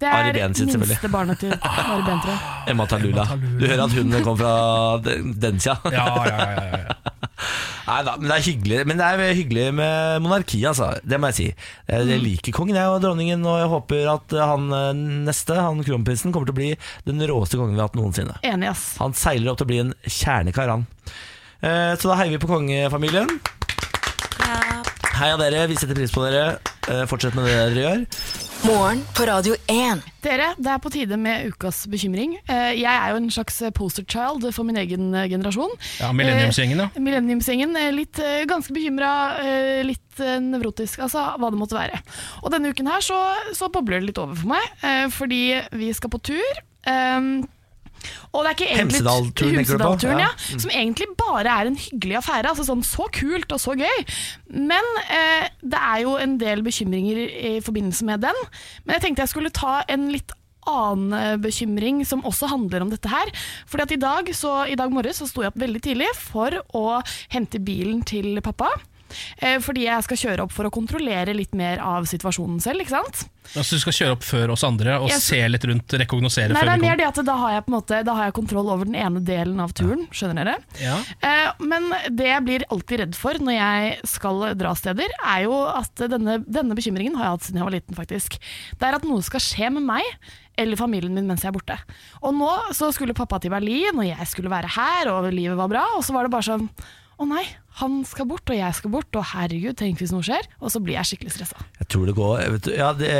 Det 0.00 0.08
er 0.08 0.32
minste 0.48 1.08
barnet 1.12 1.36
til 1.42 1.50
Ari 1.52 2.02
Behn, 2.06 2.20
tror 2.24 2.30
jeg. 2.32 2.52
Emma 2.72 2.86
Talula. 2.88 3.26
Du 3.60 3.66
hører 3.66 3.82
at 3.84 3.92
hun 3.98 4.14
kom 4.24 4.38
fra 4.40 4.52
den 5.04 5.34
den 5.42 5.60
sida. 5.60 5.76
Ja, 5.92 6.06
ja, 6.24 6.38
ja, 6.40 6.62
ja, 6.72 6.78
ja. 6.86 6.96
Nei 7.86 7.98
da, 8.02 8.14
men 8.18 8.30
det 8.30 8.34
er 8.34 8.42
hyggelig 8.46 8.78
Men 8.88 8.98
det 8.98 9.06
er 9.06 9.34
hyggelig 9.36 9.66
med 9.76 10.22
monarki, 10.24 10.62
altså. 10.66 10.88
Det 11.04 11.20
må 11.20 11.28
jeg 11.30 11.36
si. 11.36 11.44
Jeg, 11.92 12.08
jeg 12.08 12.22
liker 12.24 12.56
kongen 12.56 12.78
jeg 12.80 12.88
og 12.90 13.02
dronningen, 13.04 13.44
og 13.46 13.60
jeg 13.60 13.68
håper 13.74 14.08
at 14.16 14.34
han 14.40 14.64
eh, 14.74 14.88
neste, 15.28 15.58
han 15.60 15.84
kronprinsen, 15.86 16.32
kommer 16.34 16.48
til 16.48 16.56
å 16.56 16.60
bli 16.62 16.70
den 17.06 17.20
råeste 17.30 17.60
kongen 17.60 17.76
vi 17.76 17.82
har 17.84 17.90
hatt 17.92 18.00
noensinne. 18.00 18.40
Enig, 18.48 18.72
ass. 18.72 18.86
Han 19.04 19.14
seiler 19.14 19.52
opp 19.52 19.60
til 19.60 19.68
å 19.68 19.72
bli 19.74 19.82
en 19.84 19.92
kjernekar, 20.08 20.72
han. 20.72 20.88
Eh, 21.60 21.92
Så 22.00 22.08
da 22.10 22.16
heier 22.22 22.32
vi 22.34 22.40
på 22.42 22.50
kongefamilien. 22.50 23.28
Heia 25.16 25.36
dere, 25.40 25.62
vi 25.70 25.76
setter 25.78 25.96
pris 25.96 26.12
på 26.12 26.22
dere. 26.26 26.58
Eh, 26.92 27.04
Fortsett 27.08 27.34
med 27.36 27.46
det 27.48 27.54
dere 27.56 27.84
gjør. 27.84 28.02
Morgen 28.66 29.00
på 29.16 29.24
Radio 29.28 29.54
1. 29.70 30.02
Dere, 30.24 30.50
det 30.60 30.70
er 30.72 30.80
på 30.82 30.90
tide 30.92 31.16
med 31.20 31.46
ukas 31.52 31.82
bekymring. 31.88 32.34
Eh, 32.48 32.74
Jeg 32.76 32.90
er 32.92 33.14
jo 33.14 33.20
en 33.22 33.30
slags 33.32 33.62
poster 33.76 34.04
child 34.04 34.44
for 34.52 34.64
min 34.68 34.76
egen 34.76 35.08
eh, 35.14 35.26
generasjon. 35.32 35.72
ja 36.00 36.10
Millenniumsgjengen, 36.12 36.84
ja. 36.84 36.88
Millenniumsgjengen. 37.00 37.72
Litt 37.96 38.20
ganske 38.50 38.76
bekymra, 38.76 39.12
litt 39.88 40.20
nevrotisk, 40.20 41.00
altså 41.06 41.24
hva 41.40 41.50
det 41.52 41.60
måtte 41.60 41.78
være. 41.78 42.02
Og 42.44 42.52
denne 42.52 42.72
uken 42.74 42.88
her 42.92 43.00
så, 43.04 43.18
så 43.56 43.70
bobler 43.72 44.00
det 44.02 44.10
litt 44.12 44.20
over 44.22 44.36
for 44.36 44.52
meg, 44.52 44.68
eh, 44.84 45.06
fordi 45.16 45.42
vi 45.80 45.92
skal 45.96 46.12
på 46.12 46.20
tur. 46.32 46.64
Og 48.32 48.42
det 48.44 48.50
er 48.50 48.56
ikke 48.56 48.68
egentlig 48.70 49.00
Hemsedal-turen? 49.00 49.58
Hemsedal-turen, 49.60 50.22
Ja. 50.22 50.30
ja. 50.30 50.58
Som 50.62 50.70
egentlig 50.70 51.08
bare 51.18 51.58
er 51.60 51.70
en 51.70 51.78
hyggelig 51.80 52.18
affære. 52.22 52.52
Altså 52.52 52.66
sånn 52.68 52.84
Så 52.86 53.06
kult 53.12 53.52
og 53.52 53.60
så 53.62 53.76
gøy. 53.78 54.06
Men 54.52 54.90
eh, 55.10 55.48
det 55.62 55.80
er 55.82 56.02
jo 56.04 56.16
en 56.20 56.38
del 56.40 56.62
bekymringer 56.66 57.22
i 57.26 57.54
forbindelse 57.64 58.04
med 58.08 58.24
den. 58.26 58.42
Men 58.84 58.96
jeg 58.98 59.06
tenkte 59.06 59.24
jeg 59.26 59.34
skulle 59.34 59.54
ta 59.54 59.78
en 59.88 60.10
litt 60.12 60.34
annen 60.66 61.12
eh, 61.14 61.36
bekymring 61.38 62.00
som 62.06 62.24
også 62.26 62.48
handler 62.50 62.82
om 62.82 62.90
dette 62.90 63.10
her. 63.10 63.30
Fordi 63.70 63.86
at 63.86 63.94
i 63.94 64.00
dag, 64.02 64.34
så, 64.34 64.56
i 64.66 64.74
dag 64.78 64.90
morges 64.92 65.22
så 65.22 65.28
sto 65.30 65.44
jeg 65.44 65.52
opp 65.54 65.60
veldig 65.62 65.82
tidlig 65.84 66.08
for 66.18 66.58
å 66.74 67.00
hente 67.34 67.62
bilen 67.62 68.02
til 68.06 68.40
pappa. 68.42 68.72
Eh, 69.40 69.58
fordi 69.62 69.86
jeg 69.86 70.02
skal 70.06 70.16
kjøre 70.16 70.44
opp 70.46 70.52
for 70.52 70.68
å 70.68 70.72
kontrollere 70.74 71.34
litt 71.36 71.54
mer 71.54 71.78
av 71.84 72.04
situasjonen 72.08 72.60
selv. 72.62 72.80
ikke 72.82 72.94
sant? 72.96 73.26
Altså, 73.54 73.76
du 73.76 73.82
skal 73.84 73.94
kjøre 73.94 74.14
opp 74.16 74.24
før 74.26 74.50
oss 74.56 74.64
andre 74.66 74.96
og 74.98 75.08
Jeg- 75.08 75.20
se 75.22 75.48
litt 75.48 75.62
rundt, 75.64 75.86
rekognosere 75.86 76.50
Nei, 76.52 76.64
det 76.64 76.72
er 76.72 76.82
mer 76.82 76.96
det 76.96 77.06
at 77.06 77.24
da 77.24 77.36
har 77.36 77.52
jeg 77.52 77.66
på 77.66 77.68
en 77.70 77.80
måte 77.80 78.04
Da 78.04 78.14
har 78.14 78.24
jeg 78.24 78.34
kontroll 78.34 78.68
over 78.68 78.84
den 78.84 78.96
ene 78.96 79.20
delen 79.22 79.60
av 79.60 79.72
turen. 79.72 80.08
Skjønner 80.10 80.44
dere? 80.44 80.56
Ja. 80.82 80.96
Eh, 81.22 81.52
men 81.60 81.90
det 82.10 82.26
jeg 82.26 82.44
blir 82.44 82.64
alltid 82.70 82.98
redd 83.00 83.14
for 83.14 83.34
når 83.34 83.54
jeg 83.54 84.00
skal 84.04 84.54
dra 84.58 84.74
steder, 84.74 85.06
er 85.24 85.44
jo 85.44 85.62
at 85.66 85.94
denne, 85.94 86.44
denne 86.44 86.74
bekymringen 86.74 87.14
har 87.14 87.24
jeg 87.24 87.30
hatt 87.36 87.46
siden 87.46 87.60
jeg 87.62 87.68
var 87.70 87.76
liten, 87.78 87.94
faktisk. 87.94 88.38
Det 88.78 88.82
er 88.88 88.94
at 88.98 89.04
noe 89.04 89.22
skal 89.22 89.40
skje 89.40 89.70
med 89.72 89.82
meg 89.86 90.02
eller 90.58 90.76
familien 90.76 91.12
min 91.14 91.26
mens 91.28 91.42
jeg 91.44 91.52
er 91.52 91.58
borte. 91.58 91.78
Og 92.22 92.34
nå 92.34 92.50
så 92.74 92.92
skulle 92.92 93.14
pappa 93.14 93.38
til 93.38 93.50
Berlin, 93.52 93.94
og 93.98 94.06
jeg 94.08 94.26
skulle 94.26 94.50
være 94.50 94.70
her, 94.72 95.10
og 95.12 95.30
livet 95.32 95.56
var 95.56 95.68
bra, 95.68 95.84
og 95.96 96.02
så 96.02 96.12
var 96.16 96.24
det 96.26 96.32
bare 96.32 96.48
sånn 96.48 96.68
å 97.20 97.28
nei, 97.28 97.44
han 97.76 97.98
skal 98.08 98.24
bort, 98.28 98.48
og 98.48 98.56
jeg 98.56 98.76
skal 98.78 98.92
bort, 98.92 99.18
og 99.18 99.24
herregud, 99.34 99.74
tenk 99.76 100.00
hvis 100.00 100.12
noe 100.14 100.24
skjer. 100.24 100.46
Og 100.64 100.72
så 100.72 100.80
blir 100.80 100.96
jeg 100.96 101.10
skikkelig 101.10 101.34
stressa. 101.34 101.66
Jeg 101.82 101.88
tror 101.92 102.08
det 102.08 102.14
går 102.16 102.38
vet, 102.54 102.64
du, 102.64 102.70
ja, 102.72 102.88
det, 102.96 103.10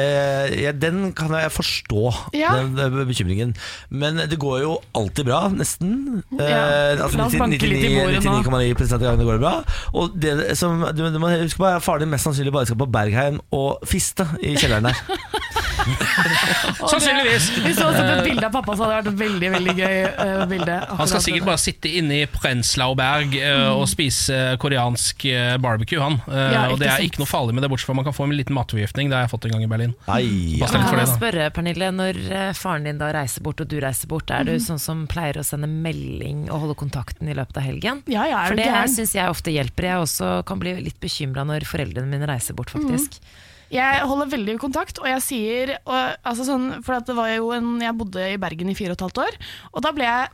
ja, 0.57 0.73
Den 0.73 1.13
kan 1.17 1.35
jeg 1.37 1.53
forstå, 1.53 2.05
Ja. 2.37 2.55
den, 2.57 2.73
den 2.79 3.07
bekymringen. 3.09 3.53
Men 3.91 4.17
det 4.17 4.39
går 4.41 4.63
jo 4.63 4.79
alltid 4.97 5.29
bra, 5.29 5.43
nesten. 5.53 6.23
Ja. 6.39 6.47
Eh, 6.47 7.03
altså 7.05 7.21
La 7.21 7.29
oss 7.29 7.37
banke 7.37 7.69
litt 7.69 7.85
i 7.85 7.93
bordet 7.99 8.25
nå. 8.25 8.39
99,9 8.49 8.97
av 8.97 9.05
gangene 9.05 9.29
går 9.29 9.37
det 9.37 9.45
bra. 9.45 9.55
Og 9.93 10.17
det 10.25 10.35
som, 10.57 10.87
du, 10.97 11.05
du 11.05 11.21
må 11.21 11.35
huske 11.37 11.61
på 11.61 11.69
er 11.69 11.85
Faren 11.85 12.07
din 12.07 12.15
mest 12.15 12.25
sannsynlig 12.25 12.55
bare 12.57 12.71
skal 12.71 12.81
på 12.81 12.89
Bergheim 12.97 13.43
og 13.55 13.85
fiste 13.87 14.25
i 14.41 14.57
kjelleren 14.57 14.89
der. 14.89 15.45
Sannsynligvis. 16.81 17.51
Vi 17.65 17.75
så 17.77 17.87
også 17.91 18.03
et 18.03 18.25
bilde 18.27 18.47
av 18.47 18.55
pappa, 18.55 18.75
så 18.77 18.87
hadde 18.87 18.97
det 18.97 18.99
vært 18.99 19.11
et 19.13 19.21
veldig 19.21 19.51
veldig 19.55 19.75
gøy 19.79 19.99
uh, 20.07 20.45
bilde. 20.51 20.79
Han 21.01 21.11
skal 21.11 21.25
sikkert 21.25 21.49
bare 21.51 21.63
sitte 21.63 21.93
inne 22.01 22.23
i 22.23 22.27
Prenzlauberg 22.31 23.37
uh, 23.37 23.47
eh, 23.47 23.69
og 23.75 23.87
spise 23.91 24.41
koreansk 24.62 25.24
eh, 25.28 25.57
barbecue, 25.62 25.99
han. 26.03 26.20
Eh, 26.30 26.53
Ja, 26.55 26.62
og 26.70 26.78
det 26.80 26.86
er 26.92 27.03
ikke 27.05 27.20
noe 27.22 27.28
farlig 27.30 27.57
med 27.57 27.64
det, 27.66 27.70
bortsett 27.72 27.90
fra 27.90 27.97
man 27.99 28.07
kan 28.07 28.14
få 28.16 28.24
en 28.28 28.34
liten 28.38 28.55
matforgiftning. 28.57 29.11
Det 29.11 29.16
har 29.18 29.24
jeg 29.26 29.32
fått 29.34 29.49
en 29.49 29.55
gang 29.57 29.64
i 29.66 29.70
Berlin. 29.72 29.94
Ai, 30.07 30.22
ja. 30.61 30.68
Kan 30.70 31.01
jeg 31.03 31.11
spørre, 31.11 31.49
Pernille, 31.57 31.88
når 31.97 32.20
eh, 32.30 32.53
faren 32.59 32.86
din 32.86 33.01
da 33.03 33.11
reiser 33.16 33.42
bort 33.47 33.61
og 33.64 33.68
du 33.72 33.76
reiser 33.82 34.07
bort, 34.12 34.30
er 34.30 34.47
du 34.47 34.55
sånn 34.62 34.78
som 34.82 35.03
pleier 35.11 35.40
å 35.42 35.44
sende 35.47 35.66
melding 35.70 36.47
og 36.51 36.62
holde 36.66 36.78
kontakten 36.78 37.28
i 37.28 37.34
løpet 37.36 37.59
av 37.59 37.66
helgen? 37.66 38.05
Ja, 38.07 38.28
ja, 38.30 38.44
er 38.47 38.55
For 38.55 38.61
det 38.62 38.68
gæren? 38.70 38.94
syns 38.94 39.16
jeg 39.18 39.34
ofte 39.34 39.51
hjelper. 39.57 39.90
Jeg 39.90 40.07
også 40.07 40.30
kan 40.47 40.62
bli 40.62 40.76
litt 40.86 41.01
bekymra 41.03 41.42
når 41.49 41.66
foreldrene 41.66 42.07
mine 42.12 42.30
reiser 42.30 42.55
bort, 42.55 42.70
faktisk. 42.76 43.18
Jeg 43.72 44.03
holder 44.07 44.28
veldig 44.30 44.59
kontakt, 44.62 45.01
og 45.03 45.09
jeg 45.11 45.22
sier 45.26 45.72
og, 45.80 45.97
altså 46.22 46.44
sånn, 46.47 46.68
For 46.86 46.94
at 47.01 47.09
det 47.09 47.16
var 47.18 47.32
jo 47.34 47.49
en, 47.57 47.80
jeg 47.82 47.97
bodde 47.99 48.22
i 48.30 48.36
Bergen 48.38 48.70
i 48.70 48.76
fire 48.78 48.94
og 48.94 49.01
et 49.01 49.07
halvt 49.09 49.18
år, 49.24 49.38
og 49.72 49.82
da 49.82 49.90
ble 49.97 50.07
jeg 50.07 50.30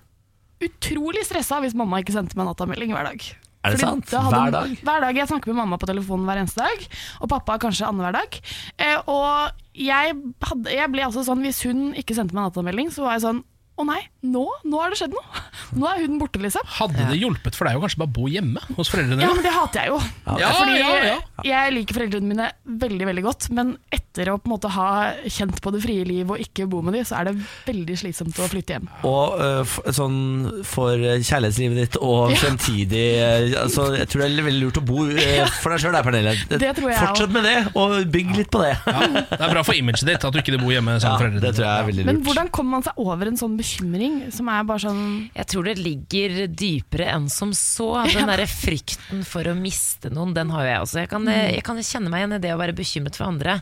utrolig 0.69 1.25
stressa 1.27 1.57
hvis 1.65 1.75
mamma 1.75 1.99
ikke 2.03 2.13
sendte 2.15 2.37
meg 2.39 2.47
nattamelding 2.51 2.93
hver 2.95 3.09
dag. 3.09 3.25
Er 3.63 3.75
det 3.75 3.79
Fordi 3.79 3.87
sant? 3.87 4.11
hadde 4.11 4.39
Hver 4.43 4.55
dag? 4.57 4.71
Hver 4.83 5.05
dag. 5.07 5.19
Jeg 5.23 5.31
snakker 5.31 5.53
med 5.53 5.61
mamma 5.63 5.79
på 5.79 5.87
telefonen 5.87 6.27
hver 6.27 6.41
eneste 6.43 6.65
dag, 6.65 6.87
og 7.23 7.31
pappa 7.31 7.59
kanskje 7.63 7.87
annenhver 7.87 8.17
dag. 8.19 8.39
Eh, 8.83 8.99
og 9.07 9.63
jeg, 9.79 10.17
hadde, 10.43 10.75
jeg 10.75 10.91
ble 10.93 11.05
altså 11.07 11.23
sånn, 11.27 11.45
hvis 11.47 11.63
hun 11.69 11.93
ikke 11.95 12.17
sendte 12.19 12.35
meg 12.35 12.49
en 12.49 12.51
datamelding, 12.51 12.91
så 12.95 13.07
var 13.07 13.17
jeg 13.17 13.27
sånn 13.29 13.43
å 13.81 13.87
nei, 13.89 14.01
nå, 14.29 14.43
nå 14.69 14.81
har 14.83 14.93
det 14.93 14.99
skjedd 15.01 15.15
noe. 15.15 15.43
Nå 15.81 15.87
er 15.89 16.03
huden 16.03 16.19
borte, 16.21 16.41
liksom. 16.43 16.67
Hadde 16.77 17.07
det 17.09 17.17
hjulpet 17.17 17.57
for 17.57 17.65
deg 17.65 17.79
å 17.79 17.83
kanskje 17.83 18.03
bare 18.03 18.13
bo 18.13 18.27
hjemme 18.29 18.61
hos 18.77 18.91
foreldrene 18.93 19.25
Ja, 19.25 19.31
men 19.33 19.45
det 19.45 19.53
hater 19.55 19.87
jeg 19.87 19.93
jo. 19.95 20.01
Ja, 20.39 20.51
Fordi 20.59 20.75
ja, 20.77 20.91
ja. 21.07 21.15
jeg 21.47 21.73
liker 21.79 21.97
foreldrene 21.97 22.29
mine 22.29 22.49
veldig 22.83 23.09
veldig 23.09 23.25
godt, 23.25 23.47
men 23.57 23.73
etter 23.95 24.29
å 24.29 24.37
på 24.37 24.51
en 24.51 24.53
måte 24.53 24.71
ha 24.75 24.89
kjent 25.25 25.63
på 25.65 25.73
det 25.73 25.81
frie 25.85 26.05
liv 26.05 26.29
og 26.29 26.43
ikke 26.45 26.67
bo 26.71 26.83
med 26.85 26.99
dem, 26.99 27.07
så 27.09 27.23
er 27.23 27.31
det 27.31 27.35
veldig 27.65 27.97
slitsomt 28.03 28.37
å 28.37 28.51
flytte 28.53 28.77
hjem. 28.77 28.91
Og 29.09 29.41
uh, 29.41 29.75
sånn 29.97 30.21
for 30.69 31.01
kjærlighetslivet 31.01 31.81
ditt 31.81 31.99
og 32.03 32.35
fremtidig 32.37 33.07
øh, 33.23 33.47
altså, 33.65 33.89
Jeg 33.97 34.11
tror 34.13 34.23
det 34.23 34.29
er 34.29 34.47
veldig 34.47 34.67
lurt 34.67 34.83
å 34.83 34.85
bo 34.93 35.07
uh, 35.09 35.57
for 35.63 35.73
deg 35.73 35.83
sjøl, 35.87 35.99
Pernille. 36.05 36.37
Det 36.53 36.75
tror 36.77 36.93
jeg 36.93 37.01
Fortsett 37.01 37.33
med 37.33 37.49
det, 37.49 37.57
og 37.73 37.97
bygg 38.13 38.37
litt 38.37 38.53
på 38.53 38.61
det. 38.63 38.75
Ja, 38.85 39.09
det 39.33 39.41
er 39.41 39.57
bra 39.57 39.65
for 39.65 39.79
imaget 39.79 40.05
ditt 40.07 40.29
at 40.29 40.37
du 40.37 40.43
ikke 40.43 40.61
bor 40.61 40.75
hjemme 40.75 40.99
Ja, 40.99 41.03
sammen 41.07 41.17
med 41.17 41.25
foreldrene 41.25 41.47
det 41.47 41.57
tror 41.57 41.67
jeg 41.67 41.73
er 41.73 41.89
veldig 41.89 42.05
lurt. 42.05 42.13
Men 42.13 42.23
hvordan 42.29 42.53
kommer 42.53 42.77
man 42.77 42.87
seg 42.87 43.01
over 43.01 43.31
en 43.33 43.41
sånn 43.41 43.57
bekymring 43.63 44.21
som 44.35 44.51
er 44.53 44.69
bare 44.69 44.85
sånn 44.85 45.03
Jeg 45.33 45.49
tror 45.53 45.71
det 45.71 45.79
ligger 45.81 46.47
dypere 46.51 47.09
enn 47.15 47.29
som 47.33 47.55
så. 47.57 47.91
Den 48.11 48.31
derre 48.31 48.49
frykten 48.51 49.25
for 49.27 49.49
å 49.49 49.57
miste 49.59 50.13
noen, 50.13 50.35
den 50.37 50.53
har 50.53 50.67
jo 50.67 50.73
jeg 50.73 50.87
også. 50.87 51.03
Jeg 51.05 51.13
kan, 51.13 51.29
jeg 51.33 51.67
kan 51.67 51.83
kjenne 51.83 52.13
meg 52.13 52.25
igjen 52.25 52.39
i 52.39 52.43
det 52.43 52.55
å 52.55 52.61
være 52.61 52.77
bekymret 52.77 53.19
for 53.19 53.31
andre. 53.31 53.61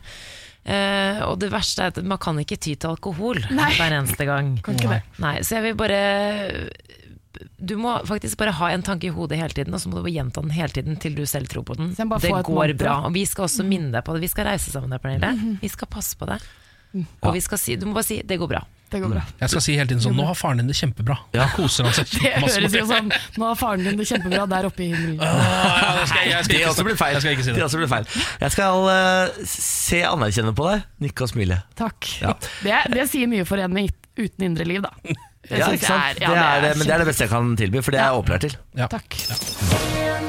Uh, 0.61 1.25
og 1.25 1.39
det 1.41 1.49
verste 1.49 1.81
er 1.81 1.89
at 1.89 2.03
man 2.05 2.19
kan 2.21 2.37
ikke 2.37 2.59
ty 2.61 2.75
til 2.75 2.91
alkohol 2.91 3.39
Nei. 3.49 3.71
hver 3.79 3.95
eneste 3.97 4.27
gang. 4.29 4.53
Nei, 5.25 5.35
så 5.41 5.57
jeg 5.57 5.71
vil 5.71 5.77
bare 5.79 6.01
Du 7.57 7.73
må 7.81 7.95
faktisk 8.05 8.37
bare 8.37 8.53
ha 8.59 8.69
en 8.69 8.85
tanke 8.85 9.09
i 9.09 9.13
hodet 9.15 9.39
hele 9.41 9.57
tiden, 9.57 9.73
og 9.73 9.81
så 9.81 9.89
må 9.89 10.03
du 10.03 10.11
gjenta 10.13 10.43
den 10.45 10.53
hele 10.53 10.69
tiden 10.75 10.99
til 11.01 11.17
du 11.17 11.23
selv 11.25 11.49
tror 11.49 11.65
på 11.65 11.79
den. 11.79 11.95
Det 11.97 12.33
går 12.45 12.75
bra. 12.77 12.99
Og 13.09 13.15
vi 13.17 13.25
skal 13.25 13.47
også 13.47 13.65
minne 13.65 13.89
deg 13.95 14.05
på 14.05 14.13
det. 14.13 14.21
Vi 14.27 14.29
skal 14.33 14.51
reise 14.51 14.73
sammen 14.73 14.93
der, 14.93 15.01
Pernille. 15.01 15.57
Vi 15.63 15.71
skal 15.71 15.89
passe 15.89 16.19
på 16.19 16.29
deg. 16.29 16.45
Og 17.23 17.33
vi 17.33 17.39
skal 17.41 17.57
si, 17.61 17.75
du 17.79 17.85
må 17.87 17.93
bare 17.95 18.03
si 18.07 18.21
'det 18.21 18.37
går 18.39 18.47
bra'. 18.51 18.63
det 18.91 18.99
går 19.01 19.07
bra. 19.13 19.21
Jeg 19.39 19.49
skal 19.49 19.61
si 19.63 19.75
hele 19.77 19.87
tiden 19.87 20.01
sånn 20.03 20.15
Nå 20.19 20.25
har 20.27 20.35
faren 20.35 20.57
din 20.59 20.67
det 20.67 20.75
kjempebra. 20.75 21.15
Ja. 21.33 21.45
Koser 21.55 21.85
han 21.87 21.93
seg 21.95 22.09
Det 22.11 22.41
masse 22.41 22.59
høres 22.59 22.73
jo 22.75 22.85
med 22.85 22.89
sånn 22.91 23.11
Nå 23.39 23.45
har 23.47 23.55
faren 23.55 23.83
din 23.87 23.95
det 23.97 24.07
kjempebra 24.09 24.43
der 24.51 24.65
oppe 24.67 24.83
i 24.83 24.89
himmelen. 24.91 25.15
Ja, 25.21 25.95
det 26.01 26.07
skal 26.09 26.21
jeg, 26.25 26.31
jeg 26.31 26.43
skal 26.43 26.51
Det 26.51 26.59
ikke 26.59 26.69
også 26.73 26.83
blir 26.83 26.97
feil. 26.99 27.13
Jeg 27.15 27.21
skal 27.21 27.31
ikke 27.37 27.43
si 27.47 27.51
Det 27.51 27.55
det. 27.55 27.63
også 27.69 27.77
blir 27.79 27.87
feil. 27.87 28.05
Jeg 28.41 28.51
skal 28.51 28.89
eh, 28.91 29.45
se 29.47 30.01
anerkjennende 30.03 30.55
på 30.59 30.67
deg, 30.71 30.83
nikke 31.07 31.21
og 31.23 31.29
smile. 31.31 31.61
Takk. 31.79 32.09
Ja. 32.21 32.33
Det, 32.63 32.75
det 32.93 33.07
sier 33.09 33.27
mye 33.31 33.45
for 33.47 33.55
en 33.63 33.71
med 33.73 33.91
uten 34.19 34.43
indre 34.43 34.65
liv, 34.67 34.81
da. 34.83 34.91
Det 35.01 35.57
Ja, 35.57 35.65
synes 35.71 35.81
ikke 35.81 35.87
sant? 35.87 36.19
jeg 36.19 36.27
ja, 36.27 36.33
det 36.35 36.37
er, 36.37 36.61
det, 36.67 36.77
men 36.77 36.87
det 36.87 36.93
er 36.93 36.97
det 36.99 37.07
beste 37.07 37.23
jeg 37.23 37.29
kan 37.31 37.55
tilby, 37.57 37.81
for 37.81 37.91
det 37.95 37.99
er 37.99 38.11
jeg 38.11 38.19
opplært 38.19 38.41
til. 38.41 38.55
Ja. 38.77 38.87
Takk. 38.91 39.15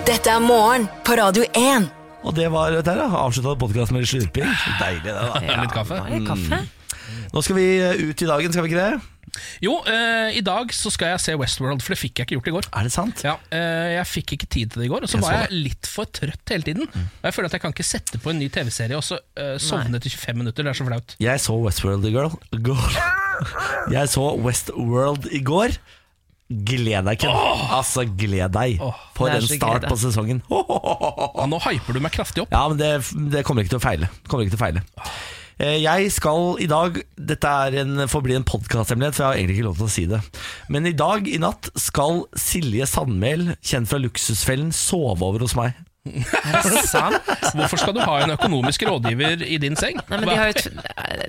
Dette 0.07 0.31
er 0.31 0.39
morgen 0.41 0.87
på 1.05 1.13
Radio 1.19 1.43
1. 1.53 1.91
Og 2.23 2.35
det 2.37 2.49
var 2.55 2.75
dette 2.75 2.95
her. 2.95 3.17
Avslutta 3.23 3.57
podkasten 3.59 3.97
med 3.97 4.05
litt 4.05 4.13
slurping. 4.13 4.47
Så 4.47 4.77
Deilig, 4.81 5.03
det, 5.07 5.15
da. 5.17 5.41
Ja, 5.43 5.63
litt 5.65 5.75
kaffe. 5.75 5.99
Var 6.07 6.29
kaffe? 6.29 6.61
Nå 7.33 7.43
skal 7.45 7.59
vi 7.59 7.67
eh, 7.83 8.05
ut 8.11 8.23
i 8.23 8.29
dagen, 8.29 8.53
skal 8.55 8.67
vi 8.67 8.73
ikke 8.73 8.85
det? 8.85 9.01
Jo, 9.65 9.79
eh, 9.89 10.37
i 10.37 10.43
dag 10.45 10.73
så 10.77 10.91
skal 10.93 11.15
jeg 11.15 11.23
se 11.25 11.35
Westworld, 11.41 11.81
for 11.85 11.95
det 11.95 12.01
fikk 12.01 12.21
jeg 12.21 12.27
ikke 12.29 12.37
gjort 12.37 12.51
i 12.51 12.55
går. 12.57 12.69
Er 12.79 12.89
det 12.89 12.93
sant? 12.93 13.23
Ja, 13.25 13.37
eh, 13.55 13.95
Jeg 13.97 14.09
fikk 14.11 14.35
ikke 14.37 14.49
tid 14.53 14.75
til 14.75 14.83
det 14.83 14.89
i 14.89 14.93
går, 14.93 15.07
og 15.07 15.11
så 15.11 15.19
Jeg 15.19 15.25
var 15.25 15.33
så 15.33 15.41
jeg 15.47 15.63
litt 15.69 15.89
for 15.89 16.11
trøtt 16.21 16.53
hele 16.53 16.67
tiden. 16.69 16.89
Og 16.93 17.25
Jeg 17.29 17.37
føler 17.37 17.49
at 17.49 17.57
jeg 17.57 17.65
kan 17.65 17.75
ikke 17.75 17.89
sette 17.89 18.21
på 18.23 18.33
en 18.33 18.39
ny 18.43 18.51
TV-serie 18.53 18.99
og 18.99 19.07
så 19.07 19.19
eh, 19.41 19.57
sovne 19.63 19.99
etter 19.99 20.13
25 20.13 20.39
minutter. 20.43 20.67
Det 20.69 20.75
er 20.75 20.79
så 20.83 20.89
flaut. 20.89 21.17
Jeg 21.23 21.43
så 21.47 21.57
Westworld 21.65 22.07
i 22.09 22.15
går. 22.15 22.31
går. 22.69 23.01
Jeg 23.97 24.13
så 24.13 24.29
Westworld 24.45 25.31
i 25.33 25.41
går. 25.43 25.79
Gled 26.69 27.07
deg, 27.09 27.19
Ken. 27.23 27.35
Altså, 27.73 28.05
gled 28.19 28.53
deg. 28.55 28.81
For 29.17 29.29
det 29.29 29.39
er 29.39 29.43
en 29.43 29.47
så 29.49 29.59
start 29.59 29.83
glede. 29.85 29.93
på 29.93 30.01
sesongen. 30.07 30.43
Ja, 31.43 31.47
nå 31.49 31.59
hyper 31.65 31.97
du 31.97 32.01
meg 32.05 32.13
kraftig 32.15 32.45
opp. 32.45 32.53
Ja, 32.53 32.67
men 32.71 32.79
det, 32.81 32.91
det 33.33 33.43
kommer 33.47 33.65
ikke 33.65 33.75
til 33.77 33.81
å 33.81 33.85
feile. 33.87 34.09
Kommer 34.29 34.45
ikke 34.47 34.55
til 34.57 34.61
å 34.61 34.65
feile. 34.67 34.83
Eh, 35.63 35.79
Jeg 35.83 36.11
skal 36.15 36.57
i 36.65 36.67
dag 36.71 36.97
Dette 37.19 37.51
er 37.67 37.77
en, 37.83 38.05
får 38.11 38.23
bli 38.25 38.37
en 38.39 38.47
podkasthemmelighet, 38.49 39.17
for 39.17 39.25
jeg 39.25 39.31
har 39.31 39.41
egentlig 39.41 39.59
ikke 39.61 39.69
lov 39.69 39.81
til 39.81 39.89
å 39.89 39.93
si 39.95 40.05
det. 40.11 40.21
Men 40.73 40.89
i 40.91 40.95
dag, 40.97 41.29
i 41.29 41.39
natt, 41.43 41.71
skal 41.79 42.25
Silje 42.39 42.87
Sandmæl, 42.91 43.53
kjent 43.65 43.91
fra 43.91 44.01
Luksusfellen, 44.03 44.73
sove 44.77 45.23
over 45.27 45.45
hos 45.47 45.57
meg. 45.59 45.75
Er 46.03 46.67
det 46.67 46.81
sant? 46.91 47.29
Hvorfor 47.55 47.79
skal 47.79 47.95
du 47.95 48.01
ha 48.03 48.15
en 48.25 48.33
økonomisk 48.35 48.83
rådgiver 48.89 49.45
i 49.47 49.59
din 49.63 49.77
seng? 49.79 50.01
Nei, 50.11 50.19
men 50.19 50.27
de 50.27 50.35
har 50.35 50.51
et, 50.51 50.65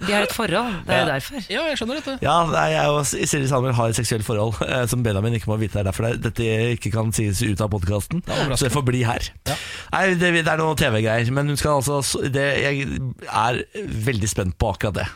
de 0.02 0.10
har 0.10 0.26
et 0.26 0.34
forhold, 0.34 0.80
det 0.88 0.96
er 0.96 1.04
jo 1.04 1.10
derfor. 1.12 1.44
Ja, 1.54 1.66
jeg 1.70 1.78
skjønner 1.78 2.00
dette. 2.00 2.16
Ja, 2.26 2.38
nei, 2.50 2.66
jeg 2.74 2.96
og 2.96 3.02
Silje 3.06 3.52
Sandberg 3.52 3.78
har 3.78 3.94
et 3.94 4.00
seksuelt 4.00 4.26
forhold 4.26 4.58
eh, 4.66 4.86
som 4.90 5.06
Benjamin 5.06 5.38
ikke 5.38 5.52
må 5.52 5.60
vite. 5.62 5.78
Det 5.78 5.84
er 5.84 5.90
derfor 5.92 6.18
dette 6.26 6.48
ikke 6.74 6.94
kan 6.96 7.14
sies 7.14 7.44
ut 7.46 7.62
av 7.62 7.70
podkasten. 7.74 8.24
Så 8.26 8.66
det 8.66 8.74
får 8.74 8.88
bli 8.90 9.04
her. 9.06 9.30
Ja. 9.50 9.60
Nei, 9.94 10.06
det, 10.18 10.34
det 10.42 10.48
er 10.48 10.64
noen 10.64 10.80
TV-greier, 10.80 11.30
men 11.38 11.54
hun 11.54 11.60
skal 11.60 11.78
altså 11.84 12.24
det, 12.34 12.48
Jeg 12.64 12.88
er 13.30 13.62
veldig 14.10 14.32
spent 14.32 14.58
på 14.58 14.74
akkurat 14.74 15.04
det. 15.04 15.12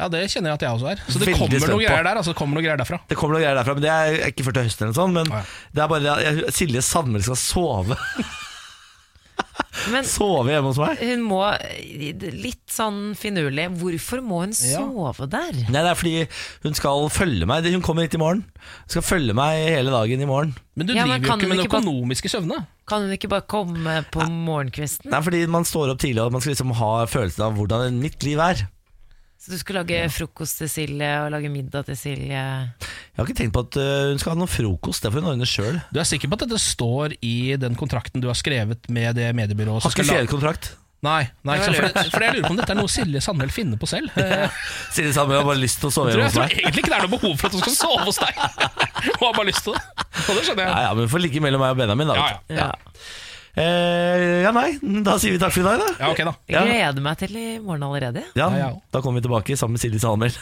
Ja, 0.00 0.06
Det 0.08 0.22
kjenner 0.32 0.54
jeg 0.54 0.56
at 0.56 0.62
jeg 0.64 0.76
også 0.78 0.88
er. 0.88 1.00
Så 1.04 1.20
det 1.20 1.26
Veldig 1.28 1.38
kommer 1.38 1.74
noen, 1.76 1.84
der. 1.84 2.16
Altså, 2.16 2.32
det 2.32 2.38
kommer 2.38 2.56
noe 2.56 2.64
greier 2.64 2.80
derfra. 2.80 2.98
Det 3.10 3.16
kommer 3.18 3.36
noe 3.36 3.42
greier 3.44 3.58
derfra, 3.60 3.74
men 3.76 3.84
det 3.84 3.90
er 3.92 4.30
ikke 4.32 4.46
før 4.46 4.56
til 4.56 4.64
høsten 4.70 4.86
eller 4.88 4.96
sånn. 4.96 5.12
Men 5.18 5.28
Å, 5.28 5.42
ja. 5.42 5.66
det 5.76 5.84
er 5.84 5.90
bare 5.92 6.14
at 6.16 6.56
Silje 6.56 6.82
Sandmæl 6.86 7.26
skal 7.26 7.38
sove 7.38 7.98
Men 9.92 10.04
Sove 10.04 10.50
hjemme 10.52 10.70
hos 10.70 10.78
meg. 10.78 10.98
hun 11.00 11.22
må 11.26 11.40
Litt 12.42 12.66
sånn 12.70 13.14
finurlig. 13.18 13.68
Hvorfor 13.80 14.20
må 14.24 14.40
hun 14.42 14.52
Ja. 14.52 14.80
sove 14.82 15.28
der? 15.30 15.52
Nei, 15.70 15.82
det 15.82 15.90
er 15.90 15.98
fordi 15.98 16.28
hun 16.62 16.74
skal 16.74 17.08
følge 17.10 17.46
meg. 17.46 17.64
Hun 17.72 17.82
kommer 17.82 18.02
hit 18.06 18.14
i 18.14 18.18
morgen. 18.22 18.44
Hun 18.44 18.88
skal 18.88 19.02
følge 19.02 19.34
meg 19.34 19.68
hele 19.68 19.90
dagen 19.90 20.20
i 20.20 20.28
morgen. 20.28 20.54
Men 20.76 20.86
du 20.86 20.94
Ja, 20.94 21.04
men 21.06 21.20
driver 21.22 21.26
jo 21.26 21.32
ikke 21.36 21.48
med 21.48 21.58
den 21.58 21.66
bare- 21.66 21.82
økonomiske 21.82 22.30
søvne. 22.32 22.66
Kan 22.88 23.02
hun 23.02 23.10
ikke 23.16 23.28
bare 23.28 23.42
komme 23.46 24.04
på 24.10 24.20
morgenkvisten? 24.28 25.12
Er 25.12 25.22
fordi 25.22 25.46
man 25.48 25.64
står 25.64 25.90
opp 25.92 25.98
tidlig 25.98 26.20
og 26.24 26.32
man 26.32 26.40
skal 26.40 26.54
liksom 26.54 26.72
ha 26.74 27.06
følelsen 27.06 27.40
av 27.44 27.54
hvordan 27.56 28.00
mitt 28.00 28.22
liv 28.22 28.38
er. 28.38 28.66
Så 29.42 29.50
du 29.50 29.58
skal 29.58 29.80
lage 29.80 29.96
frokost 30.14 30.60
til 30.60 30.68
Silje 30.70 31.08
og 31.24 31.32
lage 31.34 31.48
middag 31.50 31.88
til 31.88 31.96
Silje? 31.98 32.38
Jeg 32.38 33.18
har 33.18 33.26
ikke 33.26 33.34
tenkt 33.40 33.54
på 33.56 33.64
at 33.66 33.78
øh, 33.82 34.12
hun 34.12 34.20
skal 34.22 34.36
ha 34.36 34.38
noe 34.38 34.50
frokost. 34.50 35.02
Det 35.02 35.10
får 35.10 35.18
hun 35.24 35.32
ordne 35.32 35.48
sjøl. 35.50 35.80
Du 35.90 35.98
er 35.98 36.06
sikker 36.06 36.30
på 36.30 36.38
at 36.38 36.44
dette 36.44 36.60
står 36.62 37.16
i 37.26 37.56
den 37.58 37.74
kontrakten 37.78 38.22
du 38.22 38.28
har 38.30 38.38
skrevet 38.38 38.86
med 38.86 39.18
det 39.18 39.32
mediebyrået? 39.34 39.82
Har 39.82 39.90
ikke 39.96 40.06
skrevet 40.06 40.30
kontrakt. 40.30 40.70
Nei, 41.02 41.24
nei? 41.42 41.56
For, 41.58 41.74
for 42.14 42.22
jeg 42.22 42.36
lurer 42.36 42.44
på 42.46 42.52
om 42.54 42.58
dette 42.60 42.70
er 42.70 42.78
noe 42.78 42.90
Silje 42.94 43.18
Sandmæl 43.24 43.50
finner 43.50 43.80
på 43.82 43.88
selv. 43.90 44.14
Eh, 44.22 44.60
Silje 44.94 45.10
Sandmæl 45.16 45.40
har 45.40 45.48
bare 45.50 45.58
lyst 45.58 45.82
til 45.82 45.90
å 45.90 45.94
sove 45.96 46.12
hos 46.12 46.14
tror, 46.14 46.22
jeg 46.22 46.36
tror 46.36 46.54
egentlig 46.62 46.84
ikke 46.84 46.92
det 46.92 46.98
er 47.00 47.06
noe 47.08 47.14
behov 47.16 47.34
for 47.40 47.48
at 47.50 47.56
hun 47.58 47.64
skal 47.64 47.76
sove 47.80 48.06
hos 48.06 48.22
deg. 48.22 48.38
Hun 49.02 49.24
har 49.26 49.34
bare 49.34 49.48
lyst 49.48 49.64
til 49.66 49.74
det. 49.74 49.82
Og 50.22 50.36
det 50.38 50.42
skjønner 50.46 50.62
Ja, 50.62 50.70
jeg. 50.70 50.86
ja, 50.86 50.94
men 50.94 51.02
vi 51.02 51.10
får 51.10 51.22
ligge 51.24 51.40
mellom 51.42 51.64
meg 51.64 51.74
og 51.74 51.82
Benjamin, 51.82 52.12
da. 52.12 52.14
Ja, 52.14 52.38
ja. 52.54 52.68
Ja. 52.70 53.02
Eh, 53.52 54.42
ja, 54.46 54.50
nei, 54.56 54.78
da 55.04 55.18
sier 55.20 55.34
vi 55.34 55.40
takk 55.42 55.52
for 55.52 55.60
i 55.60 55.66
dag, 55.66 55.82
da. 55.82 55.88
ja 56.00 56.10
ok, 56.14 56.22
da. 56.24 56.32
Jeg 56.48 56.68
gleder 56.70 57.04
meg 57.04 57.18
til 57.20 57.36
i 57.36 57.46
morgen 57.60 57.82
allerede. 57.84 58.22
Ja, 58.34 58.48
Ja, 58.48 58.58
ja. 58.62 58.70
Da 58.94 59.02
kommer 59.04 59.20
vi 59.20 59.26
tilbake 59.28 59.56
sammen 59.60 59.76
med 59.76 59.82
Silje 59.84 60.00
Sandmæl. 60.00 60.32